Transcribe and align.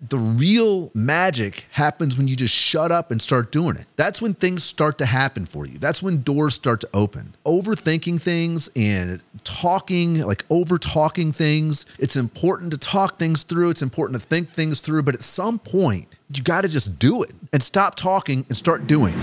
the 0.00 0.18
real 0.18 0.90
magic 0.94 1.66
happens 1.70 2.18
when 2.18 2.28
you 2.28 2.36
just 2.36 2.54
shut 2.54 2.92
up 2.92 3.10
and 3.10 3.22
start 3.22 3.50
doing 3.50 3.76
it. 3.76 3.86
That's 3.96 4.20
when 4.20 4.34
things 4.34 4.62
start 4.64 4.98
to 4.98 5.06
happen 5.06 5.46
for 5.46 5.66
you. 5.66 5.78
That's 5.78 6.02
when 6.02 6.22
doors 6.22 6.54
start 6.54 6.80
to 6.82 6.88
open. 6.92 7.34
Overthinking 7.46 8.20
things 8.20 8.68
and 8.76 9.22
talking, 9.44 10.20
like 10.20 10.44
over 10.50 10.78
talking 10.78 11.32
things, 11.32 11.86
it's 11.98 12.16
important 12.16 12.72
to 12.72 12.78
talk 12.78 13.18
things 13.18 13.44
through. 13.44 13.70
It's 13.70 13.82
important 13.82 14.20
to 14.20 14.26
think 14.26 14.48
things 14.48 14.80
through. 14.80 15.04
But 15.04 15.14
at 15.14 15.22
some 15.22 15.58
point, 15.58 16.08
you 16.34 16.42
got 16.42 16.62
to 16.62 16.68
just 16.68 16.98
do 16.98 17.22
it 17.22 17.30
and 17.52 17.62
stop 17.62 17.94
talking 17.94 18.44
and 18.48 18.56
start 18.56 18.86
doing. 18.86 19.14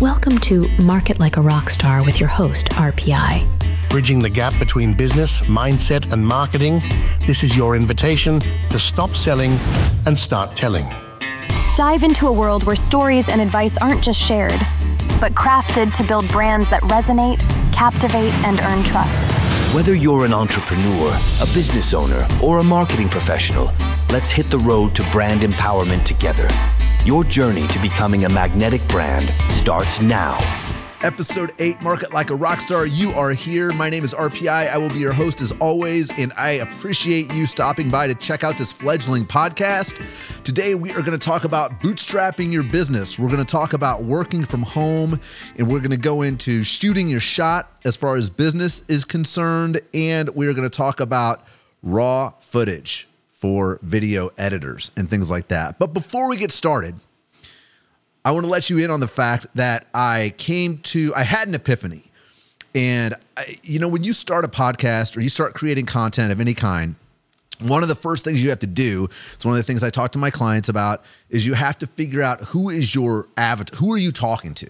Welcome 0.00 0.38
to 0.40 0.68
Market 0.78 1.20
Like 1.20 1.36
a 1.36 1.40
Rockstar 1.40 2.06
with 2.06 2.18
your 2.18 2.28
host, 2.28 2.66
RPI. 2.70 3.69
Bridging 3.90 4.20
the 4.20 4.30
gap 4.30 4.56
between 4.60 4.94
business, 4.94 5.40
mindset, 5.40 6.12
and 6.12 6.24
marketing, 6.24 6.80
this 7.26 7.42
is 7.42 7.56
your 7.56 7.74
invitation 7.74 8.38
to 8.70 8.78
stop 8.78 9.16
selling 9.16 9.58
and 10.06 10.16
start 10.16 10.54
telling. 10.54 10.88
Dive 11.74 12.04
into 12.04 12.28
a 12.28 12.32
world 12.32 12.62
where 12.62 12.76
stories 12.76 13.28
and 13.28 13.40
advice 13.40 13.76
aren't 13.78 14.00
just 14.00 14.20
shared, 14.20 14.60
but 15.20 15.34
crafted 15.34 15.92
to 15.94 16.04
build 16.04 16.28
brands 16.28 16.70
that 16.70 16.82
resonate, 16.82 17.40
captivate, 17.72 18.32
and 18.44 18.60
earn 18.60 18.84
trust. 18.84 19.34
Whether 19.74 19.96
you're 19.96 20.24
an 20.24 20.34
entrepreneur, 20.34 21.08
a 21.42 21.46
business 21.52 21.92
owner, 21.92 22.28
or 22.40 22.60
a 22.60 22.64
marketing 22.64 23.08
professional, 23.08 23.72
let's 24.10 24.30
hit 24.30 24.48
the 24.50 24.58
road 24.58 24.94
to 24.94 25.02
brand 25.10 25.40
empowerment 25.40 26.04
together. 26.04 26.48
Your 27.04 27.24
journey 27.24 27.66
to 27.66 27.80
becoming 27.80 28.24
a 28.24 28.28
magnetic 28.28 28.86
brand 28.86 29.28
starts 29.50 30.00
now 30.00 30.38
episode 31.02 31.52
8 31.58 31.80
Market 31.82 32.12
Like 32.12 32.30
a 32.30 32.34
Rockstar. 32.34 32.88
You 32.90 33.10
are 33.12 33.32
here. 33.32 33.72
My 33.72 33.88
name 33.88 34.04
is 34.04 34.14
RPI. 34.14 34.68
I 34.68 34.78
will 34.78 34.90
be 34.90 34.98
your 34.98 35.12
host 35.12 35.40
as 35.40 35.52
always, 35.60 36.10
and 36.18 36.32
I 36.36 36.52
appreciate 36.52 37.32
you 37.32 37.46
stopping 37.46 37.90
by 37.90 38.06
to 38.06 38.14
check 38.14 38.44
out 38.44 38.56
this 38.56 38.72
fledgling 38.72 39.24
podcast. 39.24 40.42
Today, 40.42 40.74
we 40.74 40.90
are 40.90 41.02
going 41.02 41.18
to 41.18 41.18
talk 41.18 41.44
about 41.44 41.80
bootstrapping 41.80 42.52
your 42.52 42.62
business. 42.62 43.18
We're 43.18 43.28
going 43.28 43.44
to 43.44 43.44
talk 43.44 43.72
about 43.72 44.02
working 44.02 44.44
from 44.44 44.62
home, 44.62 45.18
and 45.56 45.68
we're 45.68 45.78
going 45.78 45.90
to 45.90 45.96
go 45.96 46.22
into 46.22 46.62
shooting 46.62 47.08
your 47.08 47.20
shot 47.20 47.70
as 47.84 47.96
far 47.96 48.16
as 48.16 48.28
business 48.28 48.88
is 48.88 49.04
concerned, 49.04 49.80
and 49.94 50.28
we're 50.34 50.52
going 50.54 50.68
to 50.68 50.76
talk 50.76 51.00
about 51.00 51.46
raw 51.82 52.30
footage 52.38 53.08
for 53.28 53.78
video 53.82 54.30
editors 54.36 54.90
and 54.96 55.08
things 55.08 55.30
like 55.30 55.48
that. 55.48 55.78
But 55.78 55.94
before 55.94 56.28
we 56.28 56.36
get 56.36 56.50
started, 56.50 56.96
I 58.24 58.32
want 58.32 58.44
to 58.44 58.50
let 58.50 58.68
you 58.68 58.78
in 58.78 58.90
on 58.90 59.00
the 59.00 59.08
fact 59.08 59.46
that 59.54 59.86
I 59.94 60.34
came 60.36 60.78
to, 60.78 61.12
I 61.16 61.22
had 61.22 61.48
an 61.48 61.54
epiphany. 61.54 62.04
And, 62.74 63.14
I, 63.36 63.44
you 63.62 63.78
know, 63.78 63.88
when 63.88 64.04
you 64.04 64.12
start 64.12 64.44
a 64.44 64.48
podcast 64.48 65.16
or 65.16 65.20
you 65.20 65.28
start 65.28 65.54
creating 65.54 65.86
content 65.86 66.30
of 66.32 66.40
any 66.40 66.54
kind, 66.54 66.94
one 67.62 67.82
of 67.82 67.88
the 67.88 67.94
first 67.94 68.24
things 68.24 68.42
you 68.42 68.50
have 68.50 68.60
to 68.60 68.66
do, 68.66 69.08
it's 69.34 69.44
one 69.44 69.54
of 69.54 69.58
the 69.58 69.64
things 69.64 69.82
I 69.82 69.90
talk 69.90 70.12
to 70.12 70.18
my 70.18 70.30
clients 70.30 70.68
about, 70.68 71.04
is 71.28 71.46
you 71.46 71.54
have 71.54 71.78
to 71.78 71.86
figure 71.86 72.22
out 72.22 72.40
who 72.40 72.70
is 72.70 72.94
your 72.94 73.28
avatar, 73.36 73.78
who 73.78 73.92
are 73.92 73.98
you 73.98 74.12
talking 74.12 74.54
to? 74.54 74.68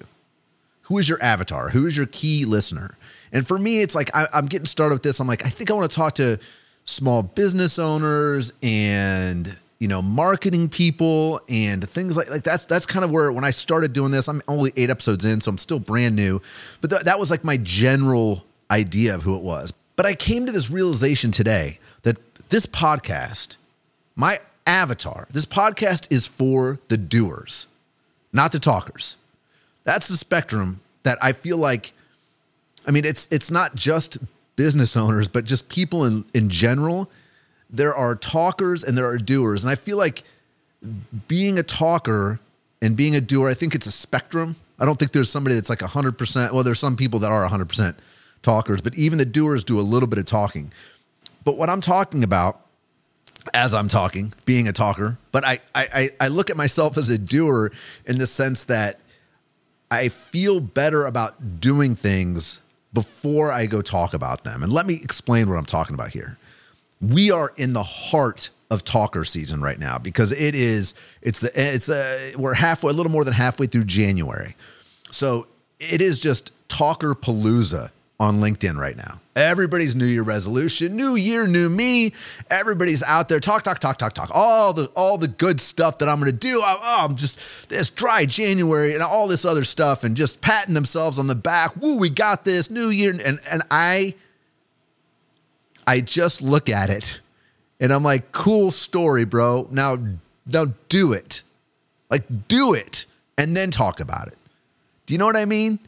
Who 0.82 0.98
is 0.98 1.08
your 1.08 1.22
avatar? 1.22 1.68
Who 1.70 1.86
is 1.86 1.96
your 1.96 2.06
key 2.06 2.44
listener? 2.44 2.90
And 3.32 3.46
for 3.46 3.58
me, 3.58 3.82
it's 3.82 3.94
like 3.94 4.10
I, 4.14 4.26
I'm 4.34 4.46
getting 4.46 4.66
started 4.66 4.94
with 4.94 5.02
this. 5.04 5.20
I'm 5.20 5.28
like, 5.28 5.46
I 5.46 5.48
think 5.48 5.70
I 5.70 5.74
want 5.74 5.88
to 5.88 5.96
talk 5.96 6.14
to 6.14 6.40
small 6.84 7.22
business 7.22 7.78
owners 7.78 8.52
and 8.62 9.56
you 9.80 9.88
know, 9.88 10.02
marketing 10.02 10.68
people 10.68 11.40
and 11.48 11.86
things 11.88 12.16
like 12.16 12.30
like 12.30 12.42
that's 12.42 12.66
that's 12.66 12.84
kind 12.84 13.02
of 13.02 13.10
where 13.10 13.32
when 13.32 13.44
I 13.44 13.50
started 13.50 13.94
doing 13.94 14.12
this, 14.12 14.28
I'm 14.28 14.42
only 14.46 14.72
eight 14.76 14.90
episodes 14.90 15.24
in, 15.24 15.40
so 15.40 15.50
I'm 15.50 15.58
still 15.58 15.80
brand 15.80 16.14
new. 16.14 16.40
But 16.82 16.90
th- 16.90 17.02
that 17.02 17.18
was 17.18 17.30
like 17.30 17.44
my 17.44 17.56
general 17.60 18.44
idea 18.70 19.14
of 19.14 19.22
who 19.22 19.36
it 19.36 19.42
was. 19.42 19.72
But 19.96 20.04
I 20.04 20.14
came 20.14 20.46
to 20.46 20.52
this 20.52 20.70
realization 20.70 21.30
today 21.30 21.78
that 22.02 22.18
this 22.50 22.66
podcast, 22.66 23.56
my 24.16 24.36
avatar, 24.66 25.26
this 25.32 25.46
podcast 25.46 26.12
is 26.12 26.26
for 26.26 26.78
the 26.88 26.98
doers, 26.98 27.66
not 28.34 28.52
the 28.52 28.58
talkers. 28.58 29.16
That's 29.84 30.08
the 30.08 30.16
spectrum 30.16 30.80
that 31.04 31.16
I 31.22 31.32
feel 31.32 31.56
like. 31.56 31.92
I 32.86 32.90
mean, 32.90 33.06
it's 33.06 33.32
it's 33.32 33.50
not 33.50 33.74
just 33.74 34.18
business 34.56 34.94
owners, 34.94 35.26
but 35.26 35.46
just 35.46 35.70
people 35.70 36.04
in 36.04 36.26
in 36.34 36.50
general 36.50 37.10
there 37.72 37.94
are 37.94 38.14
talkers 38.14 38.84
and 38.84 38.96
there 38.96 39.06
are 39.06 39.18
doers. 39.18 39.64
And 39.64 39.70
I 39.70 39.74
feel 39.74 39.96
like 39.96 40.22
being 41.28 41.58
a 41.58 41.62
talker 41.62 42.40
and 42.82 42.96
being 42.96 43.14
a 43.14 43.20
doer, 43.20 43.48
I 43.48 43.54
think 43.54 43.74
it's 43.74 43.86
a 43.86 43.92
spectrum. 43.92 44.56
I 44.78 44.84
don't 44.84 44.98
think 44.98 45.12
there's 45.12 45.30
somebody 45.30 45.54
that's 45.54 45.70
like 45.70 45.80
100%. 45.80 46.52
Well, 46.52 46.64
there's 46.64 46.78
some 46.78 46.96
people 46.96 47.18
that 47.20 47.30
are 47.30 47.46
100% 47.48 47.96
talkers, 48.42 48.80
but 48.80 48.96
even 48.96 49.18
the 49.18 49.24
doers 49.24 49.64
do 49.64 49.78
a 49.78 49.82
little 49.82 50.08
bit 50.08 50.18
of 50.18 50.24
talking. 50.24 50.72
But 51.44 51.56
what 51.56 51.70
I'm 51.70 51.80
talking 51.80 52.24
about 52.24 52.60
as 53.54 53.74
I'm 53.74 53.88
talking, 53.88 54.32
being 54.44 54.68
a 54.68 54.72
talker, 54.72 55.18
but 55.32 55.44
I, 55.44 55.58
I, 55.74 56.08
I 56.20 56.28
look 56.28 56.50
at 56.50 56.56
myself 56.56 56.98
as 56.98 57.08
a 57.08 57.18
doer 57.18 57.72
in 58.06 58.18
the 58.18 58.26
sense 58.26 58.64
that 58.64 59.00
I 59.90 60.08
feel 60.08 60.60
better 60.60 61.06
about 61.06 61.60
doing 61.60 61.94
things 61.94 62.66
before 62.92 63.50
I 63.50 63.66
go 63.66 63.82
talk 63.82 64.14
about 64.14 64.44
them. 64.44 64.62
And 64.62 64.72
let 64.72 64.86
me 64.86 64.94
explain 64.94 65.48
what 65.48 65.56
I'm 65.56 65.64
talking 65.64 65.94
about 65.94 66.10
here 66.10 66.38
we 67.00 67.30
are 67.30 67.50
in 67.56 67.72
the 67.72 67.82
heart 67.82 68.50
of 68.70 68.84
talker 68.84 69.24
season 69.24 69.60
right 69.60 69.78
now 69.78 69.98
because 69.98 70.32
it 70.32 70.54
is 70.54 70.94
it's 71.22 71.40
the 71.40 71.50
it's 71.54 71.88
a 71.88 72.32
we're 72.38 72.54
halfway 72.54 72.90
a 72.90 72.94
little 72.94 73.10
more 73.10 73.24
than 73.24 73.34
halfway 73.34 73.66
through 73.66 73.84
January. 73.84 74.54
So 75.10 75.46
it 75.80 76.00
is 76.00 76.20
just 76.20 76.52
talker 76.68 77.14
palooza 77.14 77.90
on 78.20 78.34
LinkedIn 78.34 78.76
right 78.76 78.96
now. 78.96 79.20
Everybody's 79.34 79.96
new 79.96 80.04
year 80.04 80.22
resolution, 80.22 80.94
new 80.94 81.16
year, 81.16 81.46
new 81.46 81.70
me. 81.70 82.12
Everybody's 82.50 83.02
out 83.02 83.28
there 83.30 83.40
talk, 83.40 83.62
talk, 83.62 83.78
talk, 83.78 83.96
talk, 83.96 84.12
talk. 84.12 84.30
All 84.34 84.74
the 84.74 84.90
all 84.94 85.16
the 85.16 85.28
good 85.28 85.60
stuff 85.60 85.98
that 85.98 86.08
I'm 86.08 86.20
going 86.20 86.30
to 86.30 86.36
do. 86.36 86.60
I, 86.62 86.76
oh, 86.80 87.06
I'm 87.08 87.16
just 87.16 87.70
this 87.70 87.88
dry 87.88 88.26
January 88.26 88.92
and 88.92 89.02
all 89.02 89.26
this 89.26 89.44
other 89.44 89.64
stuff, 89.64 90.04
and 90.04 90.16
just 90.16 90.42
patting 90.42 90.74
themselves 90.74 91.18
on 91.18 91.26
the 91.26 91.34
back. 91.34 91.76
Woo, 91.76 91.98
we 91.98 92.10
got 92.10 92.44
this 92.44 92.70
new 92.70 92.90
year, 92.90 93.10
and 93.12 93.40
and 93.50 93.62
I 93.70 94.14
I 95.86 96.00
just 96.00 96.42
look 96.42 96.68
at 96.68 96.90
it 96.90 97.20
and 97.80 97.92
I'm 97.92 98.02
like, 98.02 98.32
cool 98.32 98.70
story, 98.70 99.24
bro. 99.24 99.66
Now, 99.70 99.96
now 100.46 100.64
do 100.88 101.12
it. 101.12 101.42
Like, 102.10 102.22
do 102.48 102.74
it 102.74 103.06
and 103.38 103.56
then 103.56 103.70
talk 103.70 104.00
about 104.00 104.28
it. 104.28 104.36
Do 105.06 105.14
you 105.14 105.18
know 105.18 105.26
what 105.26 105.36
I 105.36 105.46
mean? 105.46 105.78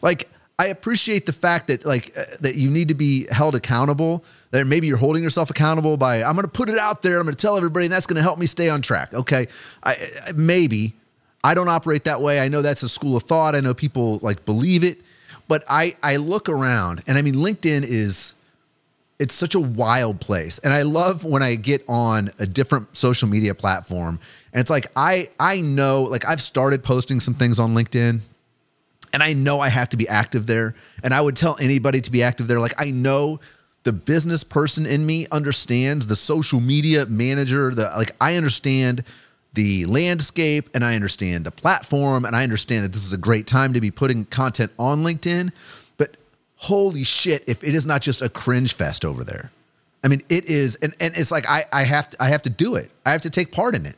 Like, 0.00 0.28
I 0.58 0.66
appreciate 0.66 1.26
the 1.26 1.32
fact 1.32 1.66
that 1.68 1.84
like 1.84 2.12
uh, 2.16 2.22
that 2.40 2.54
you 2.54 2.70
need 2.70 2.88
to 2.88 2.94
be 2.94 3.26
held 3.30 3.54
accountable. 3.56 4.24
That 4.52 4.66
maybe 4.66 4.86
you're 4.86 4.96
holding 4.96 5.22
yourself 5.22 5.50
accountable 5.50 5.96
by 5.96 6.22
I'm 6.22 6.34
going 6.34 6.44
to 6.44 6.50
put 6.50 6.68
it 6.68 6.78
out 6.78 7.02
there. 7.02 7.18
I'm 7.18 7.24
going 7.24 7.34
to 7.34 7.40
tell 7.40 7.56
everybody, 7.56 7.86
and 7.86 7.92
that's 7.92 8.06
going 8.06 8.16
to 8.16 8.22
help 8.22 8.38
me 8.38 8.46
stay 8.46 8.68
on 8.68 8.80
track. 8.80 9.12
Okay, 9.12 9.46
I, 9.82 9.96
maybe 10.36 10.92
I 11.42 11.54
don't 11.54 11.68
operate 11.68 12.04
that 12.04 12.20
way. 12.20 12.38
I 12.38 12.48
know 12.48 12.62
that's 12.62 12.82
a 12.82 12.88
school 12.88 13.16
of 13.16 13.24
thought. 13.24 13.56
I 13.56 13.60
know 13.60 13.74
people 13.74 14.18
like 14.18 14.44
believe 14.44 14.84
it, 14.84 14.98
but 15.48 15.64
I 15.68 15.96
I 16.02 16.16
look 16.16 16.48
around, 16.48 17.02
and 17.08 17.18
I 17.18 17.22
mean 17.22 17.34
LinkedIn 17.34 17.82
is 17.82 18.36
it's 19.22 19.36
such 19.36 19.54
a 19.54 19.60
wild 19.60 20.20
place. 20.20 20.58
And 20.58 20.72
I 20.72 20.82
love 20.82 21.24
when 21.24 21.44
I 21.44 21.54
get 21.54 21.84
on 21.88 22.28
a 22.40 22.46
different 22.46 22.96
social 22.96 23.28
media 23.28 23.54
platform 23.54 24.18
and 24.52 24.60
it's 24.60 24.68
like 24.68 24.86
I 24.96 25.28
I 25.38 25.60
know 25.60 26.02
like 26.02 26.26
I've 26.26 26.40
started 26.40 26.82
posting 26.82 27.20
some 27.20 27.32
things 27.32 27.60
on 27.60 27.74
LinkedIn 27.74 28.18
and 29.12 29.22
I 29.22 29.32
know 29.32 29.60
I 29.60 29.68
have 29.68 29.90
to 29.90 29.96
be 29.96 30.08
active 30.08 30.46
there. 30.46 30.74
And 31.04 31.14
I 31.14 31.20
would 31.20 31.36
tell 31.36 31.56
anybody 31.60 32.00
to 32.00 32.10
be 32.10 32.24
active 32.24 32.48
there. 32.48 32.58
Like 32.58 32.74
I 32.80 32.90
know 32.90 33.38
the 33.84 33.92
business 33.92 34.42
person 34.42 34.86
in 34.86 35.06
me 35.06 35.28
understands 35.30 36.08
the 36.08 36.16
social 36.16 36.58
media 36.58 37.06
manager 37.06 37.70
the 37.70 37.92
like 37.96 38.10
I 38.20 38.34
understand 38.34 39.04
the 39.54 39.84
landscape 39.86 40.68
and 40.74 40.84
I 40.84 40.96
understand 40.96 41.44
the 41.44 41.52
platform 41.52 42.24
and 42.24 42.34
I 42.34 42.42
understand 42.42 42.84
that 42.84 42.92
this 42.92 43.04
is 43.04 43.12
a 43.12 43.18
great 43.18 43.46
time 43.46 43.72
to 43.74 43.80
be 43.80 43.92
putting 43.92 44.24
content 44.24 44.72
on 44.80 45.04
LinkedIn 45.04 45.52
holy 46.62 47.02
shit, 47.02 47.48
if 47.48 47.64
it 47.64 47.74
is 47.74 47.86
not 47.86 48.00
just 48.00 48.22
a 48.22 48.28
cringe 48.28 48.74
fest 48.74 49.04
over 49.04 49.24
there. 49.24 49.50
I 50.04 50.08
mean, 50.08 50.20
it 50.28 50.46
is, 50.46 50.76
and, 50.76 50.94
and 51.00 51.12
it's 51.16 51.32
like 51.32 51.44
I, 51.48 51.62
I 51.72 51.82
have 51.82 52.10
to 52.10 52.22
I 52.22 52.28
have 52.28 52.42
to 52.42 52.50
do 52.50 52.76
it. 52.76 52.90
I 53.04 53.10
have 53.10 53.20
to 53.22 53.30
take 53.30 53.52
part 53.52 53.76
in 53.76 53.84
it 53.84 53.96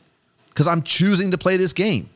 because 0.49 0.67
I'm 0.67 0.81
choosing 0.81 1.31
to 1.31 1.37
play 1.37 1.57
this 1.57 1.73
game. 1.73 2.09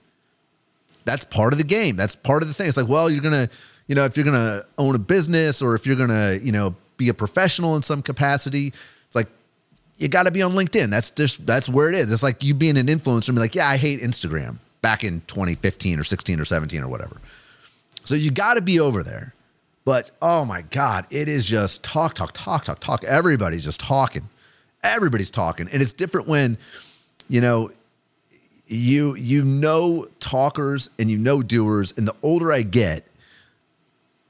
That's 1.06 1.26
part 1.26 1.54
of 1.54 1.60
the 1.60 1.66
game. 1.66 1.96
That's 1.96 2.16
part 2.16 2.42
of 2.42 2.48
the 2.48 2.54
thing. 2.54 2.68
It's 2.68 2.78
like, 2.78 2.90
well, 2.90 3.10
you're 3.10 3.22
gonna, 3.22 3.48
you 3.88 3.96
know, 3.96 4.06
if 4.06 4.18
you're 4.18 4.26
gonna 4.26 4.62
own 4.78 4.96
a 4.96 5.00
business 5.00 5.62
or 5.62 5.76
if 5.76 5.86
you're 5.86 5.96
gonna, 5.96 6.38
you 6.42 6.52
know, 6.52 6.76
be 6.98 7.10
a 7.10 7.14
professional 7.14 7.76
in 7.76 7.82
some 7.82 8.02
capacity, 8.02 8.68
it's 8.68 9.16
like 9.16 9.28
you 9.98 10.08
got 10.08 10.24
to 10.24 10.32
be 10.32 10.42
on 10.42 10.52
LinkedIn. 10.52 10.90
That's 10.90 11.12
just 11.12 11.46
that's 11.46 11.70
where 11.70 11.90
it 11.90 11.96
is. 11.96 12.12
It's 12.12 12.24
like 12.24 12.44
you 12.44 12.54
being 12.54 12.78
an 12.78 12.88
influencer 12.88 13.30
and 13.30 13.36
be 13.36 13.42
like, 13.42 13.56
yeah, 13.56 13.68
I 13.68 13.78
hate 13.78 14.00
Instagram 14.02 14.58
back 14.82 15.04
in 15.04 15.22
2015 15.22 16.00
or 16.00 16.04
16 16.04 16.40
or 16.40 16.46
17 16.46 16.82
or 16.82 16.88
whatever. 16.88 17.18
So 18.04 18.16
you 18.16 18.32
got 18.32 18.56
to 18.56 18.62
be 18.62 18.80
over 18.80 19.04
there. 19.04 19.34
But 19.90 20.12
oh 20.22 20.46
my 20.46 20.62
God, 20.62 21.08
it 21.10 21.28
is 21.28 21.48
just 21.48 21.84
talk, 21.84 22.14
talk, 22.14 22.32
talk, 22.34 22.64
talk, 22.64 22.78
talk. 22.78 23.04
Everybody's 23.06 23.66
just 23.66 23.80
talking. 23.80 24.30
Everybody's 24.84 25.32
talking. 25.32 25.68
And 25.74 25.82
it's 25.82 25.94
different 25.94 26.28
when, 26.28 26.60
you 27.28 27.42
know, 27.42 27.72
you 28.68 29.16
you 29.16 29.44
know 29.44 30.06
talkers 30.20 30.92
and 31.00 31.10
you 31.10 31.18
know 31.18 31.42
doers. 31.42 31.98
And 31.98 32.08
the 32.08 32.14
older 32.22 32.52
I 32.52 32.62
get, 32.62 33.08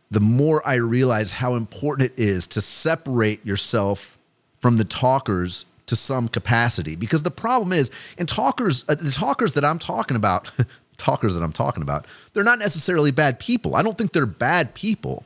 the 0.09 0.21
more 0.21 0.61
I 0.65 0.75
realize 0.75 1.33
how 1.33 1.55
important 1.55 2.13
it 2.13 2.17
is 2.17 2.47
to 2.47 2.61
separate 2.61 3.45
yourself 3.45 4.17
from 4.61 4.77
the 4.77 4.85
talkers 4.85 5.65
to 5.87 5.97
some 5.97 6.29
capacity 6.29 6.95
because 6.95 7.23
the 7.23 7.31
problem 7.31 7.73
is 7.73 7.91
and 8.17 8.29
talkers 8.29 8.85
uh, 8.87 8.95
the 8.95 9.11
talkers 9.11 9.51
that 9.55 9.65
I'm 9.65 9.79
talking 9.79 10.15
about 10.15 10.57
talkers 10.97 11.35
that 11.35 11.43
I'm 11.43 11.51
talking 11.51 11.83
about 11.83 12.07
they're 12.31 12.45
not 12.45 12.59
necessarily 12.59 13.11
bad 13.11 13.39
people 13.41 13.75
I 13.75 13.83
don't 13.83 13.97
think 13.97 14.13
they're 14.13 14.25
bad 14.25 14.73
people 14.73 15.25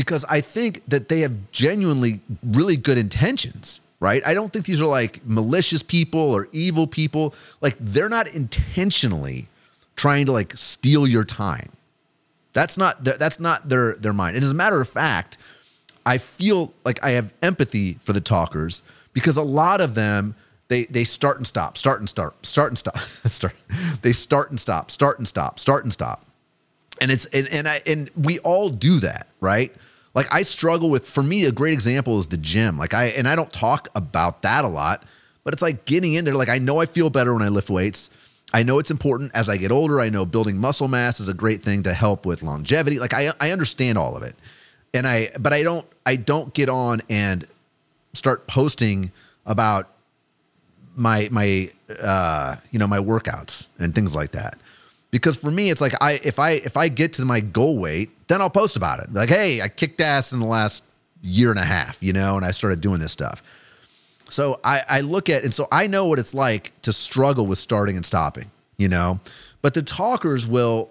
because 0.00 0.24
I 0.24 0.40
think 0.40 0.82
that 0.88 1.10
they 1.10 1.20
have 1.20 1.50
genuinely 1.50 2.20
really 2.42 2.76
good 2.76 2.96
intentions 2.96 3.80
right 4.00 4.22
I 4.26 4.32
don't 4.32 4.50
think 4.52 4.64
these 4.64 4.80
are 4.80 4.86
like 4.86 5.20
malicious 5.26 5.82
people 5.82 6.20
or 6.20 6.48
evil 6.52 6.86
people 6.86 7.34
like 7.60 7.76
they're 7.78 8.08
not 8.08 8.34
intentionally 8.34 9.48
trying 9.96 10.24
to 10.26 10.32
like 10.32 10.52
steal 10.54 11.06
your 11.06 11.24
time 11.24 11.68
that's 12.54 12.78
not 12.78 13.04
that's 13.04 13.38
not 13.38 13.68
their 13.68 13.94
their 13.96 14.14
mind 14.14 14.36
and 14.36 14.44
as 14.44 14.52
a 14.52 14.54
matter 14.54 14.80
of 14.80 14.88
fact 14.88 15.36
I 16.06 16.16
feel 16.16 16.72
like 16.82 17.02
I 17.04 17.10
have 17.10 17.34
empathy 17.42 17.98
for 18.00 18.14
the 18.14 18.22
talkers 18.22 18.82
because 19.12 19.36
a 19.36 19.42
lot 19.42 19.82
of 19.82 19.94
them 19.94 20.34
they 20.68 20.84
they 20.84 21.04
start 21.04 21.36
and 21.36 21.46
stop, 21.46 21.76
start 21.76 21.98
and 21.98 22.08
start, 22.08 22.46
start 22.46 22.70
and 22.70 22.78
stop, 22.78 22.96
start. 22.98 23.54
They 24.00 24.12
start 24.12 24.48
and 24.50 24.58
stop, 24.58 24.90
start 24.90 25.18
and 25.18 25.28
stop, 25.28 25.58
start 25.58 25.82
and 25.82 25.92
stop. 25.92 26.24
And 27.02 27.10
it's 27.10 27.26
and 27.26 27.48
and 27.52 27.68
I 27.68 27.80
and 27.86 28.10
we 28.16 28.38
all 28.38 28.70
do 28.70 29.00
that, 29.00 29.26
right? 29.40 29.70
Like 30.14 30.26
I 30.32 30.42
struggle 30.42 30.90
with 30.90 31.06
for 31.08 31.22
me 31.22 31.44
a 31.44 31.52
great 31.52 31.72
example 31.72 32.18
is 32.18 32.26
the 32.26 32.36
gym. 32.36 32.76
Like 32.76 32.94
I 32.94 33.06
and 33.06 33.28
I 33.28 33.36
don't 33.36 33.52
talk 33.52 33.88
about 33.94 34.42
that 34.42 34.64
a 34.64 34.68
lot, 34.68 35.04
but 35.44 35.52
it's 35.52 35.62
like 35.62 35.84
getting 35.84 36.14
in 36.14 36.24
there 36.24 36.34
like 36.34 36.48
I 36.48 36.58
know 36.58 36.80
I 36.80 36.86
feel 36.86 37.10
better 37.10 37.32
when 37.32 37.42
I 37.42 37.48
lift 37.48 37.70
weights. 37.70 38.10
I 38.52 38.64
know 38.64 38.80
it's 38.80 38.90
important 38.90 39.30
as 39.34 39.48
I 39.48 39.56
get 39.56 39.70
older. 39.70 40.00
I 40.00 40.08
know 40.08 40.26
building 40.26 40.56
muscle 40.58 40.88
mass 40.88 41.20
is 41.20 41.28
a 41.28 41.34
great 41.34 41.62
thing 41.62 41.84
to 41.84 41.92
help 41.92 42.26
with 42.26 42.42
longevity. 42.42 42.98
Like 42.98 43.14
I 43.14 43.28
I 43.40 43.52
understand 43.52 43.96
all 43.98 44.16
of 44.16 44.22
it. 44.22 44.34
And 44.92 45.06
I 45.06 45.28
but 45.38 45.52
I 45.52 45.62
don't 45.62 45.86
I 46.04 46.16
don't 46.16 46.52
get 46.54 46.68
on 46.68 47.00
and 47.08 47.46
start 48.14 48.48
posting 48.48 49.12
about 49.46 49.88
my 50.96 51.28
my 51.30 51.68
uh, 52.02 52.56
you 52.72 52.78
know 52.78 52.88
my 52.88 52.98
workouts 52.98 53.68
and 53.78 53.94
things 53.94 54.16
like 54.16 54.32
that 54.32 54.58
because 55.10 55.36
for 55.36 55.50
me 55.50 55.70
it's 55.70 55.80
like 55.80 55.92
I 56.00 56.18
if 56.24 56.38
I 56.38 56.52
if 56.52 56.76
I 56.76 56.88
get 56.88 57.14
to 57.14 57.24
my 57.24 57.40
goal 57.40 57.78
weight 57.80 58.10
then 58.28 58.40
I'll 58.40 58.50
post 58.50 58.76
about 58.76 59.00
it. 59.00 59.12
Like 59.12 59.28
hey 59.28 59.60
I 59.60 59.68
kicked 59.68 60.00
ass 60.00 60.32
in 60.32 60.40
the 60.40 60.46
last 60.46 60.84
year 61.22 61.50
and 61.50 61.58
a 61.58 61.64
half 61.64 62.02
you 62.02 62.12
know 62.12 62.36
and 62.36 62.44
I 62.44 62.50
started 62.50 62.80
doing 62.80 63.00
this 63.00 63.12
stuff. 63.12 63.42
So 64.30 64.60
I 64.64 64.80
I 64.88 65.00
look 65.00 65.28
at 65.28 65.44
and 65.44 65.52
so 65.52 65.66
I 65.72 65.86
know 65.86 66.06
what 66.06 66.18
it's 66.18 66.34
like 66.34 66.72
to 66.82 66.92
struggle 66.92 67.46
with 67.46 67.58
starting 67.58 67.96
and 67.96 68.06
stopping 68.06 68.50
you 68.80 68.88
know? 68.88 69.20
But 69.62 69.74
the 69.74 69.82
talkers 69.82 70.48
will 70.48 70.90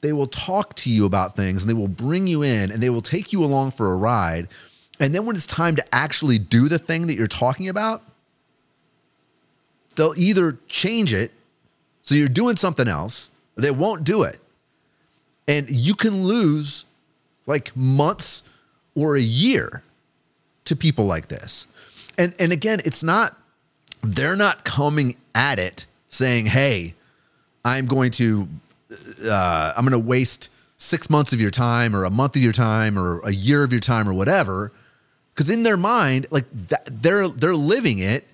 they 0.00 0.12
will 0.12 0.26
talk 0.26 0.74
to 0.74 0.90
you 0.90 1.04
about 1.04 1.36
things 1.36 1.62
and 1.62 1.70
they 1.70 1.78
will 1.78 1.88
bring 1.88 2.26
you 2.26 2.42
in 2.42 2.72
and 2.72 2.82
they 2.82 2.90
will 2.90 3.02
take 3.02 3.32
you 3.32 3.44
along 3.44 3.70
for 3.72 3.92
a 3.92 3.96
ride. 3.96 4.48
And 4.98 5.14
then 5.14 5.26
when 5.26 5.36
it's 5.36 5.46
time 5.46 5.76
to 5.76 5.84
actually 5.92 6.38
do 6.38 6.68
the 6.68 6.78
thing 6.78 7.06
that 7.06 7.14
you're 7.14 7.28
talking 7.28 7.68
about, 7.68 8.02
they'll 9.94 10.14
either 10.16 10.58
change 10.66 11.12
it 11.12 11.30
so 12.02 12.14
you're 12.14 12.28
doing 12.28 12.56
something 12.56 12.88
else, 12.88 13.30
they 13.56 13.70
won't 13.70 14.04
do 14.04 14.22
it. 14.22 14.38
And 15.48 15.68
you 15.70 15.94
can 15.94 16.24
lose 16.24 16.84
like 17.46 17.74
months 17.76 18.48
or 18.94 19.16
a 19.16 19.20
year 19.20 19.82
to 20.64 20.76
people 20.76 21.06
like 21.06 21.28
this. 21.28 21.72
And 22.18 22.34
and 22.38 22.52
again, 22.52 22.80
it's 22.84 23.02
not 23.02 23.36
they're 24.02 24.36
not 24.36 24.64
coming 24.64 25.16
at 25.34 25.58
it 25.58 25.86
saying, 26.08 26.46
"Hey, 26.46 26.94
I'm 27.64 27.86
going 27.86 28.10
to 28.12 28.48
uh, 29.24 29.72
I'm 29.76 29.86
going 29.86 30.00
to 30.00 30.08
waste 30.08 30.50
six 30.76 31.08
months 31.08 31.32
of 31.32 31.40
your 31.40 31.50
time, 31.50 31.96
or 31.96 32.04
a 32.04 32.10
month 32.10 32.36
of 32.36 32.42
your 32.42 32.52
time, 32.52 32.98
or 32.98 33.20
a 33.24 33.32
year 33.32 33.64
of 33.64 33.72
your 33.72 33.80
time, 33.80 34.08
or 34.08 34.12
whatever." 34.14 34.72
because 35.34 35.50
in 35.50 35.62
their 35.62 35.76
mind, 35.76 36.26
like 36.30 36.44
they're 36.50 37.28
they're 37.28 37.54
living 37.54 37.98
it, 37.98 38.24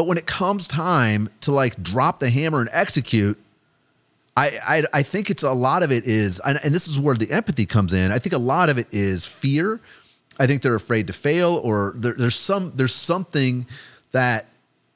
but 0.00 0.06
when 0.06 0.16
it 0.16 0.24
comes 0.24 0.66
time 0.66 1.28
to 1.42 1.52
like 1.52 1.76
drop 1.82 2.20
the 2.20 2.30
hammer 2.30 2.60
and 2.60 2.70
execute, 2.72 3.38
I 4.34 4.50
I, 4.66 4.82
I 4.94 5.02
think 5.02 5.28
it's 5.28 5.42
a 5.42 5.52
lot 5.52 5.82
of 5.82 5.92
it 5.92 6.06
is, 6.06 6.40
and, 6.42 6.58
and 6.64 6.74
this 6.74 6.88
is 6.88 6.98
where 6.98 7.14
the 7.14 7.30
empathy 7.30 7.66
comes 7.66 7.92
in. 7.92 8.10
I 8.10 8.18
think 8.18 8.32
a 8.32 8.38
lot 8.38 8.70
of 8.70 8.78
it 8.78 8.86
is 8.92 9.26
fear. 9.26 9.78
I 10.38 10.46
think 10.46 10.62
they're 10.62 10.74
afraid 10.74 11.06
to 11.08 11.12
fail, 11.12 11.60
or 11.62 11.92
there, 11.96 12.14
there's 12.16 12.34
some 12.34 12.72
there's 12.76 12.94
something 12.94 13.66
that 14.12 14.46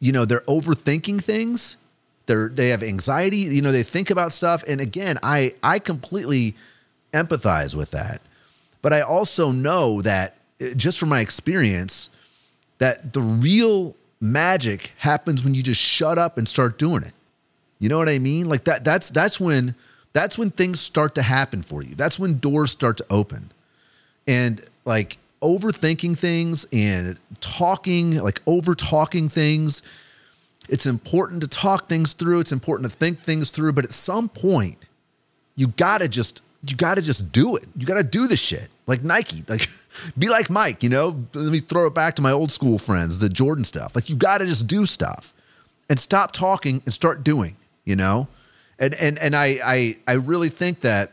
you 0.00 0.10
know 0.10 0.24
they're 0.24 0.40
overthinking 0.48 1.22
things. 1.22 1.76
They're 2.24 2.48
they 2.48 2.68
have 2.68 2.82
anxiety. 2.82 3.36
You 3.36 3.60
know 3.60 3.72
they 3.72 3.82
think 3.82 4.08
about 4.08 4.32
stuff, 4.32 4.64
and 4.66 4.80
again, 4.80 5.18
I 5.22 5.52
I 5.62 5.80
completely 5.80 6.54
empathize 7.12 7.76
with 7.76 7.90
that, 7.90 8.22
but 8.80 8.94
I 8.94 9.02
also 9.02 9.52
know 9.52 10.00
that 10.00 10.36
eh, 10.62 10.72
just 10.74 10.98
from 10.98 11.10
my 11.10 11.20
experience, 11.20 12.08
that 12.78 13.12
the 13.12 13.20
real 13.20 13.96
magic 14.24 14.92
happens 14.98 15.44
when 15.44 15.54
you 15.54 15.62
just 15.62 15.80
shut 15.80 16.18
up 16.18 16.38
and 16.38 16.48
start 16.48 16.78
doing 16.78 17.02
it. 17.02 17.12
You 17.78 17.88
know 17.88 17.98
what 17.98 18.08
I 18.08 18.18
mean? 18.18 18.48
Like 18.48 18.64
that 18.64 18.84
that's 18.84 19.10
that's 19.10 19.38
when 19.38 19.74
that's 20.14 20.38
when 20.38 20.50
things 20.50 20.80
start 20.80 21.14
to 21.16 21.22
happen 21.22 21.62
for 21.62 21.82
you. 21.82 21.94
That's 21.94 22.18
when 22.18 22.38
doors 22.38 22.70
start 22.70 22.96
to 22.98 23.04
open. 23.10 23.50
And 24.26 24.66
like 24.86 25.18
overthinking 25.42 26.18
things 26.18 26.66
and 26.72 27.20
talking, 27.40 28.16
like 28.22 28.40
over 28.46 28.74
talking 28.74 29.28
things, 29.28 29.82
it's 30.70 30.86
important 30.86 31.42
to 31.42 31.48
talk 31.48 31.88
things 31.88 32.14
through, 32.14 32.40
it's 32.40 32.52
important 32.52 32.90
to 32.90 32.96
think 32.96 33.18
things 33.18 33.50
through, 33.50 33.74
but 33.74 33.84
at 33.84 33.92
some 33.92 34.30
point 34.30 34.78
you 35.56 35.68
got 35.68 36.00
to 36.00 36.08
just 36.08 36.42
you 36.66 36.76
got 36.76 36.96
to 36.96 37.02
just 37.02 37.32
do 37.32 37.56
it. 37.56 37.64
You 37.76 37.86
got 37.86 37.96
to 37.96 38.04
do 38.04 38.26
the 38.26 38.36
shit 38.36 38.68
like 38.86 39.02
Nike. 39.02 39.42
Like, 39.48 39.66
be 40.18 40.28
like 40.28 40.50
Mike, 40.50 40.82
you 40.82 40.88
know? 40.88 41.24
Let 41.34 41.52
me 41.52 41.58
throw 41.60 41.86
it 41.86 41.94
back 41.94 42.16
to 42.16 42.22
my 42.22 42.32
old 42.32 42.50
school 42.50 42.78
friends, 42.78 43.18
the 43.18 43.28
Jordan 43.28 43.64
stuff. 43.64 43.94
Like, 43.94 44.08
you 44.08 44.16
got 44.16 44.38
to 44.38 44.46
just 44.46 44.66
do 44.66 44.86
stuff 44.86 45.32
and 45.88 45.98
stop 45.98 46.32
talking 46.32 46.82
and 46.84 46.92
start 46.92 47.24
doing, 47.24 47.56
you 47.84 47.96
know? 47.96 48.28
And, 48.78 48.94
and, 49.00 49.18
and 49.18 49.34
I, 49.34 49.56
I, 49.64 49.94
I 50.06 50.14
really 50.14 50.48
think 50.48 50.80
that 50.80 51.08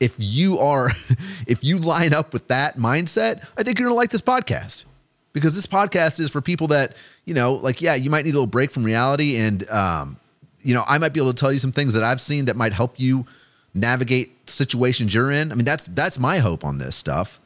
if 0.00 0.16
you 0.18 0.58
are, 0.58 0.88
if 1.46 1.64
you 1.64 1.78
line 1.78 2.12
up 2.12 2.32
with 2.32 2.48
that 2.48 2.76
mindset, 2.76 3.48
I 3.56 3.62
think 3.62 3.78
you're 3.78 3.88
going 3.88 3.94
to 3.94 4.00
like 4.00 4.10
this 4.10 4.22
podcast 4.22 4.84
because 5.32 5.54
this 5.54 5.66
podcast 5.66 6.20
is 6.20 6.30
for 6.30 6.40
people 6.40 6.68
that, 6.68 6.94
you 7.24 7.34
know, 7.34 7.54
like, 7.54 7.80
yeah, 7.80 7.94
you 7.94 8.10
might 8.10 8.24
need 8.24 8.32
a 8.32 8.34
little 8.34 8.46
break 8.46 8.70
from 8.70 8.84
reality. 8.84 9.36
And, 9.38 9.68
um, 9.70 10.16
you 10.60 10.74
know, 10.74 10.82
I 10.86 10.98
might 10.98 11.14
be 11.14 11.20
able 11.20 11.32
to 11.32 11.40
tell 11.40 11.52
you 11.52 11.58
some 11.58 11.72
things 11.72 11.94
that 11.94 12.02
I've 12.02 12.20
seen 12.20 12.46
that 12.46 12.56
might 12.56 12.72
help 12.72 12.98
you 12.98 13.26
navigate 13.74 14.48
situations 14.48 15.14
you're 15.14 15.30
in. 15.30 15.52
I 15.52 15.54
mean, 15.54 15.64
that's 15.64 15.86
that's 15.88 16.18
my 16.18 16.38
hope 16.38 16.64
on 16.64 16.78
this 16.78 16.94
stuff 16.96 17.40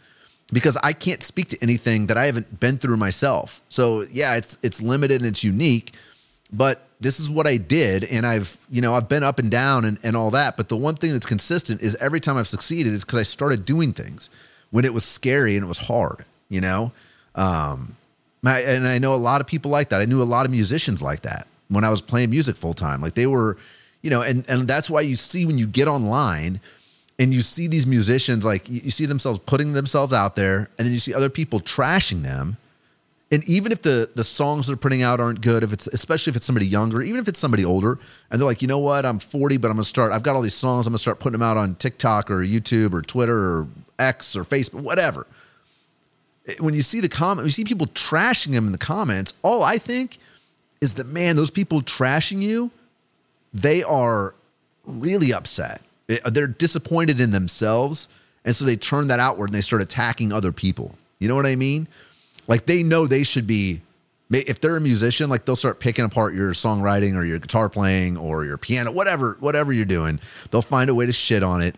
because 0.52 0.76
I 0.82 0.92
can't 0.92 1.22
speak 1.22 1.48
to 1.48 1.58
anything 1.62 2.06
that 2.06 2.16
I 2.16 2.26
haven't 2.26 2.60
been 2.60 2.78
through 2.78 2.96
myself. 2.96 3.60
So 3.68 4.04
yeah, 4.10 4.36
it's 4.36 4.58
it's 4.62 4.82
limited 4.82 5.20
and 5.20 5.28
it's 5.28 5.44
unique, 5.44 5.92
but 6.52 6.86
this 7.00 7.20
is 7.20 7.30
what 7.30 7.46
I 7.46 7.56
did. 7.56 8.04
And 8.04 8.24
I've, 8.24 8.56
you 8.70 8.80
know, 8.80 8.94
I've 8.94 9.08
been 9.08 9.22
up 9.22 9.38
and 9.38 9.50
down 9.50 9.84
and, 9.84 9.98
and 10.02 10.16
all 10.16 10.30
that. 10.30 10.56
But 10.56 10.68
the 10.68 10.76
one 10.76 10.94
thing 10.94 11.12
that's 11.12 11.26
consistent 11.26 11.82
is 11.82 11.94
every 11.96 12.20
time 12.20 12.36
I've 12.36 12.46
succeeded 12.46 12.92
is 12.92 13.04
because 13.04 13.20
I 13.20 13.24
started 13.24 13.64
doing 13.64 13.92
things 13.92 14.30
when 14.70 14.84
it 14.84 14.94
was 14.94 15.04
scary 15.04 15.56
and 15.56 15.64
it 15.64 15.68
was 15.68 15.86
hard, 15.86 16.24
you 16.48 16.60
know? 16.60 16.92
Um, 17.34 17.96
and 18.42 18.86
I 18.86 18.98
know 18.98 19.14
a 19.14 19.16
lot 19.16 19.40
of 19.40 19.46
people 19.46 19.70
like 19.70 19.90
that. 19.90 20.00
I 20.00 20.04
knew 20.04 20.22
a 20.22 20.24
lot 20.24 20.46
of 20.46 20.52
musicians 20.52 21.02
like 21.02 21.22
that 21.22 21.46
when 21.68 21.84
I 21.84 21.90
was 21.90 22.00
playing 22.00 22.30
music 22.30 22.56
full 22.56 22.74
time. 22.74 23.00
Like 23.00 23.14
they 23.14 23.26
were, 23.26 23.56
you 24.06 24.10
know, 24.10 24.22
and 24.22 24.48
and 24.48 24.68
that's 24.68 24.88
why 24.88 25.00
you 25.00 25.16
see 25.16 25.46
when 25.46 25.58
you 25.58 25.66
get 25.66 25.88
online 25.88 26.60
and 27.18 27.34
you 27.34 27.40
see 27.40 27.66
these 27.66 27.88
musicians 27.88 28.44
like 28.44 28.68
you 28.68 28.88
see 28.90 29.04
themselves 29.04 29.40
putting 29.40 29.72
themselves 29.72 30.12
out 30.14 30.36
there 30.36 30.58
and 30.78 30.86
then 30.86 30.92
you 30.92 31.00
see 31.00 31.12
other 31.12 31.28
people 31.28 31.58
trashing 31.58 32.22
them. 32.22 32.56
And 33.32 33.42
even 33.48 33.72
if 33.72 33.82
the 33.82 34.08
the 34.14 34.22
songs 34.22 34.68
they're 34.68 34.76
putting 34.76 35.02
out 35.02 35.18
aren't 35.18 35.40
good 35.40 35.64
if 35.64 35.72
it's 35.72 35.88
especially 35.88 36.30
if 36.30 36.36
it's 36.36 36.46
somebody 36.46 36.66
younger 36.66 37.02
even 37.02 37.18
if 37.18 37.26
it's 37.26 37.40
somebody 37.40 37.64
older 37.64 37.98
and 38.30 38.40
they're 38.40 38.46
like 38.46 38.62
you 38.62 38.68
know 38.68 38.78
what? 38.78 39.04
I'm 39.04 39.18
40 39.18 39.56
but 39.56 39.66
i'm 39.66 39.74
gonna 39.74 39.82
start 39.82 40.12
i've 40.12 40.22
got 40.22 40.36
all 40.36 40.42
these 40.42 40.54
songs 40.54 40.86
i'm 40.86 40.92
gonna 40.92 40.98
start 40.98 41.18
putting 41.18 41.36
them 41.36 41.42
out 41.42 41.56
on 41.56 41.74
tiktok 41.74 42.30
or 42.30 42.44
youtube 42.44 42.94
or 42.94 43.02
twitter 43.02 43.36
or 43.36 43.68
x 43.98 44.36
or 44.36 44.44
facebook 44.44 44.82
whatever. 44.82 45.26
When 46.60 46.74
you 46.74 46.82
see 46.82 47.00
the 47.00 47.08
comment 47.08 47.44
you 47.44 47.50
see 47.50 47.64
people 47.64 47.88
trashing 47.88 48.52
them 48.52 48.66
in 48.66 48.72
the 48.72 48.78
comments 48.78 49.34
all 49.42 49.64
i 49.64 49.78
think 49.78 50.18
is 50.80 50.94
that 50.94 51.08
man 51.08 51.34
those 51.34 51.50
people 51.50 51.80
trashing 51.80 52.40
you 52.40 52.70
they 53.60 53.82
are 53.82 54.34
really 54.84 55.32
upset. 55.32 55.82
Uh, 56.10 56.30
they're 56.30 56.46
disappointed 56.46 57.20
in 57.20 57.30
themselves. 57.30 58.08
And 58.44 58.54
so 58.54 58.64
they 58.64 58.76
turn 58.76 59.08
that 59.08 59.18
outward 59.18 59.46
and 59.46 59.54
they 59.54 59.60
start 59.60 59.82
attacking 59.82 60.32
other 60.32 60.52
people. 60.52 60.94
You 61.18 61.28
know 61.28 61.34
what 61.34 61.46
I 61.46 61.56
mean? 61.56 61.88
Like 62.46 62.66
they 62.66 62.82
know 62.82 63.06
they 63.06 63.24
should 63.24 63.46
be, 63.46 63.80
if 64.30 64.60
they're 64.60 64.76
a 64.76 64.80
musician, 64.80 65.28
like 65.28 65.44
they'll 65.44 65.56
start 65.56 65.80
picking 65.80 66.04
apart 66.04 66.34
your 66.34 66.52
songwriting 66.52 67.16
or 67.16 67.24
your 67.24 67.38
guitar 67.38 67.68
playing 67.68 68.16
or 68.16 68.44
your 68.44 68.58
piano, 68.58 68.92
whatever, 68.92 69.36
whatever 69.40 69.72
you're 69.72 69.84
doing. 69.84 70.20
They'll 70.50 70.62
find 70.62 70.90
a 70.90 70.94
way 70.94 71.06
to 71.06 71.12
shit 71.12 71.42
on 71.42 71.60
it 71.62 71.76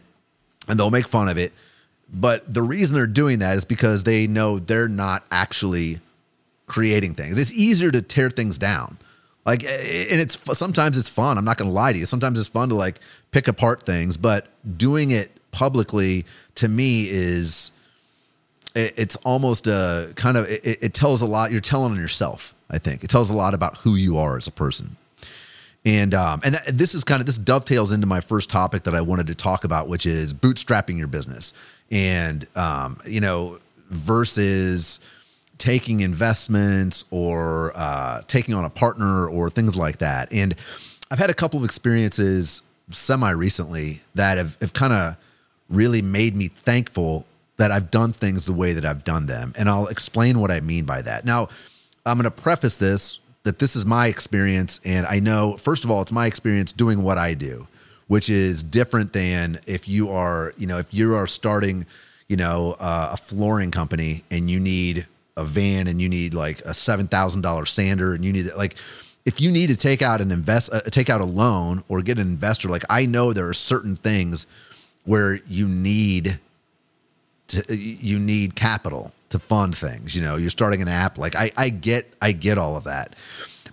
and 0.68 0.78
they'll 0.78 0.90
make 0.90 1.06
fun 1.06 1.28
of 1.28 1.38
it. 1.38 1.52
But 2.12 2.52
the 2.52 2.62
reason 2.62 2.96
they're 2.96 3.06
doing 3.06 3.38
that 3.38 3.56
is 3.56 3.64
because 3.64 4.04
they 4.04 4.26
know 4.26 4.58
they're 4.58 4.88
not 4.88 5.24
actually 5.30 6.00
creating 6.66 7.14
things. 7.14 7.38
It's 7.38 7.54
easier 7.54 7.90
to 7.90 8.02
tear 8.02 8.28
things 8.28 8.58
down. 8.58 8.98
Like, 9.48 9.62
and 9.62 10.20
it's 10.20 10.58
sometimes 10.58 10.98
it's 10.98 11.08
fun. 11.08 11.38
I'm 11.38 11.44
not 11.46 11.56
going 11.56 11.70
to 11.70 11.74
lie 11.74 11.90
to 11.90 11.98
you. 11.98 12.04
Sometimes 12.04 12.38
it's 12.38 12.50
fun 12.50 12.68
to 12.68 12.74
like 12.74 12.98
pick 13.30 13.48
apart 13.48 13.82
things, 13.82 14.18
but 14.18 14.46
doing 14.76 15.10
it 15.10 15.30
publicly 15.52 16.26
to 16.56 16.68
me 16.68 17.06
is 17.08 17.72
it, 18.74 18.92
it's 18.98 19.16
almost 19.24 19.66
a 19.66 20.12
kind 20.16 20.36
of 20.36 20.44
it, 20.50 20.82
it 20.82 20.92
tells 20.92 21.22
a 21.22 21.26
lot. 21.26 21.50
You're 21.50 21.62
telling 21.62 21.92
on 21.92 21.98
yourself. 21.98 22.52
I 22.70 22.76
think 22.76 23.02
it 23.02 23.08
tells 23.08 23.30
a 23.30 23.34
lot 23.34 23.54
about 23.54 23.78
who 23.78 23.94
you 23.94 24.18
are 24.18 24.36
as 24.36 24.46
a 24.46 24.52
person. 24.52 24.98
And 25.86 26.12
um, 26.12 26.42
and 26.44 26.52
that, 26.52 26.66
this 26.74 26.94
is 26.94 27.02
kind 27.02 27.20
of 27.20 27.24
this 27.24 27.38
dovetails 27.38 27.90
into 27.90 28.06
my 28.06 28.20
first 28.20 28.50
topic 28.50 28.82
that 28.82 28.94
I 28.94 29.00
wanted 29.00 29.28
to 29.28 29.34
talk 29.34 29.64
about, 29.64 29.88
which 29.88 30.04
is 30.04 30.34
bootstrapping 30.34 30.98
your 30.98 31.08
business, 31.08 31.54
and 31.90 32.46
um, 32.54 32.98
you 33.06 33.22
know 33.22 33.60
versus 33.88 35.00
taking 35.58 36.00
investments 36.00 37.04
or 37.10 37.72
uh, 37.74 38.22
taking 38.26 38.54
on 38.54 38.64
a 38.64 38.70
partner 38.70 39.28
or 39.28 39.50
things 39.50 39.76
like 39.76 39.98
that. 39.98 40.32
And 40.32 40.54
I've 41.10 41.18
had 41.18 41.30
a 41.30 41.34
couple 41.34 41.58
of 41.58 41.64
experiences 41.64 42.62
semi 42.90 43.30
recently 43.32 44.00
that 44.14 44.38
have, 44.38 44.56
have 44.60 44.72
kind 44.72 44.92
of 44.92 45.16
really 45.68 46.00
made 46.00 46.34
me 46.34 46.48
thankful 46.48 47.26
that 47.58 47.70
I've 47.70 47.90
done 47.90 48.12
things 48.12 48.46
the 48.46 48.52
way 48.52 48.72
that 48.72 48.84
I've 48.84 49.04
done 49.04 49.26
them. 49.26 49.52
And 49.58 49.68
I'll 49.68 49.88
explain 49.88 50.38
what 50.38 50.50
I 50.50 50.60
mean 50.60 50.84
by 50.84 51.02
that. 51.02 51.24
Now, 51.24 51.48
I'm 52.06 52.16
going 52.16 52.30
to 52.30 52.42
preface 52.42 52.78
this 52.78 53.20
that 53.44 53.58
this 53.58 53.76
is 53.76 53.86
my 53.86 54.08
experience. 54.08 54.80
And 54.84 55.06
I 55.06 55.20
know, 55.20 55.56
first 55.58 55.84
of 55.84 55.90
all, 55.90 56.02
it's 56.02 56.12
my 56.12 56.26
experience 56.26 56.72
doing 56.72 57.02
what 57.02 57.18
I 57.18 57.34
do, 57.34 57.66
which 58.06 58.28
is 58.28 58.62
different 58.62 59.12
than 59.12 59.58
if 59.66 59.88
you 59.88 60.10
are, 60.10 60.52
you 60.58 60.66
know, 60.66 60.78
if 60.78 60.92
you 60.92 61.14
are 61.14 61.26
starting, 61.26 61.86
you 62.28 62.36
know, 62.36 62.76
uh, 62.78 63.10
a 63.12 63.16
flooring 63.16 63.70
company 63.70 64.22
and 64.30 64.50
you 64.50 64.60
need 64.60 65.06
a 65.38 65.44
van 65.44 65.86
and 65.86 66.00
you 66.00 66.08
need 66.08 66.34
like 66.34 66.60
a 66.60 66.70
$7,000 66.70 67.68
sander 67.68 68.14
and 68.14 68.24
you 68.24 68.32
need 68.32 68.46
like, 68.56 68.74
if 69.24 69.40
you 69.40 69.50
need 69.50 69.68
to 69.68 69.76
take 69.76 70.02
out 70.02 70.20
an 70.20 70.32
invest, 70.32 70.72
uh, 70.72 70.80
take 70.90 71.08
out 71.08 71.20
a 71.20 71.24
loan 71.24 71.82
or 71.88 72.02
get 72.02 72.18
an 72.18 72.26
investor, 72.26 72.68
like 72.68 72.84
I 72.90 73.06
know 73.06 73.32
there 73.32 73.48
are 73.48 73.54
certain 73.54 73.96
things 73.96 74.46
where 75.04 75.38
you 75.46 75.66
need 75.68 76.38
to, 77.48 77.76
you 77.76 78.18
need 78.18 78.54
capital 78.54 79.12
to 79.30 79.38
fund 79.38 79.76
things. 79.76 80.16
You 80.16 80.22
know, 80.22 80.36
you're 80.36 80.50
starting 80.50 80.82
an 80.82 80.88
app. 80.88 81.18
Like 81.18 81.34
I, 81.36 81.50
I 81.56 81.68
get, 81.68 82.06
I 82.20 82.32
get 82.32 82.58
all 82.58 82.76
of 82.76 82.84
that. 82.84 83.16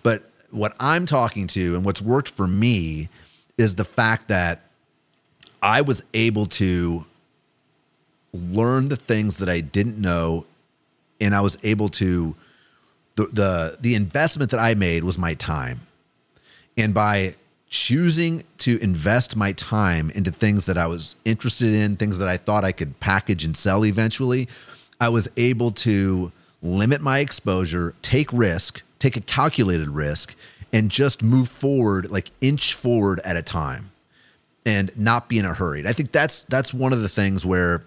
But 0.04 0.20
what 0.52 0.74
I'm 0.80 1.06
talking 1.06 1.48
to 1.48 1.76
and 1.76 1.86
what's 1.86 2.02
worked 2.02 2.30
for 2.30 2.48
me 2.48 3.10
is 3.58 3.76
the 3.76 3.86
fact 3.86 4.28
that 4.28 4.62
I 5.62 5.82
was 5.82 6.04
able 6.14 6.46
to 6.46 7.02
learn 8.34 8.90
the 8.90 8.96
things 8.96 9.38
that 9.38 9.50
I 9.50 9.62
didn't 9.62 10.00
know, 10.00 10.46
and 11.22 11.34
I 11.34 11.42
was 11.42 11.64
able 11.64 11.90
to 11.90 12.36
the 13.16 13.24
the 13.32 13.78
the 13.80 13.96
investment 13.96 14.52
that 14.52 14.60
I 14.60 14.74
made 14.74 15.04
was 15.04 15.18
my 15.18 15.34
time, 15.34 15.82
and 16.78 16.94
by 16.94 17.36
choosing 17.70 18.44
to 18.60 18.82
invest 18.82 19.36
my 19.36 19.52
time 19.52 20.10
into 20.12 20.32
things 20.32 20.66
that 20.66 20.78
I 20.78 20.88
was 20.88 21.18
interested 21.26 21.74
in, 21.74 21.98
things 21.98 22.20
that 22.20 22.28
I 22.28 22.38
thought 22.38 22.64
I 22.64 22.72
could 22.72 23.00
package 23.00 23.44
and 23.44 23.56
sell 23.56 23.86
eventually, 23.86 24.48
I 25.00 25.10
was 25.10 25.30
able 25.38 25.72
to 25.72 26.32
limit 26.62 27.02
my 27.02 27.20
exposure, 27.20 27.94
take 28.02 28.32
risk, 28.32 28.82
take 28.98 29.18
a 29.18 29.22
calculated 29.22 29.90
risk, 29.90 30.38
and 30.72 30.90
just 30.90 31.24
move 31.24 31.48
forward, 31.50 32.10
like 32.10 32.32
inch 32.42 32.74
forward 32.74 33.20
at 33.26 33.36
a 33.36 33.42
time 33.42 33.92
and 34.66 34.98
not 34.98 35.30
be 35.30 35.38
in 35.38 35.46
a 35.46 35.54
hurry. 35.54 35.84
I 35.86 35.92
think 35.92 36.12
that's 36.12 36.44
that's 36.44 36.74
one 36.74 36.92
of 36.92 37.02
the 37.02 37.08
things 37.08 37.46
where 37.46 37.84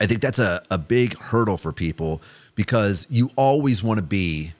I 0.00 0.06
think 0.06 0.20
that's 0.20 0.38
a, 0.38 0.62
a 0.70 0.78
big 0.78 1.18
hurdle 1.18 1.56
for 1.56 1.72
people 1.72 2.22
because 2.60 3.06
you 3.08 3.30
always 3.36 3.82
want 3.82 3.96
to 3.96 4.04
be 4.04 4.52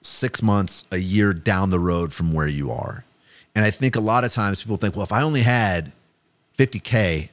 six 0.00 0.42
months, 0.42 0.86
a 0.90 0.96
year 0.96 1.34
down 1.34 1.68
the 1.68 1.78
road 1.78 2.14
from 2.14 2.32
where 2.32 2.48
you 2.48 2.70
are. 2.70 3.04
And 3.54 3.62
I 3.62 3.70
think 3.70 3.94
a 3.94 4.00
lot 4.00 4.24
of 4.24 4.32
times 4.32 4.62
people 4.62 4.78
think, 4.78 4.96
well, 4.96 5.04
if 5.04 5.12
I 5.12 5.20
only 5.22 5.42
had 5.42 5.92
50K 6.56 7.28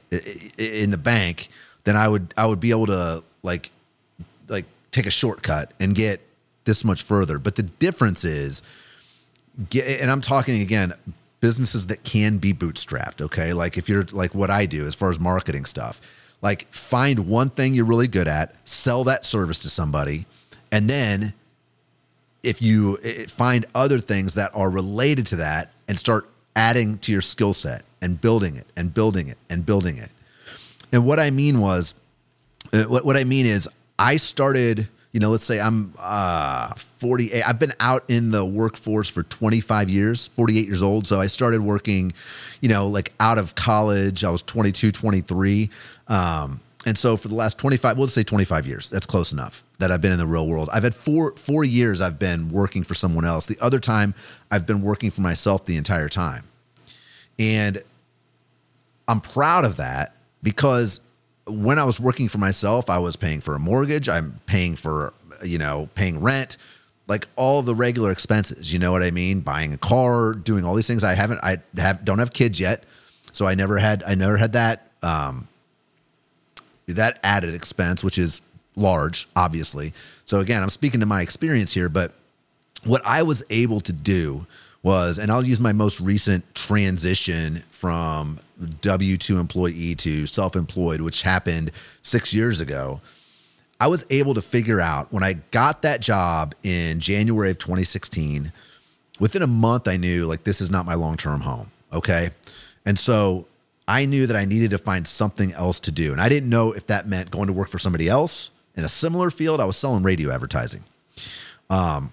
in 0.82 0.90
the 0.90 0.98
bank, 0.98 1.48
then 1.84 1.96
I 1.96 2.06
would 2.06 2.34
I 2.36 2.44
would 2.44 2.60
be 2.60 2.70
able 2.70 2.84
to 2.88 3.24
like 3.42 3.70
like 4.46 4.66
take 4.90 5.06
a 5.06 5.10
shortcut 5.10 5.72
and 5.80 5.94
get 5.94 6.20
this 6.66 6.84
much 6.84 7.02
further. 7.02 7.38
But 7.38 7.56
the 7.56 7.62
difference 7.62 8.26
is 8.26 8.60
and 9.56 10.10
I'm 10.10 10.20
talking 10.20 10.60
again 10.60 10.92
businesses 11.40 11.86
that 11.86 12.04
can 12.04 12.36
be 12.36 12.52
bootstrapped, 12.52 13.22
okay? 13.22 13.54
Like 13.54 13.78
if 13.78 13.88
you're 13.88 14.04
like 14.12 14.34
what 14.34 14.50
I 14.50 14.66
do 14.66 14.84
as 14.84 14.94
far 14.94 15.10
as 15.10 15.18
marketing 15.18 15.64
stuff. 15.64 16.02
Like 16.40 16.66
find 16.66 17.28
one 17.28 17.50
thing 17.50 17.74
you're 17.74 17.84
really 17.84 18.08
good 18.08 18.28
at, 18.28 18.54
sell 18.68 19.04
that 19.04 19.24
service 19.24 19.58
to 19.60 19.68
somebody, 19.68 20.26
and 20.70 20.88
then 20.88 21.34
if 22.42 22.62
you 22.62 22.96
find 23.26 23.66
other 23.74 23.98
things 23.98 24.34
that 24.34 24.50
are 24.54 24.70
related 24.70 25.26
to 25.26 25.36
that 25.36 25.72
and 25.88 25.98
start 25.98 26.28
adding 26.54 26.98
to 26.98 27.12
your 27.12 27.20
skill 27.20 27.52
set 27.52 27.82
and 28.00 28.20
building 28.20 28.56
it 28.56 28.66
and 28.76 28.92
building 28.94 29.28
it 29.28 29.38
and 29.50 29.64
building 29.66 29.96
it. 29.96 30.10
And 30.92 31.06
what 31.06 31.18
I 31.18 31.30
mean 31.30 31.60
was, 31.60 32.00
uh, 32.72 32.84
what, 32.84 33.04
what 33.04 33.16
I 33.16 33.24
mean 33.24 33.46
is, 33.46 33.68
I 33.98 34.16
started, 34.16 34.88
you 35.12 35.20
know, 35.20 35.30
let's 35.30 35.44
say 35.44 35.60
I'm 35.60 35.92
uh, 36.00 36.72
48. 36.74 37.42
I've 37.42 37.58
been 37.58 37.72
out 37.80 38.02
in 38.08 38.30
the 38.30 38.44
workforce 38.44 39.10
for 39.10 39.24
25 39.24 39.90
years, 39.90 40.28
48 40.28 40.66
years 40.66 40.82
old. 40.82 41.06
So 41.06 41.20
I 41.20 41.26
started 41.26 41.60
working, 41.60 42.12
you 42.60 42.68
know, 42.68 42.86
like 42.86 43.12
out 43.18 43.38
of 43.38 43.54
college. 43.54 44.24
I 44.24 44.30
was 44.30 44.42
22, 44.42 44.92
23. 44.92 45.70
Um, 46.08 46.60
and 46.86 46.96
so 46.96 47.16
for 47.16 47.28
the 47.28 47.34
last 47.34 47.58
25, 47.58 47.98
we'll 47.98 48.06
just 48.06 48.14
say 48.14 48.22
25 48.22 48.66
years, 48.66 48.88
that's 48.88 49.06
close 49.06 49.32
enough 49.32 49.62
that 49.78 49.90
I've 49.90 50.00
been 50.00 50.12
in 50.12 50.18
the 50.18 50.26
real 50.26 50.48
world. 50.48 50.68
I've 50.72 50.82
had 50.82 50.94
four 50.94 51.36
four 51.36 51.64
years 51.64 52.00
I've 52.00 52.18
been 52.18 52.50
working 52.50 52.82
for 52.82 52.94
someone 52.94 53.24
else. 53.24 53.46
The 53.46 53.58
other 53.60 53.78
time 53.78 54.14
I've 54.50 54.66
been 54.66 54.82
working 54.82 55.10
for 55.10 55.20
myself 55.20 55.64
the 55.64 55.76
entire 55.76 56.08
time. 56.08 56.44
And 57.38 57.78
I'm 59.06 59.20
proud 59.20 59.64
of 59.64 59.76
that 59.76 60.14
because 60.42 61.08
when 61.46 61.78
I 61.78 61.84
was 61.84 62.00
working 62.00 62.28
for 62.28 62.38
myself, 62.38 62.90
I 62.90 62.98
was 62.98 63.16
paying 63.16 63.40
for 63.40 63.54
a 63.54 63.58
mortgage, 63.58 64.08
I'm 64.08 64.40
paying 64.46 64.74
for, 64.74 65.14
you 65.44 65.58
know, 65.58 65.88
paying 65.94 66.20
rent, 66.20 66.58
like 67.06 67.26
all 67.36 67.62
the 67.62 67.74
regular 67.74 68.10
expenses, 68.10 68.72
you 68.72 68.78
know 68.78 68.92
what 68.92 69.02
I 69.02 69.10
mean? 69.10 69.40
Buying 69.40 69.72
a 69.72 69.78
car, 69.78 70.32
doing 70.32 70.64
all 70.64 70.74
these 70.74 70.88
things. 70.88 71.04
I 71.04 71.14
haven't 71.14 71.40
I 71.42 71.58
have 71.76 72.04
don't 72.04 72.18
have 72.18 72.32
kids 72.32 72.60
yet. 72.60 72.84
So 73.32 73.46
I 73.46 73.54
never 73.54 73.78
had 73.78 74.02
I 74.06 74.14
never 74.14 74.36
had 74.36 74.54
that 74.54 74.88
um 75.02 75.46
that 76.88 77.18
added 77.22 77.54
expense, 77.54 78.02
which 78.02 78.18
is 78.18 78.42
large, 78.76 79.28
obviously. 79.36 79.92
So 80.24 80.40
again, 80.40 80.62
I'm 80.62 80.68
speaking 80.68 81.00
to 81.00 81.06
my 81.06 81.22
experience 81.22 81.74
here, 81.74 81.88
but 81.88 82.12
what 82.84 83.02
I 83.04 83.22
was 83.22 83.42
able 83.50 83.80
to 83.80 83.92
do 83.92 84.46
was, 84.82 85.18
and 85.18 85.30
I'll 85.30 85.44
use 85.44 85.60
my 85.60 85.72
most 85.72 86.00
recent 86.00 86.54
transition 86.54 87.56
from 87.56 88.38
W 88.80 89.16
2 89.16 89.38
employee 89.38 89.94
to 89.96 90.26
self 90.26 90.56
employed, 90.56 91.00
which 91.00 91.22
happened 91.22 91.72
six 92.02 92.32
years 92.32 92.60
ago. 92.60 93.00
I 93.80 93.88
was 93.88 94.04
able 94.10 94.34
to 94.34 94.42
figure 94.42 94.80
out 94.80 95.12
when 95.12 95.22
I 95.22 95.34
got 95.50 95.82
that 95.82 96.00
job 96.00 96.54
in 96.62 97.00
January 97.00 97.50
of 97.50 97.58
2016, 97.58 98.52
within 99.20 99.42
a 99.42 99.46
month, 99.46 99.86
I 99.86 99.96
knew 99.96 100.26
like 100.26 100.44
this 100.44 100.60
is 100.60 100.70
not 100.70 100.86
my 100.86 100.94
long 100.94 101.16
term 101.16 101.40
home. 101.40 101.70
Okay. 101.92 102.30
And 102.86 102.98
so 102.98 103.46
I 103.88 104.04
knew 104.04 104.26
that 104.26 104.36
I 104.36 104.44
needed 104.44 104.70
to 104.70 104.78
find 104.78 105.08
something 105.08 105.52
else 105.54 105.80
to 105.80 105.90
do. 105.90 106.12
And 106.12 106.20
I 106.20 106.28
didn't 106.28 106.50
know 106.50 106.72
if 106.72 106.86
that 106.88 107.08
meant 107.08 107.30
going 107.30 107.46
to 107.46 107.52
work 107.52 107.68
for 107.68 107.78
somebody 107.78 108.08
else 108.08 108.50
in 108.76 108.84
a 108.84 108.88
similar 108.88 109.30
field. 109.30 109.60
I 109.60 109.64
was 109.64 109.76
selling 109.76 110.02
radio 110.02 110.30
advertising. 110.30 110.84
Um, 111.70 112.12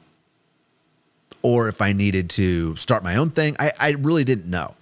or 1.43 1.69
if 1.69 1.81
I 1.81 1.93
needed 1.93 2.31
to 2.31 2.75
start 2.75 3.03
my 3.03 3.17
own 3.17 3.29
thing. 3.29 3.55
I, 3.59 3.71
I 3.79 3.95
really 3.99 4.23
didn't 4.23 4.49
know. 4.49 4.73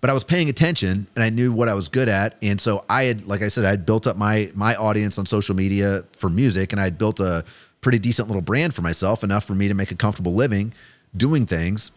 But 0.00 0.10
I 0.10 0.12
was 0.12 0.24
paying 0.24 0.48
attention 0.48 1.06
and 1.14 1.22
I 1.22 1.30
knew 1.30 1.52
what 1.52 1.68
I 1.68 1.74
was 1.74 1.88
good 1.88 2.08
at. 2.08 2.36
And 2.42 2.60
so 2.60 2.82
I 2.90 3.04
had, 3.04 3.26
like 3.26 3.42
I 3.42 3.48
said, 3.48 3.64
I 3.64 3.70
had 3.70 3.86
built 3.86 4.06
up 4.06 4.16
my 4.16 4.50
my 4.54 4.74
audience 4.74 5.18
on 5.18 5.24
social 5.24 5.54
media 5.54 6.00
for 6.12 6.28
music 6.28 6.72
and 6.72 6.80
I 6.80 6.84
had 6.84 6.98
built 6.98 7.20
a 7.20 7.44
pretty 7.80 7.98
decent 7.98 8.28
little 8.28 8.42
brand 8.42 8.74
for 8.74 8.82
myself, 8.82 9.22
enough 9.22 9.44
for 9.44 9.54
me 9.54 9.68
to 9.68 9.74
make 9.74 9.92
a 9.92 9.94
comfortable 9.94 10.34
living 10.34 10.74
doing 11.16 11.46
things. 11.46 11.92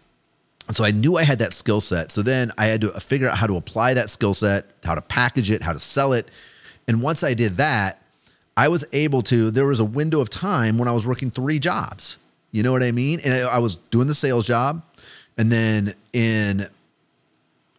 And 0.67 0.75
so 0.75 0.83
I 0.83 0.91
knew 0.91 1.17
I 1.17 1.23
had 1.23 1.39
that 1.39 1.53
skill 1.53 1.79
set. 1.79 2.11
So 2.11 2.21
then 2.21 2.51
I 2.57 2.65
had 2.65 2.81
to 2.81 2.91
uh, 2.93 2.99
figure 2.99 3.27
out 3.29 3.37
how 3.37 3.47
to 3.47 3.55
apply 3.55 3.93
that 3.93 4.09
skill 4.09 4.33
set, 4.33 4.65
how 4.83 4.95
to 4.95 5.01
package 5.01 5.49
it, 5.49 5.61
how 5.61 5.73
to 5.73 5.79
sell 5.79 6.13
it. 6.13 6.29
And 6.87 7.01
once 7.01 7.23
I 7.23 7.33
did 7.33 7.53
that, 7.53 8.01
I 8.57 8.67
was 8.67 8.85
able 8.91 9.21
to, 9.23 9.51
there 9.51 9.67
was 9.67 9.79
a 9.79 9.85
window 9.85 10.19
of 10.19 10.29
time 10.29 10.77
when 10.77 10.87
I 10.87 10.91
was 10.91 11.07
working 11.07 11.31
three 11.31 11.59
jobs. 11.59 12.17
You 12.51 12.63
know 12.63 12.71
what 12.71 12.83
I 12.83 12.91
mean? 12.91 13.19
And 13.23 13.47
I 13.47 13.59
was 13.59 13.75
doing 13.75 14.07
the 14.07 14.13
sales 14.13 14.47
job. 14.47 14.83
And 15.37 15.51
then 15.51 15.93
in 16.11 16.63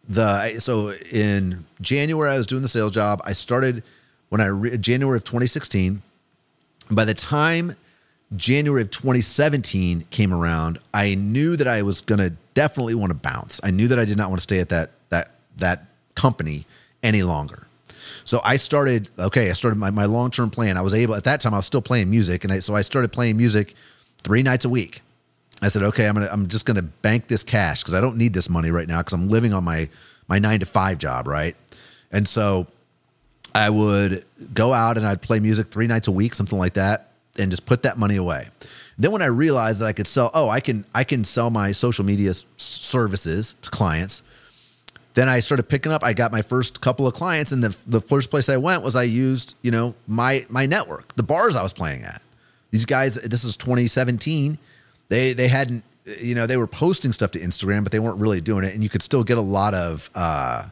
the, 0.07 0.55
so 0.59 0.93
in 1.11 1.65
January, 1.81 2.31
I 2.31 2.37
was 2.37 2.47
doing 2.47 2.61
the 2.61 2.69
sales 2.69 2.93
job. 2.93 3.21
I 3.25 3.33
started 3.33 3.83
when 4.29 4.41
I, 4.41 4.77
January 4.77 5.17
of 5.17 5.23
2016. 5.23 6.01
By 6.91 7.05
the 7.05 7.13
time 7.13 7.73
January 8.35 8.81
of 8.81 8.91
2017 8.91 10.05
came 10.11 10.33
around, 10.33 10.77
I 10.93 11.15
knew 11.15 11.55
that 11.55 11.67
I 11.67 11.81
was 11.81 12.01
going 12.01 12.19
to 12.19 12.33
definitely 12.53 12.95
want 12.95 13.11
to 13.11 13.17
bounce. 13.17 13.59
I 13.63 13.71
knew 13.71 13.87
that 13.87 13.97
I 13.97 14.05
did 14.05 14.17
not 14.17 14.29
want 14.29 14.39
to 14.39 14.43
stay 14.43 14.59
at 14.59 14.69
that 14.69 14.91
that 15.09 15.31
that 15.57 15.85
company 16.15 16.65
any 17.01 17.23
longer. 17.23 17.67
So 18.23 18.39
I 18.43 18.57
started 18.57 19.09
okay, 19.17 19.49
I 19.49 19.53
started 19.53 19.77
my, 19.77 19.89
my 19.89 20.05
long-term 20.05 20.51
plan. 20.51 20.77
I 20.77 20.81
was 20.81 20.93
able 20.93 21.15
at 21.15 21.23
that 21.23 21.41
time 21.41 21.53
I 21.53 21.57
was 21.57 21.65
still 21.65 21.81
playing 21.81 22.09
music 22.09 22.43
and 22.43 22.53
I, 22.53 22.59
so 22.59 22.75
I 22.75 22.81
started 22.81 23.11
playing 23.11 23.37
music 23.37 23.73
3 24.23 24.43
nights 24.43 24.65
a 24.65 24.69
week. 24.69 25.01
I 25.61 25.67
said, 25.67 25.83
"Okay, 25.83 26.07
I'm 26.07 26.15
going 26.15 26.27
to 26.27 26.31
I'm 26.31 26.47
just 26.47 26.65
going 26.65 26.77
to 26.77 26.83
bank 26.83 27.27
this 27.27 27.43
cash 27.43 27.83
cuz 27.83 27.93
I 27.93 28.01
don't 28.01 28.17
need 28.17 28.33
this 28.33 28.49
money 28.49 28.69
right 28.69 28.87
now 28.87 29.01
cuz 29.01 29.13
I'm 29.13 29.27
living 29.27 29.53
on 29.53 29.63
my 29.63 29.89
my 30.27 30.37
9 30.37 30.59
to 30.59 30.65
5 30.65 30.97
job, 30.99 31.27
right?" 31.27 31.55
And 32.11 32.27
so 32.27 32.67
I 33.55 33.69
would 33.69 34.23
go 34.53 34.73
out 34.73 34.97
and 34.97 35.05
I'd 35.05 35.21
play 35.21 35.39
music 35.39 35.71
three 35.71 35.87
nights 35.87 36.07
a 36.07 36.11
week, 36.11 36.35
something 36.35 36.59
like 36.59 36.73
that, 36.73 37.08
and 37.39 37.51
just 37.51 37.65
put 37.65 37.83
that 37.83 37.97
money 37.97 38.17
away. 38.17 38.49
Then 38.97 39.11
when 39.11 39.21
I 39.21 39.27
realized 39.27 39.79
that 39.81 39.85
I 39.85 39.93
could 39.93 40.07
sell, 40.07 40.29
oh, 40.33 40.49
I 40.49 40.59
can 40.59 40.85
I 40.93 41.03
can 41.03 41.23
sell 41.23 41.49
my 41.49 41.71
social 41.71 42.05
media 42.05 42.31
s- 42.31 42.45
services 42.57 43.53
to 43.53 43.69
clients. 43.69 44.23
Then 45.13 45.27
I 45.27 45.39
started 45.39 45.63
picking 45.63 45.91
up. 45.91 46.03
I 46.03 46.13
got 46.13 46.31
my 46.31 46.41
first 46.41 46.81
couple 46.81 47.07
of 47.07 47.13
clients, 47.13 47.51
and 47.51 47.63
the 47.63 47.75
the 47.87 48.01
first 48.01 48.29
place 48.29 48.49
I 48.49 48.57
went 48.57 48.83
was 48.83 48.95
I 48.95 49.03
used 49.03 49.55
you 49.61 49.71
know 49.71 49.95
my 50.07 50.41
my 50.49 50.65
network, 50.65 51.15
the 51.15 51.23
bars 51.23 51.55
I 51.55 51.63
was 51.63 51.73
playing 51.73 52.03
at. 52.03 52.21
These 52.71 52.85
guys, 52.85 53.15
this 53.15 53.43
is 53.43 53.57
2017. 53.57 54.57
They 55.07 55.33
they 55.33 55.47
hadn't 55.47 55.83
you 56.21 56.35
know 56.35 56.45
they 56.45 56.57
were 56.57 56.67
posting 56.67 57.11
stuff 57.11 57.31
to 57.31 57.39
Instagram, 57.39 57.83
but 57.83 57.91
they 57.91 57.99
weren't 57.99 58.19
really 58.19 58.41
doing 58.41 58.63
it, 58.63 58.73
and 58.73 58.83
you 58.83 58.89
could 58.89 59.01
still 59.01 59.23
get 59.23 59.37
a 59.37 59.41
lot 59.41 59.73
of. 59.73 60.09
Uh, 60.13 60.69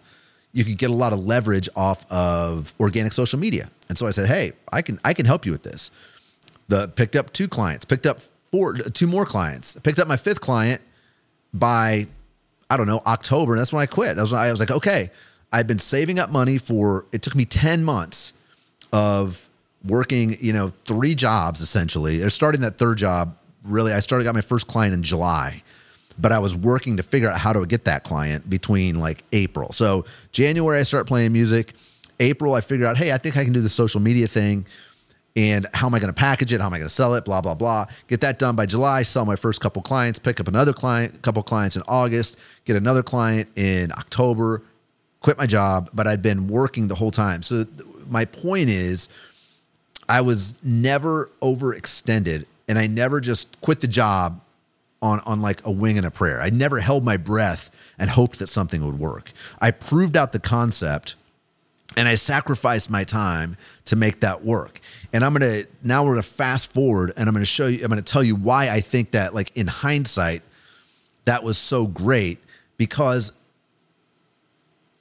you 0.54 0.64
could 0.64 0.78
get 0.78 0.90
a 0.90 0.94
lot 0.94 1.14
of 1.14 1.20
leverage 1.20 1.70
off 1.76 2.10
of 2.12 2.74
organic 2.80 3.14
social 3.14 3.38
media. 3.38 3.70
And 3.90 3.98
so 3.98 4.08
I 4.08 4.12
said, 4.12 4.28
"Hey, 4.28 4.54
I 4.72 4.82
can 4.82 5.00
I 5.04 5.14
can 5.14 5.26
help 5.26 5.46
you 5.46 5.52
with 5.52 5.64
this." 5.64 5.92
The 6.68 6.92
picked 6.96 7.16
up 7.16 7.32
two 7.32 7.48
clients, 7.48 7.86
picked 7.86 8.06
up 8.06 8.18
four 8.44 8.74
two 8.74 9.08
more 9.08 9.26
clients, 9.26 9.80
picked 9.80 10.00
up 10.00 10.08
my 10.08 10.18
fifth 10.18 10.42
client 10.42 10.82
by 11.54 12.08
I 12.70 12.76
don't 12.76 12.88
know, 12.88 13.02
October, 13.08 13.54
and 13.54 13.60
that's 13.60 13.72
when 13.72 13.82
I 13.82 13.86
quit. 13.86 14.16
That 14.16 14.22
was 14.22 14.32
when 14.34 14.42
I 14.42 14.52
was 14.52 14.60
like, 14.60 14.72
"Okay, 14.72 15.10
I've 15.52 15.68
been 15.68 15.80
saving 15.80 16.20
up 16.20 16.30
money 16.30 16.58
for 16.58 17.06
it 17.12 17.22
took 17.22 17.36
me 17.36 17.46
10 17.46 17.84
months 17.84 18.34
of 18.92 19.50
working, 19.86 20.36
you 20.40 20.52
know, 20.52 20.72
three 20.86 21.16
jobs 21.16 21.62
essentially. 21.62 22.22
Or 22.22 22.30
starting 22.30 22.62
that 22.62 22.78
third 22.78 22.98
job, 22.98 23.38
really 23.64 23.94
I 23.94 24.00
started 24.00 24.26
got 24.26 24.36
my 24.36 24.42
first 24.42 24.68
client 24.68 24.94
in 24.94 25.04
July 25.04 25.62
but 26.20 26.32
I 26.32 26.40
was 26.40 26.56
working 26.56 26.98
to 26.98 27.04
figure 27.04 27.30
out 27.30 27.40
how 27.40 27.54
to 27.54 27.66
get 27.66 27.86
that 27.86 28.04
client 28.04 28.50
between 28.50 29.00
like 29.00 29.24
April. 29.32 29.72
So 29.72 30.06
January 30.32 30.80
I 30.80 30.84
start 30.84 31.08
playing 31.08 31.32
music. 31.34 31.74
April 32.20 32.56
I 32.56 32.62
figured 32.62 32.88
out, 32.88 32.98
hey, 32.98 33.12
I 33.12 33.18
think 33.18 33.38
I 33.38 33.44
can 33.44 33.54
do 33.54 33.62
the 33.62 33.70
social 33.70 34.02
media 34.02 34.28
thing. 34.28 34.66
And 35.38 35.68
how 35.76 35.86
am 35.86 35.94
I 35.94 36.00
going 36.00 36.12
to 36.12 36.20
package 36.20 36.52
it? 36.52 36.60
How 36.60 36.66
am 36.66 36.74
I 36.74 36.78
going 36.78 36.88
to 36.88 36.94
sell 36.94 37.14
it? 37.14 37.24
Blah 37.24 37.42
blah 37.42 37.54
blah. 37.54 37.86
Get 38.08 38.22
that 38.22 38.40
done 38.40 38.56
by 38.56 38.66
July. 38.66 39.04
Sell 39.04 39.24
my 39.24 39.36
first 39.36 39.62
couple 39.62 39.84
clients. 39.84 40.18
Pick 40.18 40.40
up 40.40 40.48
another 40.48 40.74
client, 40.74 41.22
couple 41.22 41.44
clients 41.44 41.76
in 41.76 41.84
August. 41.88 42.42
Get 42.66 42.76
another 42.76 43.04
client 43.04 43.48
in 43.56 43.92
October. 43.92 44.64
Quit 45.22 45.38
my 45.38 45.46
job, 45.46 45.92
but 45.94 46.08
I'd 46.08 46.24
been 46.24 46.48
working 46.48 46.88
the 46.88 46.96
whole 46.96 47.12
time. 47.12 47.44
So 47.44 47.66
my 48.10 48.26
point 48.26 48.70
is, 48.70 49.10
I 50.10 50.22
was 50.22 50.64
never 50.64 51.30
overextended, 51.42 52.46
and 52.68 52.80
I 52.80 52.88
never 52.88 53.22
just 53.22 53.62
quit 53.62 53.82
the 53.82 53.88
job 53.88 54.42
on 55.04 55.20
on 55.28 55.44
like 55.44 55.64
a 55.68 55.72
wing 55.72 56.00
and 56.00 56.08
a 56.08 56.12
prayer. 56.12 56.42
I 56.42 56.50
never 56.50 56.80
held 56.80 57.06
my 57.06 57.18
breath 57.18 57.70
and 58.00 58.10
hoped 58.10 58.40
that 58.40 58.48
something 58.48 58.84
would 58.84 58.98
work. 58.98 59.32
I 59.62 59.70
proved 59.70 60.18
out 60.18 60.32
the 60.32 60.40
concept 60.40 61.16
and 61.96 62.08
I 62.08 62.16
sacrificed 62.16 62.92
my 62.92 63.04
time 63.04 63.58
to 63.86 63.96
make 63.96 64.20
that 64.20 64.44
work. 64.44 64.80
And 65.14 65.24
I'm 65.24 65.34
to 65.36 65.68
now 65.84 66.06
we're 66.06 66.16
to 66.16 66.24
fast 66.24 66.74
forward 66.74 67.12
and 67.18 67.28
I'm 67.28 67.36
to 67.36 67.46
show 67.46 67.68
you 67.68 67.84
I'm 67.84 67.92
to 67.92 68.02
tell 68.02 68.24
you 68.24 68.36
why 68.36 68.70
I 68.70 68.82
think 68.82 69.12
that 69.12 69.34
like 69.34 69.56
in 69.56 69.68
hindsight 69.68 70.42
that 71.26 71.44
was 71.44 71.58
so 71.58 71.88
great 71.88 72.40
because 72.78 73.42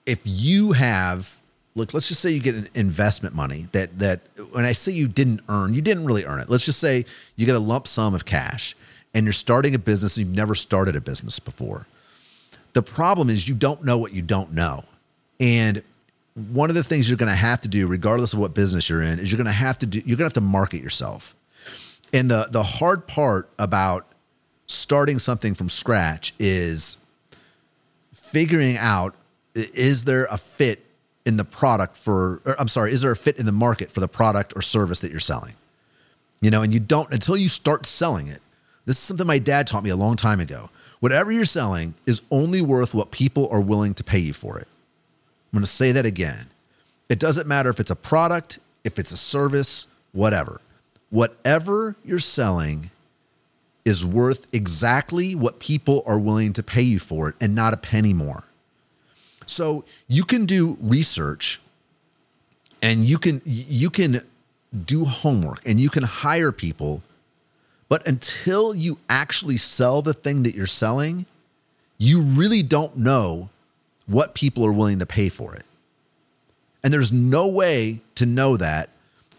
if 0.07 0.23
you 0.25 0.73
have 0.73 1.41
look 1.75 1.93
let's 1.93 2.09
just 2.09 2.23
say 2.23 2.31
you 2.31 2.41
get 2.41 2.55
an 2.55 2.69
investment 2.75 3.35
money 3.35 3.67
that 3.73 3.99
that 3.99 4.21
when 4.53 4.65
I 4.65 4.73
say 4.73 4.93
you 4.93 5.09
didn't 5.09 5.41
earn 5.49 5.75
you 5.75 5.83
didn't 5.83 6.07
really 6.07 6.25
earn 6.25 6.41
it. 6.41 6.49
Let's 6.49 6.65
just 6.65 6.81
say 6.81 7.05
you 7.35 7.45
get 7.45 7.57
a 7.57 7.61
lump 7.61 7.87
sum 7.87 8.15
of 8.15 8.25
cash 8.25 8.75
and 9.17 9.25
you're 9.25 9.33
starting 9.33 9.75
a 9.75 9.79
business 9.79 10.17
and 10.17 10.27
you've 10.27 10.37
never 10.37 10.55
started 10.55 10.95
a 10.95 11.01
business 11.01 11.39
before. 11.39 11.87
The 12.75 12.83
problem 12.83 13.31
is 13.31 13.49
you 13.49 13.55
don't 13.55 13.83
know 13.83 13.97
what 13.97 14.13
you 14.13 14.21
don't 14.21 14.53
know. 14.53 14.85
And 15.41 15.83
one 16.37 16.69
of 16.69 16.77
the 16.77 16.83
things 16.83 17.09
you're 17.09 17.17
going 17.17 17.31
to 17.31 17.35
have 17.35 17.63
to 17.63 17.69
do 17.69 17.89
regardless 17.89 18.35
of 18.35 18.39
what 18.39 18.55
business 18.55 18.91
you're 18.91 19.03
in 19.03 19.19
is 19.19 19.33
you're 19.33 19.39
going 19.39 19.47
to 19.47 19.53
have 19.53 19.79
to 19.79 19.87
do 19.87 19.99
you're 20.01 20.19
going 20.19 20.19
to 20.19 20.25
have 20.25 20.33
to 20.35 20.41
market 20.43 20.83
yourself. 20.83 21.35
And 22.13 22.31
the 22.31 22.49
the 22.51 22.63
hard 22.63 23.09
part 23.09 23.49
about 23.59 24.07
starting 24.67 25.19
something 25.19 25.55
from 25.55 25.69
scratch 25.69 26.35
is 26.39 26.99
figuring 28.13 28.77
out 28.79 29.15
is 29.55 30.05
there 30.05 30.27
a 30.31 30.37
fit 30.37 30.85
in 31.25 31.39
the 31.39 31.45
product 31.45 31.97
for 31.97 32.43
or, 32.45 32.55
I'm 32.61 32.69
sorry, 32.69 32.93
is 32.93 33.01
there 33.01 33.13
a 33.13 33.17
fit 33.17 33.39
in 33.39 33.47
the 33.47 33.53
market 33.53 33.91
for 33.91 34.01
the 34.01 34.09
product 34.09 34.53
or 34.55 34.63
service 34.63 35.01
that 35.01 35.11
you're 35.11 35.21
selling? 35.21 35.55
You 36.43 36.51
know, 36.51 36.61
and 36.61 36.73
you 36.73 36.81
don't 36.81 37.11
until 37.13 37.39
you 37.39 37.49
start 37.49 37.87
selling 37.87 38.29
it. 38.29 38.43
This 38.85 38.97
is 38.97 39.03
something 39.03 39.27
my 39.27 39.39
dad 39.39 39.67
taught 39.67 39.83
me 39.83 39.91
a 39.91 39.97
long 39.97 40.17
time 40.17 40.39
ago. 40.39 40.69
Whatever 41.01 41.33
you're 41.33 41.47
selling 41.47 41.95
is 42.07 42.23
only 42.31 42.61
worth 42.61 42.95
what 42.95 43.11
people 43.11 43.49
are 43.51 43.61
willing 43.61 43.95
to 43.95 44.05
pay 44.05 44.19
you 44.19 44.33
for 44.33 44.59
it. 44.59 44.69
I'm 45.53 45.59
going 45.59 45.65
to 45.65 45.71
say 45.71 45.93
that 45.93 46.07
again. 46.07 46.49
It 47.09 47.19
doesn't 47.19 47.47
matter 47.47 47.71
if 47.71 47.81
it's 47.81 47.91
a 47.91 47.97
product, 47.97 48.59
if 48.85 48.99
it's 48.99 49.13
a 49.13 49.17
service, 49.17 49.95
whatever. 50.13 50.61
Whatever 51.11 51.97
you're 52.05 52.19
selling 52.19 52.91
is 53.85 54.05
worth 54.05 54.47
exactly 54.53 55.35
what 55.35 55.61
people 55.61 56.03
are 56.07 56.19
willing 56.19 56.53
to 56.55 56.63
pay 56.63 56.83
you 56.83 56.99
for 56.99 57.29
it 57.29 57.37
and 57.41 57.55
not 57.55 57.73
a 57.73 57.77
penny 57.77 58.13
more. 58.13 58.45
So 59.47 59.85
you 60.09 60.25
can 60.25 60.45
do 60.45 60.77
research 60.81 61.61
and 62.83 63.05
you 63.05 63.19
can 63.19 63.41
you 63.45 63.89
can 63.89 64.17
do 64.85 65.05
homework 65.05 65.65
and 65.65 65.79
you 65.81 65.89
can 65.89 66.03
hire 66.03 66.51
people 66.51 67.03
but 67.89 68.07
until 68.07 68.75
you 68.75 68.99
actually 69.09 69.57
sell 69.57 70.03
the 70.03 70.13
thing 70.13 70.43
that 70.43 70.55
you're 70.55 70.67
selling, 70.67 71.27
you 71.99 72.23
really 72.23 72.63
don't 72.63 72.97
know 72.97 73.51
what 74.07 74.35
people 74.35 74.65
are 74.65 74.73
willing 74.73 74.99
to 75.01 75.07
pay 75.07 75.29
for 75.29 75.55
it. 75.55 75.65
And 76.83 76.93
there's 76.93 77.13
no 77.13 77.49
way 77.49 78.01
to 78.15 78.27
know 78.27 78.57
that 78.57 78.91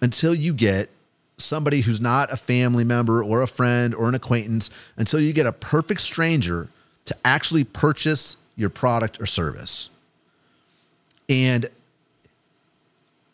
until 0.02 0.36
you 0.36 0.54
get 0.54 0.90
somebody 1.38 1.82
who's 1.82 2.02
not 2.02 2.32
a 2.32 2.36
family 2.36 2.84
member 2.84 3.24
or 3.24 3.42
a 3.42 3.48
friend 3.48 3.94
or 3.94 4.10
an 4.10 4.16
acquaintance, 4.16 4.92
until 4.98 5.20
you 5.20 5.34
get 5.34 5.46
a 5.46 5.52
perfect 5.52 6.02
stranger 6.02 6.68
to 7.06 7.16
actually 7.24 7.64
purchase 7.64 8.38
your 8.56 8.70
product 8.70 9.22
or 9.22 9.26
service. 9.26 9.92
And 11.30 11.68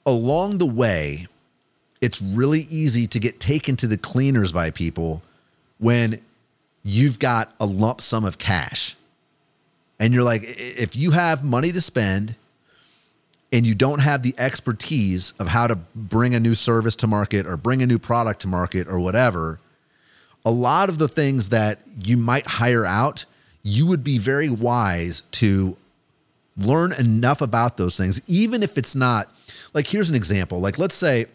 along 0.06 0.58
the 0.58 0.66
way, 0.66 1.28
it's 2.02 2.22
really 2.22 2.68
easy 2.70 3.08
to 3.08 3.20
get 3.20 3.40
taken 3.40 3.76
to 3.78 3.88
the 3.88 3.98
cleaners 3.98 4.52
by 4.52 4.70
people 4.70 5.24
when 5.80 6.20
you've 6.84 7.20
got 7.20 7.54
a 7.60 7.66
lump 7.66 8.02
sum 8.02 8.26
of 8.26 8.38
cash. 8.38 8.96
And 10.04 10.14
you're 10.14 10.24
like, 10.24 10.42
if 10.44 10.98
you 10.98 11.12
have 11.12 11.46
money 11.46 11.72
to 11.72 11.80
spend 11.80 12.36
and 13.54 13.66
you 13.66 13.74
don't 13.74 14.02
have 14.02 14.22
the 14.22 14.34
expertise 14.38 15.32
of 15.40 15.48
how 15.48 15.66
to 15.66 15.78
bring 15.96 16.36
a 16.36 16.42
new 16.42 16.56
service 16.56 16.98
to 16.98 17.08
market 17.08 17.48
or 17.48 17.56
bring 17.56 17.82
a 17.82 17.86
new 17.86 17.98
product 17.98 18.42
to 18.42 18.50
market 18.50 18.90
or 18.90 19.00
whatever, 19.00 19.60
a 20.44 20.52
lot 20.52 20.90
of 20.90 20.98
the 20.98 21.08
things 21.08 21.50
that 21.50 21.80
you 22.04 22.18
might 22.18 22.46
hire 22.46 22.86
out, 22.86 23.24
you 23.64 23.88
would 23.88 24.04
be 24.04 24.18
very 24.18 24.50
wise 24.50 25.22
to 25.22 25.78
learn 26.58 26.92
enough 27.00 27.42
about 27.42 27.78
those 27.78 27.96
things, 27.96 28.22
even 28.28 28.62
if 28.62 28.78
it's 28.78 28.98
not 28.98 29.28
like, 29.74 29.88
here's 29.88 30.10
an 30.10 30.18
example. 30.18 30.60
Like, 30.60 30.78
let's 30.78 30.96
say, 30.96 31.28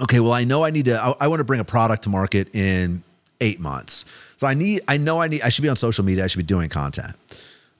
okay, 0.00 0.20
well, 0.20 0.34
I 0.34 0.44
know 0.44 0.62
I 0.62 0.70
need 0.70 0.84
to, 0.84 0.94
I, 0.94 1.14
I 1.22 1.26
want 1.26 1.40
to 1.40 1.44
bring 1.44 1.58
a 1.58 1.64
product 1.64 2.04
to 2.04 2.10
market 2.10 2.54
in 2.54 3.02
eight 3.40 3.58
months. 3.58 4.04
So 4.36 4.46
I 4.46 4.54
need, 4.54 4.82
I 4.86 4.98
know 4.98 5.20
I 5.20 5.26
need, 5.26 5.42
I 5.42 5.48
should 5.48 5.62
be 5.62 5.68
on 5.68 5.74
social 5.74 6.04
media. 6.04 6.22
I 6.22 6.28
should 6.28 6.38
be 6.38 6.44
doing 6.44 6.68
content. 6.68 7.16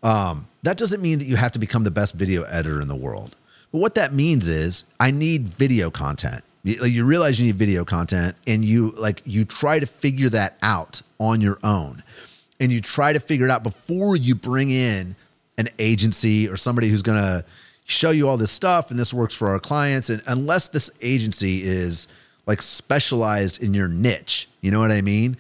Um, 0.03 0.47
that 0.63 0.77
doesn't 0.77 1.03
mean 1.03 1.19
that 1.19 1.27
you 1.27 1.37
have 1.37 1.53
to 1.53 1.59
become 1.59 1.85
the 1.85 1.91
best 1.91 2.15
video 2.15 2.43
editor 2.45 2.81
in 2.81 2.89
the 2.89 2.97
world. 2.97 3.37
But 3.73 3.79
what 3.79 3.95
that 3.97 4.13
means 4.13 4.49
is 4.49 4.93
I 4.99 5.11
need 5.11 5.43
video 5.43 5.91
content. 5.91 6.43
You, 6.65 6.85
you 6.85 7.07
realize 7.07 7.41
you 7.41 7.47
need 7.47 7.57
video 7.57 7.85
content 7.85 8.37
and 8.47 8.65
you 8.65 8.93
like, 9.01 9.23
you 9.25 9.45
try 9.45 9.79
to 9.79 9.87
figure 9.87 10.29
that 10.31 10.57
out 10.63 11.03
on 11.19 11.41
your 11.41 11.59
own 11.63 12.03
and 12.61 12.73
you 12.73 12.81
try 12.81 13.13
to 13.13 13.21
figure 13.21 13.47
it 13.47 13.51
out 13.51 13.63
before 13.63 14.17
you 14.17 14.35
bring 14.35 14.71
in 14.71 15.17
an 15.59 15.69
agency 15.79 16.49
or 16.49 16.57
somebody 16.57 16.89
who's 16.89 17.03
going 17.03 17.19
to 17.19 17.45
show 17.85 18.11
you 18.11 18.29
all 18.29 18.37
this 18.37 18.51
stuff 18.51 18.91
and 18.91 18.99
this 18.99 19.15
works 19.15 19.35
for 19.35 19.49
our 19.49 19.59
clients. 19.59 20.11
And 20.11 20.21
unless 20.29 20.69
this 20.69 20.97
agency 21.03 21.63
is 21.63 22.09
like 22.47 22.63
specialized 22.63 23.63
in 23.63 23.75
your 23.75 23.89
niche, 23.89 24.49
you 24.61 24.71
know 24.71 24.81
what 24.81 24.91
I 24.91 25.01
mean? 25.01 25.37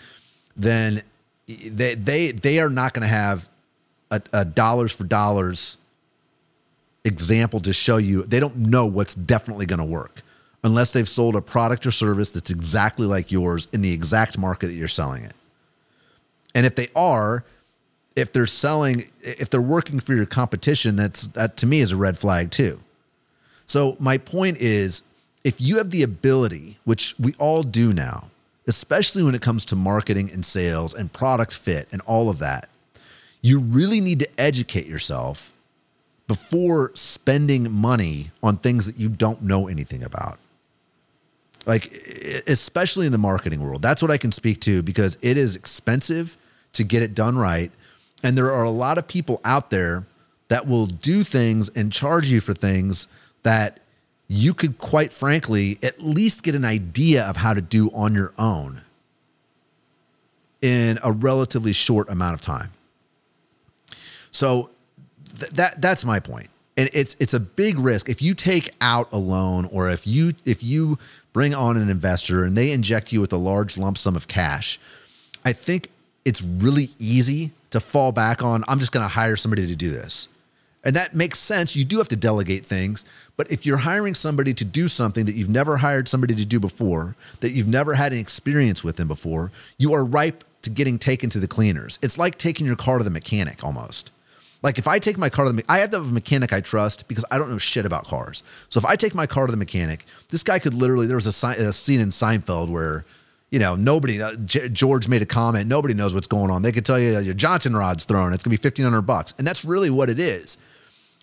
Then 0.56 1.00
they 1.46 1.94
they 1.94 2.32
they 2.32 2.60
are 2.60 2.68
not 2.68 2.92
going 2.94 3.02
to 3.02 3.08
have 3.08 3.48
a, 4.10 4.20
a 4.32 4.44
dollars 4.44 4.94
for 4.94 5.04
dollars 5.04 5.78
example 7.04 7.60
to 7.60 7.72
show 7.72 7.96
you. 7.96 8.22
They 8.22 8.40
don't 8.40 8.56
know 8.56 8.86
what's 8.86 9.14
definitely 9.14 9.66
going 9.66 9.80
to 9.80 9.84
work 9.84 10.22
unless 10.64 10.92
they've 10.92 11.08
sold 11.08 11.36
a 11.36 11.40
product 11.40 11.86
or 11.86 11.90
service 11.90 12.30
that's 12.30 12.50
exactly 12.50 13.06
like 13.06 13.30
yours 13.30 13.68
in 13.72 13.82
the 13.82 13.92
exact 13.92 14.38
market 14.38 14.66
that 14.66 14.74
you're 14.74 14.88
selling 14.88 15.24
it. 15.24 15.34
And 16.54 16.66
if 16.66 16.74
they 16.74 16.88
are, 16.96 17.44
if 18.16 18.32
they're 18.32 18.46
selling, 18.46 19.04
if 19.22 19.48
they're 19.50 19.62
working 19.62 20.00
for 20.00 20.14
your 20.14 20.26
competition, 20.26 20.96
that's 20.96 21.28
that 21.28 21.56
to 21.58 21.66
me 21.66 21.80
is 21.80 21.92
a 21.92 21.96
red 21.96 22.18
flag 22.18 22.50
too. 22.50 22.80
So 23.66 23.96
my 24.00 24.18
point 24.18 24.56
is, 24.58 25.08
if 25.44 25.60
you 25.60 25.78
have 25.78 25.90
the 25.90 26.02
ability, 26.02 26.78
which 26.84 27.14
we 27.18 27.34
all 27.38 27.62
do 27.62 27.92
now, 27.92 28.30
especially 28.66 29.22
when 29.22 29.34
it 29.34 29.40
comes 29.40 29.64
to 29.66 29.76
marketing 29.76 30.30
and 30.32 30.44
sales 30.44 30.94
and 30.94 31.12
product 31.12 31.56
fit 31.56 31.92
and 31.92 32.02
all 32.02 32.28
of 32.28 32.38
that, 32.40 32.68
you 33.40 33.60
really 33.60 34.00
need 34.00 34.20
to 34.20 34.28
educate 34.38 34.86
yourself 34.86 35.52
before 36.26 36.92
spending 36.94 37.72
money 37.72 38.30
on 38.42 38.56
things 38.56 38.92
that 38.92 39.00
you 39.00 39.08
don't 39.08 39.42
know 39.42 39.66
anything 39.68 40.02
about. 40.02 40.38
Like, 41.66 41.86
especially 42.46 43.06
in 43.06 43.12
the 43.12 43.18
marketing 43.18 43.60
world, 43.60 43.82
that's 43.82 44.02
what 44.02 44.10
I 44.10 44.18
can 44.18 44.32
speak 44.32 44.60
to 44.60 44.82
because 44.82 45.16
it 45.22 45.36
is 45.36 45.56
expensive 45.56 46.36
to 46.74 46.84
get 46.84 47.02
it 47.02 47.14
done 47.14 47.36
right. 47.36 47.70
And 48.22 48.36
there 48.36 48.50
are 48.50 48.64
a 48.64 48.70
lot 48.70 48.98
of 48.98 49.06
people 49.06 49.40
out 49.44 49.70
there 49.70 50.06
that 50.48 50.66
will 50.66 50.86
do 50.86 51.24
things 51.24 51.68
and 51.76 51.92
charge 51.92 52.28
you 52.28 52.40
for 52.40 52.54
things 52.54 53.08
that 53.42 53.80
you 54.28 54.52
could, 54.52 54.78
quite 54.78 55.12
frankly, 55.12 55.78
at 55.82 56.00
least 56.00 56.42
get 56.42 56.54
an 56.54 56.64
idea 56.64 57.24
of 57.24 57.36
how 57.36 57.54
to 57.54 57.60
do 57.60 57.90
on 57.94 58.14
your 58.14 58.32
own 58.38 58.82
in 60.60 60.98
a 61.04 61.12
relatively 61.12 61.72
short 61.72 62.10
amount 62.10 62.34
of 62.34 62.40
time. 62.40 62.70
So 64.30 64.70
th- 65.38 65.50
that 65.52 65.80
that's 65.80 66.04
my 66.04 66.20
point. 66.20 66.48
And 66.76 66.88
it's 66.92 67.14
it's 67.16 67.34
a 67.34 67.40
big 67.40 67.78
risk 67.78 68.08
if 68.08 68.22
you 68.22 68.34
take 68.34 68.70
out 68.80 69.12
a 69.12 69.18
loan 69.18 69.66
or 69.72 69.90
if 69.90 70.06
you 70.06 70.32
if 70.44 70.62
you 70.62 70.98
bring 71.32 71.54
on 71.54 71.76
an 71.76 71.88
investor 71.88 72.44
and 72.44 72.56
they 72.56 72.72
inject 72.72 73.12
you 73.12 73.20
with 73.20 73.32
a 73.32 73.36
large 73.36 73.76
lump 73.78 73.98
sum 73.98 74.16
of 74.16 74.28
cash. 74.28 74.78
I 75.44 75.52
think 75.52 75.88
it's 76.24 76.42
really 76.42 76.88
easy 76.98 77.52
to 77.70 77.80
fall 77.80 78.12
back 78.12 78.42
on 78.42 78.62
I'm 78.68 78.78
just 78.78 78.92
going 78.92 79.04
to 79.04 79.12
hire 79.12 79.36
somebody 79.36 79.66
to 79.66 79.76
do 79.76 79.90
this. 79.90 80.28
And 80.84 80.94
that 80.96 81.14
makes 81.14 81.38
sense. 81.38 81.76
You 81.76 81.84
do 81.84 81.98
have 81.98 82.08
to 82.08 82.16
delegate 82.16 82.64
things. 82.64 83.04
But 83.36 83.50
if 83.52 83.66
you're 83.66 83.78
hiring 83.78 84.14
somebody 84.14 84.54
to 84.54 84.64
do 84.64 84.88
something 84.88 85.26
that 85.26 85.34
you've 85.34 85.48
never 85.48 85.78
hired 85.78 86.08
somebody 86.08 86.34
to 86.34 86.46
do 86.46 86.60
before, 86.60 87.16
that 87.40 87.50
you've 87.50 87.68
never 87.68 87.94
had 87.94 88.12
an 88.12 88.18
experience 88.18 88.84
with 88.84 88.96
them 88.96 89.08
before, 89.08 89.50
you 89.76 89.92
are 89.92 90.04
ripe 90.04 90.44
to 90.62 90.70
getting 90.70 90.98
taken 90.98 91.30
to 91.30 91.38
the 91.38 91.48
cleaners. 91.48 91.98
It's 92.02 92.18
like 92.18 92.36
taking 92.38 92.64
your 92.66 92.76
car 92.76 92.98
to 92.98 93.04
the 93.04 93.10
mechanic 93.10 93.62
almost. 93.64 94.12
Like 94.62 94.76
if 94.78 94.88
I 94.88 94.98
take 94.98 95.16
my 95.16 95.28
car 95.28 95.44
to 95.44 95.52
the, 95.52 95.64
I 95.68 95.78
have 95.78 95.90
to 95.90 95.98
have 95.98 96.08
a 96.08 96.12
mechanic 96.12 96.52
I 96.52 96.60
trust 96.60 97.08
because 97.08 97.24
I 97.30 97.38
don't 97.38 97.48
know 97.48 97.58
shit 97.58 97.86
about 97.86 98.06
cars. 98.06 98.42
So 98.68 98.78
if 98.78 98.84
I 98.84 98.96
take 98.96 99.14
my 99.14 99.26
car 99.26 99.46
to 99.46 99.52
the 99.52 99.56
mechanic, 99.56 100.04
this 100.30 100.42
guy 100.42 100.58
could 100.58 100.74
literally. 100.74 101.06
There 101.06 101.16
was 101.16 101.26
a, 101.26 101.46
a 101.48 101.72
scene 101.72 102.00
in 102.00 102.08
Seinfeld 102.08 102.68
where, 102.68 103.04
you 103.50 103.60
know, 103.60 103.76
nobody. 103.76 104.20
Uh, 104.20 104.32
J- 104.44 104.68
George 104.68 105.08
made 105.08 105.22
a 105.22 105.26
comment. 105.26 105.68
Nobody 105.68 105.94
knows 105.94 106.12
what's 106.12 106.26
going 106.26 106.50
on. 106.50 106.62
They 106.62 106.72
could 106.72 106.84
tell 106.84 106.98
you 106.98 107.16
uh, 107.16 107.20
your 107.20 107.34
Johnson 107.34 107.74
rod's 107.74 108.04
thrown. 108.04 108.32
It's 108.32 108.42
gonna 108.42 108.52
be 108.52 108.56
fifteen 108.56 108.84
hundred 108.84 109.02
bucks, 109.02 109.32
and 109.38 109.46
that's 109.46 109.64
really 109.64 109.90
what 109.90 110.10
it 110.10 110.18
is. 110.18 110.58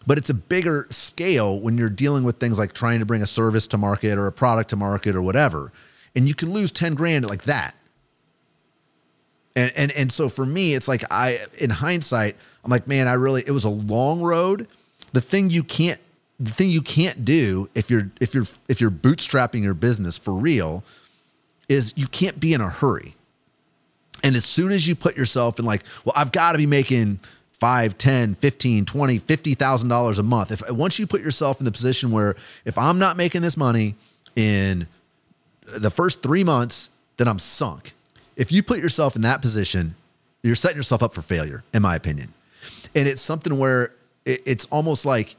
But 0.07 0.17
it's 0.17 0.29
a 0.29 0.35
bigger 0.35 0.85
scale 0.89 1.59
when 1.59 1.77
you're 1.77 1.89
dealing 1.89 2.23
with 2.23 2.37
things 2.37 2.57
like 2.57 2.73
trying 2.73 2.99
to 2.99 3.05
bring 3.05 3.21
a 3.21 3.27
service 3.27 3.67
to 3.67 3.77
market 3.77 4.17
or 4.17 4.27
a 4.27 4.31
product 4.31 4.69
to 4.69 4.75
market 4.77 5.15
or 5.15 5.21
whatever, 5.21 5.73
and 6.15 6.25
you 6.25 6.35
can 6.35 6.53
lose 6.53 6.71
ten 6.71 6.95
grand 6.95 7.27
like 7.27 7.43
that. 7.43 7.75
And 9.57 9.71
and 9.75 9.91
and 9.97 10.11
so 10.11 10.29
for 10.29 10.45
me, 10.45 10.73
it's 10.73 10.87
like 10.87 11.03
I 11.11 11.37
in 11.59 11.69
hindsight, 11.69 12.35
I'm 12.65 12.71
like, 12.71 12.87
man, 12.87 13.07
I 13.07 13.13
really 13.13 13.43
it 13.45 13.51
was 13.51 13.63
a 13.63 13.69
long 13.69 14.21
road. 14.21 14.67
The 15.13 15.21
thing 15.21 15.49
you 15.49 15.63
can't 15.63 15.99
the 16.39 16.51
thing 16.51 16.69
you 16.69 16.81
can't 16.81 17.23
do 17.23 17.69
if 17.75 17.89
you're 17.89 18.11
if 18.19 18.33
you're 18.33 18.45
if 18.67 18.81
you're 18.81 18.91
bootstrapping 18.91 19.63
your 19.63 19.75
business 19.75 20.17
for 20.17 20.33
real 20.33 20.83
is 21.69 21.93
you 21.95 22.07
can't 22.07 22.39
be 22.39 22.53
in 22.53 22.61
a 22.61 22.69
hurry. 22.69 23.13
And 24.23 24.35
as 24.35 24.45
soon 24.45 24.71
as 24.71 24.87
you 24.87 24.95
put 24.95 25.15
yourself 25.15 25.59
in 25.59 25.65
like, 25.65 25.83
well, 26.03 26.13
I've 26.17 26.31
got 26.31 26.53
to 26.53 26.57
be 26.57 26.65
making 26.65 27.19
5, 27.59 27.97
10, 27.97 28.35
15, 28.35 28.85
20, 28.85 29.19
$50,000 29.19 30.19
a 30.19 30.23
month. 30.23 30.51
If 30.51 30.63
once 30.71 30.99
you 30.99 31.05
put 31.05 31.21
yourself 31.21 31.59
in 31.59 31.65
the 31.65 31.71
position 31.71 32.11
where 32.11 32.35
if 32.65 32.77
I'm 32.77 32.97
not 32.97 33.17
making 33.17 33.41
this 33.43 33.55
money 33.55 33.95
in 34.35 34.87
the 35.77 35.89
first 35.89 36.23
3 36.23 36.43
months, 36.43 36.89
then 37.17 37.27
I'm 37.27 37.39
sunk. 37.39 37.93
If 38.35 38.51
you 38.51 38.63
put 38.63 38.79
yourself 38.79 39.15
in 39.15 39.21
that 39.21 39.41
position, 39.41 39.95
you're 40.43 40.55
setting 40.55 40.77
yourself 40.77 41.01
up 41.03 41.13
for 41.13 41.21
failure 41.21 41.63
in 41.73 41.81
my 41.81 41.95
opinion. 41.95 42.33
And 42.95 43.07
it's 43.07 43.21
something 43.21 43.57
where 43.57 43.91
it's 44.25 44.65
almost 44.67 45.05
like 45.05 45.35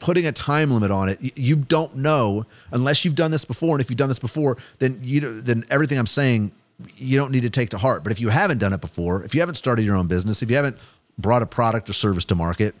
putting 0.00 0.26
a 0.26 0.32
time 0.32 0.70
limit 0.70 0.90
on 0.90 1.08
it. 1.08 1.18
You 1.38 1.56
don't 1.56 1.96
know 1.96 2.44
unless 2.72 3.04
you've 3.04 3.14
done 3.14 3.30
this 3.30 3.44
before. 3.44 3.72
And 3.72 3.80
if 3.80 3.90
you've 3.90 3.96
done 3.96 4.08
this 4.08 4.18
before, 4.18 4.56
then 4.78 4.98
you 5.02 5.42
then 5.42 5.64
everything 5.70 5.98
I'm 5.98 6.06
saying 6.06 6.52
you 6.96 7.16
don't 7.18 7.32
need 7.32 7.42
to 7.42 7.50
take 7.50 7.70
to 7.70 7.78
heart. 7.78 8.02
But 8.02 8.12
if 8.12 8.20
you 8.20 8.28
haven't 8.28 8.58
done 8.58 8.72
it 8.72 8.80
before, 8.80 9.22
if 9.24 9.34
you 9.34 9.40
haven't 9.40 9.54
started 9.56 9.84
your 9.84 9.96
own 9.96 10.06
business, 10.06 10.42
if 10.42 10.50
you 10.50 10.56
haven't 10.56 10.76
brought 11.18 11.42
a 11.42 11.46
product 11.46 11.88
or 11.88 11.92
service 11.92 12.24
to 12.26 12.34
market, 12.34 12.74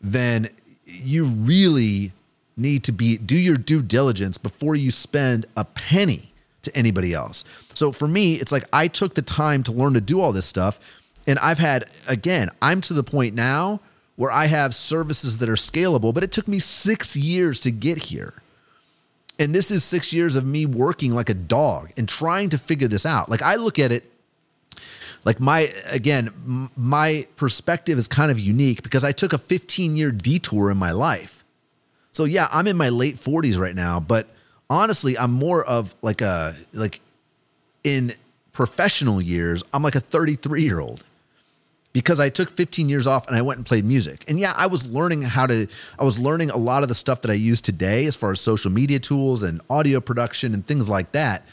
then 0.00 0.48
you 0.84 1.26
really 1.26 2.12
need 2.56 2.84
to 2.84 2.92
be 2.92 3.16
do 3.18 3.36
your 3.36 3.56
due 3.56 3.82
diligence 3.82 4.38
before 4.38 4.74
you 4.76 4.90
spend 4.90 5.46
a 5.56 5.64
penny 5.64 6.32
to 6.62 6.76
anybody 6.76 7.12
else. 7.12 7.44
So 7.74 7.92
for 7.92 8.08
me, 8.08 8.34
it's 8.34 8.52
like 8.52 8.64
I 8.72 8.88
took 8.88 9.14
the 9.14 9.22
time 9.22 9.62
to 9.64 9.72
learn 9.72 9.94
to 9.94 10.00
do 10.00 10.20
all 10.20 10.32
this 10.32 10.46
stuff 10.46 11.02
and 11.26 11.38
I've 11.40 11.58
had, 11.58 11.84
again, 12.08 12.50
I'm 12.62 12.80
to 12.82 12.94
the 12.94 13.02
point 13.02 13.34
now 13.34 13.80
where 14.14 14.30
I 14.30 14.46
have 14.46 14.74
services 14.74 15.38
that 15.38 15.48
are 15.48 15.54
scalable, 15.54 16.14
but 16.14 16.24
it 16.24 16.32
took 16.32 16.48
me 16.48 16.58
six 16.58 17.16
years 17.16 17.60
to 17.60 17.70
get 17.70 17.98
here. 17.98 18.42
And 19.38 19.54
this 19.54 19.70
is 19.70 19.84
six 19.84 20.14
years 20.14 20.36
of 20.36 20.46
me 20.46 20.64
working 20.64 21.12
like 21.12 21.28
a 21.28 21.34
dog 21.34 21.90
and 21.98 22.08
trying 22.08 22.48
to 22.50 22.58
figure 22.58 22.88
this 22.88 23.04
out. 23.04 23.28
Like 23.28 23.42
I 23.42 23.56
look 23.56 23.78
at 23.78 23.92
it 23.92 24.04
like 25.24 25.40
my, 25.40 25.66
again, 25.92 26.30
my 26.76 27.26
perspective 27.36 27.98
is 27.98 28.06
kind 28.06 28.30
of 28.30 28.38
unique 28.38 28.82
because 28.82 29.04
I 29.04 29.12
took 29.12 29.32
a 29.32 29.38
15 29.38 29.96
year 29.96 30.12
detour 30.12 30.70
in 30.70 30.78
my 30.78 30.92
life. 30.92 31.44
So 32.12 32.24
yeah, 32.24 32.46
I'm 32.50 32.66
in 32.66 32.76
my 32.76 32.88
late 32.88 33.16
40s 33.16 33.58
right 33.58 33.74
now, 33.74 34.00
but 34.00 34.26
honestly, 34.70 35.18
I'm 35.18 35.32
more 35.32 35.64
of 35.66 35.94
like 36.00 36.22
a, 36.22 36.52
like 36.72 37.00
in 37.84 38.12
professional 38.52 39.20
years, 39.20 39.62
I'm 39.74 39.82
like 39.82 39.96
a 39.96 40.00
33 40.00 40.62
year 40.62 40.80
old 40.80 41.06
because 41.96 42.20
I 42.20 42.28
took 42.28 42.50
15 42.50 42.90
years 42.90 43.06
off 43.06 43.26
and 43.26 43.34
I 43.34 43.40
went 43.40 43.56
and 43.56 43.64
played 43.64 43.86
music. 43.86 44.22
And 44.28 44.38
yeah, 44.38 44.52
I 44.54 44.66
was 44.66 44.86
learning 44.86 45.22
how 45.22 45.46
to, 45.46 45.66
I 45.98 46.04
was 46.04 46.18
learning 46.18 46.50
a 46.50 46.56
lot 46.58 46.82
of 46.82 46.90
the 46.90 46.94
stuff 46.94 47.22
that 47.22 47.30
I 47.30 47.34
use 47.34 47.62
today 47.62 48.04
as 48.04 48.14
far 48.14 48.32
as 48.32 48.38
social 48.38 48.70
media 48.70 48.98
tools 48.98 49.42
and 49.42 49.62
audio 49.70 49.98
production 50.02 50.52
and 50.52 50.66
things 50.66 50.90
like 50.90 51.12
that. 51.12 51.48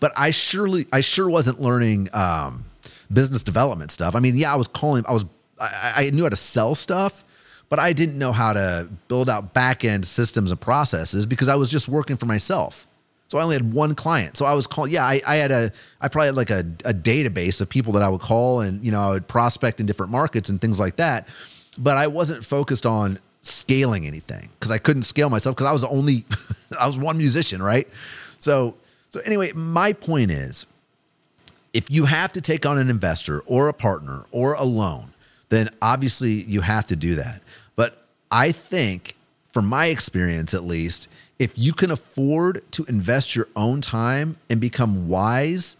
But 0.00 0.12
I 0.16 0.30
surely, 0.30 0.86
I 0.94 1.02
sure 1.02 1.28
wasn't 1.28 1.60
learning 1.60 2.08
um, 2.14 2.64
business 3.12 3.42
development 3.42 3.90
stuff. 3.90 4.16
I 4.16 4.20
mean, 4.20 4.34
yeah, 4.34 4.54
I 4.54 4.56
was 4.56 4.66
calling, 4.66 5.04
I 5.06 5.12
was, 5.12 5.26
I, 5.60 5.92
I 5.96 6.10
knew 6.10 6.22
how 6.22 6.30
to 6.30 6.36
sell 6.36 6.74
stuff, 6.74 7.22
but 7.68 7.78
I 7.78 7.92
didn't 7.92 8.18
know 8.18 8.32
how 8.32 8.54
to 8.54 8.88
build 9.08 9.28
out 9.28 9.52
back 9.52 9.84
end 9.84 10.06
systems 10.06 10.52
and 10.52 10.58
processes 10.58 11.26
because 11.26 11.50
I 11.50 11.56
was 11.56 11.70
just 11.70 11.86
working 11.86 12.16
for 12.16 12.24
myself. 12.24 12.86
So 13.32 13.38
I 13.38 13.44
only 13.44 13.56
had 13.56 13.72
one 13.72 13.94
client. 13.94 14.36
So 14.36 14.44
I 14.44 14.52
was 14.52 14.66
calling, 14.66 14.92
yeah, 14.92 15.06
I, 15.06 15.18
I 15.26 15.36
had 15.36 15.50
a, 15.50 15.70
I 16.02 16.08
probably 16.08 16.26
had 16.26 16.36
like 16.36 16.50
a, 16.50 16.58
a 16.84 16.92
database 16.92 17.62
of 17.62 17.70
people 17.70 17.94
that 17.94 18.02
I 18.02 18.10
would 18.10 18.20
call 18.20 18.60
and, 18.60 18.84
you 18.84 18.92
know, 18.92 19.00
I 19.00 19.10
would 19.12 19.26
prospect 19.26 19.80
in 19.80 19.86
different 19.86 20.12
markets 20.12 20.50
and 20.50 20.60
things 20.60 20.78
like 20.78 20.96
that. 20.96 21.34
But 21.78 21.96
I 21.96 22.08
wasn't 22.08 22.44
focused 22.44 22.84
on 22.84 23.18
scaling 23.40 24.06
anything 24.06 24.50
because 24.50 24.70
I 24.70 24.76
couldn't 24.76 25.04
scale 25.04 25.30
myself 25.30 25.56
because 25.56 25.66
I 25.66 25.72
was 25.72 25.80
the 25.80 25.88
only, 25.88 26.26
I 26.78 26.86
was 26.86 26.98
one 26.98 27.16
musician, 27.16 27.62
right? 27.62 27.88
So, 28.38 28.74
so 29.08 29.20
anyway, 29.24 29.52
my 29.54 29.94
point 29.94 30.30
is 30.30 30.66
if 31.72 31.90
you 31.90 32.04
have 32.04 32.32
to 32.32 32.42
take 32.42 32.66
on 32.66 32.76
an 32.76 32.90
investor 32.90 33.40
or 33.46 33.70
a 33.70 33.72
partner 33.72 34.26
or 34.30 34.52
a 34.56 34.64
loan, 34.64 35.14
then 35.48 35.70
obviously 35.80 36.32
you 36.32 36.60
have 36.60 36.86
to 36.88 36.96
do 36.96 37.14
that. 37.14 37.40
But 37.76 37.96
I 38.30 38.52
think, 38.52 39.14
from 39.44 39.68
my 39.68 39.86
experience 39.86 40.52
at 40.52 40.64
least, 40.64 41.08
if 41.42 41.58
you 41.58 41.72
can 41.72 41.90
afford 41.90 42.62
to 42.70 42.84
invest 42.84 43.34
your 43.34 43.48
own 43.56 43.80
time 43.80 44.36
and 44.48 44.60
become 44.60 45.08
wise 45.08 45.76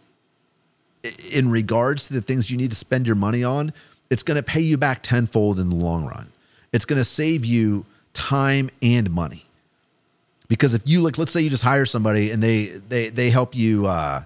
in 1.32 1.52
regards 1.52 2.08
to 2.08 2.14
the 2.14 2.20
things 2.20 2.50
you 2.50 2.56
need 2.56 2.70
to 2.70 2.76
spend 2.76 3.06
your 3.06 3.14
money 3.14 3.44
on, 3.44 3.72
it's 4.10 4.24
going 4.24 4.36
to 4.36 4.42
pay 4.42 4.58
you 4.58 4.76
back 4.76 5.02
tenfold 5.02 5.60
in 5.60 5.70
the 5.70 5.76
long 5.76 6.04
run. 6.04 6.32
It's 6.72 6.84
going 6.84 6.98
to 6.98 7.04
save 7.04 7.44
you 7.44 7.86
time 8.12 8.70
and 8.82 9.08
money. 9.12 9.44
Because 10.48 10.74
if 10.74 10.82
you 10.84 11.00
like, 11.00 11.16
let's 11.16 11.30
say 11.30 11.40
you 11.40 11.48
just 11.48 11.62
hire 11.62 11.86
somebody 11.86 12.32
and 12.32 12.42
they 12.42 12.66
they 12.88 13.08
they 13.10 13.30
help 13.30 13.54
you, 13.54 13.86
uh, 13.86 14.22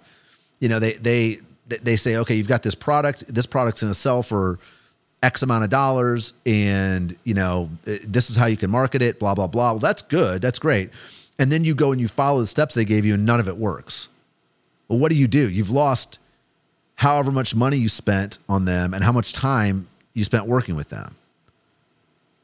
you 0.59 0.70
know, 0.70 0.81
they 0.81 0.94
they 0.94 1.37
they 1.68 1.96
say, 1.96 2.16
okay, 2.16 2.35
you've 2.35 2.49
got 2.49 2.62
this 2.62 2.75
product. 2.75 3.33
This 3.33 3.44
product's 3.44 3.83
going 3.83 3.92
to 3.92 3.99
sell 3.99 4.22
for 4.22 4.59
X 5.22 5.42
amount 5.42 5.64
of 5.64 5.70
dollars, 5.70 6.40
and 6.46 7.14
you 7.25 7.35
know, 7.35 7.70
this 7.85 8.31
is 8.31 8.37
how 8.37 8.46
you 8.46 8.57
can 8.57 8.70
market 8.70 9.03
it. 9.03 9.20
Blah 9.20 9.35
blah 9.35 9.46
blah. 9.46 9.72
Well, 9.72 9.79
that's 9.81 10.01
good. 10.01 10.40
That's 10.40 10.59
great 10.59 10.90
and 11.38 11.51
then 11.51 11.64
you 11.64 11.75
go 11.75 11.92
and 11.92 12.01
you 12.01 12.09
follow 12.09 12.40
the 12.40 12.46
steps 12.46 12.75
they 12.75 12.85
gave 12.85 13.05
you 13.05 13.14
and 13.14 13.27
none 13.27 13.40
of 13.40 13.49
it 13.49 13.57
works. 13.57 14.09
Well, 14.88 14.99
what 14.99 15.11
do 15.11 15.18
you 15.18 15.27
do? 15.27 15.51
You've 15.51 15.70
lost 15.70 16.18
however 16.96 17.31
much 17.31 17.55
money 17.55 17.77
you 17.77 17.88
spent 17.88 18.38
on 18.49 18.64
them 18.64 18.94
and 18.94 19.05
how 19.05 19.12
much 19.12 19.33
time 19.33 19.87
you 20.14 20.25
spent 20.25 20.46
working 20.46 20.77
with 20.77 20.88
them. 20.88 21.16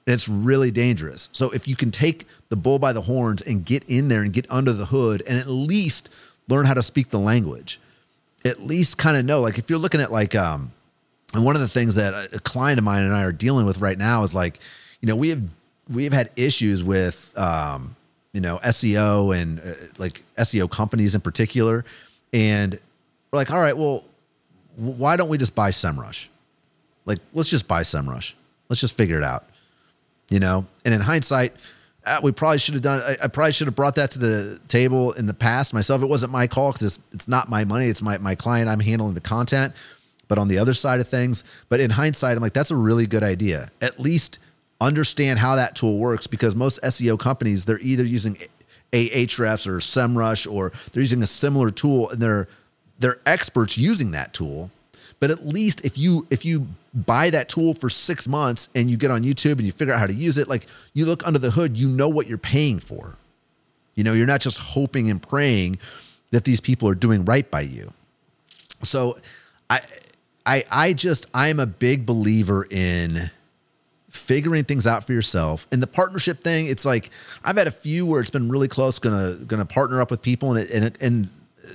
And 0.06 0.14
it's 0.14 0.28
really 0.28 0.70
dangerous. 0.70 1.28
So 1.32 1.50
if 1.50 1.68
you 1.68 1.76
can 1.76 1.90
take 1.90 2.26
the 2.48 2.56
bull 2.56 2.78
by 2.78 2.92
the 2.92 3.02
horns 3.02 3.40
and 3.42 3.64
get 3.64 3.84
in 3.88 4.08
there 4.08 4.22
and 4.22 4.32
get 4.32 4.50
under 4.50 4.72
the 4.72 4.86
hood 4.86 5.22
and 5.28 5.38
at 5.38 5.46
least 5.46 6.14
learn 6.48 6.66
how 6.66 6.74
to 6.74 6.82
speak 6.82 7.08
the 7.08 7.20
language, 7.20 7.78
at 8.44 8.60
least 8.60 8.98
kind 8.98 9.16
of 9.16 9.24
know, 9.24 9.40
like 9.40 9.58
if 9.58 9.70
you're 9.70 9.78
looking 9.78 10.00
at 10.00 10.10
like, 10.10 10.34
um, 10.34 10.72
and 11.34 11.44
one 11.44 11.54
of 11.54 11.62
the 11.62 11.68
things 11.68 11.94
that 11.94 12.34
a 12.34 12.40
client 12.40 12.78
of 12.78 12.84
mine 12.84 13.02
and 13.02 13.14
I 13.14 13.24
are 13.24 13.32
dealing 13.32 13.64
with 13.64 13.80
right 13.80 13.96
now 13.96 14.22
is 14.22 14.34
like, 14.34 14.58
you 15.00 15.08
know, 15.08 15.16
we 15.16 15.30
have 15.30 15.42
we 15.88 16.04
have 16.04 16.12
had 16.12 16.30
issues 16.36 16.84
with 16.84 17.32
um, 17.36 17.96
you 18.32 18.40
know, 18.40 18.58
SEO 18.64 19.36
and 19.40 19.58
uh, 19.60 19.62
like 19.98 20.22
SEO 20.36 20.70
companies 20.70 21.14
in 21.14 21.20
particular. 21.20 21.84
And 22.32 22.78
we're 23.30 23.38
like, 23.38 23.50
all 23.50 23.60
right, 23.60 23.76
well, 23.76 24.04
why 24.76 25.16
don't 25.16 25.28
we 25.28 25.38
just 25.38 25.54
buy 25.54 25.70
SEMrush? 25.70 26.28
Like, 27.04 27.18
let's 27.34 27.50
just 27.50 27.68
buy 27.68 27.82
SEMrush. 27.82 28.34
Let's 28.68 28.80
just 28.80 28.96
figure 28.96 29.18
it 29.18 29.24
out. 29.24 29.44
you 30.30 30.40
know. 30.40 30.64
And 30.84 30.94
in 30.94 31.00
hindsight, 31.00 31.52
uh, 32.06 32.20
we 32.22 32.32
probably 32.32 32.58
should 32.58 32.74
have 32.74 32.82
done. 32.82 33.00
I, 33.04 33.24
I, 33.24 33.28
probably 33.28 33.52
should 33.52 33.68
have 33.68 33.76
brought 33.76 33.96
that 33.96 34.10
to 34.12 34.18
the 34.18 34.60
table 34.68 35.12
in 35.12 35.26
the 35.26 35.34
past 35.34 35.74
myself. 35.74 36.02
It 36.02 36.08
wasn't 36.08 36.32
my 36.32 36.46
call 36.46 36.72
because 36.72 36.98
it's, 36.98 37.12
it's 37.12 37.28
not 37.28 37.48
my 37.48 37.64
money. 37.64 37.86
It's 37.86 38.02
my 38.02 38.18
my 38.18 38.34
client. 38.34 38.68
I'm 38.68 38.80
handling 38.80 39.14
the 39.14 39.20
content. 39.20 39.74
But 40.28 40.38
on 40.38 40.48
the 40.48 40.58
other 40.58 40.72
side 40.72 41.00
of 41.00 41.06
things, 41.06 41.64
but 41.68 41.78
in 41.80 41.90
hindsight, 41.90 42.36
I'm 42.36 42.42
like, 42.42 42.54
that's 42.54 42.70
a 42.70 42.76
really 42.76 43.06
good 43.06 43.22
idea. 43.22 43.66
At 43.82 44.00
least 44.00 44.38
understand 44.82 45.38
how 45.38 45.56
that 45.56 45.76
tool 45.76 45.98
works 45.98 46.26
because 46.26 46.54
most 46.54 46.82
SEO 46.82 47.18
companies 47.18 47.64
they're 47.64 47.80
either 47.80 48.04
using 48.04 48.36
Ahrefs 48.92 49.66
or 49.66 49.78
SEMrush 49.78 50.50
or 50.50 50.70
they're 50.92 51.02
using 51.02 51.22
a 51.22 51.26
similar 51.26 51.70
tool 51.70 52.10
and 52.10 52.20
they're 52.20 52.48
they're 52.98 53.18
experts 53.26 53.78
using 53.78 54.12
that 54.12 54.32
tool. 54.32 54.70
But 55.20 55.30
at 55.30 55.46
least 55.46 55.84
if 55.84 55.96
you 55.98 56.26
if 56.30 56.44
you 56.44 56.66
buy 56.94 57.30
that 57.30 57.48
tool 57.48 57.74
for 57.74 57.88
six 57.88 58.28
months 58.28 58.68
and 58.74 58.90
you 58.90 58.96
get 58.96 59.10
on 59.10 59.22
YouTube 59.22 59.52
and 59.52 59.62
you 59.62 59.72
figure 59.72 59.94
out 59.94 60.00
how 60.00 60.06
to 60.06 60.14
use 60.14 60.36
it, 60.36 60.48
like 60.48 60.66
you 60.94 61.06
look 61.06 61.26
under 61.26 61.38
the 61.38 61.50
hood, 61.50 61.76
you 61.76 61.88
know 61.88 62.08
what 62.08 62.26
you're 62.26 62.38
paying 62.38 62.80
for. 62.80 63.16
You 63.94 64.04
know, 64.04 64.12
you're 64.12 64.26
not 64.26 64.40
just 64.40 64.58
hoping 64.58 65.10
and 65.10 65.22
praying 65.22 65.78
that 66.30 66.44
these 66.44 66.60
people 66.60 66.88
are 66.88 66.94
doing 66.94 67.24
right 67.24 67.48
by 67.50 67.60
you. 67.62 67.92
So 68.82 69.14
I 69.70 69.80
I 70.44 70.64
I 70.70 70.92
just 70.92 71.26
I'm 71.34 71.60
a 71.60 71.66
big 71.66 72.04
believer 72.04 72.66
in 72.70 73.30
figuring 74.12 74.62
things 74.62 74.86
out 74.86 75.04
for 75.04 75.12
yourself. 75.12 75.66
And 75.72 75.82
the 75.82 75.86
partnership 75.86 76.38
thing, 76.38 76.66
it's 76.68 76.84
like 76.84 77.10
I've 77.44 77.56
had 77.56 77.66
a 77.66 77.72
few 77.72 78.04
where 78.04 78.20
it's 78.20 78.30
been 78.30 78.50
really 78.50 78.68
close, 78.68 78.98
gonna 78.98 79.36
gonna 79.46 79.64
partner 79.64 80.00
up 80.00 80.10
with 80.10 80.22
people, 80.22 80.50
and 80.50 80.60
it, 80.60 80.70
and 80.70 80.84
it, 80.84 81.02
and 81.02 81.28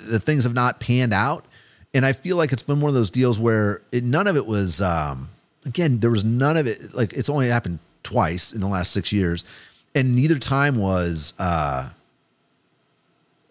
the 0.10 0.19
things 0.19 0.43
have 0.43 0.54
not 0.54 0.80
panned 0.80 1.13
out. 1.13 1.45
And 1.93 2.06
I 2.06 2.13
feel 2.13 2.38
like 2.38 2.52
it's 2.52 2.63
been 2.63 2.80
one 2.80 2.89
of 2.89 2.95
those 2.95 3.10
deals 3.10 3.39
where 3.39 3.82
it, 3.91 4.04
none 4.04 4.28
of 4.28 4.38
it 4.38 4.45
was. 4.45 4.82
Um, 4.82 5.30
again, 5.65 5.97
there 6.00 6.12
was 6.12 6.23
none 6.23 6.58
of 6.58 6.67
it. 6.67 6.93
Like 6.95 7.13
it's 7.13 7.30
only 7.30 7.47
happened 7.47 7.80
twice 8.04 8.54
in 8.54 8.62
the 8.62 8.67
last 8.67 8.91
six 8.91 9.12
years, 9.12 9.43
and 9.95 10.15
neither 10.15 10.38
time 10.38 10.76
was. 10.76 11.34
Uh, 11.39 11.89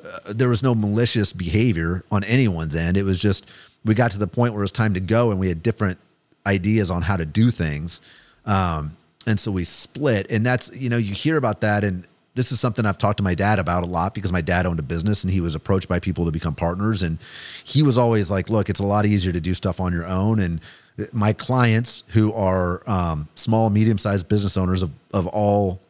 uh, 0.05 0.33
there 0.35 0.49
was 0.49 0.63
no 0.63 0.73
malicious 0.73 1.33
behavior 1.33 2.05
on 2.13 2.23
anyone's 2.23 2.77
end. 2.77 2.97
It 2.97 3.03
was 3.03 3.21
just 3.21 3.51
we 3.85 3.95
got 3.95 4.13
to 4.13 4.19
the 4.19 4.29
point 4.29 4.53
where 4.53 4.61
it 4.61 4.65
was 4.65 4.73
time 4.73 4.95
to 4.95 5.01
go, 5.01 5.33
and 5.33 5.41
we 5.41 5.49
had 5.49 5.63
different 5.63 5.99
ideas 6.47 6.93
on 6.93 7.03
how 7.03 7.17
to 7.17 7.27
do 7.27 7.51
things. 7.51 8.01
Um, 8.47 8.97
and 9.27 9.39
so 9.39 9.51
we 9.51 9.65
split. 9.65 10.31
And 10.31 10.47
that's, 10.47 10.81
you 10.81 10.89
know, 10.89 10.97
you 10.97 11.15
hear 11.15 11.37
about 11.37 11.61
that. 11.63 11.85
And 11.85 12.07
this 12.35 12.53
is 12.53 12.61
something 12.61 12.87
I've 12.87 12.99
talked 12.99 13.17
to 13.19 13.25
my 13.25 13.35
dad 13.35 13.59
about 13.59 13.83
a 13.83 13.87
lot 13.87 14.15
because 14.15 14.33
my 14.33 14.41
dad 14.41 14.67
owned 14.67 14.79
a 14.79 14.85
business 14.85 15.25
and 15.25 15.33
he 15.33 15.41
was 15.41 15.55
approached 15.55 15.89
by 15.89 15.99
people 15.99 16.27
to 16.27 16.31
become 16.31 16.55
partners. 16.55 17.03
And 17.03 17.19
he 17.65 17.83
was 17.83 17.99
always 17.99 18.31
like, 18.31 18.49
look, 18.49 18.69
it's 18.69 18.81
a 18.81 18.87
lot 18.87 19.07
easier 19.07 19.33
to 19.33 19.41
do 19.41 19.55
stuff 19.55 19.81
on 19.81 19.93
your 19.93 20.07
own. 20.07 20.39
And 20.39 20.61
my 21.13 21.33
clients 21.33 22.09
who 22.15 22.33
are 22.35 22.83
um, 22.87 23.29
small, 23.35 23.71
medium 23.71 23.99
sized 23.99 24.29
business 24.29 24.57
owners 24.57 24.83
of, 24.83 24.93
of 25.13 25.27
all, 25.27 25.81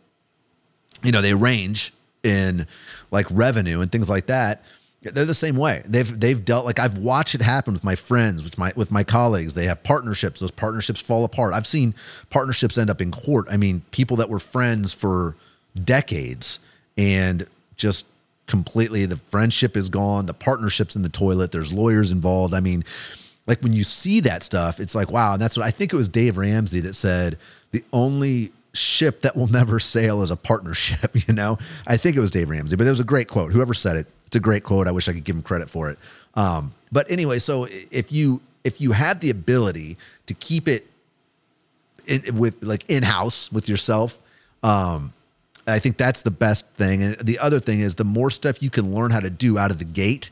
you 1.02 1.12
know, 1.12 1.20
they 1.20 1.34
range 1.34 1.92
in 2.22 2.66
like 3.10 3.26
revenue 3.30 3.80
and 3.80 3.92
things 3.92 4.10
like 4.10 4.26
that 4.26 4.64
they're 5.12 5.24
the 5.24 5.34
same 5.34 5.56
way. 5.56 5.82
They've 5.84 6.20
they've 6.20 6.44
dealt 6.44 6.64
like 6.64 6.78
I've 6.78 6.98
watched 6.98 7.34
it 7.34 7.42
happen 7.42 7.72
with 7.72 7.84
my 7.84 7.94
friends, 7.94 8.44
with 8.44 8.58
my 8.58 8.72
with 8.76 8.90
my 8.90 9.04
colleagues. 9.04 9.54
They 9.54 9.66
have 9.66 9.82
partnerships. 9.82 10.40
Those 10.40 10.50
partnerships 10.50 11.00
fall 11.00 11.24
apart. 11.24 11.54
I've 11.54 11.66
seen 11.66 11.94
partnerships 12.30 12.78
end 12.78 12.90
up 12.90 13.00
in 13.00 13.10
court. 13.10 13.46
I 13.50 13.56
mean, 13.56 13.82
people 13.90 14.16
that 14.18 14.28
were 14.28 14.38
friends 14.38 14.92
for 14.92 15.36
decades 15.82 16.60
and 16.96 17.46
just 17.76 18.10
completely 18.46 19.06
the 19.06 19.16
friendship 19.16 19.76
is 19.76 19.88
gone. 19.88 20.26
The 20.26 20.34
partnership's 20.34 20.96
in 20.96 21.02
the 21.02 21.08
toilet. 21.08 21.52
There's 21.52 21.72
lawyers 21.72 22.10
involved. 22.10 22.54
I 22.54 22.60
mean, 22.60 22.84
like 23.46 23.60
when 23.62 23.72
you 23.72 23.82
see 23.82 24.20
that 24.20 24.42
stuff, 24.42 24.80
it's 24.80 24.94
like 24.94 25.10
wow. 25.10 25.34
And 25.34 25.42
that's 25.42 25.56
what 25.56 25.66
I 25.66 25.70
think 25.70 25.92
it 25.92 25.96
was 25.96 26.08
Dave 26.08 26.38
Ramsey 26.38 26.80
that 26.80 26.94
said 26.94 27.38
the 27.72 27.82
only 27.92 28.52
ship 28.76 29.22
that 29.22 29.36
will 29.36 29.46
never 29.46 29.80
sail 29.80 30.22
is 30.22 30.30
a 30.30 30.36
partnership. 30.36 31.10
You 31.26 31.34
know, 31.34 31.58
I 31.86 31.96
think 31.96 32.16
it 32.16 32.20
was 32.20 32.30
Dave 32.30 32.50
Ramsey, 32.50 32.76
but 32.76 32.86
it 32.86 32.90
was 32.90 33.00
a 33.00 33.04
great 33.04 33.26
quote. 33.26 33.52
Whoever 33.52 33.74
said 33.74 33.96
it 33.96 34.06
it's 34.26 34.36
a 34.36 34.40
great 34.40 34.64
quote. 34.64 34.88
I 34.88 34.92
wish 34.92 35.08
I 35.08 35.12
could 35.12 35.24
give 35.24 35.36
him 35.36 35.42
credit 35.42 35.70
for 35.70 35.90
it. 35.90 35.98
Um, 36.34 36.74
but 36.92 37.10
anyway, 37.10 37.38
so 37.38 37.66
if 37.70 38.12
you 38.12 38.40
if 38.64 38.80
you 38.80 38.92
have 38.92 39.20
the 39.20 39.30
ability 39.30 39.96
to 40.26 40.34
keep 40.34 40.66
it 40.66 40.86
in, 42.06 42.36
with 42.36 42.62
like 42.64 42.88
in 42.90 43.02
house 43.02 43.52
with 43.52 43.68
yourself, 43.68 44.20
um, 44.62 45.12
I 45.68 45.78
think 45.78 45.96
that's 45.96 46.22
the 46.22 46.30
best 46.30 46.74
thing. 46.76 47.02
And 47.02 47.16
the 47.18 47.38
other 47.38 47.58
thing 47.58 47.80
is 47.80 47.94
the 47.94 48.04
more 48.04 48.30
stuff 48.30 48.62
you 48.62 48.70
can 48.70 48.94
learn 48.94 49.10
how 49.10 49.20
to 49.20 49.30
do 49.30 49.58
out 49.58 49.70
of 49.70 49.78
the 49.78 49.84
gate, 49.84 50.30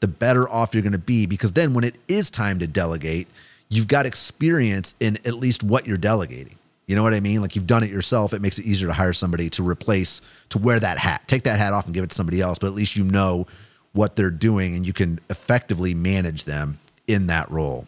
the 0.00 0.08
better 0.08 0.48
off 0.48 0.74
you're 0.74 0.82
going 0.82 0.92
to 0.92 0.98
be 0.98 1.26
because 1.26 1.52
then 1.52 1.74
when 1.74 1.84
it 1.84 1.96
is 2.08 2.30
time 2.30 2.58
to 2.60 2.66
delegate, 2.66 3.28
you've 3.68 3.88
got 3.88 4.06
experience 4.06 4.94
in 5.00 5.16
at 5.18 5.34
least 5.34 5.62
what 5.62 5.86
you're 5.86 5.98
delegating. 5.98 6.56
You 6.86 6.96
know 6.96 7.02
what 7.02 7.14
I 7.14 7.20
mean? 7.20 7.40
Like 7.40 7.54
you've 7.54 7.68
done 7.68 7.84
it 7.84 7.90
yourself. 7.90 8.32
It 8.32 8.42
makes 8.42 8.58
it 8.58 8.64
easier 8.64 8.88
to 8.88 8.94
hire 8.94 9.12
somebody 9.12 9.48
to 9.50 9.66
replace, 9.66 10.22
to 10.50 10.58
wear 10.58 10.78
that 10.78 10.98
hat. 10.98 11.22
Take 11.26 11.44
that 11.44 11.58
hat 11.58 11.72
off 11.72 11.86
and 11.86 11.94
give 11.94 12.04
it 12.04 12.10
to 12.10 12.16
somebody 12.16 12.40
else, 12.40 12.58
but 12.58 12.68
at 12.68 12.74
least 12.74 12.96
you 12.96 13.04
know 13.04 13.46
what 13.92 14.16
they're 14.16 14.30
doing 14.30 14.76
and 14.76 14.86
you 14.86 14.92
can 14.92 15.18
effectively 15.30 15.94
manage 15.94 16.44
them 16.44 16.78
in 17.08 17.26
that 17.26 17.50
role. 17.50 17.86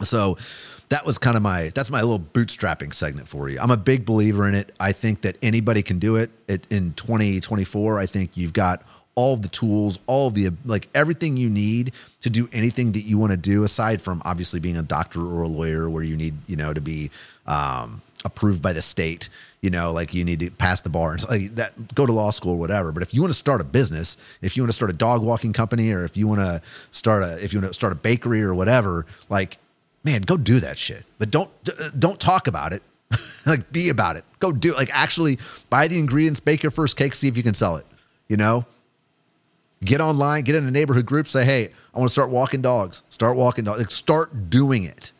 So 0.00 0.36
that 0.88 1.04
was 1.04 1.18
kind 1.18 1.36
of 1.36 1.42
my 1.42 1.70
that's 1.74 1.90
my 1.90 2.00
little 2.00 2.20
bootstrapping 2.20 2.92
segment 2.92 3.28
for 3.28 3.48
you. 3.48 3.58
I'm 3.58 3.70
a 3.70 3.76
big 3.76 4.04
believer 4.04 4.48
in 4.48 4.54
it. 4.54 4.72
I 4.78 4.92
think 4.92 5.22
that 5.22 5.36
anybody 5.42 5.82
can 5.82 5.98
do 5.98 6.16
it. 6.16 6.30
it 6.46 6.66
in 6.70 6.92
2024. 6.92 7.98
I 7.98 8.06
think 8.06 8.36
you've 8.36 8.52
got 8.52 8.82
all 9.14 9.32
of 9.32 9.42
the 9.42 9.48
tools, 9.48 9.98
all 10.06 10.28
of 10.28 10.34
the 10.34 10.50
like 10.64 10.88
everything 10.94 11.36
you 11.36 11.48
need 11.48 11.92
to 12.20 12.30
do 12.30 12.46
anything 12.52 12.92
that 12.92 13.00
you 13.00 13.18
want 13.18 13.32
to 13.32 13.38
do 13.38 13.64
aside 13.64 14.00
from 14.00 14.22
obviously 14.24 14.60
being 14.60 14.76
a 14.76 14.82
doctor 14.82 15.20
or 15.20 15.42
a 15.42 15.48
lawyer 15.48 15.88
where 15.88 16.02
you 16.02 16.16
need, 16.16 16.34
you 16.46 16.56
know, 16.56 16.72
to 16.72 16.82
be 16.82 17.10
um, 17.46 18.02
approved 18.24 18.62
by 18.62 18.72
the 18.72 18.82
state. 18.82 19.28
You 19.66 19.70
know, 19.70 19.90
like 19.90 20.14
you 20.14 20.22
need 20.22 20.38
to 20.38 20.50
pass 20.52 20.82
the 20.82 20.90
bar 20.90 21.10
and 21.10 21.20
so 21.20 21.28
like 21.28 21.56
that. 21.56 21.92
Go 21.96 22.06
to 22.06 22.12
law 22.12 22.30
school 22.30 22.52
or 22.52 22.58
whatever. 22.60 22.92
But 22.92 23.02
if 23.02 23.12
you 23.12 23.20
want 23.20 23.32
to 23.32 23.36
start 23.36 23.60
a 23.60 23.64
business, 23.64 24.38
if 24.40 24.56
you 24.56 24.62
want 24.62 24.68
to 24.68 24.76
start 24.76 24.92
a 24.92 24.96
dog 24.96 25.24
walking 25.24 25.52
company, 25.52 25.90
or 25.90 26.04
if 26.04 26.16
you 26.16 26.28
want 26.28 26.38
to 26.38 26.60
start 26.92 27.24
a 27.24 27.42
if 27.42 27.52
you 27.52 27.58
want 27.58 27.70
to 27.70 27.74
start 27.74 27.92
a 27.92 27.96
bakery 27.96 28.42
or 28.42 28.54
whatever, 28.54 29.06
like 29.28 29.56
man, 30.04 30.22
go 30.22 30.36
do 30.36 30.60
that 30.60 30.78
shit. 30.78 31.02
But 31.18 31.32
don't 31.32 31.50
don't 31.98 32.20
talk 32.20 32.46
about 32.46 32.72
it. 32.74 32.82
like 33.46 33.72
be 33.72 33.88
about 33.88 34.14
it. 34.14 34.22
Go 34.38 34.52
do 34.52 34.72
like 34.74 34.88
actually 34.92 35.36
buy 35.68 35.88
the 35.88 35.98
ingredients, 35.98 36.38
bake 36.38 36.62
your 36.62 36.70
first 36.70 36.96
cake, 36.96 37.14
see 37.14 37.26
if 37.26 37.36
you 37.36 37.42
can 37.42 37.54
sell 37.54 37.74
it. 37.74 37.86
You 38.28 38.36
know, 38.36 38.66
get 39.84 40.00
online, 40.00 40.44
get 40.44 40.54
in 40.54 40.64
a 40.64 40.70
neighborhood 40.70 41.06
group, 41.06 41.26
say, 41.26 41.44
hey, 41.44 41.70
I 41.92 41.98
want 41.98 42.08
to 42.08 42.12
start 42.12 42.30
walking 42.30 42.62
dogs. 42.62 43.02
Start 43.10 43.36
walking 43.36 43.64
dogs. 43.64 43.80
Like, 43.80 43.90
start 43.90 44.48
doing 44.48 44.84
it 44.84 45.10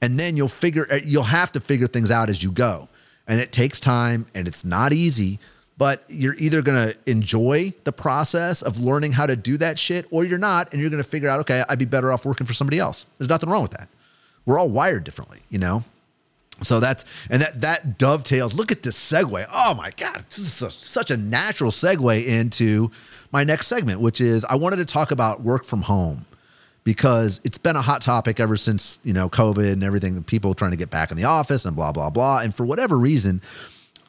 and 0.00 0.18
then 0.18 0.38
you'll 0.38 0.48
figure 0.48 0.86
uh, 0.90 0.98
you'll 1.04 1.22
have 1.22 1.52
to 1.52 1.60
figure 1.60 1.86
things 1.86 2.10
out 2.10 2.30
as 2.30 2.42
you 2.42 2.50
go 2.50 2.88
and 3.28 3.40
it 3.40 3.52
takes 3.52 3.78
time 3.78 4.26
and 4.34 4.48
it's 4.48 4.64
not 4.64 4.92
easy 4.92 5.38
but 5.76 6.02
you're 6.08 6.34
either 6.40 6.60
going 6.60 6.90
to 6.90 6.98
enjoy 7.08 7.72
the 7.84 7.92
process 7.92 8.62
of 8.62 8.80
learning 8.80 9.12
how 9.12 9.26
to 9.26 9.36
do 9.36 9.56
that 9.56 9.78
shit 9.78 10.06
or 10.10 10.24
you're 10.24 10.38
not 10.38 10.72
and 10.72 10.80
you're 10.80 10.90
going 10.90 11.02
to 11.02 11.08
figure 11.08 11.28
out 11.28 11.38
okay 11.38 11.62
i'd 11.68 11.78
be 11.78 11.84
better 11.84 12.10
off 12.10 12.26
working 12.26 12.46
for 12.46 12.54
somebody 12.54 12.78
else. 12.78 13.06
There's 13.18 13.28
nothing 13.28 13.48
wrong 13.48 13.62
with 13.62 13.72
that. 13.72 13.88
We're 14.44 14.58
all 14.58 14.70
wired 14.70 15.04
differently 15.04 15.40
you 15.48 15.58
know? 15.58 15.84
So 16.60 16.80
that's 16.80 17.04
and 17.30 17.40
that 17.40 17.60
that 17.60 17.98
dovetails 17.98 18.54
look 18.54 18.72
at 18.72 18.82
this 18.82 18.96
segue. 18.96 19.44
Oh 19.52 19.74
my 19.76 19.90
god 19.96 20.24
this 20.28 20.38
is 20.38 20.62
a, 20.62 20.70
such 20.70 21.12
a 21.12 21.16
natural 21.16 21.70
segue 21.70 22.26
into 22.26 22.90
my 23.30 23.44
next 23.44 23.68
segment 23.68 24.00
which 24.00 24.20
is 24.20 24.44
i 24.46 24.56
wanted 24.56 24.76
to 24.76 24.84
talk 24.84 25.10
about 25.12 25.42
work 25.42 25.64
from 25.64 25.82
home 25.82 26.26
because 26.88 27.38
it's 27.44 27.58
been 27.58 27.76
a 27.76 27.82
hot 27.82 28.00
topic 28.00 28.40
ever 28.40 28.56
since, 28.56 28.98
you 29.04 29.12
know, 29.12 29.28
COVID 29.28 29.74
and 29.74 29.84
everything, 29.84 30.22
people 30.22 30.54
trying 30.54 30.70
to 30.70 30.76
get 30.78 30.88
back 30.88 31.10
in 31.10 31.18
the 31.18 31.24
office 31.24 31.66
and 31.66 31.76
blah, 31.76 31.92
blah, 31.92 32.08
blah. 32.08 32.40
And 32.40 32.54
for 32.54 32.64
whatever 32.64 32.96
reason, 32.96 33.42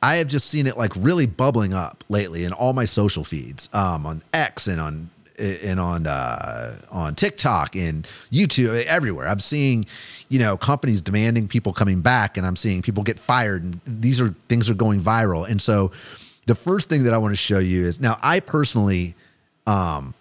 I 0.02 0.16
have 0.16 0.30
just 0.30 0.50
seen 0.50 0.66
it 0.66 0.78
like 0.78 0.94
really 0.96 1.28
bubbling 1.28 1.74
up 1.74 2.06
lately 2.08 2.46
in 2.46 2.54
all 2.54 2.72
my 2.72 2.86
social 2.86 3.26
feeds, 3.26 3.68
um, 3.76 4.06
on 4.06 4.22
X 4.32 4.68
and 4.68 4.80
on 4.80 5.10
and 5.38 5.78
on 5.78 6.08
uh, 6.08 6.78
on 6.90 7.16
TikTok 7.16 7.76
and 7.76 8.06
YouTube, 8.32 8.86
everywhere. 8.86 9.28
I'm 9.28 9.40
seeing, 9.40 9.84
you 10.30 10.40
know, 10.40 10.56
companies 10.56 11.02
demanding 11.02 11.50
people 11.50 11.74
coming 11.74 12.00
back, 12.00 12.38
and 12.38 12.48
I'm 12.48 12.56
seeing 12.56 12.82
people 12.82 13.04
get 13.04 13.20
fired, 13.20 13.62
and 13.62 13.82
these 13.86 14.22
are 14.22 14.30
things 14.48 14.70
are 14.70 14.74
going 14.74 15.02
viral. 15.02 15.46
And 15.46 15.62
so, 15.62 15.92
the 16.46 16.56
first 16.56 16.88
thing 16.88 17.04
that 17.04 17.14
I 17.14 17.18
want 17.18 17.34
to 17.34 17.42
show 17.42 17.60
you 17.60 17.84
is 17.84 18.00
now 18.00 18.16
I 18.24 18.40
personally, 18.40 19.16
um, 19.68 20.14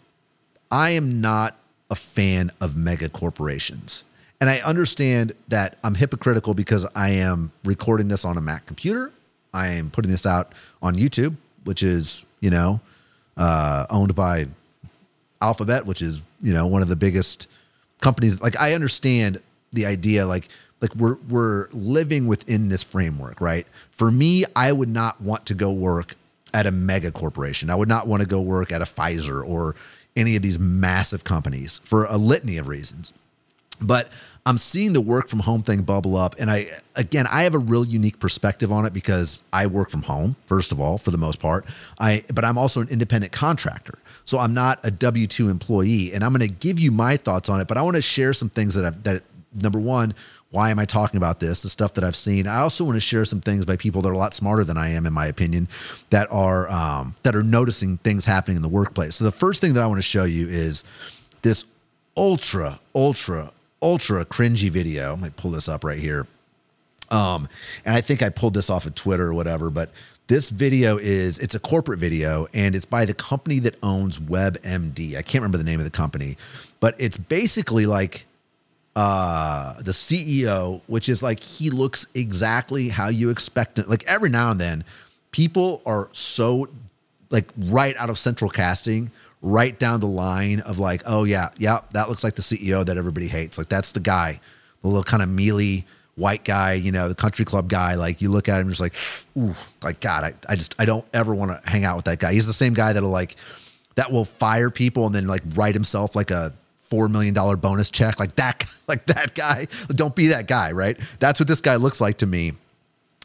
I 0.73 0.91
am 0.91 1.21
not 1.21 1.55
a 1.91 1.95
fan 1.95 2.51
of 2.61 2.77
mega 2.77 3.09
corporations. 3.09 4.05
And 4.41 4.49
I 4.49 4.59
understand 4.59 5.33
that 5.49 5.77
I'm 5.83 5.95
hypocritical 5.95 6.55
because 6.55 6.87
I 6.95 7.11
am 7.11 7.51
recording 7.65 8.09
this 8.09 8.25
on 8.25 8.37
a 8.37 8.41
Mac 8.41 8.67
computer. 8.67 9.13
I 9.53 9.69
am 9.69 9.91
putting 9.91 10.11
this 10.11 10.27
out 10.27 10.53
on 10.83 10.95
YouTube, 10.95 11.37
which 11.65 11.83
is, 11.83 12.25
you 12.41 12.51
know, 12.51 12.81
uh, 13.37 13.87
owned 13.91 14.15
by 14.15 14.47
Alphabet, 15.41 15.87
which 15.87 16.03
is, 16.03 16.23
you 16.43 16.53
know, 16.53 16.67
one 16.67 16.83
of 16.83 16.89
the 16.89 16.97
biggest 16.97 17.51
companies. 18.01 18.41
Like 18.41 18.59
I 18.61 18.75
understand 18.75 19.39
the 19.73 19.87
idea, 19.87 20.27
like, 20.27 20.49
like 20.81 20.95
we're 20.95 21.17
we're 21.29 21.67
living 21.73 22.29
within 22.29 22.69
this 22.69 22.85
framework, 22.85 23.41
right? 23.41 23.67
For 23.91 24.11
me, 24.11 24.45
I 24.55 24.71
would 24.71 24.89
not 24.89 25.21
want 25.21 25.47
to 25.47 25.55
go 25.55 25.73
work 25.73 26.15
at 26.55 26.67
a 26.67 26.71
mega 26.71 27.11
corporation. 27.11 27.71
I 27.71 27.75
would 27.75 27.89
not 27.89 28.07
want 28.07 28.23
to 28.23 28.29
go 28.29 28.41
work 28.41 28.71
at 28.71 28.81
a 28.81 28.85
Pfizer 28.85 29.45
or 29.45 29.75
any 30.19 30.37
of 30.37 30.43
these 30.43 30.59
massive 30.59 31.25
companies 31.25 31.79
for 31.79 32.05
a 32.07 32.17
litany 32.17 32.59
of 32.59 32.69
reasons. 32.69 33.13
But 33.81 34.11
I'm 34.45 34.59
seeing 34.59 34.95
the 34.95 35.01
work 35.01 35.29
from 35.29 35.41
home 35.41 35.63
thing 35.63 35.83
bubble 35.83 36.17
up. 36.17 36.35
And 36.41 36.51
I, 36.51 36.67
again, 36.97 37.27
I 37.31 37.43
have 37.43 37.55
a 37.55 37.59
real 37.59 37.85
unique 37.85 38.19
perspective 38.19 38.73
on 38.73 38.87
it 38.87 38.95
because 38.95 39.47
I 39.53 39.67
work 39.67 39.91
from 39.91 40.03
home, 40.03 40.37
first 40.47 40.73
of 40.73 40.81
all, 40.81 40.97
for 40.97 41.11
the 41.11 41.19
most 41.19 41.41
part. 41.41 41.67
I, 42.01 42.25
but 42.35 42.45
I'm 42.45 42.57
also 42.57 42.81
an 42.81 42.89
independent 42.89 43.33
contractor. 43.33 43.99
So 44.25 44.39
I'm 44.39 44.55
not 44.55 44.79
a 44.85 44.91
W 44.91 45.27
2 45.27 45.51
employee. 45.51 46.13
And 46.15 46.25
I'm 46.25 46.33
going 46.33 46.49
to 46.49 46.55
give 46.55 46.81
you 46.81 46.91
my 46.91 47.17
thoughts 47.17 47.49
on 47.49 47.61
it, 47.61 47.69
but 47.69 47.77
I 47.77 47.83
want 47.83 47.97
to 47.97 48.03
share 48.03 48.33
some 48.33 48.49
things 48.49 48.75
that 48.75 48.85
I've, 48.85 49.03
that 49.05 49.23
number 49.63 49.79
one, 49.79 50.15
why 50.51 50.71
am 50.71 50.79
I 50.79 50.87
talking 50.87 51.19
about 51.19 51.41
this? 51.41 51.63
The 51.63 51.69
stuff 51.69 51.95
that 51.95 52.05
I've 52.05 52.17
seen. 52.17 52.47
I 52.47 52.61
also 52.61 52.85
want 52.85 52.97
to 52.97 53.01
share 53.01 53.25
some 53.25 53.41
things 53.41 53.67
by 53.67 53.77
people 53.77 54.01
that 54.03 54.09
are 54.09 54.15
a 54.15 54.19
lot 54.19 54.33
smarter 54.33 54.65
than 54.65 54.79
I 54.79 54.91
am, 54.91 55.05
in 55.05 55.13
my 55.13 55.27
opinion, 55.27 55.69
that 56.11 56.27
are 56.31 56.71
um, 56.71 57.17
that 57.23 57.35
are 57.35 57.43
noticing 57.43 57.99
things 57.99 58.25
happening 58.25 58.57
in 58.57 58.63
the 58.63 58.69
workplace. 58.69 59.17
So 59.17 59.25
the 59.25 59.33
first 59.33 59.61
thing 59.61 59.75
that 59.75 59.83
I 59.83 59.87
want 59.87 59.99
to 59.99 60.03
show 60.03 60.25
you 60.25 60.49
is 60.49 60.85
this 61.43 61.77
ultra, 62.17 62.81
ultra, 62.95 63.51
ultra 63.83 64.25
cringy 64.25 64.71
video. 64.71 65.13
I 65.13 65.17
might 65.17 65.37
pull 65.37 65.51
this 65.51 65.69
up 65.69 65.85
right 65.85 65.99
here. 65.99 66.27
Um, 67.11 67.49
and 67.85 67.95
I 67.95 68.01
think 68.01 68.23
I 68.23 68.29
pulled 68.29 68.55
this 68.55 68.69
off 68.71 68.87
of 68.87 68.95
Twitter 68.95 69.25
or 69.25 69.35
whatever, 69.35 69.71
but 69.71 69.91
this 70.27 70.51
video 70.51 70.99
is 70.99 71.39
it's 71.39 71.55
a 71.55 71.61
corporate 71.61 71.99
video 71.99 72.47
and 72.53 72.75
it's 72.75 72.85
by 72.85 73.07
the 73.07 73.15
company 73.15 73.61
that 73.61 73.77
owns 73.83 74.19
WebMD. 74.19 75.17
I 75.17 75.23
can't 75.23 75.41
remember 75.43 75.57
the 75.57 75.65
name 75.65 75.79
of 75.79 75.85
the 75.85 75.91
company, 75.91 76.37
but 76.81 76.95
it's 76.99 77.17
basically 77.17 77.87
like 77.87 78.27
uh, 79.01 79.75
the 79.75 79.93
CEO, 79.93 80.83
which 80.89 81.09
is 81.09 81.23
like 81.23 81.39
he 81.39 81.71
looks 81.71 82.09
exactly 82.17 82.89
how 82.89 83.09
you 83.09 83.31
expect 83.31 83.79
it. 83.79 83.89
Like 83.89 84.03
every 84.09 84.29
now 84.29 84.51
and 84.51 84.59
then, 84.59 84.83
people 85.31 85.83
are 85.87 86.09
so 86.11 86.67
like 87.31 87.45
right 87.69 87.95
out 87.97 88.11
of 88.11 88.19
central 88.19 88.51
casting, 88.51 89.13
right 89.41 89.79
down 89.79 90.01
the 90.01 90.09
line 90.09 90.59
of 90.67 90.81
like, 90.81 91.03
oh 91.07 91.25
yeah, 91.25 91.49
yeah, 91.59 91.79
that 91.93 92.09
looks 92.09 92.25
like 92.25 92.35
the 92.35 92.43
CEO 92.43 92.85
that 92.85 92.97
everybody 92.97 93.29
hates. 93.29 93.57
Like 93.57 93.69
that's 93.69 93.93
the 93.93 94.01
guy, 94.01 94.41
the 94.81 94.89
little 94.89 95.05
kind 95.05 95.23
of 95.23 95.29
mealy 95.29 95.85
white 96.17 96.43
guy, 96.43 96.73
you 96.73 96.91
know, 96.91 97.09
the 97.09 97.15
country 97.15 97.45
club 97.45 97.69
guy. 97.69 97.95
Like 97.95 98.21
you 98.21 98.33
look 98.33 98.49
at 98.49 98.61
him, 98.61 98.69
just 98.69 98.81
like, 98.81 98.97
ooh, 99.41 99.55
like 99.85 100.01
God, 100.01 100.25
I, 100.25 100.35
I 100.49 100.57
just 100.57 100.75
I 100.81 100.87
don't 100.87 101.07
ever 101.15 101.33
want 101.37 101.53
to 101.53 101.71
hang 101.71 101.85
out 101.85 101.95
with 101.95 102.07
that 102.07 102.19
guy. 102.19 102.33
He's 102.33 102.49
the 102.49 102.53
same 102.53 102.75
guy 102.75 102.95
that'll 102.95 103.11
like 103.11 103.37
that 103.95 104.11
will 104.11 104.25
fire 104.25 104.71
people 104.71 105.07
and 105.07 105.15
then 105.15 105.29
like 105.29 105.43
write 105.55 105.75
himself 105.75 106.17
like 106.17 106.33
a 106.33 106.53
four 106.89 107.09
million 107.09 107.35
dollar 107.35 107.57
bonus 107.57 107.91
check 107.91 108.19
like 108.19 108.35
that 108.37 108.65
like 108.89 109.05
that 109.07 109.35
guy. 109.35 109.67
Don't 109.89 110.17
be 110.17 110.29
that 110.29 110.49
guy 110.49 110.73
right? 110.73 110.99
That's 111.21 111.41
what 111.41 111.49
this 111.49 111.61
guy 111.61 111.77
looks 111.77 112.01
like 112.01 112.19
to 112.19 112.27
me. 112.27 112.53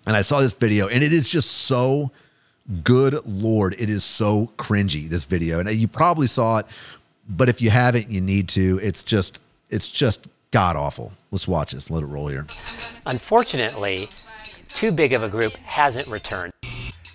And 0.06 0.16
i 0.18 0.22
saw 0.22 0.42
this 0.42 0.54
video 0.54 0.88
and 0.88 1.04
it 1.04 1.14
is 1.14 1.30
just 1.30 1.50
so 1.50 2.12
good 2.84 3.16
lord 3.26 3.74
it 3.74 3.90
is 3.90 4.04
so 4.04 4.52
cringy 4.58 5.08
this 5.08 5.26
video. 5.26 5.60
And 5.60 5.72
you 5.74 5.88
probably 5.88 6.28
saw 6.28 6.60
it 6.60 6.66
but 7.28 7.48
if 7.50 7.62
you 7.62 7.70
haven't 7.70 8.10
you 8.10 8.22
need 8.22 8.50
to. 8.50 8.80
It's 8.84 9.04
just 9.04 9.42
it's 9.70 9.90
just 9.90 10.28
god 10.52 10.76
awful 10.76 11.14
let's 11.32 11.48
watch 11.48 11.72
this. 11.72 11.90
Let 11.90 12.04
it 12.04 12.08
roll 12.08 12.28
here. 12.28 12.46
Unfortunately 13.06 14.10
too 14.68 14.92
big 14.92 15.14
of 15.14 15.24
a 15.24 15.30
group 15.30 15.54
hasn't 15.54 16.08
returned. 16.08 16.52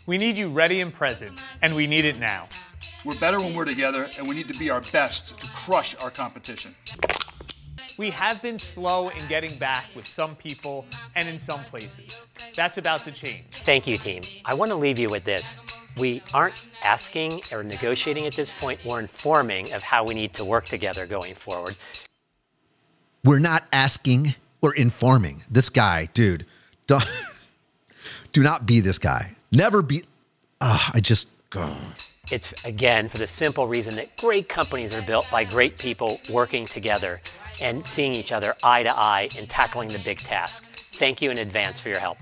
We 0.06 0.16
need 0.16 0.38
you 0.38 0.48
ready 0.48 0.80
and 0.80 0.94
present 0.94 1.42
and 1.60 1.76
we 1.76 1.86
need 1.86 2.06
it 2.06 2.18
now 2.18 2.44
we're 3.04 3.18
better 3.18 3.38
when 3.40 3.54
we're 3.54 3.64
together, 3.64 4.08
and 4.18 4.28
we 4.28 4.34
need 4.34 4.48
to 4.48 4.58
be 4.58 4.70
our 4.70 4.80
best 4.92 5.40
to 5.40 5.48
crush 5.54 5.94
our 6.02 6.10
competition. 6.10 6.74
We 7.96 8.10
have 8.10 8.40
been 8.42 8.58
slow 8.58 9.08
in 9.08 9.18
getting 9.28 9.56
back 9.58 9.86
with 9.96 10.06
some 10.06 10.36
people 10.36 10.86
and 11.16 11.28
in 11.28 11.38
some 11.38 11.60
places. 11.60 12.28
That's 12.54 12.78
about 12.78 13.00
to 13.00 13.12
change. 13.12 13.44
Thank 13.50 13.86
you, 13.86 13.96
team. 13.96 14.22
I 14.44 14.54
want 14.54 14.70
to 14.70 14.76
leave 14.76 14.98
you 14.98 15.10
with 15.10 15.24
this. 15.24 15.58
We 15.98 16.22
aren't 16.32 16.68
asking 16.84 17.40
or 17.50 17.64
negotiating 17.64 18.26
at 18.26 18.34
this 18.34 18.52
point, 18.52 18.84
we're 18.84 19.00
informing 19.00 19.72
of 19.72 19.82
how 19.82 20.04
we 20.04 20.14
need 20.14 20.32
to 20.34 20.44
work 20.44 20.64
together 20.64 21.06
going 21.06 21.34
forward. 21.34 21.76
We're 23.24 23.40
not 23.40 23.62
asking, 23.72 24.34
we're 24.60 24.76
informing. 24.76 25.42
This 25.50 25.68
guy, 25.68 26.08
dude, 26.14 26.46
don't, 26.86 27.04
do 28.32 28.42
not 28.44 28.64
be 28.64 28.78
this 28.78 28.98
guy. 28.98 29.34
Never 29.50 29.82
be. 29.82 30.02
Oh, 30.60 30.90
I 30.94 31.00
just. 31.00 31.30
Oh. 31.56 31.94
It's 32.30 32.64
again 32.64 33.08
for 33.08 33.16
the 33.16 33.26
simple 33.26 33.66
reason 33.66 33.94
that 33.96 34.14
great 34.18 34.50
companies 34.50 34.94
are 34.94 35.00
built 35.06 35.26
by 35.30 35.44
great 35.44 35.78
people 35.78 36.20
working 36.30 36.66
together 36.66 37.22
and 37.62 37.86
seeing 37.86 38.14
each 38.14 38.32
other 38.32 38.54
eye 38.62 38.82
to 38.82 38.94
eye 38.94 39.30
and 39.38 39.48
tackling 39.48 39.88
the 39.88 39.98
big 40.00 40.18
task. 40.18 40.64
Thank 40.74 41.22
you 41.22 41.30
in 41.30 41.38
advance 41.38 41.80
for 41.80 41.88
your 41.88 42.00
help. 42.00 42.18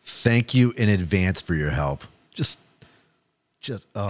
Thank 0.00 0.54
you 0.54 0.72
in 0.78 0.88
advance 0.88 1.42
for 1.42 1.54
your 1.54 1.70
help. 1.70 2.04
Just, 2.32 2.60
just, 3.60 3.86
oh. 3.94 4.08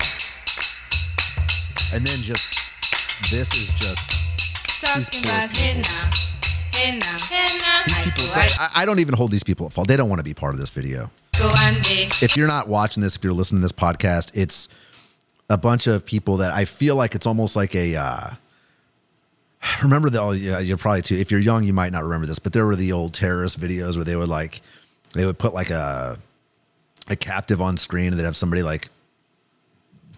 And 1.92 2.06
then 2.06 2.18
just, 2.22 3.30
this 3.30 3.54
is 3.54 3.72
just. 3.72 4.80
Talking 4.80 5.24
about 5.24 5.56
hey 5.56 5.80
now. 5.80 6.10
Hey 6.72 6.98
now. 6.98 7.16
Hey 7.28 7.58
now. 7.58 8.04
People, 8.04 8.24
I, 8.34 8.82
I 8.82 8.86
don't 8.86 9.00
even 9.00 9.14
hold 9.14 9.30
these 9.32 9.44
people 9.44 9.66
at 9.66 9.72
fault. 9.72 9.88
They 9.88 9.96
don't 9.96 10.08
want 10.08 10.20
to 10.20 10.24
be 10.24 10.34
part 10.34 10.54
of 10.54 10.60
this 10.60 10.70
video. 10.70 11.10
If 12.22 12.36
you're 12.36 12.48
not 12.48 12.68
watching 12.68 13.02
this, 13.02 13.16
if 13.16 13.24
you're 13.24 13.32
listening 13.32 13.60
to 13.60 13.62
this 13.62 13.72
podcast, 13.72 14.36
it's 14.36 14.68
a 15.50 15.58
bunch 15.58 15.86
of 15.86 16.06
people 16.06 16.38
that 16.38 16.52
I 16.52 16.64
feel 16.64 16.96
like 16.96 17.14
it's 17.14 17.26
almost 17.26 17.56
like 17.56 17.74
a. 17.74 17.96
Uh, 17.96 18.30
remember 19.82 20.10
the? 20.10 20.20
Oh, 20.20 20.32
yeah, 20.32 20.58
you're 20.60 20.76
probably 20.76 21.02
too. 21.02 21.16
If 21.16 21.30
you're 21.30 21.40
young, 21.40 21.64
you 21.64 21.72
might 21.72 21.92
not 21.92 22.04
remember 22.04 22.26
this, 22.26 22.38
but 22.38 22.52
there 22.52 22.66
were 22.66 22.76
the 22.76 22.92
old 22.92 23.14
terrorist 23.14 23.60
videos 23.60 23.96
where 23.96 24.04
they 24.04 24.16
would 24.16 24.28
like, 24.28 24.60
they 25.14 25.26
would 25.26 25.38
put 25.38 25.54
like 25.54 25.70
a, 25.70 26.18
a 27.08 27.16
captive 27.16 27.60
on 27.60 27.76
screen 27.76 28.08
and 28.08 28.18
they'd 28.18 28.24
have 28.24 28.36
somebody 28.36 28.62
like 28.62 28.88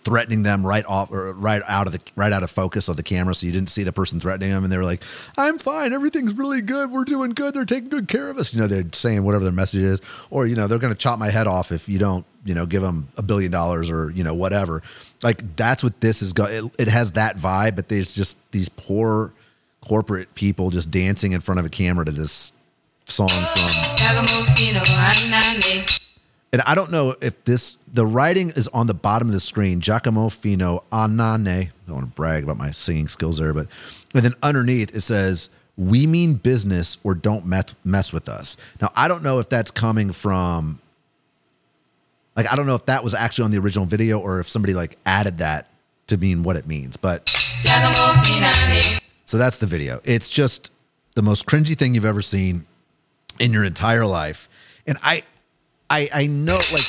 threatening 0.06 0.44
them 0.44 0.64
right 0.64 0.84
off 0.86 1.10
or 1.10 1.34
right 1.34 1.62
out 1.68 1.86
of 1.86 1.92
the 1.92 2.00
right 2.14 2.32
out 2.32 2.42
of 2.42 2.50
focus 2.50 2.88
of 2.88 2.96
the 2.96 3.02
camera 3.02 3.34
so 3.34 3.46
you 3.46 3.52
didn't 3.52 3.68
see 3.68 3.82
the 3.82 3.92
person 3.92 4.20
threatening 4.20 4.50
them 4.50 4.62
and 4.62 4.72
they 4.72 4.76
were 4.76 4.84
like 4.84 5.02
i'm 5.36 5.58
fine 5.58 5.92
everything's 5.92 6.38
really 6.38 6.62
good 6.62 6.90
we're 6.90 7.04
doing 7.04 7.30
good 7.30 7.52
they're 7.52 7.64
taking 7.64 7.88
good 7.88 8.08
care 8.08 8.30
of 8.30 8.36
us. 8.38 8.54
You 8.54 8.60
know 8.60 8.66
they're 8.66 8.84
saying 8.92 9.24
whatever 9.24 9.44
their 9.44 9.52
message 9.52 9.82
is 9.82 10.00
or 10.30 10.46
you 10.46 10.54
know 10.54 10.66
they're 10.66 10.78
going 10.78 10.92
to 10.92 10.98
chop 10.98 11.18
my 11.18 11.30
head 11.30 11.46
off 11.46 11.72
if 11.72 11.88
you 11.88 11.98
don't 11.98 12.24
you 12.44 12.54
know 12.54 12.66
give 12.66 12.82
them 12.82 13.08
a 13.16 13.22
billion 13.22 13.50
dollars 13.50 13.90
or 13.90 14.10
you 14.12 14.22
know 14.24 14.34
whatever. 14.34 14.82
Like 15.22 15.56
that's 15.56 15.82
what 15.82 16.00
this 16.00 16.22
is 16.22 16.32
going 16.32 16.52
it, 16.52 16.82
it 16.82 16.88
has 16.88 17.12
that 17.12 17.36
vibe 17.36 17.76
but 17.76 17.88
there's 17.88 18.14
just 18.14 18.52
these 18.52 18.68
poor 18.68 19.32
corporate 19.80 20.34
people 20.34 20.70
just 20.70 20.90
dancing 20.90 21.32
in 21.32 21.40
front 21.40 21.60
of 21.60 21.66
a 21.66 21.70
camera 21.70 22.04
to 22.04 22.12
this 22.12 22.52
song 23.06 23.28
from 23.28 23.70
and 26.52 26.62
I 26.66 26.74
don't 26.74 26.90
know 26.90 27.14
if 27.20 27.44
this 27.44 27.76
the 27.92 28.06
writing 28.06 28.50
is 28.50 28.68
on 28.68 28.86
the 28.86 28.94
bottom 28.94 29.28
of 29.28 29.34
the 29.34 29.40
screen. 29.40 29.80
Giacomo 29.80 30.28
Fino 30.28 30.84
Anane. 30.92 31.48
I 31.48 31.70
don't 31.86 31.96
want 31.96 32.08
to 32.08 32.14
brag 32.14 32.44
about 32.44 32.56
my 32.56 32.70
singing 32.70 33.08
skills 33.08 33.38
there, 33.38 33.52
but 33.52 33.66
and 34.14 34.24
then 34.24 34.32
underneath 34.42 34.94
it 34.94 35.02
says, 35.02 35.50
"We 35.76 36.06
mean 36.06 36.34
business 36.34 36.98
or 37.04 37.14
don't 37.14 37.46
mess 37.46 37.74
mess 37.84 38.12
with 38.12 38.28
us." 38.28 38.56
Now 38.80 38.90
I 38.96 39.08
don't 39.08 39.22
know 39.22 39.38
if 39.38 39.48
that's 39.48 39.70
coming 39.70 40.12
from. 40.12 40.80
Like 42.36 42.50
I 42.50 42.56
don't 42.56 42.66
know 42.66 42.74
if 42.74 42.86
that 42.86 43.02
was 43.02 43.14
actually 43.14 43.46
on 43.46 43.50
the 43.50 43.58
original 43.58 43.86
video 43.86 44.18
or 44.18 44.40
if 44.40 44.48
somebody 44.48 44.74
like 44.74 44.98
added 45.04 45.38
that 45.38 45.68
to 46.06 46.16
mean 46.16 46.42
what 46.42 46.56
it 46.56 46.66
means, 46.66 46.96
but 46.96 47.28
so 49.24 49.38
that's 49.38 49.58
the 49.58 49.66
video. 49.66 50.00
It's 50.04 50.30
just 50.30 50.72
the 51.14 51.22
most 51.22 51.46
cringy 51.46 51.76
thing 51.76 51.94
you've 51.94 52.06
ever 52.06 52.22
seen 52.22 52.66
in 53.40 53.52
your 53.52 53.64
entire 53.64 54.06
life, 54.06 54.48
and 54.86 54.96
I 55.02 55.24
I 55.90 56.08
I 56.14 56.26
know 56.26 56.58
like 56.72 56.86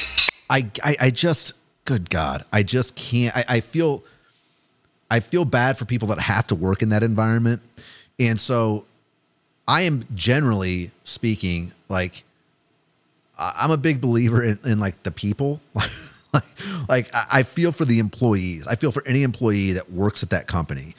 I 0.49 0.61
I, 0.83 0.95
I 1.07 1.09
just 1.09 1.53
good 1.85 2.09
God 2.09 2.43
I 2.51 2.63
just 2.63 2.95
can't 2.95 3.35
I, 3.35 3.45
I 3.47 3.59
feel 3.59 4.03
I 5.09 5.19
feel 5.19 5.45
bad 5.45 5.77
for 5.77 5.85
people 5.85 6.09
that 6.09 6.19
have 6.19 6.47
to 6.47 6.55
work 6.55 6.81
in 6.81 6.89
that 6.89 7.01
environment, 7.01 7.61
and 8.19 8.39
so 8.39 8.85
I 9.67 9.81
am 9.83 10.03
generally 10.13 10.91
speaking 11.03 11.71
like 11.87 12.23
I'm 13.39 13.71
a 13.71 13.77
big 13.77 14.01
believer 14.01 14.43
in, 14.43 14.57
in 14.65 14.79
like 14.79 15.01
the 15.03 15.11
people. 15.11 15.61
like 16.89 17.07
I 17.13 17.43
feel 17.43 17.71
for 17.71 17.85
the 17.85 17.99
employees. 17.99 18.67
I 18.67 18.75
feel 18.75 18.91
for 18.91 19.03
any 19.07 19.23
employee 19.23 19.73
that 19.73 19.89
works 19.91 20.23
at 20.23 20.31
that 20.31 20.47
company 20.47 20.93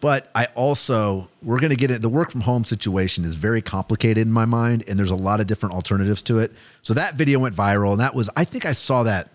but 0.00 0.30
I 0.34 0.46
also 0.54 1.28
we're 1.42 1.60
going 1.60 1.70
to 1.70 1.76
get 1.76 1.90
it. 1.90 2.02
The 2.02 2.08
work 2.08 2.30
from 2.30 2.42
home 2.42 2.64
situation 2.64 3.24
is 3.24 3.36
very 3.36 3.62
complicated 3.62 4.26
in 4.26 4.32
my 4.32 4.44
mind, 4.44 4.84
and 4.88 4.98
there's 4.98 5.10
a 5.10 5.16
lot 5.16 5.40
of 5.40 5.46
different 5.46 5.74
alternatives 5.74 6.22
to 6.22 6.38
it. 6.38 6.52
So 6.82 6.94
that 6.94 7.14
video 7.14 7.38
went 7.38 7.54
viral, 7.54 7.92
and 7.92 8.00
that 8.00 8.14
was 8.14 8.30
I 8.36 8.44
think 8.44 8.66
I 8.66 8.72
saw 8.72 9.02
that 9.04 9.28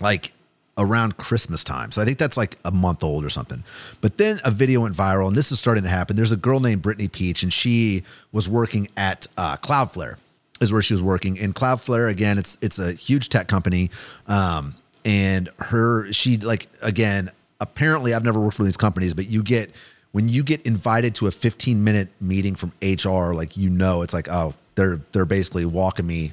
like 0.00 0.32
around 0.76 1.16
Christmas 1.16 1.62
time. 1.62 1.92
So 1.92 2.02
I 2.02 2.04
think 2.04 2.18
that's 2.18 2.36
like 2.36 2.56
a 2.64 2.72
month 2.72 3.04
old 3.04 3.24
or 3.24 3.30
something. 3.30 3.62
But 4.00 4.18
then 4.18 4.38
a 4.44 4.50
video 4.50 4.80
went 4.80 4.94
viral, 4.94 5.28
and 5.28 5.36
this 5.36 5.52
is 5.52 5.58
starting 5.58 5.84
to 5.84 5.90
happen. 5.90 6.16
There's 6.16 6.32
a 6.32 6.36
girl 6.36 6.60
named 6.60 6.82
Brittany 6.82 7.08
Pietsch, 7.08 7.42
and 7.42 7.52
she 7.52 8.02
was 8.32 8.48
working 8.48 8.88
at 8.96 9.26
uh, 9.36 9.56
Cloudflare, 9.56 10.18
is 10.60 10.72
where 10.72 10.82
she 10.82 10.94
was 10.94 11.02
working. 11.02 11.38
And 11.38 11.54
Cloudflare, 11.54 12.10
again, 12.10 12.38
it's 12.38 12.58
it's 12.62 12.78
a 12.78 12.92
huge 12.92 13.28
tech 13.28 13.48
company. 13.48 13.90
Um, 14.26 14.74
and 15.04 15.50
her, 15.58 16.10
she 16.12 16.38
like 16.38 16.68
again, 16.82 17.30
apparently 17.64 18.14
I've 18.14 18.24
never 18.24 18.40
worked 18.40 18.56
for 18.56 18.64
these 18.64 18.76
companies, 18.76 19.14
but 19.14 19.28
you 19.28 19.42
get 19.42 19.74
when 20.12 20.28
you 20.28 20.44
get 20.44 20.64
invited 20.64 21.16
to 21.16 21.26
a 21.26 21.32
15 21.32 21.82
minute 21.82 22.08
meeting 22.20 22.54
from 22.54 22.72
HR, 22.80 23.34
like 23.34 23.56
you 23.56 23.70
know, 23.70 24.02
it's 24.02 24.14
like, 24.14 24.28
oh, 24.30 24.54
they're 24.76 25.00
they're 25.12 25.26
basically 25.26 25.64
walking 25.64 26.06
me 26.06 26.32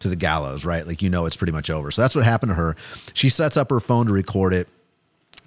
to 0.00 0.08
the 0.08 0.16
gallows, 0.16 0.66
right? 0.66 0.86
Like 0.86 1.00
you 1.00 1.10
know 1.10 1.26
it's 1.26 1.36
pretty 1.36 1.52
much 1.52 1.70
over. 1.70 1.90
So 1.90 2.02
that's 2.02 2.16
what 2.16 2.24
happened 2.24 2.50
to 2.50 2.56
her. 2.56 2.74
She 3.14 3.28
sets 3.28 3.56
up 3.56 3.70
her 3.70 3.80
phone 3.80 4.06
to 4.06 4.12
record 4.12 4.52
it. 4.52 4.68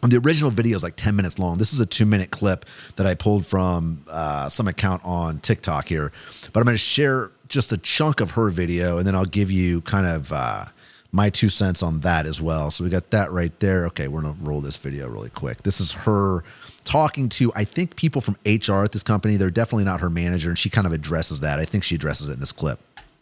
And 0.03 0.11
the 0.11 0.20
original 0.20 0.51
video 0.51 0.78
is 0.78 0.84
like 0.84 0.95
10 0.95 1.15
minutes 1.15 1.39
long. 1.39 1.57
This 1.57 1.74
is 1.74 1.80
a 1.80 1.86
two 1.86 2.05
minute 2.05 2.30
clip 2.30 2.65
that 2.97 3.07
I 3.07 3.15
pulled 3.15 3.45
from 3.45 4.03
uh, 4.07 4.47
some 4.47 4.68
account 4.68 5.01
on 5.03 5.39
TikTok 5.39 5.88
here. 5.88 6.11
But 6.53 6.59
I'm 6.59 6.65
going 6.65 6.76
to 6.76 6.78
share 6.78 7.32
just 7.49 7.72
a 7.72 7.78
chunk 7.78 8.22
of 8.22 8.32
her 8.32 8.49
video 8.49 8.99
and 8.99 9.07
then 9.07 9.15
I'll 9.15 9.26
give 9.26 9.49
you 9.49 9.82
kind 9.82 10.05
of 10.05 10.32
uh, 10.32 10.65
my 11.12 11.30
two 11.30 11.49
cents 11.49 11.82
on 11.82 12.01
that 12.01 12.26
as 12.26 12.41
well. 12.41 12.70
So 12.70 12.84
we 12.84 12.89
got 12.89 13.12
that 13.12 13.32
right 13.32 13.58
there. 13.60 13.86
Okay, 13.88 14.08
we're 14.08 14.22
going 14.22 14.36
to 14.36 14.41
roll 14.41 14.62
this 14.62 14.78
video 14.78 15.10
really 15.10 15.30
quick. 15.30 15.64
This 15.64 15.80
is 15.80 15.91
her 15.91 16.43
talking 16.86 17.30
to, 17.30 17.51
I 17.55 17.64
think, 17.64 17.95
people 17.95 18.22
from 18.22 18.36
HR 18.45 18.84
at 18.84 18.91
this 18.91 19.03
company. 19.03 19.38
They're 19.38 19.49
definitely 19.49 19.86
not 19.86 20.01
her 20.01 20.10
manager. 20.10 20.49
And 20.49 20.58
she 20.58 20.70
kind 20.70 20.86
of 20.86 20.93
addresses 20.93 21.39
that. 21.41 21.60
I 21.60 21.66
think 21.66 21.84
she 21.84 21.95
addresses 21.95 22.30
it 22.30 22.34
in 22.34 22.39
this 22.39 22.51
clip. 22.51 22.80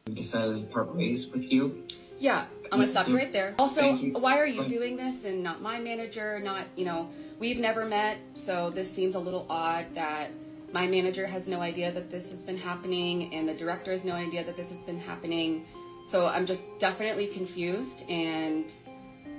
We 0.07 0.15
decided 0.15 0.67
to 0.67 0.73
part 0.73 0.95
ways 0.95 1.27
with 1.27 1.51
you. 1.51 1.83
Yeah, 2.17 2.45
I'm 2.71 2.79
gonna 2.79 2.87
stop 2.87 3.07
you 3.07 3.17
right 3.17 3.33
there. 3.33 3.55
Also, 3.59 3.95
why 3.95 4.37
are 4.37 4.45
you 4.45 4.65
doing 4.67 4.95
this 4.95 5.25
and 5.25 5.43
not 5.43 5.61
my 5.61 5.79
manager? 5.79 6.39
Not, 6.39 6.65
you 6.75 6.85
know, 6.85 7.09
we've 7.39 7.59
never 7.59 7.85
met, 7.85 8.19
so 8.33 8.69
this 8.69 8.91
seems 8.91 9.15
a 9.15 9.19
little 9.19 9.45
odd 9.49 9.85
that 9.93 10.31
my 10.71 10.87
manager 10.87 11.25
has 11.25 11.47
no 11.47 11.59
idea 11.59 11.91
that 11.91 12.09
this 12.09 12.29
has 12.29 12.41
been 12.41 12.57
happening 12.57 13.33
and 13.33 13.47
the 13.47 13.53
director 13.53 13.91
has 13.91 14.05
no 14.05 14.13
idea 14.13 14.43
that 14.43 14.55
this 14.55 14.69
has 14.69 14.79
been 14.81 14.99
happening. 14.99 15.65
So 16.05 16.27
I'm 16.27 16.45
just 16.45 16.65
definitely 16.79 17.25
confused 17.25 18.09
and 18.11 18.71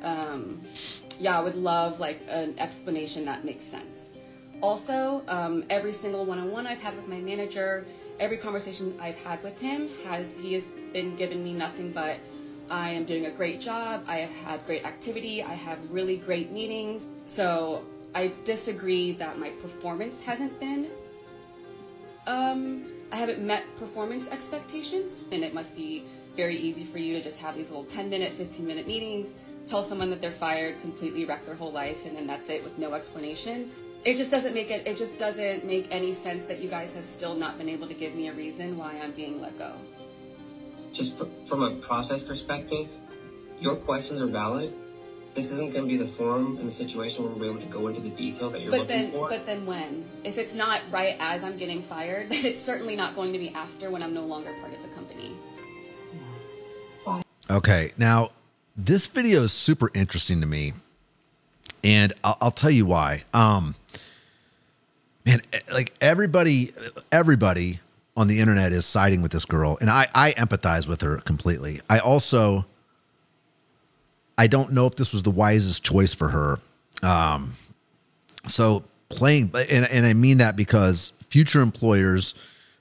um, 0.02 0.60
yeah, 1.20 1.38
I 1.38 1.40
would 1.40 1.54
love 1.54 2.00
like 2.00 2.20
an 2.28 2.58
explanation 2.58 3.24
that 3.24 3.44
makes 3.44 3.64
sense. 3.64 4.18
Also, 4.60 5.22
um, 5.28 5.64
every 5.70 5.92
single 5.92 6.26
one-on-one 6.26 6.66
I've 6.66 6.82
had 6.82 6.96
with 6.96 7.06
my 7.08 7.20
manager, 7.20 7.86
every 8.18 8.36
conversation 8.36 8.98
I've 9.00 9.22
had 9.22 9.40
with 9.44 9.60
him 9.60 9.88
has 10.08 10.36
he 10.36 10.54
has 10.54 10.68
been 10.92 11.14
giving 11.14 11.44
me 11.44 11.52
nothing 11.52 11.88
but 11.90 12.18
I 12.68 12.90
am 12.90 13.04
doing 13.04 13.26
a 13.26 13.30
great 13.30 13.60
job. 13.60 14.02
I 14.08 14.16
have 14.18 14.34
had 14.38 14.66
great 14.66 14.84
activity. 14.84 15.44
I 15.44 15.54
have 15.54 15.88
really 15.92 16.16
great 16.16 16.50
meetings. 16.50 17.06
So 17.26 17.84
I 18.12 18.32
disagree 18.42 19.12
that 19.12 19.38
my 19.38 19.50
performance 19.62 20.20
hasn't 20.20 20.58
been. 20.58 20.90
Um, 22.26 22.82
I 23.12 23.16
haven't 23.16 23.40
met 23.40 23.62
performance 23.78 24.28
expectations, 24.32 25.28
and 25.30 25.44
it 25.44 25.54
must 25.54 25.76
be 25.76 26.06
very 26.36 26.56
easy 26.56 26.84
for 26.84 26.98
you 26.98 27.16
to 27.16 27.22
just 27.22 27.40
have 27.40 27.56
these 27.56 27.70
little 27.70 27.84
10 27.84 28.10
minute, 28.10 28.30
15 28.32 28.66
minute 28.66 28.86
meetings, 28.86 29.38
tell 29.66 29.82
someone 29.82 30.10
that 30.10 30.20
they're 30.20 30.30
fired, 30.30 30.80
completely 30.80 31.24
wreck 31.24 31.44
their 31.44 31.54
whole 31.54 31.72
life, 31.72 32.06
and 32.06 32.16
then 32.16 32.26
that's 32.26 32.50
it 32.50 32.62
with 32.62 32.78
no 32.78 32.94
explanation. 32.94 33.70
It 34.04 34.16
just 34.16 34.30
doesn't 34.30 34.54
make 34.54 34.70
it. 34.70 34.86
It 34.86 34.96
just 34.96 35.18
doesn't 35.18 35.64
make 35.64 35.88
any 35.90 36.12
sense 36.12 36.44
that 36.44 36.60
you 36.60 36.68
guys 36.68 36.94
have 36.94 37.04
still 37.04 37.34
not 37.34 37.58
been 37.58 37.68
able 37.68 37.88
to 37.88 37.94
give 37.94 38.14
me 38.14 38.28
a 38.28 38.32
reason 38.32 38.76
why 38.76 39.00
I'm 39.02 39.12
being 39.12 39.40
let 39.40 39.58
go 39.58 39.72
just 40.96 41.22
from 41.46 41.62
a 41.62 41.70
process 41.76 42.22
perspective, 42.22 42.88
your 43.60 43.76
questions 43.76 44.20
are 44.20 44.26
valid. 44.26 44.72
This 45.34 45.52
isn't 45.52 45.74
going 45.74 45.84
to 45.84 45.88
be 45.88 45.98
the 45.98 46.06
forum 46.06 46.56
and 46.56 46.66
the 46.66 46.72
situation 46.72 47.24
where 47.24 47.32
we're 47.34 47.50
able 47.50 47.60
to 47.60 47.66
go 47.66 47.88
into 47.88 48.00
the 48.00 48.08
detail 48.08 48.48
that 48.50 48.62
you're 48.62 48.70
but 48.70 48.80
looking 48.80 48.96
then, 48.96 49.12
for. 49.12 49.28
But 49.28 49.44
then 49.44 49.66
when? 49.66 50.06
If 50.24 50.38
it's 50.38 50.54
not 50.54 50.80
right 50.90 51.14
as 51.20 51.44
I'm 51.44 51.58
getting 51.58 51.82
fired, 51.82 52.28
then 52.30 52.46
it's 52.46 52.60
certainly 52.60 52.96
not 52.96 53.14
going 53.14 53.34
to 53.34 53.38
be 53.38 53.50
after 53.50 53.90
when 53.90 54.02
I'm 54.02 54.14
no 54.14 54.24
longer 54.24 54.54
part 54.60 54.72
of 54.72 54.80
the 54.80 54.88
company. 54.88 55.36
Okay, 57.48 57.92
now 57.96 58.30
this 58.76 59.06
video 59.06 59.42
is 59.42 59.52
super 59.52 59.88
interesting 59.94 60.40
to 60.40 60.46
me, 60.46 60.72
and 61.84 62.12
I'll, 62.24 62.36
I'll 62.40 62.50
tell 62.50 62.72
you 62.72 62.86
why. 62.86 63.22
Um, 63.32 63.76
man, 65.24 65.40
like 65.72 65.92
everybody, 66.00 66.70
everybody 67.12 67.78
on 68.16 68.26
the 68.26 68.40
internet 68.40 68.72
is 68.72 68.84
siding 68.84 69.22
with 69.22 69.30
this 69.30 69.44
girl, 69.44 69.78
and 69.80 69.88
I 69.88 70.06
I 70.12 70.32
empathize 70.32 70.88
with 70.88 71.02
her 71.02 71.18
completely. 71.18 71.80
I 71.88 72.00
also 72.00 72.66
I 74.36 74.48
don't 74.48 74.72
know 74.72 74.86
if 74.86 74.96
this 74.96 75.12
was 75.12 75.22
the 75.22 75.30
wisest 75.30 75.84
choice 75.84 76.14
for 76.14 76.28
her. 76.28 76.58
Um, 77.04 77.52
so 78.46 78.82
playing, 79.08 79.52
and 79.70 79.86
and 79.92 80.04
I 80.04 80.14
mean 80.14 80.38
that 80.38 80.56
because 80.56 81.10
future 81.28 81.60
employers. 81.60 82.34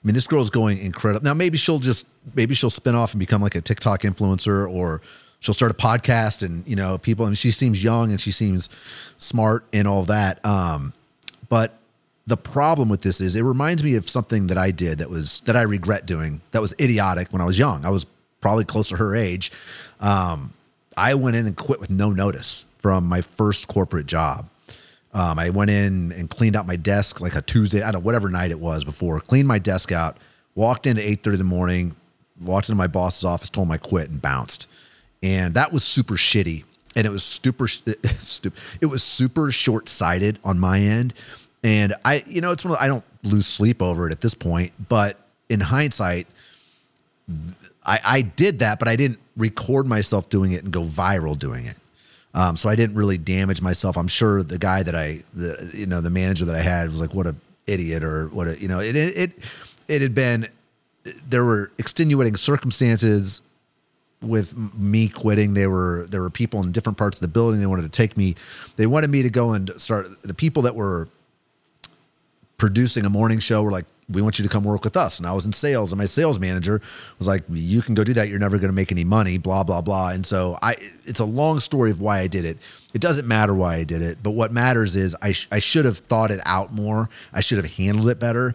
I 0.05 0.07
mean, 0.07 0.13
this 0.13 0.27
girl's 0.27 0.51
going 0.51 0.77
incredible. 0.77 1.25
Now, 1.25 1.33
maybe 1.33 1.57
she'll 1.57 1.79
just 1.79 2.13
maybe 2.35 2.53
she'll 2.53 2.69
spin 2.69 2.93
off 2.93 3.13
and 3.13 3.19
become 3.19 3.41
like 3.41 3.55
a 3.55 3.61
TikTok 3.61 4.01
influencer, 4.01 4.71
or 4.71 5.01
she'll 5.39 5.55
start 5.55 5.71
a 5.71 5.75
podcast, 5.75 6.45
and 6.45 6.65
you 6.67 6.75
know, 6.75 6.99
people. 6.99 7.25
I 7.25 7.29
mean, 7.29 7.35
she 7.35 7.49
seems 7.49 7.83
young 7.83 8.11
and 8.11 8.21
she 8.21 8.29
seems 8.29 8.69
smart 9.17 9.65
and 9.73 9.87
all 9.87 10.03
that. 10.03 10.45
Um, 10.45 10.93
but 11.49 11.79
the 12.27 12.37
problem 12.37 12.87
with 12.87 13.01
this 13.01 13.19
is 13.19 13.35
it 13.35 13.41
reminds 13.41 13.83
me 13.83 13.95
of 13.95 14.07
something 14.07 14.45
that 14.47 14.59
I 14.59 14.69
did 14.69 14.99
that 14.99 15.09
was 15.09 15.41
that 15.41 15.55
I 15.55 15.63
regret 15.63 16.05
doing 16.05 16.41
that 16.51 16.61
was 16.61 16.75
idiotic 16.79 17.33
when 17.33 17.41
I 17.41 17.45
was 17.45 17.57
young. 17.57 17.83
I 17.83 17.89
was 17.89 18.05
probably 18.41 18.63
close 18.63 18.89
to 18.89 18.97
her 18.97 19.15
age. 19.15 19.51
Um, 19.99 20.53
I 20.95 21.15
went 21.15 21.35
in 21.35 21.47
and 21.47 21.57
quit 21.57 21.79
with 21.79 21.89
no 21.89 22.11
notice 22.11 22.67
from 22.77 23.07
my 23.07 23.21
first 23.21 23.67
corporate 23.67 24.05
job. 24.05 24.51
Um, 25.15 25.39
I 25.39 25.49
went 25.49 25.71
in 25.71 26.11
and 26.11 26.29
cleaned 26.29 26.55
out 26.55 26.67
my 26.67 26.75
desk 26.75 27.21
like 27.21 27.35
a 27.35 27.41
Tuesday, 27.41 27.81
I 27.81 27.91
don't 27.91 28.01
know, 28.01 28.05
whatever 28.05 28.29
night 28.29 28.51
it 28.51 28.59
was 28.59 28.83
before, 28.83 29.19
cleaned 29.19 29.47
my 29.47 29.57
desk 29.57 29.91
out, 29.91 30.17
walked 30.53 30.85
in 30.85 30.97
at 30.97 31.03
8.30 31.03 31.25
in 31.25 31.37
the 31.39 31.43
morning, 31.45 31.95
walked 32.39 32.69
into 32.69 32.77
my 32.77 32.87
boss's 32.87 33.25
office, 33.25 33.49
told 33.49 33.67
him 33.67 33.71
I 33.71 33.77
quit 33.77 34.09
and 34.09 34.21
bounced. 34.21 34.69
And 35.23 35.55
that 35.55 35.71
was 35.71 35.83
super 35.83 36.15
shitty. 36.15 36.65
And 36.95 37.07
it 37.07 37.09
was 37.09 37.23
super, 37.23 37.67
stupid. 37.69 38.61
It 38.81 38.85
was 38.87 39.03
super 39.03 39.51
short 39.51 39.89
sighted 39.89 40.37
on 40.43 40.59
my 40.59 40.79
end 40.79 41.13
and 41.65 41.95
I, 42.05 42.21
you 42.27 42.41
know, 42.41 42.51
it's 42.51 42.63
one 42.63 42.75
of 42.75 42.79
I 42.79 42.85
don't 42.85 43.03
lose 43.23 43.47
sleep 43.47 43.81
over 43.81 44.07
it 44.07 44.11
at 44.11 44.21
this 44.21 44.35
point, 44.35 44.71
but 44.87 45.17
in 45.49 45.59
hindsight, 45.59 46.27
I, 47.83 47.97
I 48.05 48.21
did 48.21 48.59
that, 48.59 48.77
but 48.77 48.87
I 48.87 48.95
didn't 48.95 49.17
record 49.35 49.87
myself 49.87 50.29
doing 50.29 50.51
it 50.51 50.63
and 50.63 50.71
go 50.71 50.83
viral 50.83 51.37
doing 51.37 51.65
it. 51.65 51.75
Um, 52.35 52.57
so 52.57 52.67
I 52.69 52.75
didn't 52.75 52.97
really 52.97 53.17
damage 53.17 53.61
myself. 53.61 53.97
I'm 53.97 54.09
sure 54.09 54.43
the 54.43 54.59
guy 54.59 54.83
that 54.83 54.93
I, 54.93 55.23
the, 55.33 55.71
you 55.73 55.85
know, 55.85 56.01
the 56.01 56.09
manager 56.09 56.43
that 56.45 56.55
I 56.55 56.61
had 56.61 56.87
was 56.87 56.99
like, 56.99 57.13
what 57.13 57.27
a 57.27 57.35
idiot 57.65 58.03
or 58.03 58.27
what 58.27 58.47
a, 58.47 58.61
you 58.61 58.67
know, 58.67 58.81
it, 58.81 58.95
it, 58.95 59.31
it, 59.87 60.01
had 60.01 60.13
been, 60.13 60.45
there 61.27 61.45
were 61.45 61.71
extenuating 61.79 62.35
circumstances 62.35 63.49
with 64.21 64.77
me 64.77 65.07
quitting. 65.07 65.53
They 65.53 65.67
were, 65.67 66.07
there 66.11 66.21
were 66.21 66.29
people 66.29 66.61
in 66.61 66.73
different 66.73 66.97
parts 66.97 67.17
of 67.17 67.21
the 67.21 67.29
building. 67.29 67.61
They 67.61 67.67
wanted 67.67 67.83
to 67.83 67.89
take 67.89 68.17
me, 68.17 68.35
they 68.75 68.85
wanted 68.85 69.09
me 69.09 69.23
to 69.23 69.29
go 69.29 69.53
and 69.53 69.69
start 69.79 70.05
the 70.21 70.33
people 70.33 70.63
that 70.63 70.75
were 70.75 71.07
producing 72.57 73.05
a 73.05 73.09
morning 73.09 73.39
show 73.39 73.63
were 73.63 73.71
like, 73.71 73.85
we 74.07 74.21
want 74.21 74.37
you 74.37 74.43
to 74.43 74.49
come 74.49 74.63
work 74.63 74.83
with 74.83 74.95
us. 74.95 75.19
And 75.19 75.27
I 75.27 75.33
was 75.33 75.45
in 75.45 75.53
sales, 75.53 75.91
and 75.91 75.99
my 75.99 76.05
sales 76.05 76.39
manager 76.39 76.79
was 77.17 77.27
like, 77.27 77.43
you 77.49 77.81
can 77.81 77.95
go 77.95 78.03
do 78.03 78.13
that. 78.13 78.29
You're 78.29 78.39
never 78.39 78.57
going 78.57 78.69
to 78.69 78.75
make 78.75 78.91
any 78.91 79.03
money, 79.03 79.37
blah, 79.37 79.63
blah, 79.63 79.81
blah. 79.81 80.09
And 80.09 80.25
so 80.25 80.57
I, 80.61 80.75
it's 81.05 81.19
a 81.19 81.25
long 81.25 81.59
story 81.59 81.91
of 81.91 82.01
why 82.01 82.19
I 82.19 82.27
did 82.27 82.45
it. 82.45 82.57
It 82.93 83.01
doesn't 83.01 83.27
matter 83.27 83.53
why 83.55 83.75
I 83.75 83.83
did 83.83 84.01
it, 84.01 84.19
but 84.21 84.31
what 84.31 84.51
matters 84.51 84.95
is 84.95 85.15
I, 85.21 85.31
sh- 85.31 85.47
I 85.51 85.59
should 85.59 85.85
have 85.85 85.97
thought 85.97 86.31
it 86.31 86.39
out 86.45 86.71
more. 86.71 87.09
I 87.33 87.41
should 87.41 87.57
have 87.57 87.75
handled 87.75 88.09
it 88.09 88.19
better. 88.19 88.53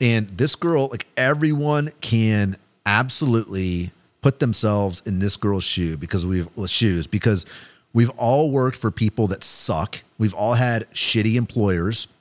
And 0.00 0.28
this 0.28 0.54
girl, 0.56 0.88
like 0.88 1.06
everyone 1.16 1.90
can 2.00 2.56
absolutely 2.84 3.92
put 4.20 4.40
themselves 4.40 5.00
in 5.06 5.20
this 5.20 5.36
girl's 5.36 5.64
shoe 5.64 5.96
because 5.96 6.26
we've 6.26 6.48
well, 6.56 6.66
shoes 6.66 7.06
because 7.06 7.46
we've 7.92 8.10
all 8.10 8.50
worked 8.50 8.76
for 8.76 8.90
people 8.90 9.26
that 9.28 9.42
suck. 9.42 10.02
We've 10.18 10.34
all 10.34 10.54
had 10.54 10.90
shitty 10.90 11.36
employers 11.36 12.12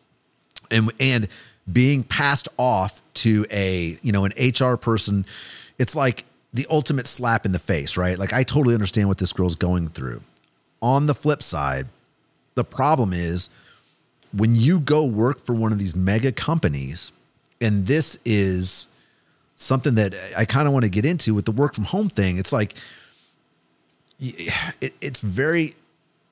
and 0.71 0.91
and 0.99 1.27
being 1.71 2.03
passed 2.03 2.47
off 2.57 3.01
to 3.15 3.45
a 3.51 3.97
you 4.01 4.11
know 4.11 4.25
an 4.25 4.31
HR 4.37 4.77
person, 4.77 5.25
it's 5.77 5.95
like 5.95 6.23
the 6.53 6.65
ultimate 6.69 7.07
slap 7.07 7.45
in 7.45 7.51
the 7.51 7.59
face, 7.59 7.97
right? 7.97 8.17
Like 8.17 8.33
I 8.33 8.43
totally 8.43 8.73
understand 8.73 9.07
what 9.07 9.17
this 9.17 9.33
girl's 9.33 9.55
going 9.55 9.89
through. 9.89 10.21
On 10.81 11.05
the 11.05 11.13
flip 11.13 11.41
side, 11.41 11.87
the 12.55 12.63
problem 12.63 13.11
is 13.13 13.49
when 14.35 14.55
you 14.55 14.79
go 14.79 15.05
work 15.05 15.39
for 15.39 15.53
one 15.53 15.71
of 15.71 15.79
these 15.79 15.95
mega 15.95 16.31
companies, 16.31 17.11
and 17.59 17.85
this 17.87 18.19
is 18.25 18.93
something 19.55 19.95
that 19.95 20.13
I 20.37 20.45
kind 20.45 20.67
of 20.67 20.73
want 20.73 20.85
to 20.85 20.91
get 20.91 21.05
into 21.05 21.33
with 21.33 21.45
the 21.45 21.51
work 21.51 21.73
from 21.73 21.85
home 21.85 22.09
thing. 22.09 22.37
It's 22.37 22.53
like 22.53 22.73
it, 24.19 24.93
it's 25.01 25.21
very 25.21 25.75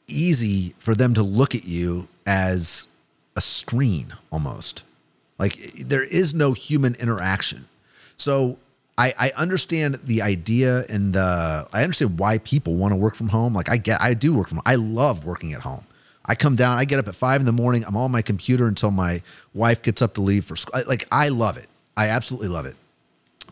easy 0.07 0.75
for 0.77 0.95
them 0.95 1.13
to 1.15 1.23
look 1.23 1.55
at 1.55 1.65
you 1.65 2.07
as 2.25 2.88
a 3.36 3.41
screen 3.41 4.13
almost. 4.31 4.83
Like 5.38 5.55
there 5.86 6.03
is 6.03 6.33
no 6.33 6.53
human 6.53 6.95
interaction. 6.95 7.65
So 8.17 8.57
I, 8.97 9.13
I 9.19 9.31
understand 9.38 9.95
the 9.95 10.21
idea 10.21 10.83
and 10.89 11.13
the 11.13 11.67
I 11.73 11.83
understand 11.83 12.17
why 12.19 12.38
people 12.39 12.75
want 12.75 12.93
to 12.93 12.95
work 12.95 13.15
from 13.15 13.29
home. 13.29 13.53
Like 13.53 13.69
I 13.69 13.77
get 13.77 14.01
I 14.01 14.13
do 14.13 14.33
work 14.33 14.47
from 14.47 14.57
home. 14.57 14.63
I 14.65 14.75
love 14.75 15.25
working 15.25 15.53
at 15.53 15.61
home. 15.61 15.86
I 16.27 16.33
come 16.33 16.55
down, 16.55 16.77
I 16.77 16.86
get 16.86 16.97
up 16.97 17.07
at 17.07 17.13
five 17.13 17.39
in 17.39 17.45
the 17.45 17.51
morning, 17.51 17.83
I'm 17.88 17.95
on 17.95 18.11
my 18.11 18.23
computer 18.23 18.67
until 18.67 18.89
my 18.89 19.21
wife 19.53 19.83
gets 19.83 20.01
up 20.01 20.15
to 20.15 20.21
leave 20.21 20.43
for 20.43 20.55
school. 20.55 20.81
Like 20.88 21.05
I 21.11 21.29
love 21.29 21.57
it. 21.57 21.67
I 21.95 22.07
absolutely 22.07 22.47
love 22.47 22.65
it. 22.65 22.75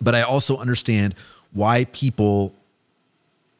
But 0.01 0.15
I 0.15 0.23
also 0.23 0.57
understand 0.57 1.13
why 1.51 1.85
people 1.91 2.53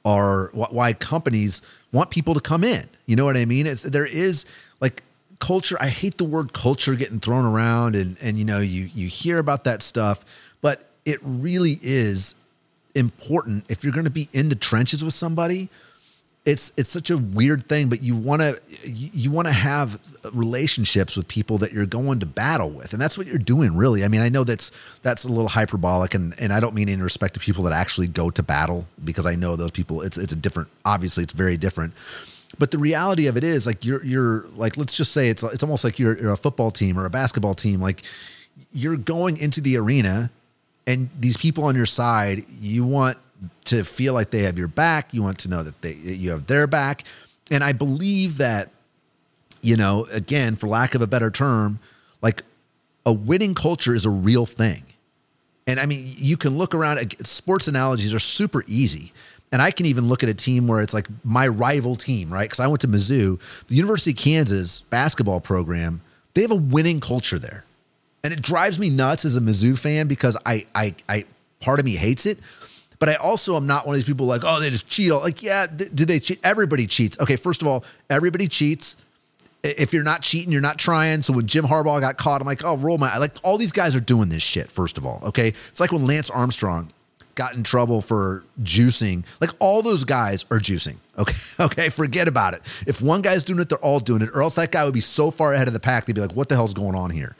are 0.06 0.50
why 0.54 0.94
companies 0.94 1.62
want 1.92 2.10
people 2.10 2.34
to 2.34 2.42
come 2.42 2.64
in. 2.64 2.84
You 3.06 3.16
know 3.16 3.26
what 3.26 3.38
I 3.38 3.46
mean? 3.46 3.68
It's 3.68 3.84
there 3.84 4.08
is 4.08 4.46
like 4.80 5.04
culture 5.44 5.76
i 5.82 5.88
hate 5.88 6.18
the 6.18 6.24
word 6.24 6.54
culture 6.54 6.96
getting 6.96 7.20
thrown 7.20 7.46
around 7.46 7.96
and 7.96 8.18
and 8.24 8.38
you 8.38 8.46
know 8.46 8.60
you 8.60 8.88
you 8.94 9.08
hear 9.08 9.40
about 9.40 9.66
that 9.66 9.84
stuff 9.84 10.24
but 10.62 10.90
it 11.06 11.20
really 11.22 11.76
is 11.82 12.36
important 12.96 13.66
if 13.70 13.84
you're 13.84 13.94
going 13.94 14.06
to 14.06 14.12
be 14.12 14.30
in 14.32 14.48
the 14.48 14.56
trenches 14.56 15.04
with 15.04 15.14
somebody 15.14 15.70
it's 16.46 16.78
it's 16.78 16.90
such 16.90 17.10
a 17.10 17.18
weird 17.18 17.64
thing, 17.64 17.88
but 17.88 18.02
you 18.02 18.18
want 18.18 18.42
to 18.42 18.60
you 18.86 19.32
want 19.32 19.48
to 19.48 19.54
have 19.54 20.00
relationships 20.34 21.16
with 21.16 21.28
people 21.28 21.58
that 21.60 21.72
you're 21.72 21.86
going 21.86 22.20
to 22.20 22.26
battle 22.26 22.70
with, 22.70 22.92
and 22.92 23.02
that's 23.02 23.18
what 23.18 23.28
you're 23.28 23.38
doing, 23.38 23.78
really. 23.78 24.04
I 24.04 24.10
mean, 24.10 24.20
I 24.20 24.28
know 24.28 24.44
that's 24.44 24.72
that's 25.00 25.24
a 25.24 25.30
little 25.30 25.48
hyperbolic, 25.48 26.14
and 26.14 26.34
and 26.42 26.52
I 26.52 26.60
don't 26.60 26.76
mean 26.76 26.90
in 26.90 27.02
respect 27.02 27.36
to 27.36 27.40
people 27.40 27.64
that 27.64 27.74
actually 27.74 28.08
go 28.08 28.30
to 28.30 28.44
battle 28.44 28.88
because 29.04 29.26
I 29.26 29.36
know 29.36 29.56
those 29.56 29.72
people. 29.72 30.02
It's 30.02 30.18
it's 30.18 30.34
a 30.34 30.36
different. 30.36 30.70
Obviously, 30.84 31.24
it's 31.24 31.34
very 31.34 31.56
different. 31.56 31.94
But 32.60 32.72
the 32.72 32.78
reality 32.78 33.28
of 33.28 33.38
it 33.38 33.44
is, 33.44 33.66
like 33.66 33.84
you're 33.84 34.04
you're 34.06 34.46
like 34.56 34.78
let's 34.78 34.96
just 34.96 35.12
say 35.12 35.28
it's 35.28 35.44
it's 35.44 35.64
almost 35.64 35.84
like 35.84 36.00
you're, 36.00 36.18
you're 36.22 36.34
a 36.34 36.38
football 36.38 36.72
team 36.72 36.98
or 36.98 37.06
a 37.06 37.10
basketball 37.10 37.56
team. 37.56 37.82
Like 37.82 38.04
you're 38.72 38.98
going 38.98 39.38
into 39.38 39.62
the 39.62 39.78
arena, 39.78 40.30
and 40.86 41.10
these 41.20 41.38
people 41.38 41.64
on 41.66 41.76
your 41.76 41.86
side, 41.86 42.40
you 42.50 42.86
want 42.86 43.18
to 43.66 43.84
feel 43.84 44.14
like 44.14 44.30
they 44.30 44.44
have 44.44 44.58
your 44.58 44.68
back. 44.68 45.14
You 45.14 45.24
want 45.24 45.40
to 45.40 45.50
know 45.50 45.64
that 45.64 45.82
they 45.82 45.94
that 45.94 46.16
you 46.16 46.32
have 46.32 46.48
their 46.48 46.68
back. 46.68 47.04
And 47.52 47.64
I 47.64 47.74
believe 47.74 48.38
that, 48.38 48.70
you 49.62 49.78
know, 49.78 50.06
again, 50.14 50.56
for 50.56 50.68
lack 50.68 50.96
of 50.96 51.02
a 51.02 51.08
better 51.08 51.30
term, 51.30 51.80
like 52.22 52.42
a 53.06 53.14
winning 53.14 53.54
culture 53.54 53.94
is 53.94 54.06
a 54.06 54.10
real 54.10 54.46
thing. 54.46 54.84
And 55.68 55.80
I 55.80 55.86
mean, 55.86 56.06
you 56.18 56.38
can 56.38 56.58
look 56.58 56.74
around 56.74 57.00
sports 57.26 57.68
analogies 57.68 58.14
are 58.14 58.20
super 58.20 58.64
easy. 58.68 59.12
And 59.54 59.62
I 59.62 59.70
can 59.70 59.86
even 59.86 60.08
look 60.08 60.24
at 60.24 60.30
a 60.30 60.34
team 60.34 60.68
where 60.68 60.82
it's 60.82 60.96
like 60.96 61.06
my 61.24 61.48
rival 61.48 61.96
team, 61.96 62.34
right? 62.34 62.46
Because 62.46 62.60
I 62.60 62.66
went 62.66 62.82
to 62.82 62.88
Mizzou, 62.88 63.40
the 63.68 63.76
University 63.76 64.12
of 64.12 64.18
Kansas 64.18 64.80
basketball 64.80 65.40
program, 65.40 66.02
they 66.34 66.42
have 66.42 66.52
a 66.52 66.56
winning 66.56 67.00
culture 67.00 67.38
there. 67.38 67.64
And 68.24 68.34
it 68.34 68.42
drives 68.42 68.80
me 68.80 68.90
nuts 68.90 69.26
as 69.26 69.38
a 69.38 69.42
Mizzou 69.42 69.78
fan 69.80 70.08
because 70.08 70.36
I 70.44 70.66
I 70.74 70.96
I 71.08 71.26
part 71.60 71.80
of 71.80 71.86
me 71.86 71.92
hates 71.92 72.26
it. 72.26 72.40
But 72.98 73.10
I 73.10 73.16
also 73.16 73.56
am 73.56 73.68
not 73.68 73.86
one 73.86 73.94
of 73.94 73.98
these 73.98 74.08
people 74.08 74.26
like, 74.26 74.42
oh, 74.44 74.60
they 74.60 74.70
just 74.72 74.90
cheat. 74.90 75.12
All. 75.12 75.22
Like, 75.22 75.44
yeah, 75.44 75.68
th- 75.68 75.92
do 75.94 76.06
they 76.06 76.20
cheat? 76.20 76.40
Everybody 76.44 76.88
cheats. 76.88 77.20
Okay, 77.20 77.36
first 77.36 77.62
of 77.62 77.68
all, 77.68 77.86
everybody 78.10 78.48
cheats. 78.48 79.06
If 79.64 79.94
you're 79.94 80.04
not 80.04 80.22
cheating, 80.22 80.52
you're 80.52 80.62
not 80.62 80.80
trying. 80.80 81.22
So 81.22 81.34
when 81.34 81.46
Jim 81.46 81.66
Harbaugh 81.66 82.00
got 82.00 82.18
caught, 82.18 82.42
I'm 82.42 82.48
like, 82.48 82.64
oh, 82.66 82.78
roll 82.78 82.98
my. 82.98 83.12
I 83.14 83.20
Like 83.20 83.34
all 83.44 83.58
these 83.60 83.72
guys 83.72 83.96
are 83.96 84.00
doing 84.02 84.30
this 84.30 84.42
shit. 84.42 84.72
First 84.72 84.98
of 84.98 85.06
all, 85.06 85.22
okay, 85.28 85.50
it's 85.50 85.80
like 85.80 85.92
when 85.92 86.08
Lance 86.08 86.30
Armstrong 86.30 86.92
got 87.36 87.56
in 87.56 87.64
trouble 87.64 88.02
for 88.02 88.44
juicing. 88.62 89.26
Like 89.42 89.52
all 89.60 89.82
those 89.82 90.04
guys 90.04 90.46
are 90.52 90.60
juicing. 90.60 90.98
Okay, 91.16 91.36
okay, 91.60 91.90
forget 91.90 92.28
about 92.28 92.56
it. 92.56 92.62
If 92.88 93.00
one 93.00 93.22
guy's 93.22 93.44
doing 93.44 93.60
it, 93.60 93.70
they're 93.70 93.78
all 93.84 94.00
doing 94.00 94.24
it, 94.24 94.30
or 94.34 94.42
else 94.42 94.56
that 94.56 94.72
guy 94.72 94.84
would 94.84 94.96
be 94.96 95.00
so 95.00 95.30
far 95.30 95.54
ahead 95.54 95.68
of 95.68 95.74
the 95.76 95.80
pack. 95.80 96.06
They'd 96.06 96.16
be 96.16 96.22
like, 96.22 96.36
what 96.36 96.50
the 96.50 96.56
hell's 96.56 96.74
going 96.74 96.96
on 96.96 97.12
here? 97.12 97.36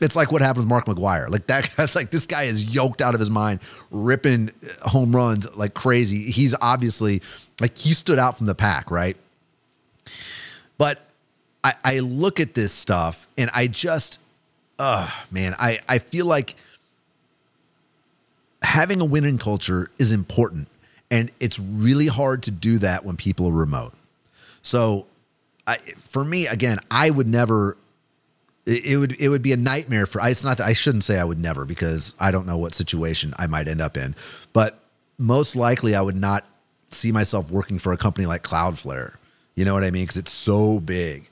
It's 0.00 0.14
like 0.14 0.30
what 0.30 0.42
happened 0.42 0.64
with 0.64 0.68
Mark 0.68 0.84
McGwire. 0.84 1.28
Like 1.28 1.46
that 1.46 1.68
guy's 1.76 1.96
like 1.96 2.10
this 2.10 2.26
guy 2.26 2.44
is 2.44 2.72
yoked 2.74 3.02
out 3.02 3.14
of 3.14 3.20
his 3.20 3.30
mind, 3.30 3.60
ripping 3.90 4.50
home 4.82 5.14
runs 5.14 5.56
like 5.56 5.74
crazy. 5.74 6.30
He's 6.30 6.54
obviously 6.60 7.20
like 7.60 7.76
he 7.76 7.92
stood 7.94 8.18
out 8.18 8.36
from 8.38 8.46
the 8.46 8.54
pack, 8.54 8.90
right? 8.90 9.16
But 10.78 11.00
I, 11.64 11.72
I 11.84 11.98
look 12.00 12.38
at 12.38 12.54
this 12.54 12.72
stuff 12.72 13.26
and 13.38 13.50
I 13.54 13.66
just, 13.66 14.22
uh 14.78 15.10
man, 15.30 15.54
I, 15.58 15.78
I 15.88 15.98
feel 15.98 16.26
like 16.26 16.54
having 18.62 19.00
a 19.00 19.04
winning 19.04 19.38
culture 19.38 19.88
is 19.98 20.12
important. 20.12 20.68
And 21.10 21.30
it's 21.40 21.58
really 21.58 22.08
hard 22.08 22.42
to 22.44 22.50
do 22.50 22.78
that 22.78 23.04
when 23.04 23.16
people 23.16 23.48
are 23.48 23.52
remote. 23.52 23.92
So 24.62 25.06
I, 25.66 25.76
for 25.76 26.24
me, 26.24 26.46
again, 26.46 26.78
I 26.90 27.10
would 27.10 27.28
never 27.28 27.76
it, 28.66 28.98
would 28.98 29.20
it 29.20 29.28
would 29.28 29.42
be 29.42 29.52
a 29.52 29.56
nightmare 29.56 30.06
for. 30.06 30.20
It's 30.24 30.44
not 30.44 30.56
that 30.56 30.66
I 30.66 30.72
shouldn't 30.72 31.04
say 31.04 31.18
I 31.18 31.24
would 31.24 31.38
never 31.38 31.64
because 31.64 32.14
I 32.18 32.32
don't 32.32 32.46
know 32.46 32.58
what 32.58 32.74
situation 32.74 33.32
I 33.38 33.46
might 33.46 33.68
end 33.68 33.80
up 33.80 33.96
in, 33.96 34.16
but 34.52 34.78
most 35.18 35.54
likely 35.54 35.94
I 35.94 36.02
would 36.02 36.16
not 36.16 36.44
see 36.90 37.12
myself 37.12 37.50
working 37.50 37.78
for 37.78 37.92
a 37.92 37.96
company 37.96 38.26
like 38.26 38.42
Cloudflare. 38.42 39.16
You 39.54 39.64
know 39.64 39.74
what 39.74 39.84
I 39.84 39.90
mean? 39.90 40.02
Because 40.02 40.16
it's 40.16 40.32
so 40.32 40.80
big. 40.80 41.28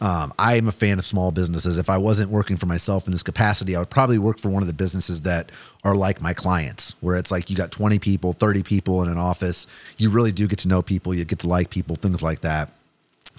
Um, 0.00 0.32
I 0.38 0.56
am 0.56 0.68
a 0.68 0.72
fan 0.72 0.98
of 0.98 1.04
small 1.04 1.32
businesses. 1.32 1.78
If 1.78 1.88
I 1.88 1.96
wasn't 1.96 2.30
working 2.30 2.56
for 2.56 2.66
myself 2.66 3.06
in 3.06 3.12
this 3.12 3.22
capacity, 3.22 3.74
I 3.74 3.78
would 3.78 3.90
probably 3.90 4.18
work 4.18 4.38
for 4.38 4.50
one 4.50 4.62
of 4.62 4.68
the 4.68 4.74
businesses 4.74 5.22
that 5.22 5.50
are 5.84 5.94
like 5.94 6.20
my 6.20 6.34
clients, 6.34 6.96
where 7.00 7.16
it's 7.16 7.30
like 7.30 7.48
you 7.48 7.56
got 7.56 7.70
20 7.70 7.98
people, 7.98 8.32
30 8.34 8.62
people 8.62 9.02
in 9.02 9.08
an 9.08 9.16
office. 9.16 9.66
You 9.96 10.10
really 10.10 10.32
do 10.32 10.46
get 10.48 10.58
to 10.60 10.68
know 10.68 10.82
people, 10.82 11.14
you 11.14 11.24
get 11.24 11.38
to 11.40 11.48
like 11.48 11.70
people, 11.70 11.96
things 11.96 12.22
like 12.22 12.40
that. 12.40 12.72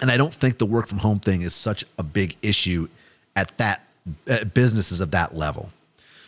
And 0.01 0.09
I 0.09 0.17
don't 0.17 0.33
think 0.33 0.57
the 0.57 0.65
work 0.65 0.87
from 0.87 0.99
home 0.99 1.19
thing 1.19 1.41
is 1.41 1.53
such 1.53 1.83
a 1.97 2.03
big 2.03 2.35
issue 2.41 2.87
at 3.35 3.55
that 3.57 3.83
at 4.27 4.53
businesses 4.53 4.99
of 4.99 5.11
that 5.11 5.35
level. 5.35 5.69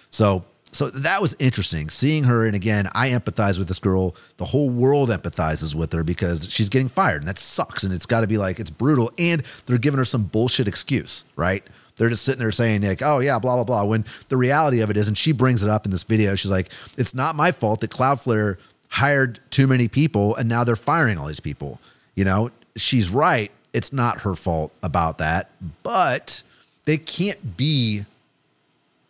So 0.09 0.45
so 0.71 0.89
that 0.89 1.21
was 1.21 1.35
interesting 1.39 1.89
seeing 1.89 2.25
her. 2.25 2.45
And 2.45 2.55
again, 2.55 2.87
I 2.93 3.09
empathize 3.09 3.57
with 3.57 3.67
this 3.67 3.79
girl. 3.79 4.15
The 4.37 4.45
whole 4.45 4.69
world 4.69 5.09
empathizes 5.09 5.73
with 5.73 5.91
her 5.93 6.03
because 6.03 6.51
she's 6.51 6.69
getting 6.69 6.87
fired, 6.87 7.21
and 7.21 7.27
that 7.27 7.39
sucks. 7.39 7.83
And 7.83 7.93
it's 7.93 8.05
got 8.05 8.21
to 8.21 8.27
be 8.27 8.37
like 8.37 8.59
it's 8.59 8.69
brutal. 8.69 9.11
And 9.17 9.41
they're 9.65 9.77
giving 9.77 9.97
her 9.97 10.05
some 10.05 10.25
bullshit 10.25 10.67
excuse, 10.67 11.25
right? 11.35 11.63
They're 11.97 12.09
just 12.09 12.23
sitting 12.23 12.39
there 12.39 12.51
saying 12.51 12.83
like, 12.83 13.01
"Oh 13.01 13.19
yeah, 13.19 13.39
blah 13.39 13.55
blah 13.55 13.63
blah." 13.65 13.83
When 13.83 14.05
the 14.29 14.37
reality 14.37 14.81
of 14.81 14.89
it 14.89 14.97
is, 14.97 15.07
and 15.07 15.17
she 15.17 15.33
brings 15.33 15.63
it 15.63 15.69
up 15.69 15.85
in 15.85 15.91
this 15.91 16.03
video. 16.03 16.35
She's 16.35 16.51
like, 16.51 16.69
"It's 16.97 17.13
not 17.13 17.35
my 17.35 17.51
fault 17.51 17.81
that 17.81 17.91
Cloudflare 17.91 18.57
hired 18.89 19.39
too 19.49 19.67
many 19.67 19.87
people, 19.87 20.35
and 20.35 20.47
now 20.47 20.63
they're 20.63 20.75
firing 20.77 21.17
all 21.17 21.27
these 21.27 21.41
people." 21.41 21.81
You 22.15 22.25
know, 22.25 22.51
she's 22.75 23.09
right. 23.09 23.51
It's 23.73 23.91
not 23.91 24.21
her 24.21 24.35
fault 24.35 24.71
about 24.81 25.17
that, 25.17 25.51
but 25.83 26.43
they 26.85 26.97
can't 26.97 27.57
be 27.57 28.05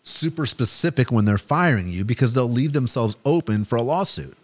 super 0.09 0.45
specific 0.45 1.11
when 1.11 1.25
they're 1.25 1.37
firing 1.37 1.87
you 1.87 2.03
because 2.03 2.33
they'll 2.33 2.47
leave 2.49 2.73
themselves 2.73 3.15
open 3.25 3.63
for 3.63 3.75
a 3.77 3.81
lawsuit. 3.81 4.37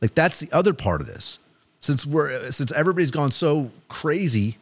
Like 0.00 0.14
that's 0.14 0.40
the 0.40 0.54
other 0.54 0.74
part 0.74 1.00
of 1.00 1.06
this. 1.06 1.38
Since 1.80 2.06
we're 2.06 2.50
since 2.50 2.72
everybody's 2.72 3.10
gone 3.10 3.30
so 3.30 3.70
crazy 3.88 4.58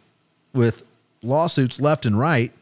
with 0.52 0.84
lawsuits 1.22 1.80
left 1.80 2.04
and 2.04 2.18
right, 2.18 2.52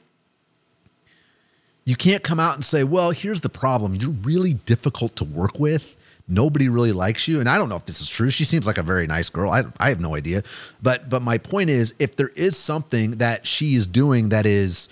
you 1.85 1.97
can't 1.97 2.23
come 2.23 2.39
out 2.39 2.55
and 2.55 2.65
say, 2.65 2.85
"Well, 2.85 3.11
here's 3.11 3.41
the 3.41 3.49
problem. 3.49 3.95
You're 3.95 4.11
really 4.11 4.55
difficult 4.55 5.17
to 5.17 5.25
work 5.25 5.59
with. 5.59 5.97
Nobody 6.29 6.69
really 6.69 6.93
likes 6.93 7.27
you." 7.27 7.41
And 7.41 7.49
I 7.49 7.57
don't 7.57 7.69
know 7.69 7.77
if 7.77 7.87
this 7.87 8.01
is 8.01 8.09
true. 8.09 8.31
She 8.31 8.45
seems 8.45 8.67
like 8.67 8.79
a 8.79 8.83
very 8.83 9.07
nice 9.07 9.31
girl. 9.31 9.51
I 9.51 9.63
I 9.79 9.89
have 9.89 10.01
no 10.01 10.15
idea. 10.15 10.43
But 10.83 11.09
but 11.09 11.23
my 11.23 11.39
point 11.39 11.71
is 11.71 11.95
if 11.99 12.17
there 12.17 12.31
is 12.37 12.57
something 12.57 13.13
that 13.13 13.47
she 13.47 13.75
is 13.75 13.87
doing 13.87 14.29
that 14.29 14.45
is 14.47 14.89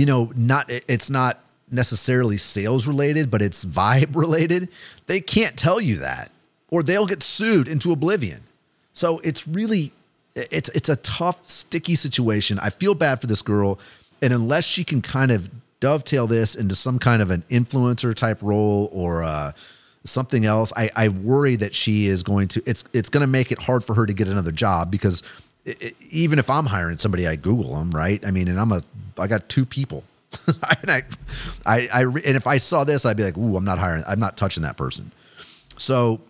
you 0.00 0.06
know, 0.06 0.32
not 0.34 0.64
it's 0.68 1.10
not 1.10 1.38
necessarily 1.70 2.36
sales 2.36 2.86
related, 2.86 3.30
but 3.30 3.42
it's 3.42 3.64
vibe 3.64 4.14
related, 4.16 4.68
they 5.06 5.20
can't 5.20 5.58
tell 5.58 5.80
you 5.80 5.96
that 5.98 6.30
or 6.70 6.82
they'll 6.82 7.06
get 7.06 7.22
sued 7.22 7.68
into 7.68 7.92
oblivion. 7.92 8.40
So 8.92 9.20
it's 9.20 9.46
really 9.46 9.92
it's 10.34 10.68
it's 10.70 10.88
a 10.88 10.96
tough, 10.96 11.46
sticky 11.46 11.94
situation. 11.94 12.58
I 12.60 12.70
feel 12.70 12.94
bad 12.94 13.20
for 13.20 13.26
this 13.26 13.42
girl, 13.42 13.78
and 14.22 14.32
unless 14.32 14.66
she 14.66 14.84
can 14.84 15.02
kind 15.02 15.30
of 15.30 15.50
dovetail 15.80 16.26
this 16.26 16.54
into 16.54 16.74
some 16.74 16.98
kind 16.98 17.22
of 17.22 17.30
an 17.30 17.42
influencer 17.48 18.14
type 18.14 18.42
role 18.42 18.88
or 18.92 19.24
uh, 19.24 19.52
something 20.04 20.44
else, 20.44 20.72
I, 20.76 20.90
I 20.94 21.08
worry 21.08 21.56
that 21.56 21.74
she 21.74 22.06
is 22.06 22.22
going 22.22 22.48
to 22.48 22.62
it's 22.66 22.84
it's 22.92 23.08
going 23.08 23.22
to 23.22 23.30
make 23.30 23.50
it 23.50 23.62
hard 23.62 23.84
for 23.84 23.94
her 23.94 24.06
to 24.06 24.12
get 24.12 24.28
another 24.28 24.52
job 24.52 24.90
because 24.90 25.22
it, 25.64 25.94
even 26.10 26.38
if 26.38 26.48
I'm 26.48 26.66
hiring 26.66 26.98
somebody, 26.98 27.26
I 27.26 27.36
Google 27.36 27.76
them, 27.76 27.90
right? 27.90 28.24
I 28.26 28.30
mean, 28.30 28.48
and 28.48 28.58
I'm 28.58 28.72
a 28.72 28.82
I 29.18 29.26
got 29.26 29.48
two 29.48 29.66
people. 29.66 30.04
and 30.82 30.90
I, 30.90 31.02
I, 31.66 31.88
I, 31.92 32.02
and 32.02 32.36
if 32.36 32.46
I 32.46 32.58
saw 32.58 32.84
this, 32.84 33.04
I'd 33.04 33.16
be 33.16 33.24
like, 33.24 33.36
"Ooh, 33.36 33.56
I'm 33.56 33.64
not 33.64 33.78
hiring. 33.78 34.02
I'm 34.08 34.20
not 34.20 34.36
touching 34.36 34.62
that 34.62 34.76
person." 34.76 35.10
So, 35.76 36.20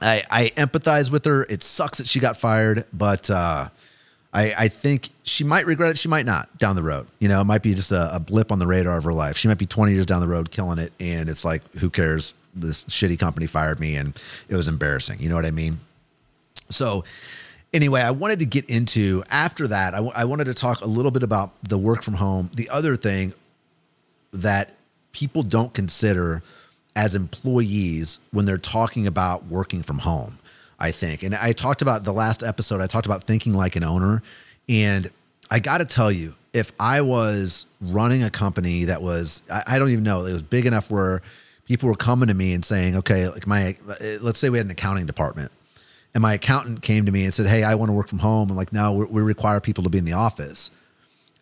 I, 0.00 0.22
I 0.30 0.52
empathize 0.56 1.10
with 1.10 1.24
her. 1.24 1.44
It 1.44 1.62
sucks 1.62 1.98
that 1.98 2.08
she 2.08 2.20
got 2.20 2.36
fired, 2.36 2.84
but 2.92 3.30
uh, 3.30 3.68
I, 4.32 4.52
I 4.58 4.68
think 4.68 5.08
she 5.22 5.44
might 5.44 5.66
regret 5.66 5.90
it. 5.90 5.98
She 5.98 6.08
might 6.08 6.26
not 6.26 6.58
down 6.58 6.76
the 6.76 6.82
road. 6.82 7.06
You 7.20 7.28
know, 7.28 7.40
it 7.40 7.44
might 7.44 7.62
be 7.62 7.74
just 7.74 7.92
a, 7.92 8.14
a 8.14 8.20
blip 8.20 8.52
on 8.52 8.58
the 8.58 8.66
radar 8.66 8.98
of 8.98 9.04
her 9.04 9.12
life. 9.12 9.36
She 9.36 9.48
might 9.48 9.58
be 9.58 9.66
20 9.66 9.92
years 9.92 10.06
down 10.06 10.20
the 10.20 10.28
road 10.28 10.50
killing 10.50 10.78
it, 10.78 10.92
and 11.00 11.28
it's 11.28 11.44
like, 11.44 11.62
who 11.76 11.90
cares? 11.90 12.34
This 12.54 12.84
shitty 12.84 13.18
company 13.18 13.46
fired 13.46 13.80
me, 13.80 13.96
and 13.96 14.08
it 14.48 14.56
was 14.56 14.68
embarrassing. 14.68 15.20
You 15.20 15.28
know 15.28 15.34
what 15.34 15.46
I 15.46 15.50
mean? 15.50 15.78
So 16.68 17.04
anyway, 17.76 18.00
I 18.00 18.10
wanted 18.10 18.40
to 18.40 18.46
get 18.46 18.68
into 18.68 19.22
after 19.30 19.68
that. 19.68 19.92
I, 19.94 19.98
w- 19.98 20.12
I 20.16 20.24
wanted 20.24 20.46
to 20.46 20.54
talk 20.54 20.80
a 20.80 20.86
little 20.88 21.10
bit 21.10 21.22
about 21.22 21.52
the 21.62 21.78
work 21.78 22.02
from 22.02 22.14
home. 22.14 22.50
The 22.54 22.68
other 22.70 22.96
thing 22.96 23.34
that 24.32 24.72
people 25.12 25.42
don't 25.42 25.72
consider 25.72 26.42
as 26.96 27.14
employees 27.14 28.26
when 28.32 28.46
they're 28.46 28.56
talking 28.56 29.06
about 29.06 29.44
working 29.44 29.82
from 29.82 29.98
home, 29.98 30.38
I 30.80 30.90
think. 30.90 31.22
And 31.22 31.34
I 31.34 31.52
talked 31.52 31.82
about 31.82 32.04
the 32.04 32.12
last 32.12 32.42
episode, 32.42 32.80
I 32.80 32.86
talked 32.86 33.06
about 33.06 33.22
thinking 33.22 33.52
like 33.52 33.76
an 33.76 33.84
owner. 33.84 34.22
And 34.68 35.08
I 35.50 35.60
got 35.60 35.78
to 35.78 35.84
tell 35.84 36.10
you, 36.10 36.32
if 36.54 36.72
I 36.80 37.02
was 37.02 37.66
running 37.80 38.22
a 38.22 38.30
company 38.30 38.84
that 38.84 39.02
was, 39.02 39.46
I, 39.52 39.74
I 39.74 39.78
don't 39.78 39.90
even 39.90 40.04
know, 40.04 40.24
it 40.24 40.32
was 40.32 40.42
big 40.42 40.64
enough 40.64 40.90
where 40.90 41.20
people 41.66 41.88
were 41.88 41.94
coming 41.94 42.28
to 42.28 42.34
me 42.34 42.54
and 42.54 42.64
saying, 42.64 42.96
okay, 42.96 43.28
like 43.28 43.46
my, 43.46 43.76
let's 44.22 44.38
say 44.38 44.48
we 44.48 44.56
had 44.56 44.66
an 44.66 44.72
accounting 44.72 45.04
department 45.04 45.52
and 46.16 46.22
my 46.22 46.32
accountant 46.32 46.80
came 46.80 47.04
to 47.04 47.12
me 47.12 47.24
and 47.24 47.34
said, 47.34 47.46
Hey, 47.46 47.62
I 47.62 47.74
want 47.74 47.90
to 47.90 47.92
work 47.92 48.08
from 48.08 48.20
home. 48.20 48.50
I'm 48.50 48.56
like, 48.56 48.72
No, 48.72 49.06
we 49.10 49.20
require 49.20 49.60
people 49.60 49.84
to 49.84 49.90
be 49.90 49.98
in 49.98 50.06
the 50.06 50.14
office. 50.14 50.70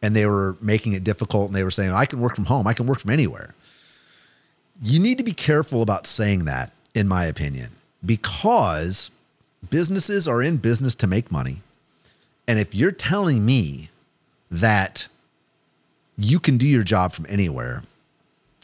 And 0.03 0.17
they 0.17 0.27
were 0.27 0.57
making 0.61 0.95
it 0.95 1.05
difficult 1.05 1.47
and 1.47 1.55
they 1.55 1.63
were 1.63 1.71
saying, 1.71 1.93
I 1.93 2.07
can 2.07 2.19
work 2.19 2.35
from 2.35 2.47
home, 2.47 2.67
I 2.67 2.73
can 2.73 2.89
work 2.89 2.99
from 2.99 3.13
anywhere. 3.13 3.55
You 4.83 4.99
need 4.99 5.17
to 5.19 5.23
be 5.23 5.31
careful 5.31 5.81
about 5.81 6.09
saying 6.09 6.47
that, 6.47 6.73
in 6.93 7.07
my 7.07 7.25
opinion, 7.27 7.71
because 8.05 9.13
businesses 9.71 10.27
are 10.27 10.43
in 10.43 10.57
business 10.57 10.97
to 10.97 11.07
make 11.07 11.31
money. 11.31 11.63
And 12.49 12.59
if 12.59 12.75
you're 12.75 12.91
telling 12.91 13.47
me 13.47 13.91
that 14.51 15.07
you 16.19 16.41
can 16.41 16.59
do 16.59 16.67
your 16.67 16.83
job 16.83 17.13
from 17.13 17.27
anywhere, 17.29 17.85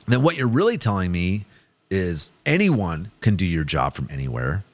then 0.09 0.25
what 0.25 0.37
you're 0.37 0.51
really 0.51 0.77
telling 0.77 1.13
me 1.13 1.45
is 1.89 2.33
anyone 2.45 3.13
can 3.21 3.37
do 3.37 3.47
your 3.47 3.65
job 3.65 3.95
from 3.95 4.09
anywhere. 4.11 4.65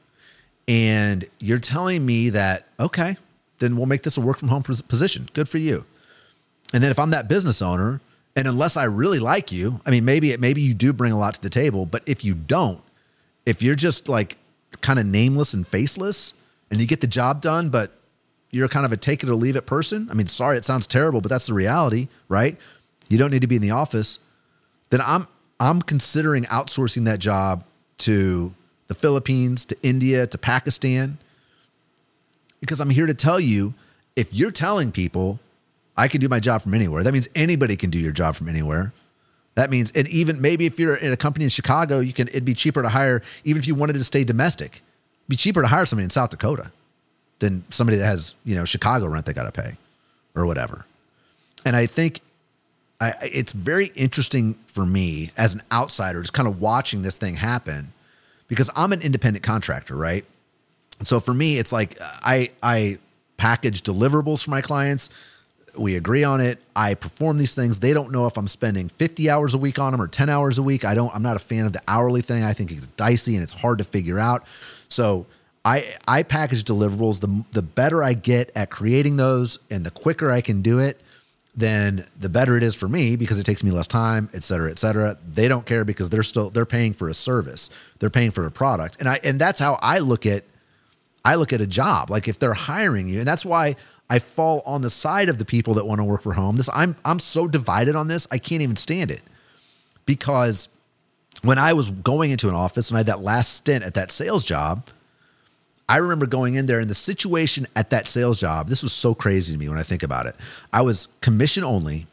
And 0.69 1.25
you're 1.39 1.59
telling 1.59 2.05
me 2.05 2.31
that, 2.31 2.67
okay, 2.81 3.17
then 3.59 3.77
we'll 3.77 3.87
make 3.87 4.03
this 4.03 4.17
a 4.17 4.21
work 4.21 4.39
from 4.39 4.49
home 4.49 4.63
position. 4.63 5.29
Good 5.33 5.49
for 5.49 5.59
you. 5.59 5.85
And 6.75 6.83
then 6.83 6.91
if 6.91 6.99
I'm 6.99 7.11
that 7.11 7.29
business 7.29 7.63
owner, 7.63 8.01
and 8.35 8.47
unless 8.47 8.77
I 8.77 8.85
really 8.85 9.19
like 9.19 9.51
you, 9.51 9.81
I 9.87 9.91
mean, 9.91 10.05
maybe 10.05 10.37
maybe 10.37 10.61
you 10.61 10.75
do 10.75 10.93
bring 10.93 11.13
a 11.13 11.19
lot 11.19 11.35
to 11.35 11.43
the 11.43 11.49
table, 11.49 11.87
but 11.87 12.03
if 12.07 12.25
you 12.25 12.35
don't, 12.35 12.83
if 13.47 13.63
you're 13.63 13.77
just 13.77 14.09
like 14.09 14.37
kind 14.83 14.99
of 14.99 15.07
nameless 15.07 15.55
and 15.55 15.67
faceless, 15.67 16.35
and 16.71 16.81
you 16.81 16.87
get 16.87 17.01
the 17.01 17.07
job 17.07 17.41
done, 17.41 17.71
but 17.71 17.93
you're 18.51 18.69
kind 18.69 18.85
of 18.85 18.93
a 18.93 18.97
take 18.97 19.23
it 19.23 19.29
or 19.29 19.35
leave 19.35 19.57
it 19.57 19.67
person. 19.67 20.09
I 20.11 20.15
mean, 20.15 20.27
sorry, 20.27 20.57
it 20.57 20.65
sounds 20.65 20.87
terrible, 20.87 21.21
but 21.21 21.31
that's 21.31 21.47
the 21.47 21.55
reality, 21.55 22.09
right? 22.29 22.57
You 23.09 23.19
don't 23.19 23.31
need 23.31 23.43
to 23.43 23.49
be 23.49 23.57
in 23.57 23.63
the 23.63 23.71
office. 23.71 24.19
Then 24.91 25.01
I'm 25.07 25.27
I'm 25.59 25.81
considering 25.81 26.45
outsourcing 26.45 27.05
that 27.05 27.19
job 27.19 27.65
to 27.99 28.55
the 28.89 28.95
Philippines, 28.95 29.65
to 29.67 29.77
India, 29.83 30.27
to 30.27 30.39
Pakistan, 30.39 31.19
because 32.61 32.81
I'm 32.81 32.91
here 32.91 33.07
to 33.07 33.15
tell 33.15 33.41
you 33.41 33.75
if 34.15 34.33
you're 34.33 34.51
telling 34.51 34.93
people 34.93 35.41
I 35.97 36.09
can 36.09 36.21
do 36.21 36.29
my 36.29 36.41
job 36.41 36.63
from 36.63 36.75
anywhere, 36.75 37.03
that 37.03 37.13
means 37.13 37.29
anybody 37.35 37.77
can 37.77 37.91
do 37.91 37.99
your 37.99 38.13
job 38.13 38.35
from 38.35 38.49
anywhere. 38.49 38.93
That 39.55 39.71
means, 39.71 39.91
and 39.93 40.07
even 40.09 40.41
maybe 40.41 40.67
if 40.67 40.79
you're 40.79 40.97
in 40.97 41.13
a 41.13 41.17
company 41.17 41.45
in 41.45 41.51
Chicago, 41.51 42.01
you 42.01 42.13
can, 42.13 42.29
it'd 42.29 42.45
be 42.45 42.55
cheaper 42.55 42.83
to 42.83 42.89
hire, 42.91 43.23
even 43.45 43.59
if 43.59 43.67
you 43.67 43.75
wanted 43.75 43.95
to 43.95 44.05
stay 44.05 44.23
domestic, 44.23 44.83
be 45.29 45.37
cheaper 45.37 45.63
to 45.63 45.69
hire 45.69 45.87
somebody 45.87 46.05
in 46.05 46.11
South 46.11 46.31
Dakota 46.31 46.71
than 47.39 47.65
somebody 47.71 47.99
that 47.99 48.05
has, 48.05 48.35
you 48.45 48.55
know, 48.55 48.65
Chicago 48.65 49.07
rent 49.07 49.27
they 49.27 49.33
got 49.33 49.53
to 49.53 49.63
pay 49.63 49.75
or 50.35 50.47
whatever. 50.47 50.87
And 51.65 51.75
I 51.75 51.87
think 51.87 52.21
I, 53.01 53.15
it's 53.23 53.53
very 53.53 53.89
interesting 53.95 54.55
for 54.67 54.87
me 54.87 55.31
as 55.37 55.55
an 55.55 55.63
outsider, 55.73 56.21
just 56.21 56.33
kind 56.33 56.49
of 56.49 56.61
watching 56.61 57.03
this 57.03 57.19
thing 57.19 57.37
happen 57.37 57.93
because 58.49 58.71
I'm 58.77 58.93
an 58.93 59.01
independent 59.03 59.45
contractor, 59.45 59.97
right? 59.97 60.25
So 61.03 61.21
for 61.21 61.35
me, 61.35 61.59
it's 61.59 61.73
like 61.73 62.01
uh, 62.01 62.11
I 62.25 62.51
I 62.63 62.99
package 63.37 63.83
deliverables 63.83 64.45
for 64.45 64.51
my 64.51 64.61
clients. 64.61 65.11
We 65.79 65.97
agree 65.97 66.25
on 66.25 66.41
it. 66.41 66.59
I 66.75 66.95
perform 66.95 67.37
these 67.37 67.55
things. 67.55 67.81
They 67.81 67.93
don't 67.93 68.11
know 68.11 68.27
if 68.27 68.39
I'm 68.39 68.47
spending 68.47 68.89
50 68.89 69.29
hours 69.29 69.53
a 69.53 69.59
week 69.59 69.79
on 69.79 69.93
them 69.93 70.01
or 70.01 70.09
10 70.09 70.31
hours 70.31 70.59
a 70.59 70.63
week. 70.63 70.87
I 70.87 70.95
don't, 70.95 71.15
I'm 71.15 71.23
not 71.23 71.37
a 71.37 71.41
fan 71.41 71.67
of 71.67 71.75
the 71.75 71.83
hourly 71.87 72.23
thing. 72.23 72.43
I 72.43 72.55
think 72.55 72.71
it's 72.71 72.87
dicey 72.89 73.35
and 73.35 73.43
it's 73.43 73.61
hard 73.61 73.79
to 73.79 73.85
figure 73.85 74.19
out. 74.19 74.49
So 74.89 75.27
I, 75.67 75.93
I 76.09 76.23
package 76.23 76.65
deliverables. 76.65 77.21
The, 77.21 77.45
the 77.53 77.61
better 77.61 78.03
I 78.03 78.15
get 78.15 78.51
at 78.57 78.71
creating 78.71 79.19
those 79.19 79.59
and 79.71 79.85
the 79.85 79.91
quicker 79.91 80.31
I 80.31 80.41
can 80.41 80.63
do 80.63 80.79
it, 80.79 81.03
then 81.57 82.05
the 82.19 82.29
better 82.29 82.57
it 82.57 82.63
is 82.63 82.75
for 82.75 82.89
me 82.89 83.17
because 83.17 83.41
it 83.41 83.45
takes 83.45 83.65
me 83.65 83.71
less 83.71 83.87
time, 83.87 84.29
et 84.35 84.43
cetera, 84.43 84.71
et 84.71 84.79
cetera. 84.79 85.17
They 85.27 85.49
don't 85.49 85.65
care 85.65 85.85
because 85.85 86.11
they're 86.11 86.23
still, 86.23 86.51
they're 86.51 86.67
paying 86.67 86.93
for 86.93 87.09
a 87.09 87.15
service. 87.15 87.71
They're 87.99 88.11
paying 88.11 88.31
for 88.31 88.47
a 88.47 88.51
product. 88.51 88.99
And 89.01 89.09
I, 89.09 89.19
and 89.25 89.41
that's 89.41 89.59
how 89.59 89.79
I 89.81 90.01
look 90.01 90.27
at, 90.27 90.43
I 91.25 91.37
look 91.37 91.53
at 91.53 91.61
a 91.61 91.67
job. 91.67 92.11
Like 92.11 92.29
if 92.29 92.39
they're 92.39 92.55
hiring 92.55 93.09
you, 93.09 93.19
and 93.19 93.27
that's 93.27 93.45
why 93.45 93.77
I 94.09 94.21
fall 94.21 94.63
on 94.67 94.83
the 94.83 94.91
side 94.91 95.29
of 95.29 95.39
the 95.39 95.45
people 95.45 95.75
that 95.75 95.87
want 95.87 95.99
to 96.01 96.05
work 96.05 96.23
from 96.23 96.35
home. 96.35 96.57
This 96.57 96.71
I'm 96.73 96.95
I'm 97.05 97.19
so 97.19 97.49
divided 97.49 97.97
on 97.97 98.07
this. 98.07 98.29
I 98.31 98.39
can't 98.39 98.63
even 98.63 98.77
stand 98.77 99.11
it. 99.11 99.23
Because 100.05 100.69
when 101.43 101.59
I 101.59 101.73
was 101.73 101.91
going 101.91 102.31
into 102.31 102.49
an 102.49 102.55
office 102.55 102.91
and 102.91 102.97
I 102.97 103.01
had 103.01 103.09
that 103.09 103.21
last 103.21 103.55
stint 103.55 103.83
at 103.83 103.95
that 103.95 104.13
sales 104.13 104.45
job, 104.45 104.87
I 105.89 105.99
remember 105.99 106.27
going 106.27 106.55
in 106.55 106.67
there 106.67 106.81
and 106.81 106.91
the 106.91 106.95
situation 106.95 107.67
at 107.77 107.91
that 107.91 108.07
sales 108.07 108.41
job, 108.41 108.69
this 108.69 108.83
was 108.83 108.93
so 108.93 109.15
crazy 109.15 109.53
to 109.53 109.59
me 109.59 109.69
when 109.69 109.79
I 109.79 109.83
think 109.83 110.03
about 110.03 110.27
it. 110.27 110.35
I 110.73 110.83
was 110.83 111.07
commission 111.21 111.63
only. 111.63 112.07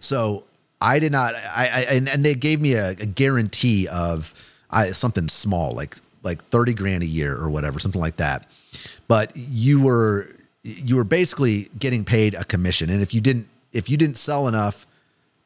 So 0.00 0.44
I 0.80 0.98
did 0.98 1.12
not 1.12 1.34
I, 1.34 1.68
I 1.72 1.94
and, 1.94 2.08
and 2.08 2.24
they 2.24 2.34
gave 2.34 2.60
me 2.60 2.74
a, 2.74 2.90
a 2.90 3.06
guarantee 3.06 3.88
of 3.88 4.34
I, 4.70 4.88
something 4.88 5.28
small, 5.28 5.74
like 5.74 5.96
like 6.22 6.42
30 6.42 6.74
grand 6.74 7.02
a 7.02 7.06
year 7.06 7.34
or 7.34 7.48
whatever, 7.48 7.78
something 7.78 8.00
like 8.00 8.16
that. 8.16 8.46
But 9.08 9.32
you 9.34 9.82
were 9.82 10.26
you 10.62 10.96
were 10.96 11.04
basically 11.04 11.68
getting 11.78 12.04
paid 12.04 12.34
a 12.34 12.44
commission. 12.44 12.90
And 12.90 13.00
if 13.00 13.14
you 13.14 13.20
didn't 13.20 13.48
if 13.72 13.88
you 13.88 13.96
didn't 13.96 14.18
sell 14.18 14.48
enough 14.48 14.86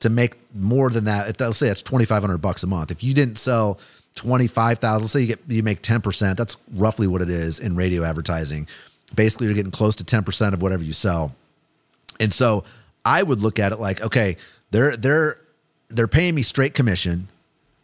to 0.00 0.10
make 0.10 0.38
more 0.54 0.88
than 0.88 1.04
that, 1.04 1.38
let's 1.38 1.58
say 1.58 1.68
that's 1.68 1.82
2500 1.82 2.38
bucks 2.38 2.62
a 2.62 2.66
month. 2.66 2.90
If 2.90 3.04
you 3.04 3.14
didn't 3.14 3.38
sell 3.38 3.78
25,000, 4.16 5.08
say 5.08 5.20
you 5.20 5.26
get 5.26 5.40
you 5.48 5.62
make 5.62 5.82
10%, 5.82 6.36
that's 6.36 6.62
roughly 6.74 7.06
what 7.06 7.22
it 7.22 7.30
is 7.30 7.58
in 7.58 7.76
radio 7.76 8.04
advertising. 8.04 8.66
Basically 9.14 9.46
you're 9.46 9.54
getting 9.54 9.70
close 9.72 9.96
to 9.96 10.04
10% 10.04 10.52
of 10.52 10.62
whatever 10.62 10.84
you 10.84 10.92
sell. 10.92 11.34
And 12.18 12.32
so 12.32 12.64
I 13.04 13.22
would 13.22 13.40
look 13.40 13.58
at 13.58 13.72
it 13.72 13.80
like, 13.80 14.02
okay, 14.04 14.36
they're 14.70 14.96
they're 14.96 15.36
they're 15.88 16.08
paying 16.08 16.34
me 16.34 16.42
straight 16.42 16.74
commission. 16.74 17.28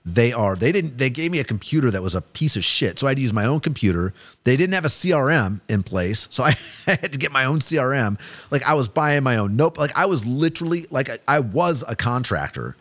They 0.04 0.32
are 0.32 0.54
they 0.54 0.70
didn't 0.70 0.98
they 0.98 1.10
gave 1.10 1.32
me 1.32 1.40
a 1.40 1.44
computer 1.44 1.90
that 1.90 2.02
was 2.02 2.14
a 2.14 2.22
piece 2.22 2.56
of 2.56 2.62
shit. 2.62 2.98
So 2.98 3.06
i 3.06 3.10
had 3.10 3.16
to 3.16 3.22
use 3.22 3.32
my 3.32 3.46
own 3.46 3.60
computer. 3.60 4.12
They 4.44 4.56
didn't 4.56 4.74
have 4.74 4.84
a 4.84 4.88
crm 4.88 5.60
in 5.68 5.82
place 5.82 6.28
so 6.30 6.44
i 6.44 6.54
had 6.86 7.12
to 7.12 7.18
get 7.18 7.32
my 7.32 7.44
own 7.44 7.58
crm 7.58 8.20
like 8.52 8.62
i 8.64 8.74
was 8.74 8.88
buying 8.88 9.24
my 9.24 9.36
own 9.36 9.56
nope 9.56 9.78
like 9.78 9.90
i 9.96 10.06
was 10.06 10.26
literally 10.26 10.86
like 10.90 11.08
I, 11.26 11.40
was 11.40 11.84
a 11.88 11.96
contractor 11.96 12.76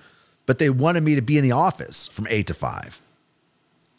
but 0.45 0.59
they 0.59 0.69
wanted 0.69 1.01
me 1.01 1.15
to 1.15 1.21
be 1.21 1.37
in 1.39 1.43
the 1.43 1.53
office 1.53 2.07
from 2.07 2.27
8 2.29 2.45
to 2.47 2.53
5 2.53 3.01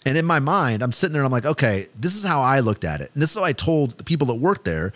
and 0.06 0.16
in 0.16 0.24
my 0.24 0.38
mind 0.38 0.82
i'm 0.82 0.92
sitting 0.92 1.12
there 1.12 1.22
and 1.22 1.26
i'm 1.26 1.32
like 1.32 1.44
okay 1.44 1.86
this 1.94 2.14
is 2.14 2.24
how 2.24 2.40
i 2.40 2.60
looked 2.60 2.84
at 2.84 3.00
it 3.00 3.10
and 3.12 3.22
this 3.22 3.30
is 3.30 3.36
how 3.36 3.44
i 3.44 3.52
told 3.52 3.92
the 3.92 4.04
people 4.04 4.26
that 4.28 4.36
worked 4.36 4.64
there 4.64 4.92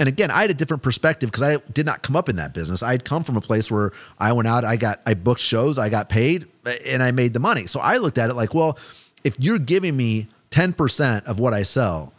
and 0.00 0.08
again, 0.08 0.30
I 0.30 0.40
had 0.42 0.50
a 0.50 0.54
different 0.54 0.82
perspective 0.82 1.30
because 1.30 1.42
I 1.42 1.56
did 1.72 1.86
not 1.86 2.02
come 2.02 2.16
up 2.16 2.28
in 2.28 2.36
that 2.36 2.52
business. 2.52 2.82
I 2.82 2.92
had 2.92 3.04
come 3.04 3.22
from 3.22 3.36
a 3.36 3.40
place 3.40 3.70
where 3.70 3.92
I 4.18 4.32
went 4.32 4.48
out, 4.48 4.64
I 4.64 4.76
got, 4.76 5.00
I 5.06 5.14
booked 5.14 5.40
shows, 5.40 5.78
I 5.78 5.88
got 5.88 6.08
paid, 6.08 6.46
and 6.88 7.02
I 7.02 7.12
made 7.12 7.32
the 7.32 7.40
money. 7.40 7.66
So 7.66 7.78
I 7.80 7.98
looked 7.98 8.18
at 8.18 8.28
it 8.28 8.34
like, 8.34 8.54
well, 8.54 8.76
if 9.22 9.36
you're 9.38 9.58
giving 9.58 9.96
me 9.96 10.26
10% 10.50 11.26
of 11.26 11.38
what 11.38 11.54
I 11.54 11.62
sell, 11.62 12.12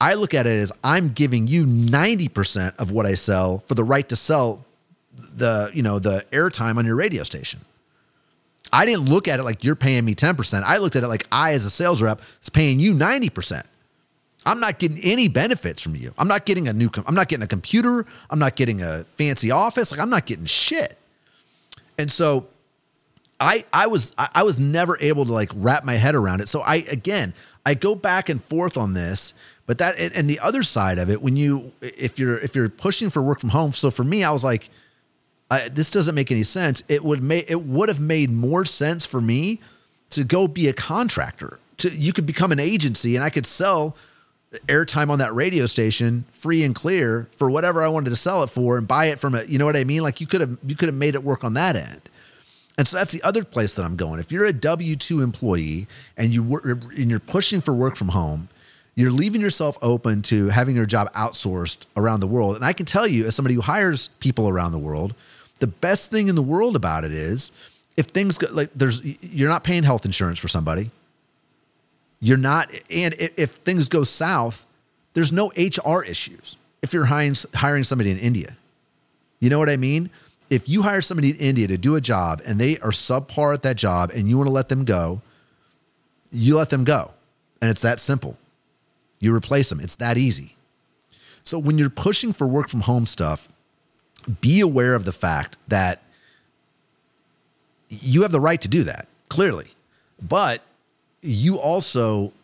I 0.00 0.14
look 0.14 0.34
at 0.34 0.46
it 0.46 0.50
as 0.50 0.72
I'm 0.82 1.12
giving 1.12 1.46
you 1.46 1.64
90% 1.64 2.76
of 2.78 2.90
what 2.90 3.06
I 3.06 3.14
sell 3.14 3.58
for 3.60 3.74
the 3.74 3.84
right 3.84 4.06
to 4.10 4.16
sell 4.16 4.66
the, 5.34 5.70
you 5.72 5.82
know, 5.82 5.98
the 5.98 6.26
airtime 6.30 6.76
on 6.76 6.84
your 6.84 6.96
radio 6.96 7.22
station. 7.22 7.60
I 8.72 8.86
didn't 8.86 9.08
look 9.08 9.28
at 9.28 9.38
it 9.38 9.44
like 9.44 9.62
you're 9.62 9.76
paying 9.76 10.04
me 10.04 10.14
10%. 10.14 10.62
I 10.62 10.78
looked 10.78 10.96
at 10.96 11.02
it 11.02 11.08
like 11.08 11.26
I, 11.30 11.52
as 11.52 11.64
a 11.64 11.70
sales 11.70 12.02
rep, 12.02 12.20
is 12.42 12.50
paying 12.50 12.80
you 12.80 12.94
90%. 12.94 13.62
I'm 14.46 14.60
not 14.60 14.78
getting 14.78 14.98
any 15.02 15.28
benefits 15.28 15.82
from 15.82 15.94
you. 15.94 16.12
I'm 16.18 16.28
not 16.28 16.44
getting 16.44 16.68
a 16.68 16.72
new, 16.72 16.90
I'm 17.06 17.14
not 17.14 17.28
getting 17.28 17.44
a 17.44 17.48
computer. 17.48 18.04
I'm 18.30 18.38
not 18.38 18.56
getting 18.56 18.82
a 18.82 19.04
fancy 19.04 19.50
office. 19.50 19.90
Like 19.90 20.00
I'm 20.00 20.10
not 20.10 20.26
getting 20.26 20.44
shit. 20.44 20.98
And 21.98 22.10
so 22.10 22.48
I, 23.40 23.64
I 23.72 23.86
was, 23.86 24.14
I 24.18 24.42
was 24.42 24.60
never 24.60 24.98
able 25.00 25.24
to 25.24 25.32
like 25.32 25.50
wrap 25.54 25.84
my 25.84 25.94
head 25.94 26.14
around 26.14 26.40
it. 26.40 26.48
So 26.48 26.60
I, 26.60 26.84
again, 26.90 27.32
I 27.64 27.74
go 27.74 27.94
back 27.94 28.28
and 28.28 28.42
forth 28.42 28.76
on 28.76 28.92
this, 28.92 29.34
but 29.66 29.78
that, 29.78 29.94
and 29.98 30.28
the 30.28 30.40
other 30.40 30.62
side 30.62 30.98
of 30.98 31.08
it, 31.10 31.22
when 31.22 31.36
you, 31.36 31.72
if 31.80 32.18
you're, 32.18 32.38
if 32.38 32.54
you're 32.54 32.68
pushing 32.68 33.08
for 33.08 33.22
work 33.22 33.40
from 33.40 33.50
home. 33.50 33.72
So 33.72 33.90
for 33.90 34.04
me, 34.04 34.24
I 34.24 34.30
was 34.30 34.44
like, 34.44 34.68
I, 35.50 35.68
this 35.68 35.90
doesn't 35.90 36.14
make 36.14 36.30
any 36.30 36.42
sense. 36.42 36.82
It 36.88 37.04
would 37.04 37.22
make, 37.22 37.50
it 37.50 37.62
would 37.62 37.88
have 37.88 38.00
made 38.00 38.30
more 38.30 38.64
sense 38.64 39.06
for 39.06 39.20
me 39.20 39.60
to 40.10 40.24
go 40.24 40.48
be 40.48 40.68
a 40.68 40.72
contractor 40.72 41.58
to, 41.78 41.88
you 41.88 42.12
could 42.12 42.26
become 42.26 42.52
an 42.52 42.60
agency 42.60 43.14
and 43.14 43.24
I 43.24 43.30
could 43.30 43.46
sell 43.46 43.96
airtime 44.66 45.10
on 45.10 45.18
that 45.18 45.32
radio 45.32 45.66
station 45.66 46.24
free 46.30 46.62
and 46.62 46.74
clear 46.74 47.28
for 47.36 47.50
whatever 47.50 47.82
I 47.82 47.88
wanted 47.88 48.10
to 48.10 48.16
sell 48.16 48.42
it 48.44 48.50
for 48.50 48.78
and 48.78 48.86
buy 48.86 49.06
it 49.06 49.18
from 49.18 49.34
it. 49.34 49.48
You 49.48 49.58
know 49.58 49.64
what 49.64 49.76
I 49.76 49.84
mean? 49.84 50.02
Like 50.02 50.20
you 50.20 50.26
could 50.26 50.40
have 50.40 50.58
you 50.64 50.76
could 50.76 50.88
have 50.88 50.96
made 50.96 51.14
it 51.14 51.24
work 51.24 51.42
on 51.42 51.54
that 51.54 51.74
end. 51.76 52.02
And 52.76 52.86
so 52.86 52.96
that's 52.96 53.12
the 53.12 53.22
other 53.22 53.44
place 53.44 53.74
that 53.74 53.84
I'm 53.84 53.96
going. 53.96 54.20
If 54.20 54.32
you're 54.32 54.44
a 54.44 54.52
W 54.52 54.96
two 54.96 55.22
employee 55.22 55.86
and 56.16 56.34
you 56.34 56.42
work 56.42 56.64
and 56.64 57.10
you're 57.10 57.20
pushing 57.20 57.60
for 57.60 57.74
work 57.74 57.96
from 57.96 58.08
home, 58.08 58.48
you're 58.94 59.10
leaving 59.10 59.40
yourself 59.40 59.76
open 59.82 60.22
to 60.22 60.48
having 60.48 60.76
your 60.76 60.86
job 60.86 61.12
outsourced 61.12 61.86
around 61.96 62.20
the 62.20 62.26
world. 62.26 62.56
And 62.56 62.64
I 62.64 62.72
can 62.72 62.86
tell 62.86 63.06
you, 63.06 63.26
as 63.26 63.34
somebody 63.34 63.54
who 63.54 63.60
hires 63.60 64.08
people 64.08 64.48
around 64.48 64.72
the 64.72 64.78
world, 64.78 65.14
the 65.60 65.66
best 65.66 66.10
thing 66.10 66.28
in 66.28 66.34
the 66.34 66.42
world 66.42 66.76
about 66.76 67.04
it 67.04 67.12
is 67.12 67.50
if 67.96 68.06
things 68.06 68.38
go 68.38 68.46
like 68.52 68.70
there's 68.72 69.04
you're 69.22 69.48
not 69.48 69.64
paying 69.64 69.82
health 69.82 70.04
insurance 70.04 70.38
for 70.38 70.48
somebody 70.48 70.90
you're 72.24 72.38
not, 72.38 72.70
and 72.90 73.14
if 73.18 73.50
things 73.50 73.90
go 73.90 74.02
south, 74.02 74.64
there's 75.12 75.30
no 75.30 75.52
HR 75.58 76.02
issues 76.02 76.56
if 76.80 76.94
you're 76.94 77.04
hiring, 77.04 77.34
hiring 77.54 77.84
somebody 77.84 78.10
in 78.10 78.16
India. 78.18 78.56
You 79.40 79.50
know 79.50 79.58
what 79.58 79.68
I 79.68 79.76
mean? 79.76 80.08
If 80.48 80.66
you 80.66 80.80
hire 80.80 81.02
somebody 81.02 81.32
in 81.32 81.36
India 81.36 81.66
to 81.68 81.76
do 81.76 81.96
a 81.96 82.00
job 82.00 82.40
and 82.46 82.58
they 82.58 82.78
are 82.78 82.92
subpar 82.92 83.52
at 83.52 83.62
that 83.64 83.76
job 83.76 84.10
and 84.10 84.26
you 84.26 84.38
want 84.38 84.46
to 84.46 84.54
let 84.54 84.70
them 84.70 84.86
go, 84.86 85.20
you 86.32 86.56
let 86.56 86.70
them 86.70 86.82
go. 86.82 87.10
And 87.60 87.70
it's 87.70 87.82
that 87.82 88.00
simple. 88.00 88.38
You 89.24 89.34
replace 89.34 89.70
them. 89.70 89.80
It's 89.80 89.96
that 89.96 90.18
easy. 90.18 90.54
So 91.42 91.58
when 91.58 91.78
you're 91.78 91.88
pushing 91.88 92.34
for 92.34 92.46
work 92.46 92.68
from 92.68 92.80
home 92.80 93.06
stuff, 93.06 93.48
be 94.42 94.60
aware 94.60 94.94
of 94.94 95.06
the 95.06 95.12
fact 95.12 95.56
that 95.68 96.02
you 97.88 98.20
have 98.20 98.32
the 98.32 98.40
right 98.40 98.60
to 98.60 98.68
do 98.68 98.82
that, 98.82 99.08
clearly. 99.30 99.68
But 100.20 100.60
you 101.22 101.58
also 101.58 102.34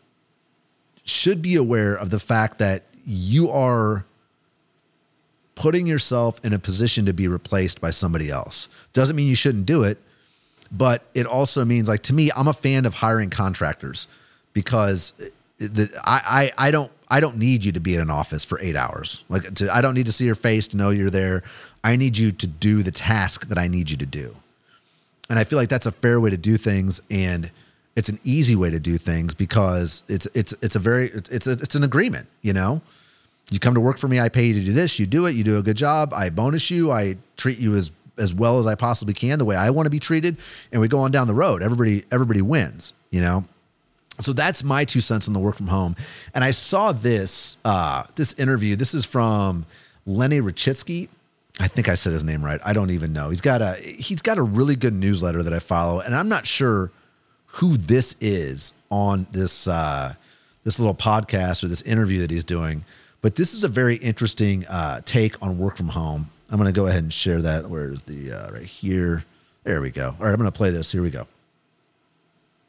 should 1.04 1.42
be 1.42 1.56
aware 1.56 1.96
of 1.96 2.08
the 2.08 2.18
fact 2.18 2.58
that 2.60 2.84
you 3.04 3.50
are 3.50 4.06
putting 5.56 5.86
yourself 5.86 6.42
in 6.42 6.54
a 6.54 6.58
position 6.58 7.04
to 7.04 7.12
be 7.12 7.28
replaced 7.28 7.78
by 7.78 7.90
somebody 7.90 8.30
else. 8.30 8.68
Doesn't 8.94 9.16
mean 9.16 9.28
you 9.28 9.34
shouldn't 9.34 9.66
do 9.66 9.82
it, 9.82 9.98
but 10.72 11.04
it 11.14 11.26
also 11.26 11.66
means 11.66 11.88
like 11.88 12.02
to 12.04 12.14
me, 12.14 12.30
I'm 12.34 12.48
a 12.48 12.54
fan 12.54 12.86
of 12.86 12.94
hiring 12.94 13.28
contractors 13.28 14.08
because 14.54 15.30
I, 15.60 16.50
I 16.58 16.68
I 16.68 16.70
don't 16.70 16.90
I 17.08 17.20
don't 17.20 17.36
need 17.38 17.64
you 17.64 17.72
to 17.72 17.80
be 17.80 17.94
in 17.94 18.00
an 18.00 18.10
office 18.10 18.44
for 18.44 18.58
eight 18.60 18.76
hours. 18.76 19.24
Like 19.28 19.54
to, 19.54 19.74
I 19.74 19.80
don't 19.80 19.94
need 19.94 20.06
to 20.06 20.12
see 20.12 20.26
your 20.26 20.34
face 20.34 20.68
to 20.68 20.76
know 20.76 20.90
you're 20.90 21.10
there. 21.10 21.42
I 21.82 21.96
need 21.96 22.16
you 22.18 22.32
to 22.32 22.46
do 22.46 22.82
the 22.82 22.90
task 22.90 23.48
that 23.48 23.58
I 23.58 23.68
need 23.68 23.90
you 23.90 23.96
to 23.98 24.06
do. 24.06 24.36
And 25.28 25.38
I 25.38 25.44
feel 25.44 25.58
like 25.58 25.68
that's 25.68 25.86
a 25.86 25.92
fair 25.92 26.20
way 26.20 26.30
to 26.30 26.36
do 26.36 26.56
things 26.56 27.00
and 27.10 27.50
it's 27.96 28.08
an 28.08 28.18
easy 28.24 28.56
way 28.56 28.70
to 28.70 28.78
do 28.78 28.96
things 28.98 29.34
because 29.34 30.04
it's 30.08 30.26
it's 30.34 30.52
it's 30.62 30.76
a 30.76 30.78
very 30.78 31.06
it's 31.06 31.28
it's, 31.30 31.46
a, 31.46 31.52
it's 31.52 31.74
an 31.74 31.84
agreement, 31.84 32.28
you 32.42 32.52
know? 32.52 32.82
You 33.50 33.58
come 33.58 33.74
to 33.74 33.80
work 33.80 33.98
for 33.98 34.06
me, 34.06 34.20
I 34.20 34.28
pay 34.28 34.44
you 34.44 34.54
to 34.54 34.64
do 34.64 34.72
this, 34.72 35.00
you 35.00 35.06
do 35.06 35.26
it, 35.26 35.34
you 35.34 35.42
do 35.42 35.58
a 35.58 35.62
good 35.62 35.76
job, 35.76 36.14
I 36.14 36.30
bonus 36.30 36.70
you, 36.70 36.92
I 36.92 37.16
treat 37.36 37.58
you 37.58 37.74
as 37.74 37.92
as 38.18 38.34
well 38.34 38.58
as 38.58 38.66
I 38.66 38.74
possibly 38.74 39.14
can, 39.14 39.38
the 39.38 39.44
way 39.44 39.56
I 39.56 39.70
want 39.70 39.86
to 39.86 39.90
be 39.90 39.98
treated, 39.98 40.36
and 40.72 40.80
we 40.80 40.88
go 40.88 41.00
on 41.00 41.10
down 41.10 41.26
the 41.26 41.34
road. 41.34 41.62
Everybody 41.62 42.04
everybody 42.12 42.42
wins, 42.42 42.94
you 43.10 43.20
know? 43.20 43.44
So 44.20 44.32
that's 44.32 44.62
my 44.62 44.84
two 44.84 45.00
cents 45.00 45.28
on 45.28 45.34
the 45.34 45.40
work 45.40 45.56
from 45.56 45.68
home. 45.68 45.96
And 46.34 46.44
I 46.44 46.50
saw 46.50 46.92
this 46.92 47.56
uh, 47.64 48.04
this 48.16 48.38
interview. 48.38 48.76
This 48.76 48.94
is 48.94 49.04
from 49.06 49.66
Lenny 50.06 50.40
Rachitsky. 50.40 51.08
I 51.60 51.68
think 51.68 51.88
I 51.88 51.94
said 51.94 52.12
his 52.12 52.24
name 52.24 52.42
right. 52.44 52.60
I 52.64 52.72
don't 52.72 52.90
even 52.90 53.12
know. 53.12 53.30
He's 53.30 53.40
got 53.40 53.60
a 53.60 53.74
he's 53.74 54.22
got 54.22 54.38
a 54.38 54.42
really 54.42 54.76
good 54.76 54.94
newsletter 54.94 55.42
that 55.42 55.52
I 55.52 55.58
follow, 55.58 56.00
and 56.00 56.14
I'm 56.14 56.28
not 56.28 56.46
sure 56.46 56.90
who 57.54 57.76
this 57.76 58.16
is 58.20 58.74
on 58.90 59.26
this 59.32 59.68
uh, 59.68 60.14
this 60.64 60.78
little 60.78 60.94
podcast 60.94 61.64
or 61.64 61.68
this 61.68 61.82
interview 61.82 62.20
that 62.20 62.30
he's 62.30 62.44
doing. 62.44 62.84
But 63.22 63.36
this 63.36 63.52
is 63.52 63.64
a 63.64 63.68
very 63.68 63.96
interesting 63.96 64.64
uh, 64.66 65.02
take 65.04 65.42
on 65.42 65.58
work 65.58 65.76
from 65.76 65.88
home. 65.88 66.30
I'm 66.50 66.58
going 66.58 66.72
to 66.72 66.78
go 66.78 66.86
ahead 66.86 67.02
and 67.02 67.12
share 67.12 67.42
that. 67.42 67.68
Where's 67.68 68.02
the 68.04 68.32
uh, 68.32 68.52
right 68.52 68.62
here? 68.62 69.24
There 69.64 69.82
we 69.82 69.90
go. 69.90 70.06
All 70.06 70.24
right, 70.24 70.30
I'm 70.30 70.36
going 70.36 70.50
to 70.50 70.56
play 70.56 70.70
this. 70.70 70.90
Here 70.90 71.02
we 71.02 71.10
go. 71.10 71.26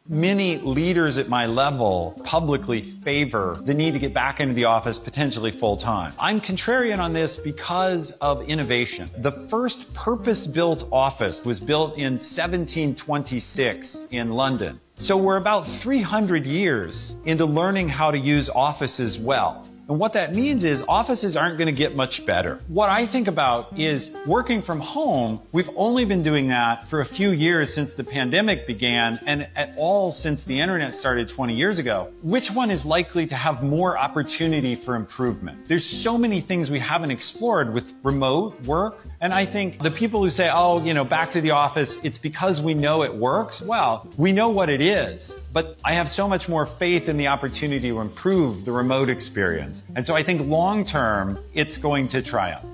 Many 0.09 0.57
leaders 0.57 1.19
at 1.19 1.29
my 1.29 1.45
level 1.45 2.19
publicly 2.25 2.81
favor 2.81 3.59
the 3.61 3.75
need 3.75 3.93
to 3.93 3.99
get 3.99 4.15
back 4.15 4.39
into 4.39 4.55
the 4.55 4.65
office 4.65 4.97
potentially 4.97 5.51
full 5.51 5.75
time. 5.75 6.11
I'm 6.17 6.41
contrarian 6.41 6.97
on 6.97 7.13
this 7.13 7.37
because 7.37 8.13
of 8.13 8.41
innovation. 8.49 9.11
The 9.19 9.31
first 9.31 9.93
purpose 9.93 10.47
built 10.47 10.89
office 10.91 11.45
was 11.45 11.59
built 11.59 11.97
in 11.97 12.13
1726 12.13 14.07
in 14.09 14.31
London. 14.31 14.81
So 14.95 15.17
we're 15.17 15.37
about 15.37 15.67
300 15.67 16.47
years 16.47 17.15
into 17.25 17.45
learning 17.45 17.89
how 17.89 18.09
to 18.09 18.17
use 18.17 18.49
offices 18.49 19.19
well. 19.19 19.67
And 19.91 19.99
what 19.99 20.13
that 20.13 20.33
means 20.33 20.63
is 20.63 20.85
offices 20.87 21.35
aren't 21.35 21.57
going 21.57 21.67
to 21.67 21.77
get 21.77 21.97
much 21.97 22.25
better. 22.25 22.61
What 22.69 22.89
I 22.89 23.05
think 23.05 23.27
about 23.27 23.77
is 23.77 24.15
working 24.25 24.61
from 24.61 24.79
home. 24.79 25.41
We've 25.51 25.69
only 25.75 26.05
been 26.05 26.23
doing 26.23 26.47
that 26.47 26.87
for 26.87 27.01
a 27.01 27.05
few 27.05 27.31
years 27.31 27.73
since 27.73 27.95
the 27.95 28.05
pandemic 28.05 28.65
began 28.65 29.19
and 29.25 29.49
at 29.53 29.73
all 29.75 30.13
since 30.13 30.45
the 30.45 30.57
internet 30.57 30.93
started 30.93 31.27
20 31.27 31.53
years 31.53 31.77
ago. 31.77 32.09
Which 32.23 32.51
one 32.51 32.71
is 32.71 32.85
likely 32.85 33.25
to 33.25 33.35
have 33.35 33.63
more 33.63 33.97
opportunity 33.97 34.75
for 34.75 34.95
improvement? 34.95 35.65
There's 35.65 35.85
so 35.85 36.17
many 36.17 36.39
things 36.39 36.71
we 36.71 36.79
haven't 36.79 37.11
explored 37.11 37.73
with 37.73 37.93
remote 38.01 38.65
work. 38.65 39.03
And 39.21 39.35
I 39.35 39.45
think 39.45 39.77
the 39.77 39.91
people 39.91 40.23
who 40.23 40.31
say, 40.31 40.49
oh, 40.51 40.83
you 40.83 40.95
know, 40.95 41.05
back 41.05 41.29
to 41.31 41.41
the 41.41 41.51
office, 41.51 42.03
it's 42.03 42.17
because 42.17 42.59
we 42.59 42.73
know 42.73 43.03
it 43.03 43.13
works. 43.13 43.61
Well, 43.61 44.07
we 44.17 44.31
know 44.31 44.49
what 44.49 44.67
it 44.67 44.81
is, 44.81 45.33
but 45.53 45.79
I 45.85 45.93
have 45.93 46.09
so 46.09 46.27
much 46.27 46.49
more 46.49 46.65
faith 46.65 47.07
in 47.07 47.17
the 47.17 47.27
opportunity 47.27 47.89
to 47.89 48.01
improve 48.01 48.65
the 48.65 48.71
remote 48.71 49.09
experience. 49.09 49.85
And 49.95 50.07
so 50.07 50.15
I 50.15 50.23
think 50.23 50.47
long 50.47 50.83
term, 50.83 51.37
it's 51.53 51.77
going 51.77 52.07
to 52.07 52.23
triumph. 52.23 52.65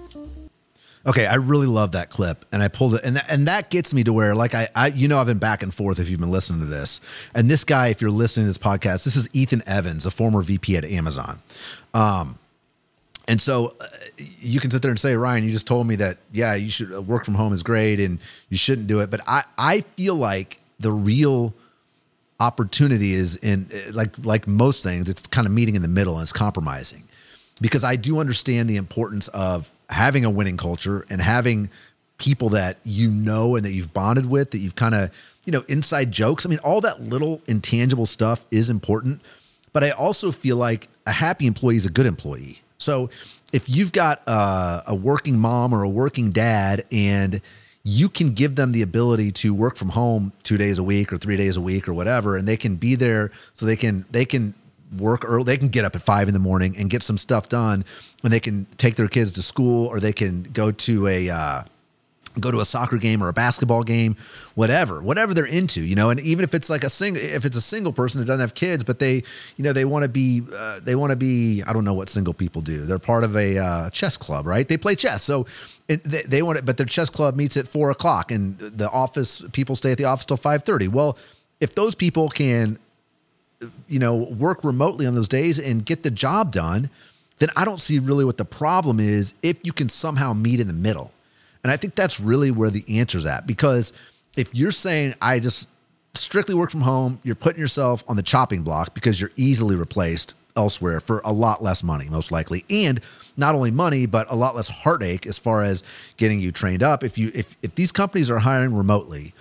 Okay, 1.05 1.25
I 1.25 1.35
really 1.35 1.67
love 1.67 1.93
that 1.93 2.09
clip, 2.09 2.45
and 2.51 2.61
I 2.61 2.67
pulled 2.67 2.95
it, 2.95 3.05
and 3.05 3.15
that, 3.15 3.31
and 3.31 3.47
that 3.47 3.69
gets 3.69 3.93
me 3.93 4.03
to 4.03 4.11
where, 4.11 4.35
like, 4.35 4.53
I, 4.53 4.67
I, 4.75 4.87
you 4.87 5.07
know, 5.07 5.19
I've 5.19 5.27
been 5.27 5.37
back 5.37 5.63
and 5.63 5.73
forth 5.73 5.99
if 5.99 6.09
you've 6.09 6.19
been 6.19 6.31
listening 6.31 6.59
to 6.59 6.65
this, 6.65 6.99
and 7.33 7.49
this 7.49 7.63
guy, 7.63 7.87
if 7.87 8.01
you're 8.01 8.11
listening 8.11 8.43
to 8.43 8.49
this 8.49 8.57
podcast, 8.57 9.05
this 9.05 9.15
is 9.15 9.33
Ethan 9.33 9.61
Evans, 9.65 10.05
a 10.05 10.11
former 10.11 10.41
VP 10.41 10.75
at 10.75 10.83
Amazon, 10.83 11.41
um, 11.93 12.37
and 13.27 13.39
so 13.39 13.73
uh, 13.79 13.85
you 14.39 14.59
can 14.59 14.71
sit 14.71 14.81
there 14.81 14.91
and 14.91 14.99
say, 14.99 15.15
Ryan, 15.15 15.43
you 15.43 15.51
just 15.51 15.67
told 15.67 15.87
me 15.87 15.95
that, 15.97 16.17
yeah, 16.31 16.55
you 16.55 16.69
should 16.69 16.93
uh, 16.93 17.01
work 17.01 17.25
from 17.25 17.35
home 17.35 17.53
is 17.53 17.63
great, 17.63 17.99
and 17.99 18.19
you 18.49 18.57
shouldn't 18.57 18.87
do 18.87 18.99
it, 18.99 19.11
but 19.11 19.21
I, 19.27 19.43
I 19.57 19.81
feel 19.81 20.15
like 20.15 20.59
the 20.79 20.91
real 20.91 21.53
opportunity 22.39 23.13
is 23.13 23.35
in 23.37 23.65
like 23.95 24.13
like 24.23 24.47
most 24.47 24.83
things, 24.83 25.09
it's 25.09 25.23
kind 25.23 25.47
of 25.47 25.53
meeting 25.53 25.75
in 25.75 25.81
the 25.81 25.87
middle 25.87 26.13
and 26.13 26.21
it's 26.21 26.33
compromising 26.33 27.01
because 27.61 27.83
I 27.83 27.95
do 27.95 28.19
understand 28.19 28.69
the 28.69 28.77
importance 28.77 29.27
of 29.29 29.71
having 29.89 30.25
a 30.25 30.29
winning 30.29 30.57
culture 30.57 31.05
and 31.09 31.21
having 31.21 31.69
people 32.17 32.49
that 32.49 32.77
you 32.83 33.09
know 33.09 33.55
and 33.55 33.65
that 33.65 33.71
you've 33.71 33.93
bonded 33.93 34.29
with, 34.29 34.51
that 34.51 34.59
you've 34.59 34.75
kind 34.75 34.95
of, 34.95 35.09
you 35.45 35.51
know, 35.51 35.61
inside 35.69 36.11
jokes. 36.11 36.45
I 36.45 36.49
mean, 36.49 36.59
all 36.63 36.81
that 36.81 37.01
little 37.01 37.41
intangible 37.47 38.05
stuff 38.05 38.45
is 38.51 38.69
important. 38.69 39.21
But 39.73 39.83
I 39.83 39.91
also 39.91 40.31
feel 40.31 40.57
like 40.57 40.87
a 41.05 41.11
happy 41.11 41.45
employee 41.45 41.75
is 41.75 41.85
a 41.85 41.91
good 41.91 42.05
employee. 42.05 42.61
So 42.87 43.09
if 43.51 43.65
you've 43.67 43.91
got 43.91 44.21
a, 44.27 44.81
a 44.87 44.95
working 44.95 45.37
mom 45.37 45.73
or 45.73 45.83
a 45.83 45.89
working 45.89 46.29
dad 46.29 46.85
and 46.89 47.41
you 47.83 48.07
can 48.07 48.33
give 48.33 48.55
them 48.55 48.71
the 48.71 48.81
ability 48.81 49.31
to 49.31 49.53
work 49.53 49.75
from 49.75 49.89
home 49.89 50.31
two 50.43 50.57
days 50.57 50.79
a 50.79 50.83
week 50.83 51.11
or 51.11 51.17
three 51.17 51.35
days 51.35 51.57
a 51.57 51.61
week 51.61 51.89
or 51.89 51.93
whatever, 51.93 52.37
and 52.37 52.47
they 52.47 52.55
can 52.55 52.75
be 52.75 52.95
there 52.95 53.29
so 53.53 53.65
they 53.65 53.75
can 53.75 54.05
they 54.11 54.23
can 54.23 54.53
work 54.97 55.25
early. 55.25 55.43
They 55.43 55.57
can 55.57 55.67
get 55.67 55.83
up 55.83 55.95
at 55.95 56.01
five 56.01 56.29
in 56.29 56.33
the 56.33 56.39
morning 56.39 56.75
and 56.79 56.89
get 56.89 57.03
some 57.03 57.17
stuff 57.17 57.49
done, 57.49 57.83
and 58.23 58.31
they 58.31 58.39
can 58.39 58.65
take 58.77 58.95
their 58.95 59.09
kids 59.09 59.33
to 59.33 59.41
school 59.41 59.87
or 59.87 59.99
they 59.99 60.13
can 60.13 60.43
go 60.43 60.71
to 60.71 61.07
a 61.07 61.29
uh, 61.29 61.61
go 62.41 62.51
to 62.51 62.59
a 62.59 62.65
soccer 62.65 62.97
game 62.97 63.23
or 63.23 63.29
a 63.29 63.33
basketball 63.33 63.83
game, 63.83 64.15
whatever, 64.55 65.01
whatever 65.01 65.33
they're 65.33 65.47
into, 65.47 65.81
you 65.81 65.95
know. 65.95 66.09
And 66.09 66.19
even 66.21 66.43
if 66.43 66.53
it's 66.53 66.69
like 66.69 66.83
a 66.83 66.89
single, 66.89 67.21
if 67.21 67.45
it's 67.45 67.57
a 67.57 67.61
single 67.61 67.93
person 67.93 68.19
that 68.21 68.25
doesn't 68.25 68.41
have 68.41 68.53
kids, 68.53 68.83
but 68.83 68.99
they, 68.99 69.23
you 69.55 69.63
know, 69.63 69.73
they 69.73 69.85
want 69.85 70.03
to 70.03 70.09
be, 70.09 70.41
uh, 70.55 70.79
they 70.83 70.95
want 70.95 71.11
to 71.11 71.17
be. 71.17 71.63
I 71.67 71.73
don't 71.73 71.83
know 71.83 71.93
what 71.93 72.09
single 72.09 72.33
people 72.33 72.61
do. 72.61 72.85
They're 72.85 72.99
part 72.99 73.23
of 73.23 73.35
a 73.35 73.57
uh, 73.57 73.89
chess 73.89 74.17
club, 74.17 74.45
right? 74.45 74.67
They 74.67 74.77
play 74.77 74.95
chess, 74.95 75.23
so. 75.23 75.45
It, 75.89 76.03
they, 76.03 76.21
they 76.27 76.41
want 76.41 76.57
it, 76.57 76.65
but 76.65 76.75
their 76.75 76.85
chess 76.85 77.09
club 77.09 77.37
meets 77.37 77.55
at 77.55 77.65
four 77.65 77.91
o'clock, 77.91 78.29
and 78.29 78.57
the 78.59 78.89
office 78.89 79.45
people 79.53 79.73
stay 79.73 79.93
at 79.93 79.97
the 79.97 80.03
office 80.03 80.25
till 80.25 80.35
five 80.35 80.63
thirty. 80.63 80.89
Well, 80.89 81.17
if 81.61 81.75
those 81.75 81.95
people 81.95 82.27
can 82.27 82.77
you 83.87 83.99
know, 83.99 84.15
work 84.37 84.63
remotely 84.63 85.07
on 85.07 85.15
those 85.15 85.27
days 85.27 85.59
and 85.59 85.85
get 85.85 86.03
the 86.03 86.11
job 86.11 86.51
done, 86.51 86.89
then 87.39 87.49
I 87.55 87.65
don't 87.65 87.79
see 87.79 87.99
really 87.99 88.25
what 88.25 88.37
the 88.37 88.45
problem 88.45 88.99
is 88.99 89.35
if 89.43 89.65
you 89.65 89.73
can 89.73 89.89
somehow 89.89 90.33
meet 90.33 90.59
in 90.59 90.67
the 90.67 90.73
middle. 90.73 91.11
And 91.67 91.73
I 91.73 91.75
think 91.75 91.95
that's 91.95 92.21
really 92.21 92.49
where 92.49 92.69
the 92.69 92.85
answer's 92.97 93.25
at 93.25 93.45
because 93.45 93.91
if 94.37 94.55
you're 94.55 94.71
saying 94.71 95.15
I 95.21 95.39
just 95.39 95.69
strictly 96.13 96.55
work 96.55 96.71
from 96.71 96.79
home, 96.79 97.19
you're 97.25 97.35
putting 97.35 97.59
yourself 97.59 98.05
on 98.07 98.15
the 98.15 98.23
chopping 98.23 98.63
block 98.63 98.93
because 98.93 99.19
you're 99.19 99.31
easily 99.35 99.75
replaced 99.75 100.33
elsewhere 100.55 101.01
for 101.01 101.19
a 101.25 101.33
lot 101.33 101.61
less 101.61 101.83
money, 101.83 102.07
most 102.09 102.31
likely. 102.31 102.63
And 102.69 103.01
not 103.35 103.53
only 103.53 103.71
money, 103.71 104.05
but 104.05 104.31
a 104.31 104.35
lot 104.35 104.55
less 104.55 104.69
heartache 104.69 105.25
as 105.27 105.37
far 105.37 105.61
as 105.61 105.83
getting 106.15 106.39
you 106.39 106.53
trained 106.53 106.83
up. 106.83 107.03
If 107.03 107.17
you 107.17 107.31
if 107.35 107.57
if 107.61 107.75
these 107.75 107.91
companies 107.91 108.31
are 108.31 108.39
hiring 108.39 108.73
remotely, 108.73 109.33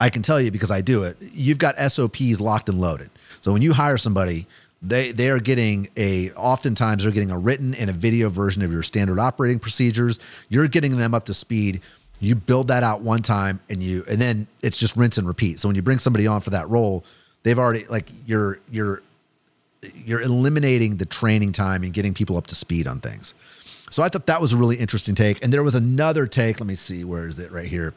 I 0.00 0.08
can 0.08 0.22
tell 0.22 0.40
you 0.40 0.52
because 0.52 0.70
I 0.70 0.82
do 0.82 1.02
it, 1.02 1.16
you've 1.20 1.58
got 1.58 1.74
SOPs 1.74 2.40
locked 2.40 2.68
and 2.68 2.80
loaded. 2.80 3.10
So 3.40 3.52
when 3.52 3.60
you 3.60 3.72
hire 3.72 3.98
somebody, 3.98 4.46
they 4.82 5.12
they 5.12 5.30
are 5.30 5.38
getting 5.38 5.88
a 5.96 6.30
oftentimes 6.32 7.04
they're 7.04 7.12
getting 7.12 7.30
a 7.30 7.38
written 7.38 7.74
and 7.74 7.88
a 7.88 7.92
video 7.92 8.28
version 8.28 8.62
of 8.62 8.72
your 8.72 8.82
standard 8.82 9.18
operating 9.18 9.58
procedures. 9.58 10.18
You're 10.48 10.68
getting 10.68 10.96
them 10.96 11.14
up 11.14 11.24
to 11.24 11.34
speed. 11.34 11.80
You 12.20 12.34
build 12.34 12.68
that 12.68 12.82
out 12.82 13.02
one 13.02 13.22
time 13.22 13.60
and 13.70 13.82
you 13.82 14.04
and 14.10 14.20
then 14.20 14.46
it's 14.62 14.78
just 14.78 14.96
rinse 14.96 15.18
and 15.18 15.26
repeat. 15.26 15.60
So 15.60 15.68
when 15.68 15.76
you 15.76 15.82
bring 15.82 15.98
somebody 15.98 16.26
on 16.26 16.40
for 16.40 16.50
that 16.50 16.68
role, 16.68 17.04
they've 17.44 17.58
already 17.58 17.86
like 17.88 18.06
you're 18.26 18.58
you're 18.70 19.02
you're 19.94 20.22
eliminating 20.22 20.96
the 20.96 21.06
training 21.06 21.52
time 21.52 21.82
and 21.82 21.92
getting 21.92 22.14
people 22.14 22.36
up 22.36 22.46
to 22.48 22.54
speed 22.54 22.86
on 22.86 23.00
things. 23.00 23.34
So 23.90 24.02
I 24.02 24.08
thought 24.08 24.26
that 24.26 24.40
was 24.40 24.52
a 24.52 24.56
really 24.56 24.76
interesting 24.76 25.14
take. 25.14 25.44
And 25.44 25.52
there 25.52 25.62
was 25.62 25.74
another 25.74 26.26
take. 26.26 26.60
Let 26.60 26.66
me 26.66 26.74
see, 26.74 27.04
where 27.04 27.28
is 27.28 27.38
it 27.38 27.50
right 27.52 27.66
here? 27.66 27.92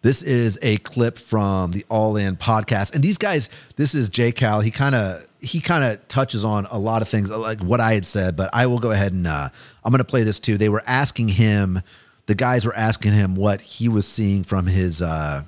This 0.00 0.22
is 0.22 0.58
a 0.62 0.76
clip 0.78 1.18
from 1.18 1.72
the 1.72 1.84
All 1.88 2.16
In 2.16 2.36
podcast. 2.36 2.94
And 2.94 3.02
these 3.02 3.18
guys, 3.18 3.48
this 3.76 3.94
is 3.94 4.08
J-Cal. 4.08 4.60
He 4.60 4.70
kind 4.70 4.94
of 4.94 5.26
he 5.40 5.60
kind 5.60 5.84
of 5.84 6.06
touches 6.08 6.44
on 6.44 6.66
a 6.70 6.78
lot 6.78 7.02
of 7.02 7.08
things 7.08 7.30
like 7.30 7.60
what 7.60 7.80
I 7.80 7.94
had 7.94 8.04
said, 8.04 8.36
but 8.36 8.50
I 8.52 8.66
will 8.66 8.78
go 8.78 8.90
ahead 8.90 9.12
and 9.12 9.26
uh, 9.26 9.48
I'm 9.84 9.92
going 9.92 9.98
to 9.98 10.04
play 10.04 10.22
this 10.22 10.40
too. 10.40 10.56
They 10.56 10.68
were 10.68 10.82
asking 10.86 11.28
him, 11.28 11.80
the 12.26 12.34
guys 12.34 12.66
were 12.66 12.74
asking 12.74 13.12
him 13.12 13.36
what 13.36 13.60
he 13.60 13.88
was 13.88 14.06
seeing 14.06 14.42
from 14.42 14.66
his 14.66 15.02
uh, 15.02 15.44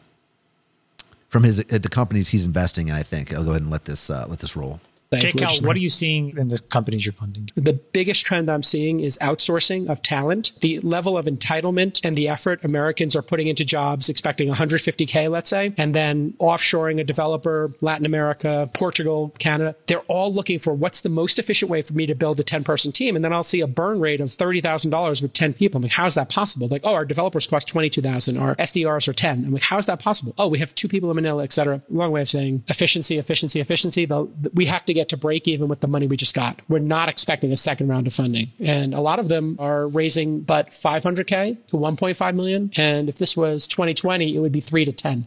from 1.29 1.45
his 1.45 1.61
at 1.73 1.83
the 1.83 1.89
companies 1.89 2.31
he's 2.31 2.47
investing 2.47 2.89
in. 2.89 2.95
I 2.95 3.03
think 3.03 3.33
I'll 3.33 3.45
go 3.45 3.51
ahead 3.51 3.63
and 3.63 3.71
let 3.71 3.85
this 3.85 4.11
uh, 4.11 4.27
let 4.29 4.41
this 4.41 4.57
roll. 4.57 4.81
Cal, 5.13 5.51
what 5.63 5.75
are 5.75 5.81
you 5.81 5.89
seeing 5.89 6.39
in 6.39 6.49
the 6.49 6.61
companies 6.61 7.05
you're 7.05 7.13
funding? 7.13 7.51
The 7.57 7.73
biggest 7.73 8.25
trend 8.25 8.49
I'm 8.49 8.63
seeing 8.63 9.01
is 9.01 9.19
outsourcing 9.19 9.89
of 9.89 10.03
talent. 10.03 10.53
The 10.61 10.79
level 10.81 11.19
of 11.19 11.27
entitlement 11.27 12.01
and 12.05 12.17
the 12.17 12.29
effort 12.29 12.63
Americans 12.65 13.17
are 13.17 13.23
putting 13.23 13.49
into 13.49 13.65
jobs, 13.65 14.09
expecting 14.09 14.49
150K, 14.49 15.29
let's 15.29 15.51
say, 15.51 15.75
and 15.77 15.97
then 15.97 16.35
offshoring 16.41 17.01
a 17.01 17.05
developer, 17.05 17.73
Latin 17.81 18.07
America, 18.07 18.71
Portugal, 18.73 19.35
Canada. 19.41 19.75
They're 19.89 19.99
all 20.03 20.33
looking 20.33 20.61
for 20.61 20.75
what's 20.75 21.03
the 21.03 21.09
most 21.09 21.41
efficient 21.41 21.73
way 21.73 21.83
for 21.83 21.93
me 21.95 22.07
to 22.07 22.15
build 22.15 22.39
a 22.39 22.45
10 22.45 22.63
person 22.63 22.93
team. 22.93 23.17
And 23.17 23.25
then 23.25 23.33
I'll 23.33 23.43
see 23.43 23.63
a 23.63 23.67
burn 23.67 23.99
rate 23.99 24.21
of 24.21 24.29
$30,000 24.29 25.23
with 25.23 25.33
10 25.33 25.55
people. 25.55 25.79
I'm 25.79 25.83
like, 25.83 25.91
how's 25.91 26.15
that 26.15 26.29
possible? 26.29 26.69
Like, 26.69 26.83
oh, 26.85 26.95
our 26.95 27.05
developers 27.05 27.49
cost 27.49 27.67
22,000, 27.67 28.37
our 28.37 28.55
SDRs 28.55 29.09
are 29.09 29.13
10. 29.13 29.45
I'm 29.45 29.53
like, 29.55 29.65
how's 29.65 29.87
that 29.87 29.99
possible? 29.99 30.37
Oh, 30.39 30.47
we 30.47 30.61
have 30.61 30.73
two 30.73 30.87
people 30.87 31.11
in 31.11 31.17
Manila, 31.17 31.43
et 31.43 31.53
cetera. 31.53 31.83
Long 31.89 32.13
way 32.13 32.21
of 32.21 32.29
saying 32.29 32.63
efficiency, 32.69 33.19
efficiency, 33.19 33.61
efficiency. 33.61 34.09
We 34.55 34.67
have 34.67 34.85
to 34.85 34.95
get 34.95 35.00
to 35.09 35.17
break 35.17 35.49
even 35.49 35.69
with 35.69 35.81
the 35.81 35.89
money 35.89 36.07
we 36.07 36.17
just 36.17 36.35
got. 36.35 36.61
We're 36.69 36.79
not 36.79 37.09
expecting 37.09 37.51
a 37.51 37.57
second 37.57 37.89
round 37.89 38.07
of 38.07 38.13
funding. 38.13 38.53
And 38.61 38.95
a 38.95 39.01
lot 39.01 39.19
of 39.19 39.29
them 39.29 39.57
are 39.59 39.89
raising 39.89 40.41
but 40.41 40.69
500K 40.69 41.67
to 41.67 41.77
1.5 41.77 42.35
million. 42.35 42.71
And 42.77 43.09
if 43.09 43.19
this 43.19 43.37
was 43.37 43.67
2020, 43.67 44.37
it 44.37 44.39
would 44.39 44.53
be 44.53 44.61
three 44.61 44.85
to 44.85 44.93
10. 44.93 45.27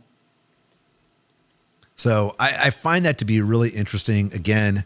So 1.95 2.36
I, 2.39 2.55
I 2.65 2.69
find 2.69 3.05
that 3.05 3.17
to 3.19 3.26
be 3.26 3.41
really 3.41 3.69
interesting. 3.69 4.32
Again, 4.34 4.86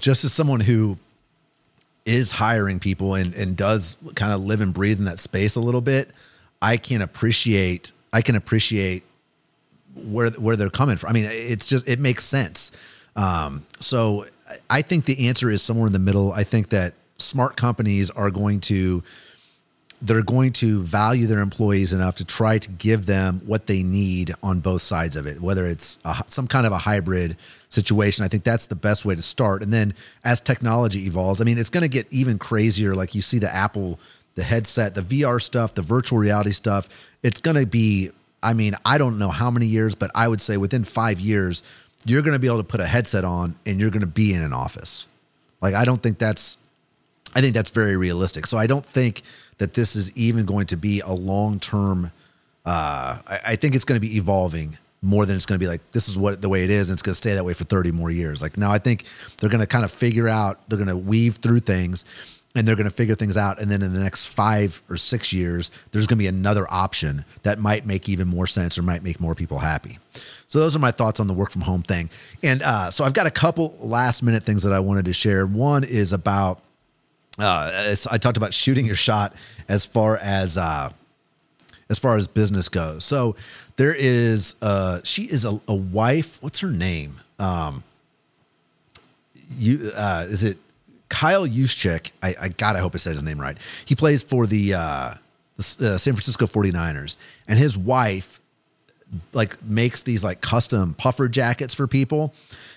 just 0.00 0.24
as 0.24 0.32
someone 0.32 0.60
who 0.60 0.98
is 2.04 2.32
hiring 2.32 2.78
people 2.78 3.14
and, 3.14 3.34
and 3.34 3.56
does 3.56 3.96
kind 4.14 4.32
of 4.32 4.40
live 4.40 4.60
and 4.60 4.72
breathe 4.72 4.98
in 4.98 5.04
that 5.04 5.18
space 5.18 5.56
a 5.56 5.60
little 5.60 5.80
bit, 5.80 6.08
I 6.62 6.76
can 6.76 7.02
appreciate 7.02 7.92
I 8.12 8.22
can 8.22 8.36
appreciate 8.36 9.02
where 9.94 10.30
where 10.30 10.56
they're 10.56 10.70
coming 10.70 10.96
from. 10.96 11.10
I 11.10 11.12
mean, 11.12 11.26
it's 11.28 11.68
just 11.68 11.88
it 11.88 11.98
makes 11.98 12.24
sense. 12.24 12.72
Um, 13.18 13.64
so 13.80 14.24
I 14.70 14.80
think 14.82 15.04
the 15.04 15.28
answer 15.28 15.50
is 15.50 15.60
somewhere 15.60 15.88
in 15.88 15.92
the 15.92 15.98
middle. 15.98 16.32
I 16.32 16.44
think 16.44 16.68
that 16.68 16.94
smart 17.18 17.56
companies 17.56 18.10
are 18.10 18.30
going 18.30 18.60
to 18.60 19.02
they're 20.00 20.22
going 20.22 20.52
to 20.52 20.80
value 20.80 21.26
their 21.26 21.40
employees 21.40 21.92
enough 21.92 22.14
to 22.14 22.24
try 22.24 22.56
to 22.56 22.70
give 22.70 23.06
them 23.06 23.40
what 23.46 23.66
they 23.66 23.82
need 23.82 24.32
on 24.44 24.60
both 24.60 24.80
sides 24.80 25.16
of 25.16 25.26
it, 25.26 25.40
whether 25.40 25.66
it's 25.66 25.98
a, 26.04 26.14
some 26.28 26.46
kind 26.46 26.66
of 26.66 26.72
a 26.72 26.78
hybrid 26.78 27.36
situation. 27.68 28.24
I 28.24 28.28
think 28.28 28.44
that's 28.44 28.68
the 28.68 28.76
best 28.76 29.04
way 29.04 29.16
to 29.16 29.22
start. 29.22 29.60
And 29.60 29.72
then 29.72 29.94
as 30.24 30.40
technology 30.40 31.00
evolves, 31.06 31.40
I 31.40 31.44
mean, 31.44 31.58
it's 31.58 31.68
going 31.68 31.82
to 31.82 31.88
get 31.88 32.06
even 32.12 32.38
crazier. 32.38 32.94
Like 32.94 33.16
you 33.16 33.20
see 33.20 33.40
the 33.40 33.52
Apple, 33.52 33.98
the 34.36 34.44
headset, 34.44 34.94
the 34.94 35.00
VR 35.00 35.42
stuff, 35.42 35.74
the 35.74 35.82
virtual 35.82 36.20
reality 36.20 36.52
stuff. 36.52 36.88
It's 37.24 37.40
going 37.40 37.56
to 37.56 37.66
be, 37.66 38.10
I 38.40 38.54
mean, 38.54 38.74
I 38.84 38.98
don't 38.98 39.18
know 39.18 39.30
how 39.30 39.50
many 39.50 39.66
years, 39.66 39.96
but 39.96 40.12
I 40.14 40.28
would 40.28 40.40
say 40.40 40.58
within 40.58 40.84
five 40.84 41.18
years, 41.18 41.64
you're 42.06 42.22
going 42.22 42.34
to 42.34 42.40
be 42.40 42.46
able 42.46 42.58
to 42.58 42.64
put 42.64 42.80
a 42.80 42.86
headset 42.86 43.24
on 43.24 43.56
and 43.66 43.80
you're 43.80 43.90
going 43.90 44.02
to 44.02 44.06
be 44.06 44.34
in 44.34 44.42
an 44.42 44.52
office. 44.52 45.08
Like, 45.60 45.74
I 45.74 45.84
don't 45.84 46.02
think 46.02 46.18
that's, 46.18 46.58
I 47.34 47.40
think 47.40 47.54
that's 47.54 47.70
very 47.70 47.96
realistic. 47.96 48.46
So 48.46 48.56
I 48.58 48.66
don't 48.66 48.84
think 48.84 49.22
that 49.58 49.74
this 49.74 49.96
is 49.96 50.16
even 50.16 50.46
going 50.46 50.66
to 50.66 50.76
be 50.76 51.00
a 51.04 51.12
long 51.12 51.58
term. 51.58 52.10
Uh, 52.64 53.18
I, 53.26 53.38
I, 53.48 53.56
think 53.56 53.74
it's 53.74 53.84
going 53.84 54.00
to 54.00 54.06
be 54.06 54.16
evolving 54.16 54.78
more 55.02 55.26
than 55.26 55.36
it's 55.36 55.46
going 55.46 55.58
to 55.58 55.64
be 55.64 55.68
like 55.68 55.80
this 55.92 56.08
is 56.08 56.18
what 56.18 56.40
the 56.40 56.48
way 56.48 56.64
it 56.64 56.70
is, 56.70 56.90
and 56.90 56.94
it's 56.94 57.02
going 57.02 57.12
to 57.12 57.16
stay 57.16 57.34
that 57.34 57.44
way 57.44 57.54
for 57.54 57.64
30 57.64 57.92
more 57.92 58.10
years. 58.10 58.42
Like 58.42 58.56
now, 58.56 58.70
I 58.70 58.78
think 58.78 59.04
they're 59.38 59.50
going 59.50 59.60
to 59.60 59.66
kind 59.66 59.84
of 59.84 59.90
figure 59.90 60.28
out, 60.28 60.68
they're 60.68 60.78
going 60.78 60.88
to 60.88 60.96
weave 60.96 61.36
through 61.36 61.60
things, 61.60 62.04
and 62.56 62.66
they're 62.66 62.76
going 62.76 62.88
to 62.88 62.94
figure 62.94 63.14
things 63.14 63.36
out. 63.36 63.60
And 63.60 63.70
then 63.70 63.82
in 63.82 63.92
the 63.92 64.00
next 64.00 64.26
five 64.26 64.82
or 64.88 64.96
six 64.96 65.32
years, 65.32 65.70
there's 65.92 66.06
going 66.06 66.18
to 66.18 66.22
be 66.22 66.28
another 66.28 66.64
option 66.70 67.24
that 67.42 67.58
might 67.58 67.86
make 67.86 68.08
even 68.08 68.26
more 68.26 68.46
sense 68.46 68.78
or 68.78 68.82
might 68.82 69.02
make 69.02 69.20
more 69.20 69.34
people 69.34 69.58
happy. 69.58 69.98
So 70.46 70.58
those 70.58 70.74
are 70.74 70.80
my 70.80 70.90
thoughts 70.90 71.20
on 71.20 71.28
the 71.28 71.34
work 71.34 71.50
from 71.50 71.62
home 71.62 71.82
thing. 71.82 72.10
And 72.42 72.62
uh, 72.64 72.90
so 72.90 73.04
I've 73.04 73.14
got 73.14 73.26
a 73.26 73.30
couple 73.30 73.76
last 73.80 74.22
minute 74.22 74.42
things 74.42 74.62
that 74.62 74.72
I 74.72 74.80
wanted 74.80 75.04
to 75.04 75.12
share. 75.12 75.46
One 75.46 75.84
is 75.84 76.12
about 76.12 76.62
uh, 77.38 77.94
I 78.10 78.18
talked 78.18 78.36
about 78.36 78.52
shooting 78.52 78.84
your 78.84 78.96
shot 78.96 79.32
as 79.68 79.86
far 79.86 80.18
as 80.20 80.58
uh, 80.58 80.90
as 81.88 81.98
far 81.98 82.16
as 82.16 82.26
business 82.26 82.68
goes. 82.68 83.04
So 83.04 83.36
there 83.76 83.94
is 83.96 84.56
uh, 84.60 85.00
she 85.04 85.22
is 85.22 85.44
a, 85.44 85.60
a 85.68 85.76
wife. 85.76 86.42
What's 86.42 86.60
her 86.60 86.70
name? 86.70 87.14
Um, 87.38 87.84
you 89.56 89.90
uh, 89.96 90.24
is 90.26 90.42
it 90.42 90.58
Kyle 91.08 91.46
Juszczyk? 91.46 92.12
I, 92.22 92.34
I 92.40 92.74
I 92.76 92.78
hope 92.78 92.94
I 92.94 92.98
said 92.98 93.12
his 93.12 93.22
name 93.22 93.40
right. 93.40 93.56
He 93.86 93.94
plays 93.94 94.22
for 94.22 94.46
the, 94.46 94.74
uh, 94.74 95.14
the 95.56 95.92
uh, 95.94 95.98
San 95.98 96.14
Francisco 96.14 96.46
49ers, 96.46 97.16
and 97.46 97.58
his 97.58 97.76
wife 97.76 98.40
like 99.32 99.62
makes 99.62 100.02
these 100.02 100.22
like 100.22 100.40
custom 100.40 100.94
puffer 100.94 101.28
jackets 101.28 101.74
for 101.74 101.86
people. 101.86 102.34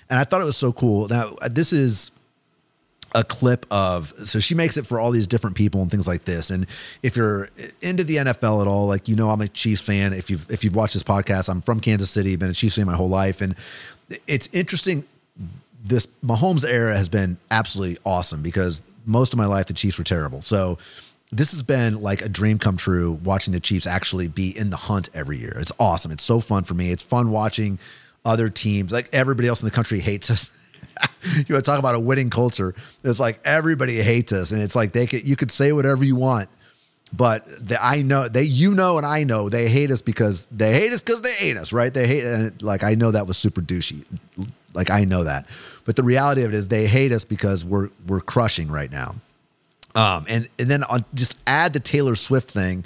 And 0.10 0.20
I 0.20 0.24
thought 0.24 0.42
it 0.42 0.46
was 0.46 0.58
so 0.58 0.72
cool. 0.72 1.08
Now 1.08 1.36
this 1.50 1.74
is 1.74 2.12
a 3.14 3.24
clip 3.24 3.66
of 3.72 4.08
so 4.08 4.40
she 4.40 4.56
makes 4.56 4.78
it 4.78 4.86
for 4.86 5.00
all 5.00 5.12
these 5.12 5.28
different 5.28 5.56
people 5.56 5.82
and 5.82 5.92
things 5.92 6.08
like 6.08 6.24
this 6.24 6.50
and 6.50 6.66
if 7.04 7.18
you're 7.18 7.50
into 7.82 8.04
the 8.06 8.16
NFL 8.16 8.62
at 8.62 8.68
all 8.68 8.88
like 8.88 9.10
you 9.10 9.16
know 9.18 9.30
I'm 9.30 9.42
a 9.42 9.50
Chiefs 9.50 9.82
fan 9.82 10.14
if 10.14 10.30
you've 10.30 10.50
if 10.50 10.64
you've 10.64 10.76
watched 10.76 10.94
this 10.94 11.04
podcast 11.04 11.50
I'm 11.50 11.60
from 11.62 11.82
Kansas 11.82 12.10
City 12.10 12.36
been 12.38 12.50
a 12.50 12.54
Chiefs 12.54 12.78
fan 12.78 12.86
my 12.86 12.96
whole 12.96 13.10
life 13.10 13.42
and 13.42 13.56
it's 14.28 14.48
interesting 14.54 15.04
this 15.92 16.08
Mahomes 16.26 16.66
era 16.66 16.96
has 16.96 17.10
been 17.10 17.38
absolutely 17.52 17.98
awesome 18.06 18.42
because 18.42 18.82
most 19.06 19.34
of 19.34 19.38
my 19.38 19.46
life 19.46 19.68
the 19.68 19.74
Chiefs 19.74 19.98
were 19.98 20.04
terrible. 20.04 20.42
So 20.42 20.78
this 21.32 21.52
has 21.52 21.64
been 21.64 22.02
like 22.02 22.22
a 22.22 22.30
dream 22.30 22.58
come 22.58 22.78
true 22.78 23.20
watching 23.24 23.54
the 23.54 23.60
Chiefs 23.60 23.86
actually 23.86 24.28
be 24.28 24.58
in 24.58 24.70
the 24.70 24.78
hunt 24.78 25.10
every 25.14 25.38
year. 25.38 25.54
It's 25.58 25.72
awesome. 25.80 26.12
It's 26.12 26.24
so 26.24 26.40
fun 26.40 26.64
for 26.64 26.74
me. 26.74 26.92
It's 26.92 27.04
fun 27.04 27.32
watching 27.32 27.78
other 28.24 28.50
teams 28.50 28.92
like 28.92 29.10
everybody 29.14 29.48
else 29.48 29.62
in 29.62 29.68
the 29.68 29.76
country 29.76 30.00
hates 30.00 30.32
us. 30.32 30.58
You 31.48 31.56
want 31.56 31.64
to 31.66 31.72
talk 31.72 31.80
about 31.80 31.96
a 31.96 32.00
winning 32.00 32.30
culture. 32.30 32.74
It's 33.04 33.20
like 33.20 33.40
everybody 33.46 33.96
hates 33.98 34.34
us, 34.34 34.52
and 34.52 34.62
it's 34.62 34.76
like 34.76 34.92
they 34.92 35.06
could 35.06 35.28
you 35.28 35.36
could 35.36 35.52
say 35.52 35.72
whatever 35.72 36.04
you 36.04 36.16
want, 36.16 36.50
but 37.14 37.46
the, 37.46 37.78
I 37.82 38.02
know 38.02 38.28
they 38.28 38.44
you 38.44 38.74
know 38.74 38.98
and 38.98 39.06
I 39.06 39.24
know 39.24 39.50
they 39.50 39.68
hate 39.68 39.92
us 39.92 40.02
because 40.02 40.48
they 40.48 40.74
hate 40.74 40.92
us 40.92 41.02
because 41.02 41.22
they 41.22 41.34
hate 41.34 41.58
us, 41.58 41.74
right? 41.74 41.94
They 41.94 42.08
hate 42.08 42.24
and 42.24 42.62
like 42.62 42.84
I 42.84 42.96
know 42.96 43.12
that 43.12 43.28
was 43.28 43.38
super 43.38 43.62
douchey, 43.62 44.06
like 44.74 44.90
I 44.90 45.06
know 45.06 45.24
that, 45.24 45.48
but 45.86 45.96
the 45.96 46.04
reality 46.04 46.44
of 46.44 46.52
it 46.52 46.56
is 46.56 46.68
they 46.68 46.88
hate 46.88 47.12
us 47.12 47.26
because 47.26 47.66
we're 47.66 47.90
we're 48.08 48.22
crushing 48.22 48.70
right 48.70 48.92
now. 48.92 49.16
Um, 49.96 50.26
and 50.30 50.48
and 50.58 50.70
then 50.70 50.84
on, 50.84 51.04
just 51.14 51.42
add 51.48 51.74
the 51.74 51.80
Taylor 51.80 52.16
Swift 52.16 52.52
thing, 52.52 52.86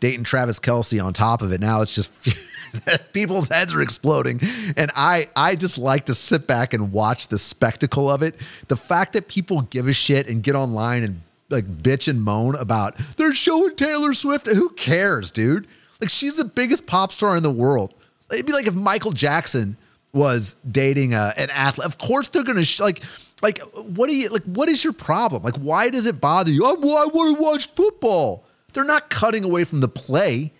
Dayton 0.00 0.24
Travis 0.24 0.58
Kelce 0.58 1.02
on 1.02 1.12
top 1.12 1.42
of 1.42 1.52
it. 1.52 1.60
Now 1.60 1.82
it's 1.82 1.94
just 1.94 3.12
people's 3.12 3.48
heads 3.48 3.74
are 3.74 3.82
exploding. 3.82 4.40
And 4.76 4.90
i 4.96 5.28
i 5.36 5.54
just 5.54 5.78
like 5.78 6.06
to 6.06 6.14
sit 6.14 6.46
back 6.46 6.74
and 6.74 6.92
watch 6.92 7.28
the 7.28 7.38
spectacle 7.38 8.10
of 8.10 8.22
it. 8.22 8.36
The 8.68 8.76
fact 8.76 9.12
that 9.14 9.28
people 9.28 9.62
give 9.62 9.88
a 9.88 9.92
shit 9.92 10.28
and 10.28 10.42
get 10.42 10.54
online 10.54 11.02
and 11.02 11.20
like 11.50 11.64
bitch 11.64 12.08
and 12.08 12.22
moan 12.22 12.56
about 12.56 12.96
they're 13.16 13.34
showing 13.34 13.76
taylor 13.76 14.14
swift. 14.14 14.46
Who 14.46 14.70
cares 14.70 15.30
dude? 15.30 15.66
Like 16.00 16.10
she's 16.10 16.36
the 16.36 16.44
biggest 16.44 16.86
pop 16.86 17.12
star 17.12 17.36
in 17.36 17.42
the 17.42 17.52
world. 17.52 17.94
It'd 18.32 18.46
be 18.46 18.52
like 18.52 18.66
if 18.66 18.74
michael 18.74 19.12
jackson 19.12 19.76
was 20.16 20.54
dating 20.68 21.14
a, 21.14 21.32
an 21.38 21.50
athlete. 21.50 21.86
Of 21.86 21.98
course 21.98 22.28
they're 22.28 22.42
gonna 22.42 22.64
sh- 22.64 22.80
like 22.80 23.02
like 23.42 23.60
what 23.74 24.08
do 24.08 24.16
you 24.16 24.30
like 24.30 24.42
what 24.44 24.68
is 24.68 24.82
your 24.82 24.94
problem? 24.94 25.42
Like 25.42 25.56
why 25.56 25.90
does 25.90 26.06
it 26.06 26.20
bother 26.20 26.50
you? 26.50 26.62
Oh, 26.64 26.74
i 26.74 27.06
want 27.14 27.36
to 27.36 27.42
watch 27.42 27.68
football? 27.68 28.44
They're 28.72 28.84
not 28.84 29.10
cutting 29.10 29.44
away 29.44 29.64
from 29.64 29.80
the 29.80 29.88
play. 29.88 30.52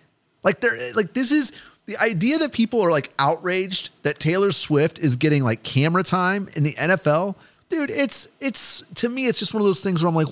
Like 0.43 0.59
they're 0.59 0.77
like 0.95 1.13
this 1.13 1.31
is 1.31 1.51
the 1.87 1.97
idea 1.97 2.37
that 2.37 2.53
people 2.53 2.81
are 2.81 2.91
like 2.91 3.09
outraged 3.17 4.03
that 4.03 4.19
Taylor 4.19 4.51
Swift 4.51 4.99
is 4.99 5.15
getting 5.15 5.43
like 5.43 5.63
camera 5.63 6.03
time 6.03 6.47
in 6.55 6.63
the 6.63 6.73
NFL, 6.73 7.35
dude, 7.69 7.89
it's 7.89 8.35
it's 8.39 8.81
to 8.93 9.09
me 9.09 9.25
it's 9.25 9.39
just 9.39 9.53
one 9.53 9.61
of 9.61 9.67
those 9.67 9.83
things 9.83 10.03
where 10.03 10.09
I'm 10.09 10.15
like 10.15 10.27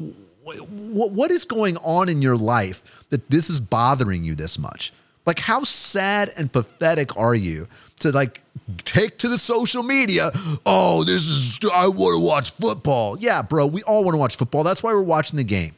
what 0.68 1.32
is 1.32 1.44
going 1.44 1.76
on 1.78 2.08
in 2.08 2.22
your 2.22 2.38
life 2.38 3.04
that 3.10 3.32
this 3.32 3.50
is 3.50 3.60
bothering 3.60 4.24
you 4.24 4.36
this 4.36 4.60
much? 4.60 4.94
Like 5.26 5.40
how 5.40 5.62
sad 5.62 6.32
and 6.38 6.52
pathetic 6.54 7.18
are 7.18 7.34
you 7.34 7.68
to 8.00 8.12
like 8.12 8.42
take 8.84 9.18
to 9.20 9.30
the 9.30 9.38
social 9.38 9.84
media, 9.84 10.30
"Oh, 10.66 11.04
this 11.04 11.28
is 11.28 11.60
I 11.74 11.88
want 11.88 12.22
to 12.22 12.26
watch 12.26 12.52
football." 12.52 13.18
Yeah, 13.20 13.42
bro, 13.42 13.68
we 13.68 13.84
all 13.84 14.04
want 14.04 14.16
to 14.16 14.20
watch 14.20 14.36
football. 14.36 14.64
That's 14.64 14.84
why 14.84 14.94
we're 14.94 15.02
watching 15.02 15.38
the 15.38 15.44
game. 15.44 15.74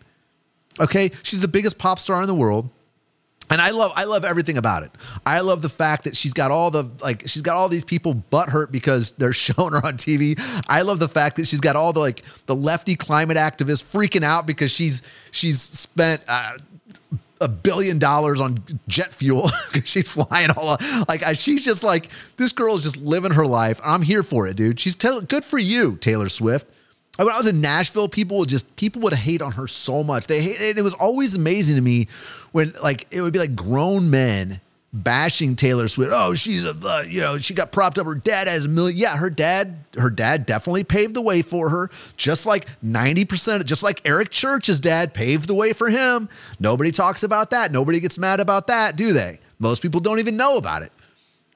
Okay? 0.80 1.09
She's 1.24 1.39
the 1.39 1.47
biggest 1.47 1.80
pop 1.80 1.99
star 1.99 2.22
in 2.22 2.28
the 2.28 2.36
world. 2.36 2.70
And 3.49 3.61
I 3.61 3.72
love 3.72 3.93
I 3.95 4.03
love 4.03 4.26
everything 4.26 4.57
about 4.57 4.84
it. 4.84 4.91
I 5.26 5.39
love 5.39 5.61
the 5.61 5.70
fact 5.70 6.03
that 6.03 6.18
she's 6.18 6.34
got 6.34 6.51
all 6.51 6.70
the 6.70 6.91
like 7.01 7.22
she's 7.22 7.41
got 7.41 7.55
all 7.55 7.70
these 7.70 7.86
people 7.86 8.13
butt 8.13 8.49
hurt 8.49 8.74
because 8.74 9.13
they're 9.13 9.32
showing 9.47 9.72
her 9.72 9.86
on 9.86 9.93
TV. 9.93 10.38
I 10.68 10.82
love 10.82 10.99
the 10.99 11.07
fact 11.07 11.38
that 11.38 11.47
she's 11.47 11.61
got 11.61 11.78
all 11.78 11.93
the 11.93 12.01
like 12.01 12.22
the 12.45 12.55
lefty 12.55 12.95
climate 12.95 13.38
activists 13.38 13.86
freaking 13.86 14.24
out 14.24 14.47
because 14.47 14.74
she's 14.74 15.09
she's 15.32 15.61
spent 15.61 16.26
uh, 16.28 16.57
a 17.41 17.47
billion 17.47 17.99
dollars 17.99 18.41
on 18.41 18.55
jet 18.88 19.07
fuel 19.07 19.47
she's 19.83 20.11
flying 20.11 20.49
all 20.57 20.77
like 21.07 21.23
she's 21.35 21.63
just 21.63 21.83
like 21.83 22.07
this 22.38 22.51
girl 22.51 22.75
is 22.75 22.83
just 22.83 22.97
living 23.01 23.31
her 23.31 23.45
life. 23.45 23.79
I'm 23.85 24.01
here 24.01 24.23
for 24.23 24.47
it, 24.47 24.55
dude. 24.55 24.79
She's 24.79 24.95
good 24.95 25.43
for 25.43 25.59
you, 25.59 25.97
Taylor 25.97 26.29
Swift. 26.29 26.67
When 27.17 27.29
I 27.29 27.38
was 27.38 27.47
in 27.47 27.61
Nashville, 27.61 28.07
people 28.07 28.38
would 28.39 28.49
just 28.49 28.75
people 28.75 29.01
would 29.01 29.13
hate 29.13 29.41
on 29.41 29.53
her 29.53 29.67
so 29.67 30.03
much. 30.03 30.27
They 30.27 30.41
hate, 30.41 30.77
it 30.77 30.83
was 30.83 30.93
always 30.93 31.35
amazing 31.35 31.75
to 31.75 31.81
me 31.81 32.07
when 32.51 32.67
like 32.83 33.07
it 33.11 33.21
would 33.21 33.33
be 33.33 33.39
like 33.39 33.55
grown 33.55 34.09
men 34.09 34.61
bashing 35.03 35.55
Taylor 35.55 35.87
Swift. 35.87 36.11
Oh, 36.13 36.33
she's 36.33 36.65
a, 36.65 36.73
uh, 36.83 37.01
you 37.07 37.21
know, 37.21 37.37
she 37.37 37.53
got 37.53 37.71
propped 37.71 37.97
up. 37.97 38.05
Her 38.05 38.15
dad 38.15 38.47
has 38.47 38.65
a 38.65 38.69
million. 38.69 38.97
Yeah, 38.97 39.17
her 39.17 39.29
dad, 39.29 39.85
her 39.97 40.09
dad 40.09 40.45
definitely 40.45 40.83
paved 40.83 41.13
the 41.13 41.21
way 41.21 41.41
for 41.41 41.69
her. 41.69 41.89
Just 42.15 42.45
like 42.45 42.65
90%, 42.81 43.65
just 43.65 43.83
like 43.83 44.01
Eric 44.05 44.29
Church's 44.29 44.79
dad 44.79 45.13
paved 45.13 45.47
the 45.47 45.55
way 45.55 45.73
for 45.73 45.89
him. 45.89 46.29
Nobody 46.59 46.91
talks 46.91 47.23
about 47.23 47.51
that. 47.51 47.71
Nobody 47.71 47.99
gets 47.99 48.17
mad 48.17 48.39
about 48.39 48.67
that, 48.67 48.95
do 48.95 49.13
they? 49.13 49.39
Most 49.59 49.81
people 49.81 49.99
don't 49.99 50.19
even 50.19 50.37
know 50.37 50.57
about 50.57 50.83
it. 50.83 50.91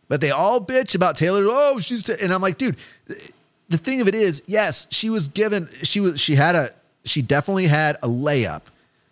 But 0.08 0.22
they 0.22 0.32
all 0.32 0.60
bitch 0.60 0.96
about 0.96 1.16
Taylor. 1.16 1.42
Oh, 1.46 1.80
she's, 1.80 2.04
t-. 2.04 2.14
and 2.22 2.32
I'm 2.32 2.42
like, 2.42 2.58
dude, 2.58 2.76
the 3.70 3.78
thing 3.78 4.02
of 4.02 4.08
it 4.08 4.16
is, 4.16 4.44
yes, 4.48 4.88
she 4.92 5.10
was 5.10 5.28
given, 5.28 5.68
she 5.84 6.00
was, 6.00 6.20
she 6.20 6.36
had 6.36 6.56
a, 6.56 6.68
she 7.06 7.22
definitely 7.22 7.68
had 7.68 7.96
a 7.98 8.08
layup, 8.08 8.66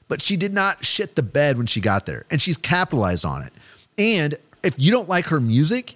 but 0.07 0.21
she 0.21 0.35
did 0.35 0.53
not 0.53 0.83
shit 0.83 1.15
the 1.15 1.23
bed 1.23 1.57
when 1.57 1.65
she 1.65 1.81
got 1.81 2.05
there 2.05 2.25
and 2.29 2.41
she's 2.41 2.57
capitalized 2.57 3.25
on 3.25 3.43
it. 3.43 3.53
And 3.99 4.35
if 4.63 4.75
you 4.77 4.91
don't 4.91 5.09
like 5.09 5.25
her 5.25 5.39
music, 5.39 5.95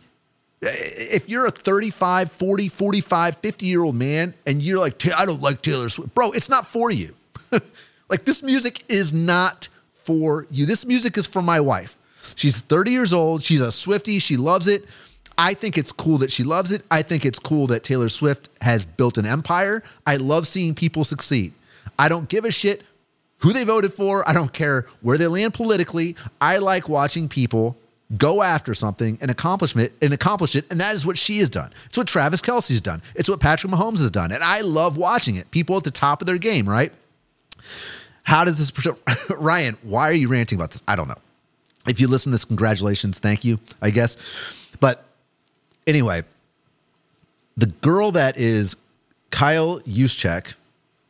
if 0.61 1.29
you're 1.29 1.47
a 1.47 1.51
35, 1.51 2.31
40, 2.31 2.67
45, 2.69 3.37
50 3.37 3.65
year 3.65 3.83
old 3.83 3.95
man 3.95 4.35
and 4.45 4.61
you're 4.61 4.79
like, 4.79 5.01
I 5.17 5.25
don't 5.25 5.41
like 5.41 5.61
Taylor 5.61 5.89
Swift, 5.89 6.13
bro, 6.13 6.31
it's 6.33 6.49
not 6.49 6.67
for 6.67 6.91
you. 6.91 7.15
like 8.09 8.23
this 8.23 8.43
music 8.43 8.83
is 8.89 9.13
not 9.13 9.69
for 9.91 10.45
you. 10.51 10.65
This 10.65 10.85
music 10.85 11.17
is 11.17 11.27
for 11.27 11.41
my 11.41 11.59
wife. 11.59 11.97
She's 12.35 12.61
30 12.61 12.91
years 12.91 13.13
old. 13.13 13.41
She's 13.41 13.61
a 13.61 13.67
Swiftie. 13.67 14.21
She 14.21 14.37
loves 14.37 14.67
it. 14.67 14.85
I 15.37 15.53
think 15.53 15.77
it's 15.77 15.91
cool 15.91 16.19
that 16.19 16.31
she 16.31 16.43
loves 16.43 16.71
it. 16.71 16.83
I 16.91 17.01
think 17.01 17.25
it's 17.25 17.39
cool 17.39 17.67
that 17.67 17.83
Taylor 17.83 18.09
Swift 18.09 18.49
has 18.61 18.85
built 18.85 19.17
an 19.17 19.25
empire. 19.25 19.81
I 20.05 20.17
love 20.17 20.45
seeing 20.45 20.75
people 20.75 21.03
succeed. 21.03 21.53
I 21.97 22.07
don't 22.07 22.29
give 22.29 22.45
a 22.45 22.51
shit 22.51 22.83
who 23.39 23.51
they 23.51 23.63
voted 23.63 23.91
for. 23.91 24.27
I 24.27 24.33
don't 24.33 24.53
care 24.53 24.85
where 25.01 25.17
they 25.17 25.27
land 25.27 25.53
politically. 25.53 26.15
I 26.39 26.59
like 26.59 26.87
watching 26.87 27.27
people 27.27 27.77
go 28.17 28.41
after 28.43 28.73
something 28.73 29.17
and 29.21 29.31
accomplish 29.31 29.75
it 29.75 29.93
and 30.01 30.13
accomplish 30.13 30.55
it. 30.55 30.69
And 30.71 30.79
that 30.79 30.93
is 30.93 31.05
what 31.05 31.17
she 31.17 31.39
has 31.39 31.49
done. 31.49 31.71
It's 31.85 31.97
what 31.97 32.07
Travis 32.07 32.41
Kelce's 32.41 32.81
done. 32.81 33.01
It's 33.15 33.29
what 33.29 33.39
Patrick 33.39 33.71
Mahomes 33.71 33.99
has 33.99 34.11
done. 34.11 34.31
And 34.31 34.43
I 34.43 34.61
love 34.61 34.97
watching 34.97 35.35
it. 35.35 35.49
People 35.51 35.77
at 35.77 35.83
the 35.83 35.91
top 35.91 36.21
of 36.21 36.27
their 36.27 36.37
game, 36.37 36.67
right? 36.67 36.91
How 38.23 38.45
does 38.45 38.57
this, 38.57 39.29
Ryan, 39.37 39.77
why 39.83 40.05
are 40.05 40.15
you 40.15 40.29
ranting 40.29 40.57
about 40.57 40.71
this? 40.71 40.83
I 40.87 40.95
don't 40.95 41.07
know. 41.07 41.15
If 41.87 41.99
you 41.99 42.07
listen 42.07 42.31
to 42.31 42.35
this, 42.35 42.45
congratulations. 42.45 43.19
Thank 43.19 43.43
you, 43.43 43.59
I 43.81 43.89
guess. 43.89 44.75
But 44.79 45.03
anyway, 45.85 46.23
the 47.57 47.67
girl 47.81 48.11
that 48.11 48.37
is 48.37 48.85
Kyle 49.31 49.79
Juszczyk, 49.81 50.55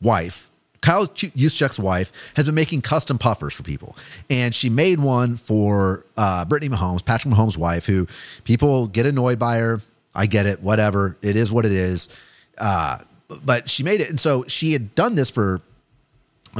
wife, 0.01 0.49
Kyle 0.84 1.07
Juszczyk's 1.07 1.79
wife 1.79 2.11
has 2.36 2.45
been 2.45 2.55
making 2.55 2.81
custom 2.81 3.17
puffers 3.17 3.53
for 3.53 3.63
people, 3.63 3.95
and 4.29 4.53
she 4.53 4.69
made 4.69 4.99
one 4.99 5.38
for 5.38 6.05
uh, 6.17 6.43
Brittany 6.43 6.75
Mahomes, 6.75 7.03
Patrick 7.03 7.34
Mahomes' 7.34 7.57
wife, 7.57 7.86
who 7.86 8.05
people 8.43 8.88
get 8.88 9.05
annoyed 9.05 9.39
by 9.39 9.57
her. 9.57 9.81
I 10.13 10.25
get 10.25 10.45
it, 10.45 10.61
whatever. 10.61 11.17
It 11.21 11.38
is 11.38 11.51
what 11.51 11.65
it 11.65 11.71
is. 11.71 12.15
Uh, 12.59 12.97
but 13.43 13.69
she 13.69 13.81
made 13.81 14.01
it, 14.01 14.09
and 14.09 14.19
so 14.19 14.43
she 14.47 14.73
had 14.73 14.93
done 14.93 15.15
this 15.15 15.31
for 15.31 15.61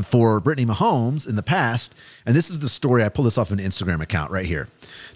for 0.02 0.40
Brittany 0.40 0.66
Mahomes 0.66 1.28
in 1.30 1.36
the 1.36 1.44
past. 1.44 1.96
And 2.26 2.36
this 2.36 2.50
is 2.50 2.60
the 2.60 2.70
story. 2.70 3.04
I 3.04 3.10
pulled 3.10 3.28
this 3.28 3.38
off 3.38 3.52
an 3.52 3.60
Instagram 3.60 4.02
account 4.02 4.32
right 4.32 4.46
here. 4.46 4.70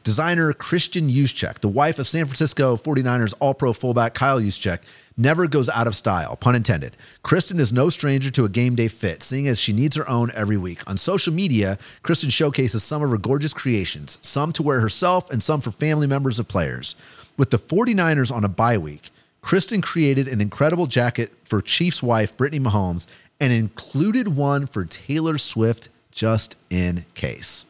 Designer 0.03 0.53
Kristin 0.53 1.09
Juszczyk, 1.09 1.59
the 1.59 1.67
wife 1.67 1.97
of 1.97 2.05
San 2.05 2.25
Francisco 2.25 2.75
49ers 2.75 3.33
All 3.39 3.53
Pro 3.53 3.73
fullback 3.73 4.13
Kyle 4.13 4.39
Juszczyk, 4.39 4.79
never 5.17 5.47
goes 5.47 5.67
out 5.69 5.87
of 5.87 5.95
style, 5.95 6.35
pun 6.35 6.55
intended. 6.55 6.95
Kristin 7.23 7.59
is 7.59 7.73
no 7.73 7.89
stranger 7.89 8.29
to 8.31 8.45
a 8.45 8.49
game 8.49 8.75
day 8.75 8.87
fit, 8.87 9.23
seeing 9.23 9.47
as 9.47 9.59
she 9.59 9.73
needs 9.73 9.97
her 9.97 10.07
own 10.07 10.29
every 10.35 10.57
week. 10.57 10.87
On 10.89 10.95
social 10.95 11.33
media, 11.33 11.77
Kristin 12.03 12.31
showcases 12.31 12.83
some 12.83 13.03
of 13.03 13.09
her 13.09 13.17
gorgeous 13.17 13.53
creations, 13.53 14.19
some 14.21 14.53
to 14.53 14.63
wear 14.63 14.79
herself 14.79 15.29
and 15.31 15.41
some 15.41 15.59
for 15.59 15.71
family 15.71 16.07
members 16.07 16.39
of 16.39 16.47
players. 16.47 16.95
With 17.37 17.49
the 17.49 17.57
49ers 17.57 18.31
on 18.31 18.45
a 18.45 18.49
bye 18.49 18.77
week, 18.77 19.09
Kristin 19.41 19.81
created 19.81 20.27
an 20.27 20.41
incredible 20.41 20.85
jacket 20.85 21.31
for 21.43 21.61
Chiefs 21.61 22.03
wife 22.03 22.35
Brittany 22.37 22.63
Mahomes 22.63 23.07
and 23.39 23.53
included 23.53 24.35
one 24.35 24.65
for 24.65 24.85
Taylor 24.85 25.37
Swift 25.37 25.89
just 26.11 26.57
in 26.69 27.05
case. 27.13 27.65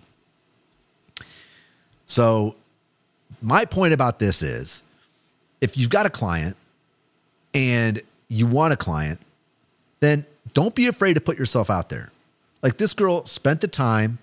So, 2.05 2.55
my 3.41 3.65
point 3.65 3.93
about 3.93 4.19
this 4.19 4.41
is 4.41 4.83
if 5.61 5.77
you've 5.77 5.89
got 5.89 6.05
a 6.05 6.09
client 6.09 6.55
and 7.57 7.99
you 8.29 8.45
want 8.45 8.71
a 8.71 8.77
client, 8.77 9.19
then 9.99 10.25
don't 10.53 10.75
be 10.75 10.85
afraid 10.87 11.15
to 11.15 11.21
put 11.21 11.39
yourself 11.39 11.71
out 11.71 11.89
there. 11.89 12.11
Like 12.61 12.77
this 12.77 12.93
girl 12.93 13.25
spent 13.25 13.61
the 13.61 13.67
time 13.67 14.19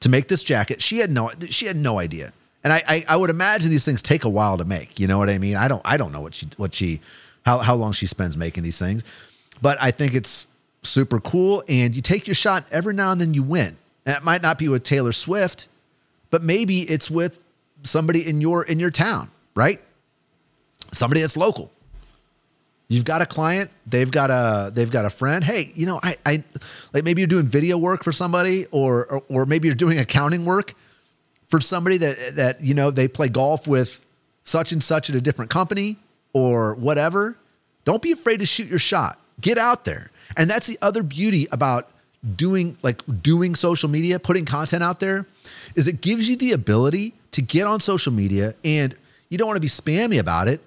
to 0.00 0.08
make 0.08 0.26
this 0.26 0.42
jacket. 0.42 0.82
She 0.82 0.98
had 0.98 1.10
no 1.10 1.30
she 1.48 1.66
had 1.66 1.76
no 1.76 1.98
idea. 1.98 2.32
And 2.64 2.72
I, 2.72 2.80
I, 2.86 3.02
I 3.08 3.16
would 3.16 3.30
imagine 3.30 3.70
these 3.70 3.84
things 3.84 4.02
take 4.02 4.24
a 4.24 4.28
while 4.28 4.58
to 4.58 4.64
make. 4.64 5.00
You 5.00 5.06
know 5.06 5.18
what 5.18 5.28
I 5.28 5.38
mean? 5.38 5.56
I 5.56 5.68
don't 5.68 5.82
I 5.84 5.96
don't 5.96 6.12
know 6.12 6.20
what 6.20 6.34
she 6.34 6.48
what 6.56 6.74
she 6.74 7.00
how 7.46 7.58
how 7.58 7.76
long 7.76 7.92
she 7.92 8.06
spends 8.06 8.36
making 8.36 8.64
these 8.64 8.78
things. 8.78 9.04
But 9.60 9.78
I 9.80 9.92
think 9.92 10.14
it's 10.14 10.48
super 10.82 11.20
cool. 11.20 11.62
And 11.68 11.94
you 11.94 12.02
take 12.02 12.26
your 12.26 12.34
shot 12.34 12.66
every 12.72 12.94
now 12.94 13.12
and 13.12 13.20
then 13.20 13.34
you 13.34 13.44
win. 13.44 13.76
And 14.04 14.16
it 14.16 14.24
might 14.24 14.42
not 14.42 14.58
be 14.58 14.68
with 14.68 14.82
Taylor 14.82 15.12
Swift, 15.12 15.68
but 16.30 16.42
maybe 16.42 16.80
it's 16.80 17.08
with 17.08 17.38
somebody 17.84 18.28
in 18.28 18.40
your 18.40 18.64
in 18.64 18.80
your 18.80 18.90
town, 18.90 19.28
right? 19.54 19.80
Somebody 20.90 21.20
that's 21.20 21.36
local. 21.36 21.72
You've 22.92 23.06
got 23.06 23.22
a 23.22 23.26
client, 23.26 23.70
they've 23.86 24.10
got 24.10 24.30
a 24.30 24.70
they've 24.70 24.90
got 24.90 25.06
a 25.06 25.10
friend. 25.10 25.42
Hey, 25.42 25.72
you 25.74 25.86
know, 25.86 25.98
I 26.02 26.16
I 26.26 26.44
like 26.92 27.04
maybe 27.04 27.22
you're 27.22 27.28
doing 27.28 27.46
video 27.46 27.78
work 27.78 28.04
for 28.04 28.12
somebody 28.12 28.66
or 28.70 29.06
or, 29.06 29.22
or 29.30 29.46
maybe 29.46 29.66
you're 29.66 29.74
doing 29.74 29.98
accounting 29.98 30.44
work 30.44 30.74
for 31.46 31.58
somebody 31.58 31.96
that 31.96 32.32
that 32.36 32.60
you 32.60 32.74
know 32.74 32.90
they 32.90 33.08
play 33.08 33.28
golf 33.28 33.66
with 33.66 34.04
such 34.42 34.72
and 34.72 34.82
such 34.82 35.08
at 35.08 35.16
a 35.16 35.22
different 35.22 35.50
company 35.50 35.96
or 36.34 36.74
whatever. 36.74 37.38
Don't 37.86 38.02
be 38.02 38.12
afraid 38.12 38.40
to 38.40 38.46
shoot 38.46 38.68
your 38.68 38.78
shot. 38.78 39.18
Get 39.40 39.56
out 39.56 39.86
there. 39.86 40.10
And 40.36 40.50
that's 40.50 40.66
the 40.66 40.76
other 40.82 41.02
beauty 41.02 41.46
about 41.50 41.88
doing 42.36 42.76
like 42.82 43.00
doing 43.22 43.54
social 43.54 43.88
media, 43.88 44.18
putting 44.18 44.44
content 44.44 44.82
out 44.82 45.00
there 45.00 45.26
is 45.76 45.88
it 45.88 46.02
gives 46.02 46.28
you 46.28 46.36
the 46.36 46.52
ability 46.52 47.14
to 47.30 47.40
get 47.40 47.66
on 47.66 47.80
social 47.80 48.12
media 48.12 48.52
and 48.64 48.94
you 49.30 49.38
don't 49.38 49.46
want 49.46 49.56
to 49.56 49.62
be 49.62 49.68
spammy 49.68 50.20
about 50.20 50.46
it, 50.46 50.60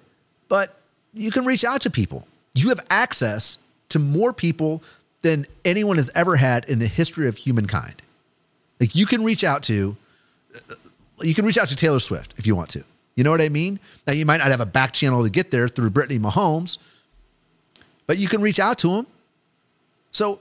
but 0.48 0.75
you 1.16 1.30
can 1.30 1.44
reach 1.44 1.64
out 1.64 1.80
to 1.82 1.90
people. 1.90 2.28
You 2.54 2.68
have 2.68 2.80
access 2.90 3.64
to 3.88 3.98
more 3.98 4.32
people 4.32 4.82
than 5.22 5.46
anyone 5.64 5.96
has 5.96 6.10
ever 6.14 6.36
had 6.36 6.66
in 6.66 6.78
the 6.78 6.86
history 6.86 7.26
of 7.26 7.36
humankind. 7.36 8.02
Like 8.78 8.94
you 8.94 9.06
can 9.06 9.24
reach 9.24 9.42
out 9.42 9.62
to 9.64 9.96
uh, 10.54 10.74
you 11.22 11.34
can 11.34 11.46
reach 11.46 11.58
out 11.58 11.68
to 11.68 11.76
Taylor 11.76 11.98
Swift 11.98 12.34
if 12.38 12.46
you 12.46 12.54
want 12.54 12.68
to. 12.70 12.84
You 13.16 13.24
know 13.24 13.30
what 13.30 13.40
I 13.40 13.48
mean? 13.48 13.80
Now 14.06 14.12
you 14.12 14.26
might 14.26 14.38
not 14.38 14.48
have 14.48 14.60
a 14.60 14.66
back 14.66 14.92
channel 14.92 15.24
to 15.24 15.30
get 15.30 15.50
there 15.50 15.66
through 15.66 15.90
Brittany 15.90 16.18
Mahomes, 16.18 17.00
but 18.06 18.18
you 18.18 18.28
can 18.28 18.42
reach 18.42 18.60
out 18.60 18.78
to 18.80 18.90
him. 18.90 19.06
So 20.10 20.38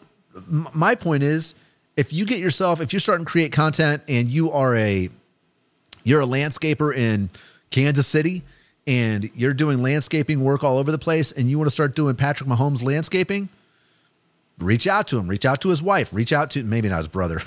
my 0.73 0.95
point 0.95 1.23
is, 1.23 1.55
if 1.95 2.11
you 2.11 2.25
get 2.25 2.39
yourself, 2.39 2.81
if 2.81 2.91
you're 2.91 2.99
starting 2.99 3.25
to 3.25 3.31
create 3.31 3.53
content 3.53 4.03
and 4.09 4.27
you 4.27 4.51
are 4.51 4.75
a, 4.75 5.07
you're 6.03 6.21
a 6.21 6.25
landscaper 6.25 6.93
in 6.93 7.29
Kansas 7.71 8.07
City 8.07 8.43
and 8.87 9.29
you're 9.35 9.53
doing 9.53 9.81
landscaping 9.81 10.43
work 10.43 10.63
all 10.63 10.77
over 10.77 10.91
the 10.91 10.97
place 10.97 11.31
and 11.31 11.49
you 11.49 11.57
want 11.57 11.67
to 11.67 11.73
start 11.73 11.95
doing 11.95 12.15
Patrick 12.15 12.49
Mahomes 12.49 12.83
landscaping, 12.83 13.49
reach 14.59 14.87
out 14.87 15.07
to 15.07 15.17
him, 15.17 15.27
reach 15.27 15.45
out 15.45 15.61
to 15.61 15.69
his 15.69 15.81
wife, 15.81 16.13
reach 16.13 16.31
out 16.31 16.51
to 16.51 16.63
maybe 16.63 16.89
not 16.89 16.97
his 16.97 17.07
brother. 17.07 17.39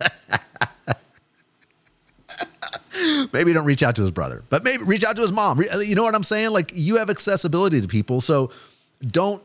maybe 3.32 3.52
don't 3.52 3.66
reach 3.66 3.82
out 3.82 3.96
to 3.96 4.02
his 4.02 4.12
brother, 4.12 4.42
but 4.48 4.64
maybe 4.64 4.82
reach 4.86 5.04
out 5.04 5.16
to 5.16 5.22
his 5.22 5.32
mom. 5.32 5.60
You 5.84 5.94
know 5.94 6.04
what 6.04 6.14
I'm 6.14 6.22
saying? 6.22 6.52
Like 6.52 6.70
you 6.74 6.96
have 6.96 7.10
accessibility 7.10 7.80
to 7.80 7.88
people. 7.88 8.20
So 8.20 8.50
don't 9.00 9.42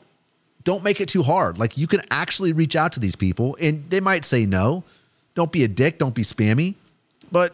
don't 0.64 0.84
make 0.84 1.02
it 1.02 1.10
too 1.10 1.24
hard. 1.24 1.58
Like 1.58 1.78
you 1.78 1.88
can 1.88 2.02
actually 2.12 2.54
reach 2.54 2.76
out 2.76 2.94
to 2.94 3.00
these 3.00 3.16
people 3.16 3.58
and 3.60 3.84
they 3.90 4.00
might 4.00 4.24
say 4.24 4.46
no. 4.46 4.84
Don't 5.34 5.52
be 5.52 5.64
a 5.64 5.68
dick, 5.68 5.98
don't 5.98 6.14
be 6.14 6.24
spammy. 6.24 6.76
But, 7.32 7.52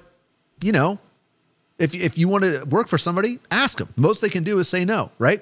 you 0.61 0.71
know, 0.71 0.99
if 1.79 1.93
if 1.95 2.17
you 2.17 2.27
want 2.27 2.43
to 2.43 2.65
work 2.69 2.87
for 2.87 2.97
somebody, 2.97 3.39
ask 3.51 3.77
them. 3.77 3.89
Most 3.95 4.21
they 4.21 4.29
can 4.29 4.43
do 4.43 4.59
is 4.59 4.67
say 4.67 4.85
no, 4.85 5.11
right? 5.19 5.41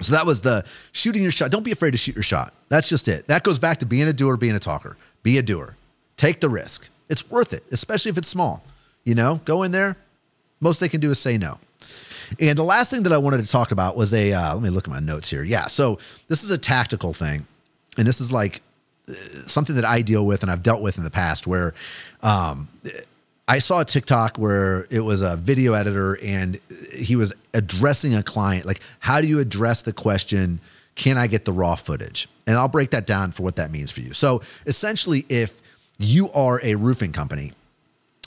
So 0.00 0.14
that 0.14 0.26
was 0.26 0.40
the 0.40 0.66
shooting 0.92 1.22
your 1.22 1.30
shot. 1.30 1.50
Don't 1.50 1.64
be 1.64 1.72
afraid 1.72 1.92
to 1.92 1.96
shoot 1.96 2.14
your 2.14 2.24
shot. 2.24 2.52
That's 2.68 2.88
just 2.88 3.06
it. 3.08 3.28
That 3.28 3.42
goes 3.42 3.58
back 3.58 3.78
to 3.78 3.86
being 3.86 4.08
a 4.08 4.12
doer, 4.12 4.36
being 4.36 4.56
a 4.56 4.58
talker. 4.58 4.96
Be 5.22 5.38
a 5.38 5.42
doer. 5.42 5.76
Take 6.16 6.40
the 6.40 6.48
risk. 6.48 6.90
It's 7.08 7.30
worth 7.30 7.52
it, 7.52 7.62
especially 7.70 8.10
if 8.10 8.18
it's 8.18 8.28
small. 8.28 8.64
You 9.04 9.14
know, 9.14 9.40
go 9.44 9.62
in 9.62 9.70
there. 9.70 9.96
Most 10.60 10.80
they 10.80 10.88
can 10.88 11.00
do 11.00 11.10
is 11.10 11.18
say 11.18 11.38
no. 11.38 11.58
And 12.40 12.56
the 12.56 12.62
last 12.62 12.90
thing 12.90 13.02
that 13.02 13.12
I 13.12 13.18
wanted 13.18 13.38
to 13.44 13.46
talk 13.46 13.72
about 13.72 13.96
was 13.96 14.14
a, 14.14 14.32
uh, 14.32 14.54
let 14.54 14.62
me 14.62 14.70
look 14.70 14.88
at 14.88 14.90
my 14.90 15.00
notes 15.00 15.28
here. 15.28 15.44
Yeah. 15.44 15.66
So 15.66 15.96
this 16.28 16.42
is 16.42 16.50
a 16.50 16.58
tactical 16.58 17.12
thing. 17.12 17.46
And 17.98 18.06
this 18.06 18.20
is 18.20 18.32
like 18.32 18.62
uh, 19.08 19.12
something 19.12 19.76
that 19.76 19.84
I 19.84 20.00
deal 20.02 20.24
with 20.24 20.42
and 20.42 20.50
I've 20.50 20.62
dealt 20.62 20.82
with 20.82 20.96
in 20.96 21.04
the 21.04 21.10
past 21.10 21.46
where 21.46 21.74
um, 22.22 22.68
I 23.48 23.58
saw 23.58 23.80
a 23.80 23.84
TikTok 23.84 24.38
where 24.38 24.84
it 24.90 25.00
was 25.00 25.22
a 25.22 25.36
video 25.36 25.72
editor 25.72 26.16
and 26.22 26.58
he 26.96 27.16
was 27.16 27.34
addressing 27.52 28.14
a 28.14 28.22
client. 28.22 28.66
Like, 28.66 28.80
how 29.00 29.20
do 29.20 29.28
you 29.28 29.40
address 29.40 29.82
the 29.82 29.92
question, 29.92 30.60
can 30.94 31.18
I 31.18 31.26
get 31.26 31.44
the 31.44 31.52
raw 31.52 31.74
footage? 31.74 32.28
And 32.46 32.56
I'll 32.56 32.68
break 32.68 32.90
that 32.90 33.06
down 33.06 33.32
for 33.32 33.42
what 33.42 33.56
that 33.56 33.70
means 33.70 33.90
for 33.90 34.00
you. 34.00 34.12
So 34.12 34.42
essentially, 34.66 35.24
if 35.28 35.60
you 35.98 36.30
are 36.32 36.60
a 36.64 36.76
roofing 36.76 37.12
company 37.12 37.52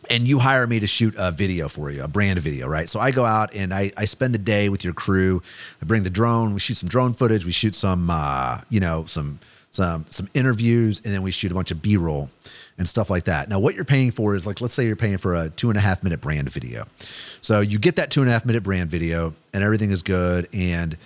and 0.09 0.27
you 0.27 0.39
hire 0.39 0.67
me 0.67 0.79
to 0.79 0.87
shoot 0.87 1.15
a 1.17 1.31
video 1.31 1.67
for 1.67 1.89
you, 1.89 2.03
a 2.03 2.07
brand 2.07 2.39
video, 2.39 2.67
right? 2.67 2.89
So 2.89 2.99
I 2.99 3.11
go 3.11 3.25
out 3.25 3.55
and 3.55 3.73
I, 3.73 3.91
I 3.97 4.05
spend 4.05 4.33
the 4.33 4.39
day 4.39 4.69
with 4.69 4.83
your 4.83 4.93
crew. 4.93 5.41
I 5.81 5.85
bring 5.85 6.03
the 6.03 6.09
drone. 6.09 6.53
We 6.53 6.59
shoot 6.59 6.75
some 6.75 6.89
drone 6.89 7.13
footage. 7.13 7.45
We 7.45 7.51
shoot 7.51 7.73
some, 7.73 8.09
uh, 8.11 8.61
you 8.69 8.79
know, 8.79 9.05
some 9.05 9.39
some 9.75 10.05
some 10.07 10.27
interviews, 10.33 11.05
and 11.05 11.13
then 11.13 11.21
we 11.21 11.31
shoot 11.31 11.51
a 11.51 11.55
bunch 11.55 11.71
of 11.71 11.81
B 11.81 11.97
roll 11.97 12.29
and 12.77 12.87
stuff 12.87 13.09
like 13.09 13.25
that. 13.25 13.49
Now, 13.49 13.59
what 13.59 13.75
you're 13.75 13.85
paying 13.85 14.11
for 14.11 14.35
is 14.35 14.47
like, 14.47 14.61
let's 14.61 14.73
say 14.73 14.85
you're 14.85 14.95
paying 14.95 15.17
for 15.17 15.35
a 15.35 15.49
two 15.49 15.69
and 15.69 15.77
a 15.77 15.81
half 15.81 16.03
minute 16.03 16.21
brand 16.21 16.49
video. 16.49 16.85
So 16.97 17.59
you 17.59 17.77
get 17.79 17.97
that 17.97 18.09
two 18.09 18.21
and 18.21 18.29
a 18.29 18.33
half 18.33 18.45
minute 18.45 18.63
brand 18.63 18.89
video, 18.89 19.33
and 19.53 19.63
everything 19.63 19.91
is 19.91 20.01
good. 20.01 20.47
And 20.53 20.97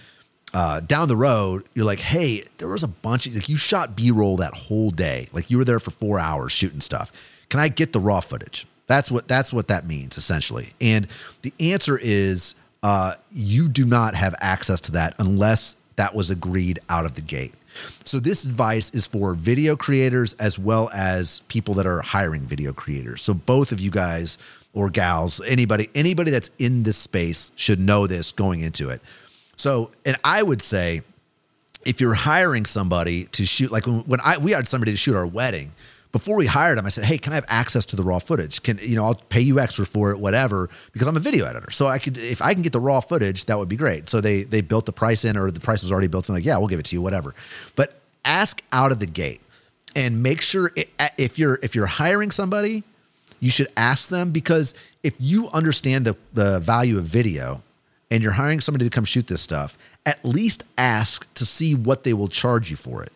uh, 0.54 0.82
down 0.82 1.08
the 1.08 1.16
road, 1.16 1.64
you're 1.74 1.86
like, 1.86 2.00
hey, 2.00 2.44
there 2.58 2.70
was 2.70 2.84
a 2.84 2.88
bunch 2.88 3.26
of 3.26 3.36
like 3.36 3.50
you 3.50 3.58
shot 3.58 3.96
B 3.96 4.12
roll 4.12 4.38
that 4.38 4.54
whole 4.54 4.92
day, 4.92 5.28
like 5.34 5.50
you 5.50 5.58
were 5.58 5.66
there 5.66 5.80
for 5.80 5.92
four 5.92 6.20
hours 6.20 6.52
shooting 6.52 6.82
stuff. 6.82 7.12
Can 7.50 7.60
I 7.60 7.68
get 7.70 7.94
the 7.94 8.00
raw 8.00 8.20
footage? 8.20 8.66
That's 8.88 9.12
what 9.12 9.28
that's 9.28 9.52
what 9.52 9.68
that 9.68 9.86
means 9.86 10.18
essentially. 10.18 10.70
And 10.80 11.08
the 11.42 11.54
answer 11.60 12.00
is 12.02 12.56
uh, 12.82 13.14
you 13.32 13.68
do 13.68 13.86
not 13.86 14.16
have 14.16 14.36
access 14.40 14.82
to 14.82 14.92
that 14.94 15.16
unless 15.20 15.82
that 15.96 16.16
was 16.16 16.30
agreed 16.30 16.80
out 16.90 17.06
of 17.06 17.16
the 17.16 17.22
gate. 17.22 17.54
So 18.06 18.20
this 18.20 18.46
advice 18.46 18.94
is 18.94 19.08
for 19.08 19.34
video 19.34 19.76
creators 19.76 20.34
as 20.36 20.58
well 20.58 20.90
as 20.94 21.42
people 21.42 21.74
that 21.76 21.86
are 21.86 22.02
hiring 22.02 22.42
video 22.42 22.74
creators. 22.74 23.22
So 23.22 23.34
both 23.34 23.72
of 23.72 23.80
you 23.80 23.92
guys 23.92 24.38
or 24.74 24.90
gals, 24.90 25.42
anybody 25.48 25.90
anybody 25.96 26.32
that's 26.32 26.50
in 26.58 26.84
this 26.84 26.98
space 26.98 27.52
should 27.56 27.80
know 27.80 28.08
this 28.08 28.32
going 28.32 28.62
into 28.62 28.90
it. 28.90 29.02
So, 29.56 29.92
and 30.06 30.16
I 30.24 30.42
would 30.44 30.62
say 30.62 31.02
if 31.86 32.02
you're 32.02 32.14
hiring 32.14 32.66
somebody 32.66 33.26
to 33.26 33.46
shoot 33.46 33.72
like 33.72 33.86
when, 33.86 34.20
I 34.24 34.38
we 34.42 34.54
hired 34.54 34.68
somebody 34.68 34.92
to 34.92 34.98
shoot 34.98 35.16
our 35.16 35.28
wedding, 35.28 35.72
before 36.12 36.38
we 36.38 36.48
hired 36.48 36.78
him, 36.78 36.86
I 36.86 36.90
said, 36.90 37.06
"Hey, 37.06 37.18
can 37.18 37.34
I 37.34 37.36
have 37.36 37.46
access 37.50 37.86
to 37.88 37.96
the 37.96 38.04
raw 38.04 38.20
footage? 38.20 38.64
Can 38.64 38.80
you 38.82 38.96
know 38.96 39.06
I'll 39.06 39.16
pay 39.16 39.42
you 39.42 39.60
extra 39.60 39.86
for 39.86 40.12
it, 40.12 40.20
whatever, 40.20 40.70
because 40.92 41.08
I'm 41.08 41.16
a 41.16 41.20
video 41.20 41.46
editor. 41.46 41.70
So 41.72 41.86
I 41.88 42.00
could 42.00 42.18
if 42.18 42.42
I 42.42 42.54
can 42.54 42.64
get 42.64 42.74
the 42.74 42.80
raw 42.80 43.00
footage, 43.00 43.46
that 43.46 43.58
would 43.58 43.70
be 43.70 43.76
great." 43.76 44.10
So 44.10 44.20
they 44.20 44.44
they 44.44 44.62
built 44.62 44.86
the 44.86 44.92
price 44.92 45.24
in, 45.24 45.38
or 45.38 45.52
the 45.52 45.60
price 45.60 45.84
was 45.84 45.92
already 45.92 46.08
built 46.08 46.28
in. 46.28 46.36
Like, 46.36 46.46
yeah, 46.46 46.58
we'll 46.58 46.68
give 46.68 46.80
it 46.80 46.86
to 46.86 46.96
you, 46.96 47.02
whatever. 47.02 47.34
But 47.76 48.00
ask 48.26 48.64
out 48.72 48.92
of 48.92 49.00
the 49.00 49.06
gate 49.06 49.42
and 49.96 50.24
make 50.24 50.42
sure 50.42 50.72
it, 50.76 50.90
if 51.18 51.38
you're 51.38 51.60
if 51.62 51.76
you're 51.76 51.86
hiring 51.86 52.32
somebody, 52.32 52.84
you 53.40 53.52
should 53.52 53.68
ask 53.78 54.10
them 54.10 54.32
because 54.32 54.74
if 55.04 55.16
you 55.20 55.50
understand 55.54 56.06
the 56.06 56.18
the 56.34 56.60
value 56.60 56.98
of 56.98 57.06
video 57.06 57.62
and 58.10 58.24
you're 58.24 58.34
hiring 58.34 58.60
somebody 58.60 58.86
to 58.86 58.90
come 58.90 59.06
shoot 59.06 59.28
this 59.28 59.42
stuff, 59.42 59.78
at 60.08 60.26
least 60.26 60.64
ask 60.78 61.32
to 61.36 61.46
see 61.46 61.76
what 61.76 62.04
they 62.04 62.14
will 62.14 62.28
charge 62.28 62.72
you 62.72 62.76
for 62.76 63.04
it. 63.04 63.12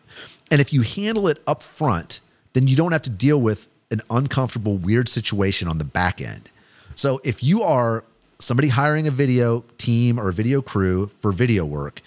And 0.52 0.60
if 0.60 0.72
you 0.72 0.82
handle 0.82 1.26
it 1.26 1.40
up 1.48 1.64
front 1.64 2.20
then 2.54 2.66
you 2.66 2.76
don't 2.76 2.92
have 2.92 3.02
to 3.02 3.10
deal 3.10 3.40
with 3.40 3.68
an 3.90 4.00
uncomfortable, 4.10 4.78
weird 4.78 5.08
situation 5.08 5.68
on 5.68 5.78
the 5.78 5.84
back 5.84 6.20
end. 6.20 6.50
So 6.94 7.20
if 7.24 7.44
you 7.44 7.62
are 7.62 8.04
somebody 8.38 8.68
hiring 8.68 9.06
a 9.06 9.10
video 9.10 9.64
team 9.78 10.18
or 10.18 10.30
a 10.30 10.32
video 10.32 10.62
crew 10.62 11.08
for 11.20 11.32
video 11.32 11.64
work, 11.64 12.00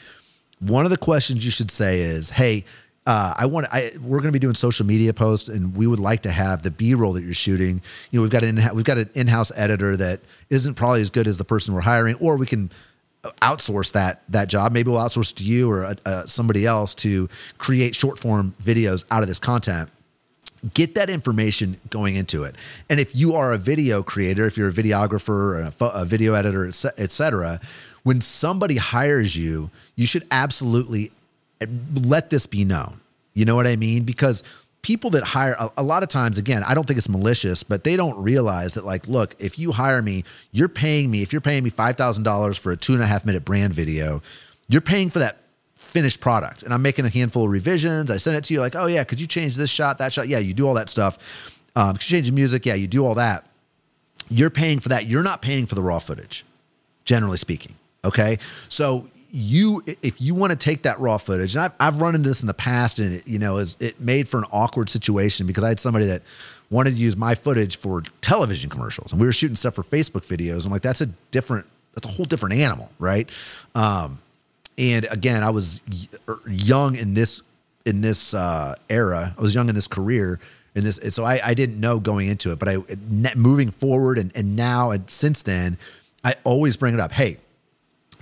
one 0.60 0.86
of 0.86 0.92
the 0.92 0.98
questions 0.98 1.46
you 1.46 1.52
should 1.52 1.70
say 1.70 2.00
is, 2.00 2.32
"Hey, 2.32 2.66
uh, 3.06 3.34
I 3.38 3.46
want. 3.46 3.68
I 3.72 3.92
we're 4.02 4.18
going 4.18 4.30
to 4.30 4.32
be 4.34 4.40
doing 4.40 4.56
social 4.56 4.86
media 4.86 5.14
posts, 5.14 5.50
and 5.50 5.76
we 5.76 5.88
would 5.88 6.00
like 6.00 6.22
to 6.22 6.32
have 6.32 6.64
the 6.64 6.72
B 6.72 6.96
roll 6.96 7.14
that 7.14 7.24
you're 7.24 7.34
shooting. 7.34 7.82
You 8.12 8.20
know, 8.20 8.22
we've 8.24 8.32
got 8.32 8.44
an 8.44 8.60
we've 8.74 8.84
got 8.84 8.98
an 8.98 9.10
in 9.14 9.28
house 9.28 9.52
editor 9.56 9.96
that 9.98 10.20
isn't 10.50 10.76
probably 10.76 11.02
as 11.02 11.10
good 11.10 11.28
as 11.28 11.38
the 11.38 11.46
person 11.46 11.76
we're 11.76 11.82
hiring, 11.82 12.16
or 12.16 12.38
we 12.38 12.46
can 12.46 12.70
outsource 13.42 13.92
that 13.94 14.24
that 14.30 14.50
job. 14.50 14.72
Maybe 14.72 14.90
we'll 14.90 15.00
outsource 15.00 15.34
to 15.36 15.44
you 15.44 15.70
or 15.70 15.96
uh, 16.06 16.26
somebody 16.26 16.66
else 16.66 16.96
to 16.96 17.28
create 17.58 17.96
short 17.96 18.20
form 18.20 18.54
videos 18.60 19.06
out 19.12 19.22
of 19.22 19.28
this 19.28 19.40
content." 19.40 19.90
Get 20.74 20.96
that 20.96 21.10
information 21.10 21.78
going 21.90 22.16
into 22.16 22.44
it. 22.44 22.56
And 22.90 23.00
if 23.00 23.16
you 23.16 23.34
are 23.34 23.54
a 23.54 23.58
video 23.58 24.04
creator, 24.04 24.46
if 24.46 24.58
you're 24.58 24.70
a 24.70 24.74
videographer, 24.74 25.82
a, 25.82 26.02
a 26.02 26.06
video 26.06 26.34
editor, 26.34 26.68
et 26.68 27.12
cetera, 27.12 27.60
when 28.04 28.22
somebody 28.22 28.78
hires 28.78 29.36
you, 29.36 29.70
you 29.96 30.06
should 30.06 30.24
absolutely 30.32 31.12
eh, 31.62 31.66
let 32.06 32.30
this 32.30 32.48
be 32.48 32.64
known. 32.64 33.00
You 33.34 33.46
know 33.46 33.56
what 33.56 33.68
I 33.68 33.76
mean? 33.76 34.04
Because 34.04 34.44
people 34.82 35.10
that 35.12 35.24
hire 35.24 35.56
a, 35.60 35.70
a, 35.78 35.84
lot 35.84 36.02
of 36.04 36.08
times 36.08 36.38
again 36.38 36.62
i 36.66 36.74
don't 36.74 36.86
think 36.86 36.98
it's 36.98 37.10
malicious 37.10 37.64
but 37.64 37.84
they 37.84 37.98
don't 37.98 38.18
realize 38.24 38.76
that 38.76 38.86
like 38.86 39.08
look 39.08 39.36
if 39.38 39.60
you 39.60 39.72
hire 39.74 40.02
me 40.02 40.24
you're 40.54 40.70
paying 40.70 41.12
me 41.12 41.22
if 41.22 41.34
you're 41.34 41.42
paying 41.42 41.64
me 41.64 41.70
$5000 41.70 42.58
for 42.60 42.72
a 42.72 42.78
two 42.78 42.94
and 42.94 43.02
a 43.02 43.06
half 43.06 43.26
minute 43.26 43.44
brand 43.44 43.74
video 43.74 44.22
you're 44.70 44.80
paying 44.80 45.10
for 45.10 45.20
that 45.20 45.38
finished 45.78 46.22
product 46.22 46.64
and 46.64 46.74
I'm 46.74 46.82
making 46.82 47.06
a 47.06 47.10
handful 47.10 47.46
of 47.46 47.52
revisions. 47.52 48.12
I 48.12 48.18
send 48.18 48.36
it 48.36 48.44
to 48.46 48.54
you 48.54 48.60
like, 48.60 48.76
oh 48.76 48.88
yeah, 48.88 49.04
could 49.04 49.22
you 49.22 49.28
change 49.28 49.56
this 49.56 49.72
shot, 49.72 50.00
that 50.00 50.12
shot? 50.12 50.28
Yeah, 50.28 50.40
you 50.40 50.54
do 50.54 50.68
all 50.68 50.74
that 50.74 50.90
stuff. 50.90 51.62
Um, 51.76 51.94
could 51.94 52.10
you 52.10 52.18
change 52.18 52.28
the 52.28 52.34
music? 52.34 52.66
Yeah, 52.66 52.74
you 52.74 52.88
do 52.88 53.06
all 53.06 53.16
that. 53.16 53.48
You're 54.30 54.50
paying 54.50 54.80
for 54.80 54.90
that. 54.90 55.06
You're 55.06 55.24
not 55.24 55.42
paying 55.42 55.66
for 55.66 55.76
the 55.76 55.82
raw 55.82 56.00
footage, 56.00 56.44
generally 57.06 57.38
speaking. 57.38 57.76
Okay. 58.04 58.38
So 58.68 59.08
you, 59.32 59.84
if 60.02 60.20
you 60.20 60.34
want 60.34 60.52
to 60.52 60.58
take 60.58 60.82
that 60.82 61.00
raw 61.00 61.18
footage, 61.18 61.56
and 61.56 61.66
I've, 61.66 61.74
I've 61.80 62.02
run 62.02 62.16
into 62.16 62.28
this 62.28 62.42
in 62.42 62.48
the 62.48 62.54
past 62.54 63.00
and 63.00 63.14
it, 63.14 63.28
you 63.28 63.40
know, 63.40 63.58
is 63.58 63.78
it 63.80 64.00
made 64.00 64.28
for 64.28 64.40
an 64.40 64.46
awkward 64.52 64.90
situation 64.90 65.46
because 65.46 65.64
I 65.64 65.70
had 65.70 65.80
somebody 65.80 66.06
that 66.08 66.24
wanted 66.70 66.92
to 66.92 66.98
use 66.98 67.16
my 67.16 67.36
footage 67.36 67.78
for 67.78 68.02
television 68.22 68.70
commercials 68.70 69.12
and 69.12 69.22
we 69.22 69.28
were 69.28 69.34
shooting 69.34 69.56
stuff 69.56 69.76
for 69.76 69.84
Facebook 69.84 70.26
videos. 70.26 70.66
I'm 70.66 70.72
like, 70.72 70.82
that's 70.82 71.02
a 71.02 71.08
different, 71.32 71.68
that's 71.94 72.08
a 72.08 72.12
whole 72.12 72.26
different 72.26 72.56
animal. 72.56 72.92
Right. 73.00 73.30
Um, 73.76 74.18
and 74.78 75.08
again, 75.10 75.44
I 75.44 75.50
was 75.50 75.82
er, 76.30 76.40
young 76.48 76.96
in 76.96 77.14
this 77.14 77.42
in 77.86 78.02
this 78.02 78.34
uh, 78.34 78.76
era. 78.90 79.34
I 79.38 79.42
was 79.42 79.56
young 79.56 79.70
in 79.70 79.76
this 79.76 79.88
career 79.88 80.40
in 80.76 80.84
this, 80.84 80.98
so 81.16 81.24
I, 81.24 81.40
I 81.44 81.54
didn't 81.54 81.80
know 81.80 82.00
going 82.00 82.28
into 82.28 82.52
it. 82.52 82.60
But 82.60 82.70
I 82.70 82.78
moving 83.36 83.72
forward 83.72 84.18
and 84.18 84.32
and 84.36 84.56
now 84.56 84.92
and 84.92 85.10
since 85.10 85.44
then, 85.44 85.78
I 86.24 86.34
always 86.44 86.78
bring 86.78 86.94
it 86.94 87.00
up. 87.00 87.12
Hey, 87.12 87.38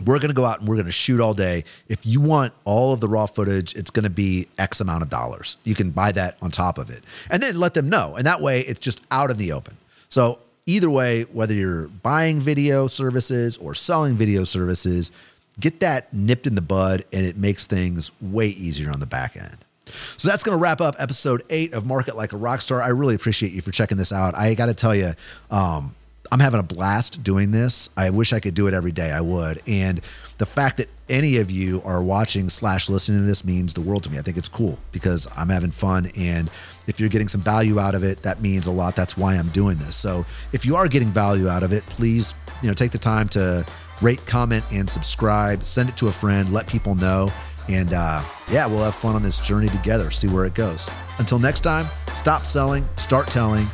we're 0.06 0.20
going 0.20 0.30
to 0.30 0.36
go 0.36 0.45
out 0.45 0.60
and 0.60 0.68
we're 0.68 0.76
going 0.76 0.86
to 0.86 0.91
shoot 0.91 1.20
all 1.20 1.34
day. 1.34 1.64
If 1.88 2.06
you 2.06 2.22
want 2.22 2.53
all 2.64 2.93
of 2.93 2.99
the 2.99 3.08
raw 3.08 3.26
footage, 3.26 3.76
it's 3.76 3.89
going 3.89 4.03
to 4.03 4.12
be 4.12 4.47
X 4.58 4.82
amount 4.82 5.03
of 5.03 5.10
dollars. 5.10 5.58
You 5.64 5.76
can 5.76 5.91
buy 5.91 6.12
that 6.14 6.38
on 6.41 6.51
top 6.51 6.78
of 6.78 6.89
it, 6.89 7.01
and 7.30 7.41
then 7.41 7.60
let 7.60 7.74
them 7.74 7.89
know. 7.89 8.16
And 8.16 8.26
that 8.26 8.41
way, 8.41 8.62
it's 8.62 8.80
just 8.80 9.06
out 9.12 9.30
in 9.32 9.38
the 9.38 9.51
open. 9.51 9.76
So 10.10 10.39
either 10.66 10.89
way, 10.89 11.24
whether 11.24 11.53
you're 11.53 11.88
buying 11.88 12.39
video 12.39 12.88
services 12.88 13.58
or 13.58 13.76
selling 13.76 14.16
video 14.16 14.43
services 14.43 15.12
get 15.60 15.80
that 15.80 16.14
nipped 16.14 16.47
in 16.47 16.56
the 16.56 16.62
bud 16.62 17.06
and 17.14 17.26
it 17.26 17.38
makes 17.38 17.66
things 17.66 18.12
way 18.22 18.47
easier 18.47 18.91
on 18.91 18.99
the 18.99 19.06
back 19.06 19.38
end. 19.38 19.58
So 19.86 20.28
that's 20.28 20.43
going 20.43 20.58
to 20.58 20.62
wrap 20.62 20.82
up 20.82 20.95
episode 20.99 21.43
eight 21.49 21.74
of 21.74 21.86
Market 21.86 22.16
Like 22.16 22.34
a 22.34 22.38
Rockstar. 22.38 22.82
I 22.82 22.89
really 22.89 23.16
appreciate 23.16 23.51
you 23.51 23.62
for 23.62 23.72
checking 23.72 23.97
this 23.97 24.12
out. 24.12 24.36
I 24.36 24.53
got 24.56 24.66
to 24.66 24.74
tell 24.74 24.95
you, 24.95 25.14
um, 25.51 25.93
I'm 26.32 26.39
having 26.39 26.60
a 26.60 26.64
blast 26.64 27.24
doing 27.24 27.51
this. 27.51 27.89
I 27.95 28.10
wish 28.10 28.34
I 28.34 28.39
could 28.39 28.56
do 28.56 28.68
it 28.68 28.74
every 28.74 28.91
day. 28.91 29.12
I 29.12 29.22
would. 29.22 29.62
And 29.68 29.99
the 30.39 30.45
fact 30.45 30.78
that 30.78 30.88
any 31.08 31.38
of 31.38 31.51
you 31.51 31.82
are 31.86 32.01
watching 32.03 32.49
slash 32.49 32.89
listening 32.89 33.20
to 33.20 33.26
this 33.26 33.45
means 33.45 33.76
the 33.76 33.82
world 33.82 34.03
to 34.03 34.12
me. 34.12 34.18
I 34.18 34.22
think 34.22 34.38
it's 34.38 34.49
cool 34.49 34.80
because 34.91 35.28
I'm 35.38 35.49
having 35.49 35.70
fun. 35.70 36.08
And 36.18 36.49
if 36.88 36.99
you're 36.99 37.10
getting 37.10 37.28
some 37.28 37.41
value 37.41 37.80
out 37.80 37.93
of 37.93 38.03
it, 38.03 38.24
that 38.24 38.41
means 38.41 38.66
a 38.66 38.72
lot. 38.72 38.95
That's 38.95 39.16
why 39.16 39.36
I'm 39.36 39.49
doing 39.49 39.78
this. 39.78 39.95
So 39.95 40.26
if 40.51 40.66
you 40.66 40.76
are 40.76 40.88
getting 40.88 41.10
value 41.10 41.47
out 41.47 41.62
of 41.62 41.72
it, 41.72 41.86
please, 41.86 42.34
you 42.64 42.70
know, 42.70 42.74
take 42.74 42.91
the 42.91 42.97
time 42.97 43.30
to 43.30 43.66
rate, 44.02 44.26
comment, 44.26 44.64
and 44.72 44.89
subscribe. 44.89 45.64
Send 45.64 45.89
it 45.89 45.98
to 45.98 46.08
a 46.08 46.12
friend. 46.12 46.52
Let 46.52 46.68
people 46.68 46.96
know. 46.96 47.30
And 47.68 47.93
uh, 47.93 48.24
yeah, 48.52 48.68
we'll 48.68 48.84
have 48.84 48.96
fun 48.96 49.16
on 49.16 49.24
this 49.24 49.39
journey 49.39 49.70
together, 49.70 50.12
see 50.12 50.28
where 50.28 50.46
it 50.46 50.54
goes. 50.54 50.89
Until 51.18 51.39
next 51.39 51.62
time, 51.62 51.88
stop 52.14 52.46
selling, 52.46 52.86
start 52.98 53.28
telling. 53.28 53.66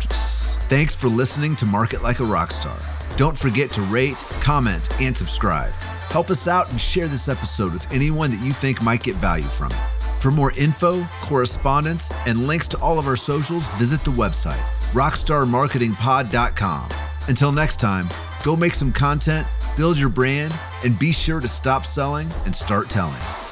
Peace. 0.00 0.56
Thanks 0.68 0.96
for 0.96 1.08
listening 1.08 1.54
to 1.56 1.66
Market 1.66 2.02
Like 2.02 2.20
a 2.20 2.24
Rockstar. 2.24 2.82
Don't 3.16 3.36
forget 3.36 3.70
to 3.72 3.82
rate, 3.82 4.16
comment, 4.40 4.88
and 5.00 5.14
subscribe. 5.16 5.72
Help 6.10 6.30
us 6.30 6.48
out 6.48 6.70
and 6.70 6.80
share 6.80 7.06
this 7.06 7.28
episode 7.28 7.74
with 7.74 7.92
anyone 7.92 8.30
that 8.30 8.40
you 8.40 8.52
think 8.52 8.80
might 8.80 9.02
get 9.02 9.16
value 9.16 9.44
from 9.44 9.72
it. 9.72 9.78
For 10.20 10.30
more 10.30 10.52
info, 10.52 11.04
correspondence, 11.20 12.14
and 12.26 12.46
links 12.46 12.66
to 12.68 12.78
all 12.78 12.98
of 12.98 13.06
our 13.06 13.16
socials, 13.16 13.68
visit 13.70 14.02
the 14.04 14.10
website, 14.12 14.60
rockstarmarketingpod.com. 14.92 16.88
Until 17.28 17.52
next 17.52 17.78
time, 17.78 18.08
Go 18.44 18.56
make 18.56 18.74
some 18.74 18.92
content, 18.92 19.46
build 19.78 19.96
your 19.96 20.08
brand, 20.08 20.52
and 20.84 20.98
be 20.98 21.12
sure 21.12 21.40
to 21.40 21.46
stop 21.46 21.86
selling 21.86 22.28
and 22.44 22.54
start 22.54 22.90
telling. 22.90 23.47